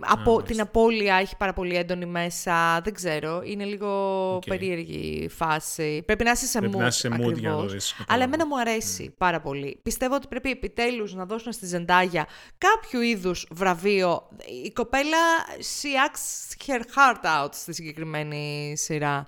από, 0.00 0.42
την 0.42 0.60
απώλεια 0.60 1.14
έχει 1.14 1.36
πάρα 1.36 1.52
πολύ 1.52 1.76
έντονη 1.76 2.06
μέσα. 2.06 2.80
Δεν 2.80 2.94
ξέρω. 2.94 3.42
Είναι 3.44 3.64
λίγο 3.64 4.36
okay. 4.36 4.46
περίεργη 4.46 5.28
φάση. 5.30 6.02
Πρέπει 6.06 6.24
να 6.24 6.30
είσαι 6.30 6.46
σε 6.46 6.58
πρέπει 6.58 6.74
mood. 6.76 6.80
Να 6.80 6.86
είσαι 6.86 6.98
σε 6.98 7.08
mood 7.08 7.38
για 7.38 7.50
να 7.50 7.56
το 7.56 7.76
Αλλά 8.08 8.22
εμένα 8.22 8.46
μου 8.46 8.58
αρέσει 8.58 9.08
mm. 9.10 9.14
πάρα 9.18 9.40
πολύ. 9.40 9.78
Πιστεύω 9.82 10.14
ότι 10.14 10.26
πρέπει 10.26 10.50
επιτέλους 10.50 11.14
να 11.14 11.26
δώσουν 11.26 11.52
στη 11.52 11.66
Ζεντάγια 11.66 12.26
κάποιο 12.58 13.00
είδους 13.00 13.46
βραβείο. 13.50 14.28
Η 14.64 14.70
κοπέλα 14.70 15.18
she 15.56 16.08
acts 16.08 16.72
her 16.72 16.80
heart 16.80 17.44
out 17.44 17.48
στη 17.52 17.74
συγκεκριμένη 17.74 18.72
σειρά. 18.76 19.26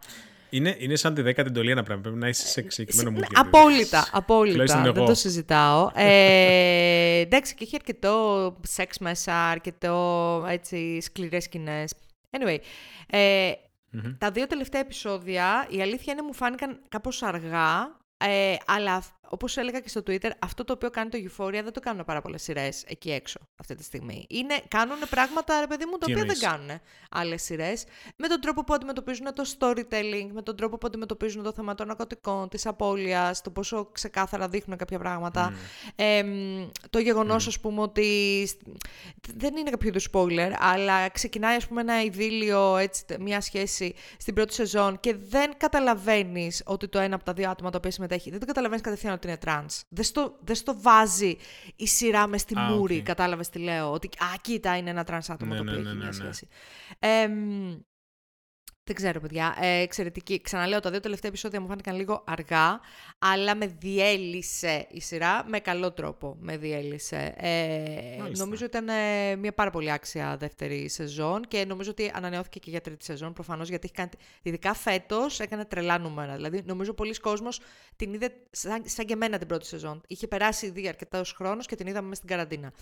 Είναι, 0.50 0.76
είναι 0.78 0.96
σαν 0.96 1.14
τη 1.14 1.22
δέκατη 1.22 1.48
εντολή 1.48 1.70
ένα 1.70 1.82
πράγμα. 1.82 2.02
Πρέπει 2.02 2.18
να 2.18 2.28
είσαι 2.28 2.46
σε 2.46 2.64
συγκεκριμένο 2.68 3.18
mood. 3.18 3.24
Απόλυτα, 3.34 4.08
απόλυτα. 4.12 4.92
Δεν 4.92 5.04
το 5.04 5.14
συζητάω. 5.14 5.90
ε, 5.94 7.18
εντάξει, 7.20 7.54
και 7.54 7.64
έχει 7.64 7.74
αρκετό 7.74 8.56
σεξ 8.66 8.98
μέσα, 8.98 9.34
αρκετό 9.48 10.44
έτσι, 10.48 11.00
σκληρές 11.00 11.44
σκηνές. 11.44 11.94
Anyway, 12.30 12.58
ε, 13.06 13.52
τα 14.18 14.30
δύο 14.30 14.46
τελευταία 14.46 14.80
επεισόδια, 14.80 15.66
η 15.70 15.82
αλήθεια 15.82 16.12
είναι 16.12 16.22
μου 16.22 16.34
φάνηκαν 16.34 16.80
κάπως 16.88 17.22
αργά, 17.22 17.96
ε, 18.18 18.54
αλλά 18.66 19.02
Όπως 19.32 19.56
έλεγα 19.56 19.80
και 19.80 19.88
στο 19.88 20.00
Twitter, 20.06 20.30
αυτό 20.38 20.64
το 20.64 20.72
οποίο 20.72 20.90
κάνει 20.90 21.10
το 21.10 21.18
Euphoria 21.18 21.60
δεν 21.62 21.72
το 21.72 21.80
κάνουν 21.80 22.04
πάρα 22.04 22.20
πολλές 22.20 22.42
σειρές 22.42 22.84
εκεί 22.86 23.10
έξω 23.10 23.38
αυτή 23.56 23.74
τη 23.74 23.82
στιγμή. 23.82 24.26
Είναι, 24.28 24.54
κάνουν 24.68 24.98
πράγματα, 25.10 25.60
ρε 25.60 25.66
παιδί 25.66 25.84
μου, 25.84 25.98
τα 25.98 26.06
οποία 26.10 26.24
δεν 26.24 26.38
κάνουν 26.38 26.80
άλλες 27.10 27.42
σειρές. 27.42 27.84
Με 28.16 28.28
τον 28.28 28.40
τρόπο 28.40 28.64
που 28.64 28.74
αντιμετωπίζουν 28.74 29.26
το 29.34 29.44
storytelling, 29.58 30.28
με 30.32 30.42
τον 30.42 30.56
τρόπο 30.56 30.78
που 30.78 30.86
αντιμετωπίζουν 30.86 31.42
το 31.42 31.52
θέμα 31.52 31.74
των 31.74 31.86
ναρκωτικών, 31.86 32.48
της 32.48 32.66
απώλειας, 32.66 33.40
το 33.42 33.50
πόσο 33.50 33.88
ξεκάθαρα 33.92 34.48
δείχνουν 34.48 34.78
κάποια 34.78 34.98
πράγματα. 34.98 35.52
Ε, 35.96 36.24
το 36.90 36.98
γεγονός, 36.98 37.44
mm. 37.44 37.48
ας 37.48 37.60
πούμε, 37.60 37.80
ότι. 37.80 38.48
Δεν 39.34 39.56
είναι 39.56 39.70
κάποιο 39.70 39.88
είδους 39.88 40.08
spoiler, 40.12 40.50
αλλά 40.58 41.08
ξεκινάει, 41.08 41.56
ας 41.56 41.66
πούμε, 41.66 41.80
ένα 41.80 42.02
ειδύλλιο, 42.02 42.76
έτσι, 42.76 43.04
μια 43.20 43.40
σχέση 43.40 43.94
στην 44.18 44.34
πρώτη 44.34 44.54
σεζόν 44.54 45.00
και 45.00 45.14
δεν 45.14 45.52
καταλαβαίνεις 45.56 46.62
ότι 46.66 46.88
το 46.88 46.98
ένα 46.98 47.14
από 47.14 47.24
τα 47.24 47.32
δύο 47.32 47.50
άτομα 47.50 47.70
τα 47.70 47.76
οποία 47.78 47.90
συμμετέχει, 47.90 48.30
δεν 48.30 48.40
το 48.40 48.46
καταλαβαίνεις 48.46 48.82
κατευθείαν 48.84 49.18
ότι 49.20 49.28
είναι 49.28 49.36
τρανς. 49.36 49.82
Δεν 49.88 50.04
στο, 50.04 50.36
δεν 50.40 50.54
στο 50.54 50.80
βάζει 50.80 51.36
η 51.76 51.86
σειρά 51.86 52.26
μες 52.26 52.40
στη 52.40 52.56
μούρη, 52.58 52.98
okay. 52.98 53.02
κατάλαβες 53.02 53.48
τι 53.48 53.58
λέω. 53.58 53.92
Ότι, 53.92 54.08
α, 54.18 54.36
κοίτα, 54.40 54.76
είναι 54.76 54.90
ένα 54.90 55.04
τρανς 55.04 55.30
άτομο 55.30 55.50
ναι, 55.52 55.56
το 55.56 55.62
οποίο 55.62 55.74
ναι, 55.74 55.88
έχει 55.88 55.88
ναι, 55.88 55.94
μια 55.94 56.06
ναι. 56.06 56.12
σχέση. 56.12 56.48
Ε, 56.98 57.28
Δεν 58.84 58.94
ξέρω, 58.94 59.20
παιδιά. 59.20 59.56
Ε, 59.60 59.80
εξαιρετική. 59.80 60.40
Ξαναλέω, 60.40 60.80
τα 60.80 60.90
δύο 60.90 61.00
τελευταία 61.00 61.30
επεισόδια 61.30 61.60
μου 61.60 61.66
φάνηκαν 61.66 61.96
λίγο 61.96 62.24
αργά, 62.26 62.80
αλλά 63.18 63.54
με 63.54 63.66
διέλυσε 63.66 64.86
η 64.90 65.00
σειρά 65.00 65.44
με 65.48 65.58
καλό 65.58 65.92
τρόπο. 65.92 66.36
Με 66.40 66.56
διέλυσε. 66.56 67.34
Ε, 67.36 68.36
νομίζω 68.36 68.64
ήταν 68.64 68.88
ε, 68.88 69.36
μια 69.36 69.52
πάρα 69.52 69.70
πολύ 69.70 69.92
άξια 69.92 70.36
δεύτερη 70.36 70.88
σεζόν 70.88 71.42
και 71.48 71.64
νομίζω 71.64 71.90
ότι 71.90 72.12
ανανεώθηκε 72.14 72.58
και 72.58 72.70
για 72.70 72.80
τρίτη 72.80 73.04
σεζόν 73.04 73.32
προφανώς, 73.32 73.68
γιατί 73.68 73.84
έχει 73.84 73.94
κάνει. 73.94 74.10
Ειδικά 74.42 74.74
φέτος 74.74 75.40
έκανε 75.40 75.64
τρελά 75.64 75.98
νούμερα. 75.98 76.34
Δηλαδή, 76.34 76.62
νομίζω 76.64 76.92
πολλοί 76.92 77.14
κόσμος 77.14 77.60
την 77.96 78.14
είδε 78.14 78.32
σαν, 78.50 78.82
σαν 78.86 79.06
και 79.06 79.12
εμένα 79.12 79.38
την 79.38 79.46
πρώτη 79.46 79.66
σεζόν. 79.66 80.00
Είχε 80.06 80.26
περάσει 80.26 80.66
ήδη 80.66 80.88
αρκετός 80.88 81.32
χρόνος 81.32 81.66
και 81.66 81.76
την 81.76 81.86
είδαμε 81.86 82.08
μέσα 82.08 82.22
στην 82.22 82.28
καραντίνα. 82.36 82.72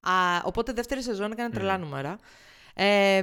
Α, 0.00 0.12
οπότε 0.44 0.72
δεύτερη 0.72 1.02
σεζόν 1.02 1.32
έκανε 1.32 1.50
τρελά 1.50 1.76
mm. 1.76 1.80
Νούμερα. 2.78 3.16
Ε, 3.16 3.22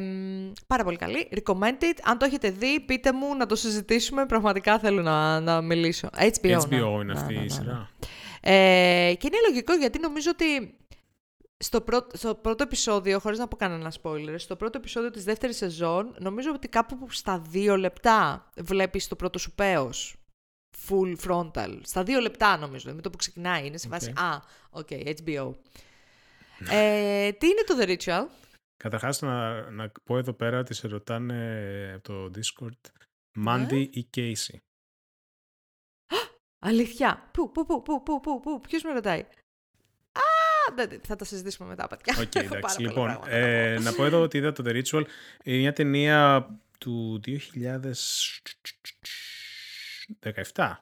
πάρα 0.67 0.83
πολύ 0.83 0.97
καλή. 0.97 1.29
Recommended. 1.31 1.97
Αν 2.03 2.17
το 2.17 2.25
έχετε 2.25 2.49
δει, 2.49 2.79
πείτε 2.79 3.13
μου 3.13 3.35
να 3.35 3.45
το 3.45 3.55
συζητήσουμε. 3.55 4.25
Πραγματικά 4.25 4.79
θέλω 4.79 5.01
να, 5.01 5.39
να 5.39 5.61
μιλήσω. 5.61 6.09
HBO, 6.17 6.59
HBO 6.59 7.01
είναι 7.01 7.11
αυτή 7.11 7.33
η 7.33 7.49
σειρά. 7.49 7.89
Ε, 8.41 9.13
και 9.17 9.27
είναι 9.27 9.37
λογικό 9.49 9.73
γιατί 9.73 9.99
νομίζω 9.99 10.29
ότι 10.31 10.75
στο 11.57 11.81
πρώτο, 11.81 12.17
στο 12.17 12.35
πρώτο 12.35 12.63
επεισόδιο, 12.63 13.19
χωρίς 13.19 13.39
να 13.39 13.47
πω 13.47 13.55
κανένα 13.55 13.93
spoiler, 14.01 14.35
στο 14.37 14.55
πρώτο 14.55 14.77
επεισόδιο 14.77 15.09
της 15.09 15.23
δεύτερης 15.23 15.57
σεζόν, 15.57 16.15
νομίζω 16.19 16.51
ότι 16.53 16.67
κάπου 16.67 17.07
στα 17.09 17.39
δύο 17.49 17.77
λεπτά 17.77 18.49
βλέπεις 18.55 19.07
το 19.07 19.15
πρώτο 19.15 19.39
σου 19.39 19.51
πέος. 19.51 20.15
Full 20.89 21.15
frontal. 21.27 21.79
Στα 21.81 22.03
δύο 22.03 22.19
λεπτά 22.19 22.57
νομίζω, 22.57 22.93
με 22.93 23.01
το 23.01 23.09
που 23.09 23.17
ξεκινάει. 23.17 23.65
Είναι 23.65 23.77
σε 23.77 23.87
φάση, 23.87 24.09
α, 24.09 24.41
OK, 24.69 24.87
okay, 24.89 25.07
HBO. 25.07 25.53
ε, 26.69 27.31
τι 27.31 27.47
είναι 27.47 27.63
το 27.65 27.75
The 27.79 27.87
Ritual? 27.87 28.25
Καταρχάς 28.77 29.21
να, 29.21 29.69
να 29.71 29.91
πω 30.03 30.17
εδώ 30.17 30.33
πέρα 30.33 30.59
ότι 30.59 30.73
σε 30.73 30.87
ρωτάνε 30.87 31.91
από 31.95 32.03
το 32.03 32.31
Discord 32.35 32.91
Maddy 33.37 33.75
ναι. 33.75 33.81
ή 33.81 34.09
Cassie. 34.15 34.57
Αλήθεια. 36.67 37.29
Πού, 37.33 37.51
πού, 37.51 37.65
πού, 37.65 37.81
πού, 37.81 38.03
πού, 38.03 38.19
πού, 38.19 38.39
πού, 38.39 38.61
ποιος 38.61 38.83
με 38.83 38.93
ρωτάει; 38.93 39.19
Α, 40.11 40.21
θα 41.01 41.15
τα 41.15 41.25
συζητήσουμε 41.25 41.67
μετά, 41.67 41.87
παιδιά. 41.87 42.15
OK, 42.19 42.31
okay, 42.33 42.43
εντάξει. 42.43 42.81
λοιπόν, 42.81 43.19
ε, 43.25 43.79
να 43.79 43.93
πω 43.93 44.05
εδώ 44.05 44.21
ότι 44.21 44.37
είδα 44.37 44.51
το 44.51 44.63
The 44.65 44.83
Ritual. 44.83 45.03
Είναι 45.43 45.57
μια 45.57 45.73
ταινία 45.73 46.49
του 46.79 47.21
2017. 50.53 50.75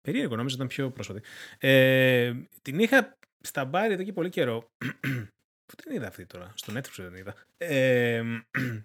Περίεργο, 0.00 0.36
νόμιζα 0.36 0.54
ήταν 0.54 0.66
πιο 0.66 0.90
πρόσφατη. 0.90 1.22
Ε, 1.58 2.32
την 2.62 2.78
είχα 2.78 3.18
στα 3.40 3.64
μπάρι 3.64 3.92
εδώ 3.92 4.02
και 4.02 4.12
πολύ 4.12 4.28
καιρό. 4.28 4.70
Πού 5.70 5.76
την 5.76 5.94
είδα 5.94 6.06
αυτή 6.06 6.26
τώρα, 6.26 6.52
στο 6.54 6.72
Netflix 6.76 6.94
δεν 6.96 7.14
είδα. 7.14 7.34
Ε, 7.56 8.22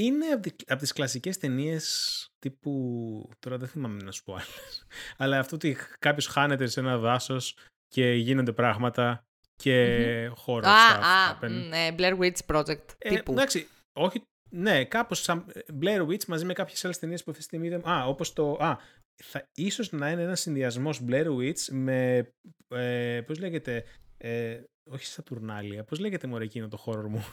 είναι 0.00 0.26
από 0.66 0.80
τις 0.80 0.92
κλασικές 0.92 1.38
ταινίες 1.38 2.28
τύπου, 2.38 3.30
τώρα 3.38 3.58
δεν 3.58 3.68
θυμάμαι 3.68 4.02
να 4.02 4.10
σου 4.10 4.24
πω 4.24 4.32
άλλες, 4.32 4.86
αλλά 5.18 5.38
αυτό 5.38 5.56
ότι 5.56 5.76
κάποιος 5.98 6.26
χάνεται 6.26 6.66
σε 6.66 6.80
ένα 6.80 6.98
δάσος 6.98 7.56
και 7.88 8.12
γίνονται 8.12 8.52
πράγματα 8.52 9.26
και 9.56 10.06
mm-hmm. 10.28 10.44
horror 10.46 10.64
ah, 10.64 11.00
stuff. 11.00 11.40
Ah, 11.40 11.50
ναι, 11.68 11.88
Blair 11.98 12.18
Witch 12.18 12.38
Project 12.46 12.94
ε, 12.98 13.08
τύπου. 13.08 13.32
Εντάξει, 13.32 13.68
όχι, 13.92 14.22
ναι, 14.50 14.84
κάπως 14.84 15.22
σαν 15.22 15.52
Blair 15.82 16.06
Witch 16.06 16.24
μαζί 16.24 16.44
με 16.44 16.52
κάποιες 16.52 16.84
άλλες 16.84 16.98
ταινίες 16.98 17.24
που 17.24 17.30
αυτή 17.30 17.42
τη 17.42 17.48
στιγμή 17.48 17.66
είδαμε. 17.66 17.90
Α, 17.90 18.06
όπως 18.06 18.32
το, 18.32 18.52
α, 18.52 18.78
θα, 19.22 19.48
ίσως 19.54 19.92
να 19.92 20.10
είναι 20.10 20.22
ένας 20.22 20.40
συνδυασμός 20.40 21.02
Blair 21.08 21.26
Witch 21.26 21.60
με, 21.70 22.28
ε, 22.68 23.20
πώς 23.26 23.38
λέγεται, 23.38 23.84
ε, 24.16 24.60
όχι 24.92 25.04
στα 25.04 25.22
τουρνάλια, 25.22 25.84
πώς 25.84 25.98
λέγεται 25.98 26.26
μωρέ 26.26 26.44
εκείνο 26.44 26.68
το 26.68 26.84
horror 26.86 27.08
μου, 27.08 27.24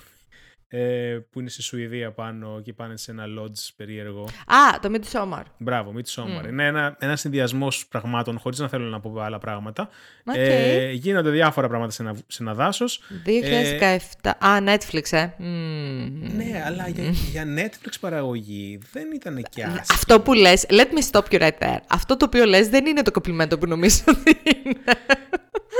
ε, 0.68 1.20
που 1.32 1.40
είναι 1.40 1.50
στη 1.50 1.62
Σουηδία 1.62 2.12
πάνω 2.12 2.62
και 2.64 2.74
πάνε 2.74 2.98
σε 2.98 3.12
ένα 3.12 3.26
lodge 3.40 3.70
περίεργο. 3.76 4.24
Α, 4.46 4.80
το 4.82 4.90
Midsommar. 4.94 5.44
Μπράβο, 5.58 5.94
Midsommar. 5.96 6.46
Mm. 6.46 6.48
Είναι 6.48 6.66
ένα, 6.66 6.96
ένας 7.00 7.20
συνδυασμός 7.20 7.88
πραγμάτων, 7.88 8.40
χωρίς 8.40 8.60
να 8.60 8.68
θέλω 8.68 8.86
να 8.86 9.00
πω 9.00 9.20
άλλα 9.20 9.38
πράγματα. 9.38 9.90
Okay. 10.26 10.36
Ε, 10.36 10.92
γίνονται 10.92 11.30
διάφορα 11.30 11.68
πράγματα 11.68 11.92
σε 11.92 12.02
ένα, 12.02 12.16
σε 12.28 12.44
ένα 12.44 12.54
δάσος. 12.54 13.02
2017. 13.26 14.36
Ε, 14.40 14.48
Α, 14.48 14.58
Netflix, 14.66 15.12
ε. 15.12 15.30
Ναι, 15.38 16.64
αλλά 16.66 16.88
για, 16.88 17.04
για 17.32 17.44
Netflix 17.58 17.94
παραγωγή 18.00 18.80
δεν 18.92 19.12
ήταν 19.12 19.36
και 19.50 19.64
άσχημο. 19.64 19.86
Αυτό 19.90 20.22
που 20.22 20.34
λες, 20.34 20.66
let 20.70 20.88
me 20.88 21.12
stop 21.12 21.24
you 21.30 21.42
right 21.42 21.58
there. 21.60 21.80
Αυτό 21.88 22.18
το 22.18 22.26
οποίο 22.26 22.46
λες 22.46 22.70
δεν 22.70 22.86
είναι 22.86 23.02
το 23.02 23.12
κοπλιμέντο 23.12 23.58
που 23.58 23.68
νομίζω 23.68 24.04
ότι 24.08 24.42
είναι. 24.66 24.84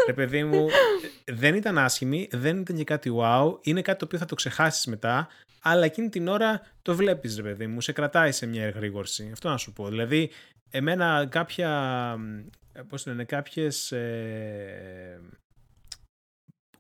Ρε 0.08 0.14
παιδί 0.14 0.44
μου, 0.44 0.68
δεν 1.26 1.56
ήταν 1.56 1.78
άσχημη, 1.78 2.28
δεν 2.32 2.60
ήταν 2.60 2.76
και 2.76 2.84
κάτι 2.84 3.12
wow, 3.20 3.58
είναι 3.62 3.82
κάτι 3.82 4.00
το 4.00 4.06
οποίο 4.06 4.18
θα 4.18 4.26
το 4.26 4.36
ξεχάσεις 4.36 4.86
μετά, 4.86 5.28
αλλά 5.62 5.86
εκείνη 5.86 6.10
την 6.10 6.28
ώρα 6.28 6.62
το 6.82 6.96
βλέπεις 6.96 7.36
ρε 7.36 7.42
παιδί 7.42 7.68
μου, 7.68 7.82
σε 7.82 7.92
κρατάει 7.92 8.32
σε 8.32 8.46
μια 8.46 8.64
εγρήγορση. 8.66 9.30
Αυτό 9.34 9.50
να 9.50 9.58
σου 9.58 9.74
πω. 9.74 9.88
Δηλαδή, 9.88 10.30
εμένα 10.70 11.28
κάποια, 11.30 12.16
πώς 12.88 13.06
λένε, 13.06 13.24
κάποιες... 13.24 13.92
Ε, 13.92 15.20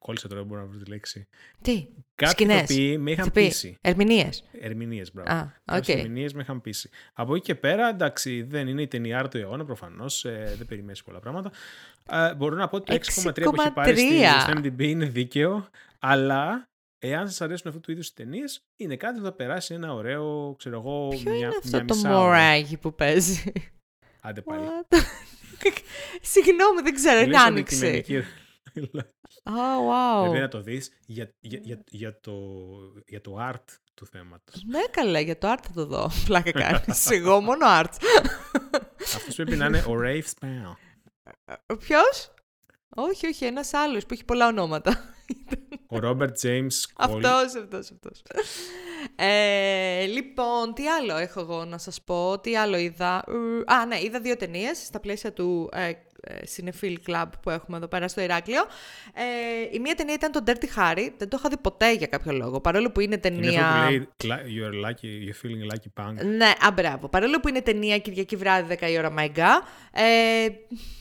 κόλλησα 0.04 0.28
τώρα, 0.28 0.43
μπορώ 0.43 0.62
να 0.62 0.68
βρω 0.68 0.78
τη 0.78 0.89
λέξη. 0.89 1.28
Τι, 1.62 1.88
Κάποιοι 2.16 2.47
τοποί 2.47 2.97
με 2.97 3.12
είχαν 3.12 3.32
πείσει. 3.32 3.78
Ερμηνείες. 3.82 4.43
Ερμηνείες, 4.62 5.14
μπράβο. 5.14 5.32
Α, 5.32 5.54
okay. 5.72 5.89
Ερμηνείες 5.89 6.34
με 6.34 6.41
είχαν 6.41 6.62
πείσει. 6.62 6.89
Από 7.14 7.36
εκεί 7.36 7.43
και 7.43 7.56
πέρα, 7.56 7.89
εντάξει, 7.89 8.41
δεν 8.41 8.68
είναι 8.68 8.82
η 8.82 8.88
ταινία 8.88 9.28
του 9.28 9.38
αιώνα 9.38 9.66
προφανώς. 9.66 10.26
Ε, 10.26 10.54
δεν 10.58 10.66
περιμένεις 10.68 11.04
πολλά 11.04 11.20
πράγματα. 11.20 11.51
Ε, 12.10 12.34
μπορώ 12.36 12.56
να 12.56 12.68
πω 12.68 12.76
ότι 12.76 12.99
το 12.99 13.22
6,3 13.24 13.43
που 13.43 13.62
έχει 13.62 13.72
πάρει 13.72 13.97
στη 14.39 14.54
MDB 14.56 14.82
είναι 14.82 15.06
δίκαιο, 15.06 15.68
αλλά 15.99 16.70
εάν 16.99 17.28
σας 17.28 17.41
αρέσουν 17.41 17.68
αυτού 17.68 17.80
του 17.80 17.91
είδους 17.91 18.08
οι 18.08 18.16
ταινίες, 18.16 18.64
είναι 18.76 18.95
κάτι 18.95 19.20
που 19.20 19.26
θα 19.26 19.32
περάσει 19.32 19.74
ένα 19.74 19.93
ωραίο, 19.93 20.56
ξέρω 20.58 20.80
εγώ, 20.80 21.08
Ποιο 21.08 21.32
μια, 21.32 21.36
είναι 21.36 21.56
αυτό 21.58 21.86
το 21.86 21.95
μωράκι 21.95 22.78
που 22.78 22.95
παίζει; 22.95 23.51
Άντε 24.22 24.41
πάλι. 24.41 24.66
Συγγνώμη, 26.32 26.82
δεν 26.84 26.93
ξέρω, 26.93 27.20
είναι 27.20 27.64
άνοιξη. 29.44 29.62
Oh, 29.88 30.22
wow. 30.22 30.22
Πρέπει 30.22 30.39
να 30.39 30.48
το 30.48 30.62
δεις 30.62 30.91
για, 31.06 31.34
για, 31.39 31.60
για, 31.64 31.84
για, 31.89 32.20
το, 32.20 32.34
για 33.08 33.22
το 33.22 33.38
art 33.50 33.78
του 33.94 34.06
θέματος. 34.06 34.64
Ναι, 34.66 34.82
καλά, 34.91 35.20
για 35.20 35.38
το 35.38 35.52
art 35.52 35.60
θα 35.62 35.72
το 35.74 35.86
δω. 35.86 36.10
Πλάκα 36.26 36.52
κάνεις. 36.52 37.10
Εγώ 37.10 37.41
μόνο 37.41 37.66
art. 37.68 37.94
Αυτός 39.00 39.36
πρέπει 39.36 39.56
να 39.56 39.66
είναι 39.66 39.78
ο 39.78 39.94
Rafe 40.04 40.24
Spell. 40.39 40.76
Ποιος; 41.78 42.34
Όχι, 42.96 43.28
όχι, 43.28 43.46
ένας 43.46 43.74
άλλος 43.74 44.06
που 44.06 44.14
έχει 44.14 44.26
πολλά 44.26 44.48
ονόματα. 44.48 45.14
Ο 45.88 46.00
Ρόμπερτ 46.00 46.38
James 46.44 46.84
Αυτός, 46.96 47.56
αυτός, 47.56 47.91
αυτός. 47.91 48.22
Ε, 49.16 50.06
λοιπόν, 50.06 50.74
τι 50.74 50.88
άλλο 50.88 51.16
έχω 51.16 51.39
εγώ 51.39 51.66
να 51.66 51.78
σας 51.78 52.02
πω, 52.04 52.39
τι 52.39 52.58
άλλο 52.58 52.78
είδα. 52.78 53.24
Α, 53.66 53.86
ναι, 53.86 54.02
είδα 54.02 54.20
δύο 54.20 54.36
ταινίες 54.36 54.78
στα 54.78 55.00
πλαίσια 55.00 55.34
του 55.34 55.70
ε, 56.24 56.36
Cinefil 56.56 56.96
Club 57.08 57.26
που 57.42 57.50
έχουμε 57.50 57.78
εδώ 57.78 57.88
πέρα 57.88 58.08
στο 58.08 58.22
Ηράκλειο. 58.22 58.62
Ε, 59.14 59.76
η 59.76 59.80
μία 59.80 59.96
ταινία 59.96 60.14
ήταν 60.14 60.32
το 60.32 60.44
Dirty 60.46 60.80
Harry. 60.80 61.10
Δεν 61.18 61.30
το 61.30 61.38
είχα 61.40 61.50
δει 61.50 61.58
ποτέ 61.58 61.94
για 61.94 62.08
κάποιο 62.08 62.32
λόγο. 62.32 62.62
Παρόλο 62.62 62.92
που 62.92 63.00
είναι 63.00 63.18
ταινία. 63.18 63.52
Είναι 63.52 63.60
αυτό 63.60 64.08
που 64.18 64.26
λέει 64.26 64.44
You're 64.56 64.86
lucky, 64.86 65.28
you're 65.28 65.46
feeling 65.46 65.74
lucky 65.74 66.04
punk. 66.04 66.26
Ναι, 66.26 66.52
α, 66.68 66.72
μπράβο. 66.74 67.08
Παρόλο 67.10 67.40
που 67.40 67.48
είναι 67.48 67.62
ταινία 67.62 67.98
Κυριακή 67.98 68.36
βράδυ 68.36 68.78
10 68.82 68.90
η 68.90 68.98
ώρα 68.98 69.10
Μαϊγκά. 69.10 69.64
Ε, 69.92 70.48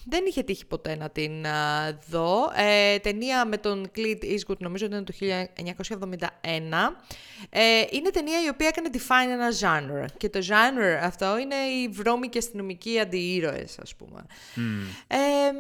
δεν 0.05 0.25
είχε 0.29 0.43
τύχει 0.43 0.66
ποτέ 0.66 0.97
να 0.97 1.11
την 1.11 1.47
α, 1.47 1.99
δω. 2.09 2.53
Ε, 2.57 2.99
ταινία 2.99 3.45
με 3.45 3.57
τον 3.57 3.91
Clint 3.97 4.25
Eastwood, 4.25 4.59
νομίζω 4.59 4.87
ότι 4.87 4.95
ήταν 4.95 5.05
το 5.05 5.12
1971. 5.91 6.29
Ε, 7.51 7.61
είναι 7.91 8.11
ταινία 8.11 8.45
η 8.45 8.49
οποία 8.49 8.68
έκανε 8.68 8.89
define 8.93 9.31
ένα 9.31 9.49
genre. 9.61 10.07
Και 10.16 10.29
το 10.29 10.39
genre 10.39 10.99
αυτό 11.03 11.39
είναι 11.39 11.55
οι 11.55 11.89
βρώμικοι 11.89 12.39
αστυνομικοί 12.39 13.01
αντιήρωες, 13.01 13.79
ας 13.83 13.95
πούμε. 13.97 14.27
Mm. 14.57 15.11
Ε, 15.12 15.52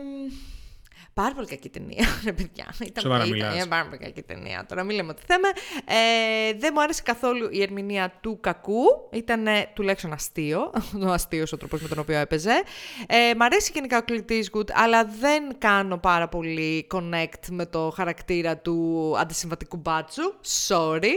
Πάρα 1.14 1.34
πολύ 1.34 1.46
κακή 1.46 1.68
ταινία, 1.68 2.06
ρε 2.24 2.32
παιδιά. 2.32 2.74
Ήταν, 2.86 3.02
Σοβαρά 3.02 3.24
ήταν, 3.24 3.68
πάρα 3.68 3.84
πολύ 3.84 3.98
κακή 3.98 4.22
ταινία. 4.22 4.66
Τώρα 4.68 4.82
μην 4.82 4.96
λέμε 4.96 5.10
ότι 5.10 5.22
θέμε. 5.26 5.48
Ε, 5.84 6.52
δεν 6.58 6.70
μου 6.74 6.82
άρεσε 6.82 7.02
καθόλου 7.02 7.48
η 7.50 7.62
ερμηνεία 7.62 8.18
του 8.20 8.38
κακού. 8.40 8.82
Ήταν 9.12 9.46
τουλάχιστον 9.74 10.12
αστείο. 10.12 10.72
Ο 11.08 11.10
αστείος 11.10 11.52
ο 11.52 11.56
τρόπος 11.56 11.82
με 11.82 11.88
τον 11.88 11.98
οποίο 11.98 12.18
έπαιζε. 12.18 12.62
Ε, 13.06 13.34
μ' 13.36 13.42
αρέσει 13.42 13.70
γενικά 13.74 13.98
ο 13.98 14.04
Clint 14.08 14.30
Eastwood, 14.30 14.70
αλλά 14.72 15.04
δεν 15.04 15.58
κάνω 15.58 15.98
πάρα 15.98 16.28
πολύ 16.28 16.86
connect 16.94 17.46
με 17.50 17.66
το 17.66 17.92
χαρακτήρα 17.96 18.58
του 18.58 19.14
αντισυμβατικού 19.18 19.76
μπάτσου. 19.76 20.22
Sorry. 20.68 21.12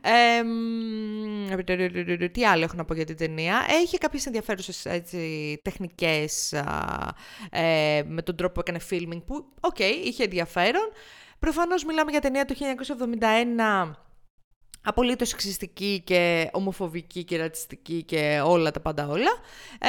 Ε, 0.00 0.42
τι 2.28 2.44
άλλο 2.46 2.64
έχω 2.64 2.74
να 2.76 2.84
πω 2.84 2.94
για 2.94 3.04
την 3.04 3.16
ταινία; 3.16 3.66
Έχει 3.82 3.98
κάποιες 3.98 4.26
ενδιαφέρουσες 4.26 4.86
τεχνικές 5.62 6.52
ε, 7.50 8.02
με 8.06 8.22
τον 8.22 8.36
τρόπο 8.36 8.52
που 8.52 8.60
έκανε 8.60 8.80
filming 8.90 9.22
που 9.26 9.35
OK, 9.60 9.76
okay, 9.78 10.00
είχε 10.04 10.24
ενδιαφέρον. 10.24 10.92
Προφανώς 11.38 11.84
μιλάμε 11.84 12.10
για 12.10 12.20
ταινία 12.20 12.44
του 12.44 12.54
1971 12.54 13.96
απολύτως 14.86 15.28
σεξιστική 15.28 16.02
και 16.04 16.48
ομοφοβική 16.52 17.24
και 17.24 17.36
ρατσιστική 17.36 18.02
και 18.02 18.40
όλα 18.44 18.70
τα 18.70 18.80
πάντα 18.80 19.08
όλα. 19.08 19.30
Ε, 19.78 19.88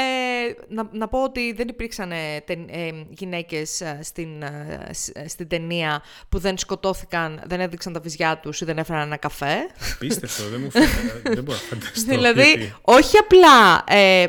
να, 0.67 0.89
να 0.91 1.07
πω 1.07 1.23
ότι 1.23 1.53
δεν 1.53 1.67
υπήρξαν 1.67 2.11
ε, 2.11 2.35
ε 2.67 2.91
γυναίκες 3.09 3.81
ε, 3.81 3.99
στην, 4.01 4.41
ε, 4.41 5.27
στην 5.27 5.47
ταινία 5.47 6.03
που 6.29 6.39
δεν 6.39 6.57
σκοτώθηκαν, 6.57 7.41
δεν 7.45 7.59
έδειξαν 7.59 7.93
τα 7.93 7.99
βυζιά 7.99 8.39
τους 8.39 8.61
ή 8.61 8.65
δεν 8.65 8.77
έφεραν 8.77 9.01
ένα 9.01 9.17
καφέ. 9.17 9.55
Πίστευτο, 9.99 10.43
δεν 10.43 10.61
μου 10.61 10.71
φαίνεται, 10.71 11.21
δεν 11.23 11.43
μπορώ 11.43 11.57
να 11.57 11.77
φανταστώ. 11.77 12.11
Δηλαδή, 12.11 12.73
όχι 12.81 13.17
απλά 13.17 13.83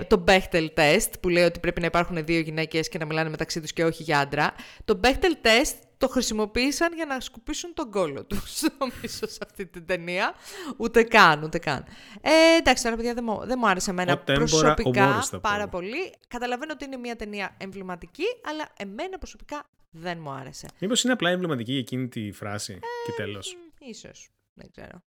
το 0.07 0.25
Bechtel 0.27 0.67
test 0.75 1.11
που 1.21 1.29
λέει 1.29 1.45
ότι 1.45 1.59
πρέπει 1.59 1.81
να 1.81 1.87
υπάρχουν 1.87 2.25
δύο 2.25 2.41
γυναίκες 2.41 2.89
και 2.89 2.99
να 2.99 3.05
μιλάνε 3.05 3.31
μεταξύ 3.31 3.61
τους 3.61 3.73
και 3.73 3.85
όχι 3.85 4.03
για 4.03 4.19
άντρα. 4.19 4.55
Το 4.85 5.01
Bechtel 5.05 5.47
test 5.47 5.88
το 5.99 6.09
χρησιμοποίησαν 6.09 6.95
για 6.95 7.07
να 7.07 7.21
σκουπίσουν 7.21 7.75
τον 7.75 7.91
κόλο 7.91 8.25
τους, 8.25 8.63
νομίζω, 8.79 9.27
σε 9.27 9.39
αυτή 9.47 9.67
την 9.67 9.87
ταινία. 9.87 10.35
Ούτε 10.77 11.03
καν, 11.03 11.43
ούτε 11.43 11.59
καν. 11.59 11.85
Ε, 12.21 12.57
εντάξει, 12.59 12.83
τώρα 12.83 12.97
παιδιά 12.97 13.15
δεν 13.15 13.25
μου, 13.27 13.41
δεν 13.45 13.59
μου 13.61 13.69
άρεσε 13.69 13.91
εμένα 13.91 14.19
προσωπικά 14.19 15.29
πάρα 15.41 15.69
πολύ. 15.69 16.15
Καταλαβαίνω 16.29 16.73
ότι 16.73 16.85
είναι 16.85 16.97
μια 16.97 17.17
ταινία 17.17 17.57
εμβληματική, 17.59 18.25
αλλά 18.45 18.69
εμένα 18.77 19.19
προσωπικά 19.19 19.67
δεν 19.91 20.19
μου 20.21 20.31
άρεσε. 20.31 20.69
Μήπως 20.79 21.05
είναι 21.05 21.13
απλά 21.13 21.31
εμβληματική 21.31 21.77
εκείνη 21.77 22.09
τη 22.09 22.33
φράση 22.33 22.73
ε, 22.73 22.77
και 23.07 23.13
τέλος. 23.17 23.57
Ίσως. 23.79 24.29
Δεν 24.59 24.71
ξέρω. 24.71 25.03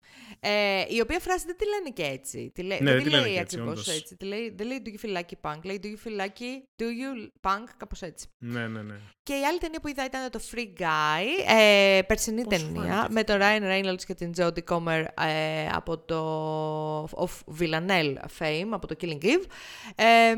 Ε, 0.41 0.85
η 0.89 1.01
οποία 1.01 1.21
φράση 1.21 1.47
δεν 1.47 1.57
τη 1.57 1.65
λένε 1.69 1.91
και 1.91 2.03
έτσι. 2.03 2.51
Τη 2.55 2.63
λέ... 2.63 2.79
ναι, 2.81 2.93
δεν 2.93 3.03
τη 3.03 3.11
λέει 3.11 3.39
ακριβώς 3.39 3.79
έτσι. 3.79 3.91
έτσι. 3.91 4.17
Τη 4.17 4.25
λέει, 4.25 4.55
δεν 4.57 4.67
λέει 4.67 4.83
Do 4.85 4.89
you 4.89 5.07
feel 5.07 5.17
lucky 5.17 5.51
punk; 5.51 5.59
Λέει 5.63 5.81
Do 5.83 5.87
you 5.87 6.09
feel 6.09 6.21
lucky, 6.21 6.83
Do 6.83 6.85
you 6.85 7.29
punk, 7.51 7.65
κάπως 7.77 8.03
έτσι. 8.03 8.27
Ναι, 8.39 8.67
ναι, 8.67 8.83
ναι. 8.83 8.95
Και 9.23 9.35
η 9.35 9.45
άλλη 9.45 9.59
ταινία 9.59 9.81
που 9.81 9.89
είδα 9.89 10.05
ήταν 10.05 10.31
το 10.31 10.41
Free 10.53 10.81
Guy, 10.81 11.27
ε, 11.59 12.03
περσινή 12.07 12.43
Πώς 12.43 12.59
ταινία, 12.59 12.83
φάνηκε. 12.83 13.13
με 13.13 13.25
τον 13.25 13.39
Ryan 13.41 13.63
Reynolds 13.63 14.05
και 14.07 14.15
την 14.15 14.33
Jodie 14.37 14.65
Comer 14.69 15.05
ε, 15.27 15.69
από 15.73 15.99
το 15.99 17.05
of 17.05 17.59
Villanelle 17.61 18.15
fame, 18.39 18.69
από 18.71 18.87
το 18.87 18.97
Killing 19.01 19.23
Eve. 19.23 19.45
Ε, 19.95 20.35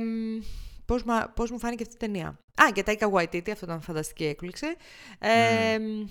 πώς, 0.84 1.04
πώς 1.34 1.50
μου 1.50 1.58
φάνηκε 1.58 1.82
αυτή 1.82 1.94
η 1.94 1.98
ταινία. 1.98 2.28
Α, 2.62 2.72
και 2.72 2.82
Taika 2.86 3.10
Waititi, 3.12 3.50
αυτό 3.50 3.64
ήταν 3.64 3.80
φανταστική 3.80 4.24
έκπληξη. 4.24 4.66
Ε, 5.18 5.76
mm. 5.78 6.08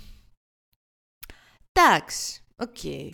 Εντάξει. 1.72 2.42
OK. 2.60 2.76
Okay. 2.84 3.10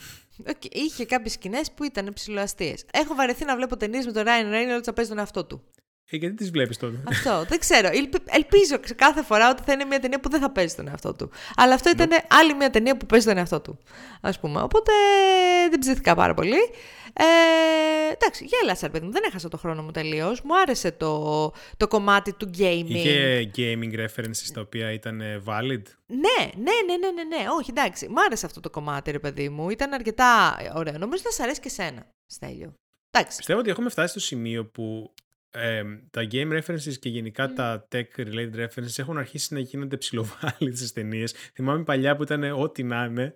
okay. 0.49 0.71
Είχε 0.71 1.05
κάποιες 1.05 1.33
σκηνές 1.33 1.71
που 1.71 1.83
ήταν 1.83 2.13
ψιλοαστείες. 2.13 2.85
Έχω 2.91 3.15
βαρεθεί 3.15 3.45
να 3.45 3.55
βλέπω 3.55 3.77
ταινίες 3.77 4.05
με 4.05 4.11
τον 4.11 4.23
Ryan 4.25 4.53
Reynolds 4.53 4.83
να 4.85 4.93
παίζει 4.93 5.09
τον 5.09 5.19
εαυτό 5.19 5.45
του. 5.45 5.63
Ε, 6.09 6.17
γιατί 6.17 6.35
τις 6.35 6.51
βλέπεις 6.51 6.77
τότε; 6.77 7.03
Αυτό. 7.07 7.45
Δεν 7.47 7.59
ξέρω. 7.59 7.89
Ελπίζω 8.25 8.79
κάθε 8.95 9.23
φορά 9.23 9.49
ότι 9.49 9.61
θα 9.65 9.73
είναι 9.73 9.85
μια 9.85 9.99
ταινία 9.99 10.19
που 10.19 10.29
δεν 10.29 10.39
θα 10.39 10.51
παίζει 10.51 10.75
τον 10.75 10.87
εαυτό 10.87 11.13
του. 11.13 11.31
Αλλά 11.55 11.73
αυτό 11.73 11.89
ήταν 11.89 12.09
άλλη 12.27 12.53
μια 12.53 12.69
ταινία 12.69 12.97
που 12.97 13.05
παίζει 13.05 13.25
τον 13.25 13.37
εαυτό 13.37 13.61
του. 13.61 13.79
Α 14.21 14.31
πούμε. 14.31 14.61
Οπότε 14.61 14.91
δεν 15.69 15.79
ψήθηκα 15.79 16.15
πάρα 16.15 16.33
πολύ. 16.33 16.59
Ε, 17.13 17.23
εντάξει, 18.13 18.45
γέλασα, 18.45 18.89
παιδί 18.89 19.05
μου. 19.05 19.11
Δεν 19.11 19.23
έχασα 19.25 19.49
το 19.49 19.57
χρόνο 19.57 19.83
μου 19.83 19.91
τελείως. 19.91 20.41
Μου 20.41 20.59
άρεσε 20.59 20.91
το, 20.91 21.53
το 21.77 21.87
κομμάτι 21.87 22.33
του 22.33 22.49
gaming. 22.57 22.85
Είχε 22.87 23.51
gaming 23.55 23.99
references 23.99 24.51
τα 24.53 24.61
οποία 24.61 24.91
ήταν 24.91 25.21
valid; 25.45 25.81
Ναι, 26.05 26.51
ναι, 26.55 26.71
ναι, 26.85 26.97
ναι, 26.97 27.11
ναι, 27.11 27.37
ναι. 27.37 27.45
Όχι, 27.59 27.69
εντάξει. 27.69 28.07
Μου 28.07 28.21
άρεσε 28.25 28.45
αυτό 28.45 28.59
το 28.59 28.69
κομμάτι, 28.69 29.11
ρε 29.11 29.19
παιδί 29.19 29.49
μου. 29.49 29.69
Ήταν 29.69 29.93
αρκετά 29.93 30.57
ωραίο. 30.75 30.97
Νομίζω 30.97 31.23
θα 31.23 31.31
σα 31.31 31.43
αρέσει 31.43 31.59
και 31.59 31.69
σένα, 31.69 32.07
Στέλιο. 32.25 32.73
Εντάξει. 33.11 33.37
Πιστεύω 33.37 33.59
ότι 33.59 33.69
έχουμε 33.69 33.89
φτάσει 33.89 34.07
στο 34.07 34.19
σημείο 34.19 34.65
που 34.65 35.13
ε, 35.53 35.83
τα 36.09 36.27
game 36.31 36.61
references 36.61 36.93
και 36.99 37.09
γενικά 37.09 37.51
mm. 37.51 37.55
τα 37.55 37.87
tech 37.91 38.03
related 38.17 38.55
references 38.55 38.97
έχουν 38.97 39.17
αρχίσει 39.17 39.53
να 39.53 39.59
γίνονται 39.59 39.97
ψηλοβάλλοι 39.97 40.75
στις 40.75 40.93
ταινίες. 40.93 41.31
Θυμάμαι 41.53 41.83
παλιά 41.83 42.15
που 42.15 42.23
ήταν 42.23 42.43
ό,τι 42.43 42.83
να 42.83 43.03
είναι 43.03 43.35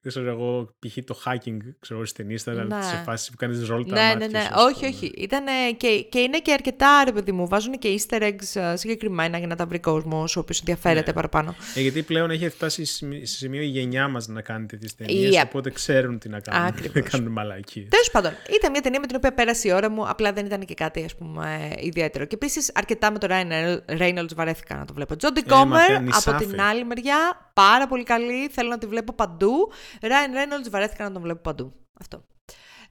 ξέρω 0.07 0.29
εγώ, 0.29 0.75
π.χ. 0.79 0.97
το 1.05 1.21
hacking, 1.25 1.57
ξέρω 1.79 1.99
εγώ, 1.99 2.05
στην 2.05 2.29
ήταν 2.29 2.67
ναι. 2.67 2.81
σε 2.81 3.01
φάση 3.05 3.31
που 3.31 3.37
κάνεις 3.37 3.67
ρόλ 3.67 3.85
τα 3.85 3.95
Ναι, 3.95 4.15
ναι, 4.15 4.27
ναι. 4.27 4.47
Όχι, 4.57 4.85
όχι. 4.85 5.05
Ήταν 5.05 5.43
και, 5.77 6.05
και 6.09 6.19
είναι 6.19 6.39
και 6.39 6.51
αρκετά, 6.51 7.03
ρε 7.05 7.11
παιδί 7.11 7.31
μου, 7.31 7.47
βάζουν 7.47 7.77
και 7.79 7.99
easter 7.99 8.21
eggs 8.21 8.61
ε, 8.61 8.75
συγκεκριμένα 8.75 9.37
για 9.37 9.47
να 9.47 9.55
τα 9.55 9.65
βρει 9.65 9.79
κόσμος, 9.79 10.35
ο 10.35 10.39
οποίος 10.39 10.59
ενδιαφέρεται 10.59 11.07
ναι. 11.07 11.13
παραπάνω. 11.13 11.55
Ε, 11.75 11.81
γιατί 11.81 12.03
πλέον 12.03 12.31
έχει 12.31 12.49
φτάσει 12.49 12.85
σε 12.85 13.05
σημείο 13.23 13.61
η 13.61 13.65
γενιά 13.65 14.07
μας 14.07 14.27
να 14.27 14.41
κάνει 14.41 14.65
τέτοιες 14.65 14.95
ταινίες, 14.95 15.35
yep. 15.35 15.43
οπότε 15.45 15.69
ξέρουν 15.69 16.19
τι 16.19 16.29
να 16.29 16.39
κάνουν. 16.39 16.75
Δεν 16.91 17.03
κάνουν 17.03 17.31
μαλακίες. 17.31 17.87
Τέλος 17.89 18.11
πάντων, 18.11 18.31
ήταν 18.57 18.71
μια 18.71 18.81
ταινία 18.81 18.99
με 18.99 19.07
την 19.07 19.15
οποία 19.15 19.33
πέρασε 19.33 19.67
η 19.67 19.71
ώρα 19.71 19.89
μου, 19.89 20.07
απλά 20.07 20.33
δεν 20.33 20.45
ήταν 20.45 20.65
και 20.65 20.73
κάτι 20.73 21.03
ας 21.03 21.15
πούμε, 21.15 21.73
ιδιαίτερο. 21.79 22.25
Και 22.25 22.35
επίσης 22.35 22.71
αρκετά 22.73 23.11
με 23.11 23.17
τον 23.17 23.29
Ryan 23.31 23.77
Reynolds 23.97 24.35
βαρέθηκα 24.35 24.75
να 24.75 24.85
το 24.85 24.93
βλέπω. 24.93 25.15
Jodie 25.21 25.51
Comer 25.51 26.07
από 26.25 26.37
την 26.37 26.61
άλλη 26.61 26.85
μεριά, 26.85 27.51
πάρα 27.53 27.87
πολύ 27.87 28.03
καλή, 28.03 28.49
θέλω 28.51 28.69
να 28.69 28.77
τη 28.77 28.85
βλέπω 28.85 29.13
παντού. 29.13 29.71
Ryan 30.01 30.33
Reynolds 30.35 30.69
βαρέθηκα 30.69 31.03
να 31.03 31.11
τον 31.11 31.21
βλέπω 31.21 31.41
παντού. 31.41 31.73
Αυτό. 31.99 32.25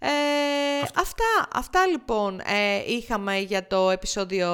Ε, 0.02 0.08
αυτά, 0.94 1.48
αυτά 1.52 1.86
λοιπόν 1.86 2.40
ε, 2.40 2.92
είχαμε 2.92 3.38
για 3.38 3.66
το 3.66 3.90
επεισόδιο 3.90 4.48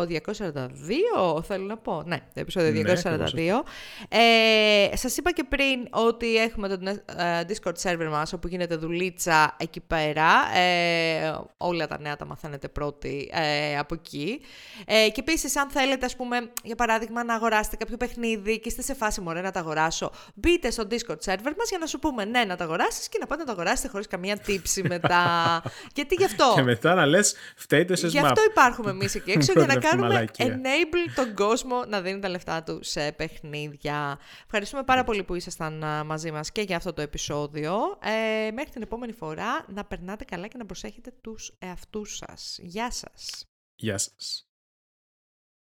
242, 0.00 1.42
θέλω 1.42 1.64
να 1.64 1.76
πω. 1.76 2.02
Ναι, 2.06 2.16
το 2.16 2.40
επεισόδιο 2.40 2.82
242. 2.82 3.34
Ναι, 3.34 3.60
ε, 4.08 4.96
σας 4.96 5.16
είπα 5.16 5.32
και 5.32 5.44
πριν 5.44 5.88
ότι 5.90 6.36
έχουμε 6.36 6.68
το 6.68 6.78
ε, 7.16 7.40
Discord 7.48 7.82
server 7.82 8.08
μας, 8.10 8.32
όπου 8.32 8.48
γίνεται 8.48 8.76
δουλίτσα 8.76 9.56
εκεί 9.58 9.80
πέρα. 9.80 10.56
Ε, 10.56 11.34
όλα 11.56 11.86
τα 11.86 11.98
νέα 12.00 12.16
τα 12.16 12.26
μαθαίνετε 12.26 12.68
πρώτοι 12.68 13.30
ε, 13.32 13.78
από 13.78 13.94
εκεί. 13.94 14.40
Ε, 14.86 15.08
και 15.08 15.20
επίσης, 15.20 15.56
αν 15.56 15.70
θέλετε, 15.70 16.06
ας 16.06 16.16
πούμε, 16.16 16.50
για 16.62 16.76
παράδειγμα, 16.76 17.24
να 17.24 17.34
αγοράσετε 17.34 17.76
κάποιο 17.76 17.96
παιχνίδι 17.96 18.60
και 18.60 18.68
είστε 18.68 18.82
σε 18.82 18.94
φάση 18.94 19.20
μωρέ 19.20 19.40
να 19.40 19.50
τα 19.50 19.60
αγοράσω, 19.60 20.10
μπείτε 20.34 20.70
στο 20.70 20.86
Discord 20.90 21.24
server 21.24 21.52
μας 21.58 21.68
για 21.68 21.78
να 21.78 21.86
σου 21.86 21.98
πούμε 21.98 22.24
ναι 22.24 22.44
να 22.44 22.56
τα 22.56 22.64
αγοράσεις 22.64 23.08
και 23.08 23.18
να 23.20 23.26
πάτε 23.26 23.40
να 23.40 23.46
τα 23.46 23.52
αγοράσετε 23.52 23.88
χωρίς 23.88 24.06
καμία 24.06 24.38
tips 24.46 24.71
μετά. 24.80 25.62
Γιατί 25.94 26.14
γι' 26.14 26.24
αυτό; 26.24 26.52
Και 26.54 26.62
μετά 26.62 26.94
να 26.94 27.06
λες, 27.06 27.34
φταίτε 27.56 27.96
σε 27.96 28.06
Γι' 28.06 28.18
αυτό 28.18 28.42
υπάρχουμε 28.50 28.90
εμείς 28.90 29.14
εκεί 29.14 29.30
έξω 29.30 29.52
για 29.56 29.66
να 29.66 29.76
κάνουμε 29.76 30.28
enable 30.36 31.12
τον 31.14 31.34
κόσμο 31.34 31.84
να 31.88 32.00
δίνει 32.00 32.20
τα 32.20 32.28
λεφτά 32.28 32.62
του 32.62 32.78
σε 32.82 33.12
παιχνίδια. 33.12 34.18
Ευχαριστούμε 34.44 34.82
πάρα 34.82 35.04
πολύ 35.04 35.22
που 35.22 35.34
ήσασταν 35.34 35.84
μαζί 36.06 36.30
μας 36.30 36.52
και 36.52 36.60
για 36.60 36.76
αυτό 36.76 36.92
το 36.92 37.02
επεισόδιο. 37.02 37.74
Ε, 38.02 38.50
μέχρι 38.50 38.70
την 38.70 38.82
επόμενη 38.82 39.12
φορά 39.12 39.64
να 39.68 39.84
περνάτε 39.84 40.24
καλά 40.24 40.46
και 40.46 40.56
να 40.58 40.66
προσέχετε 40.66 41.12
τους 41.20 41.52
εαυτούς 41.58 42.16
σας. 42.16 42.58
Γεια 42.62 42.90
σας. 42.90 43.46
Γεια 43.74 43.98
σας. 43.98 44.51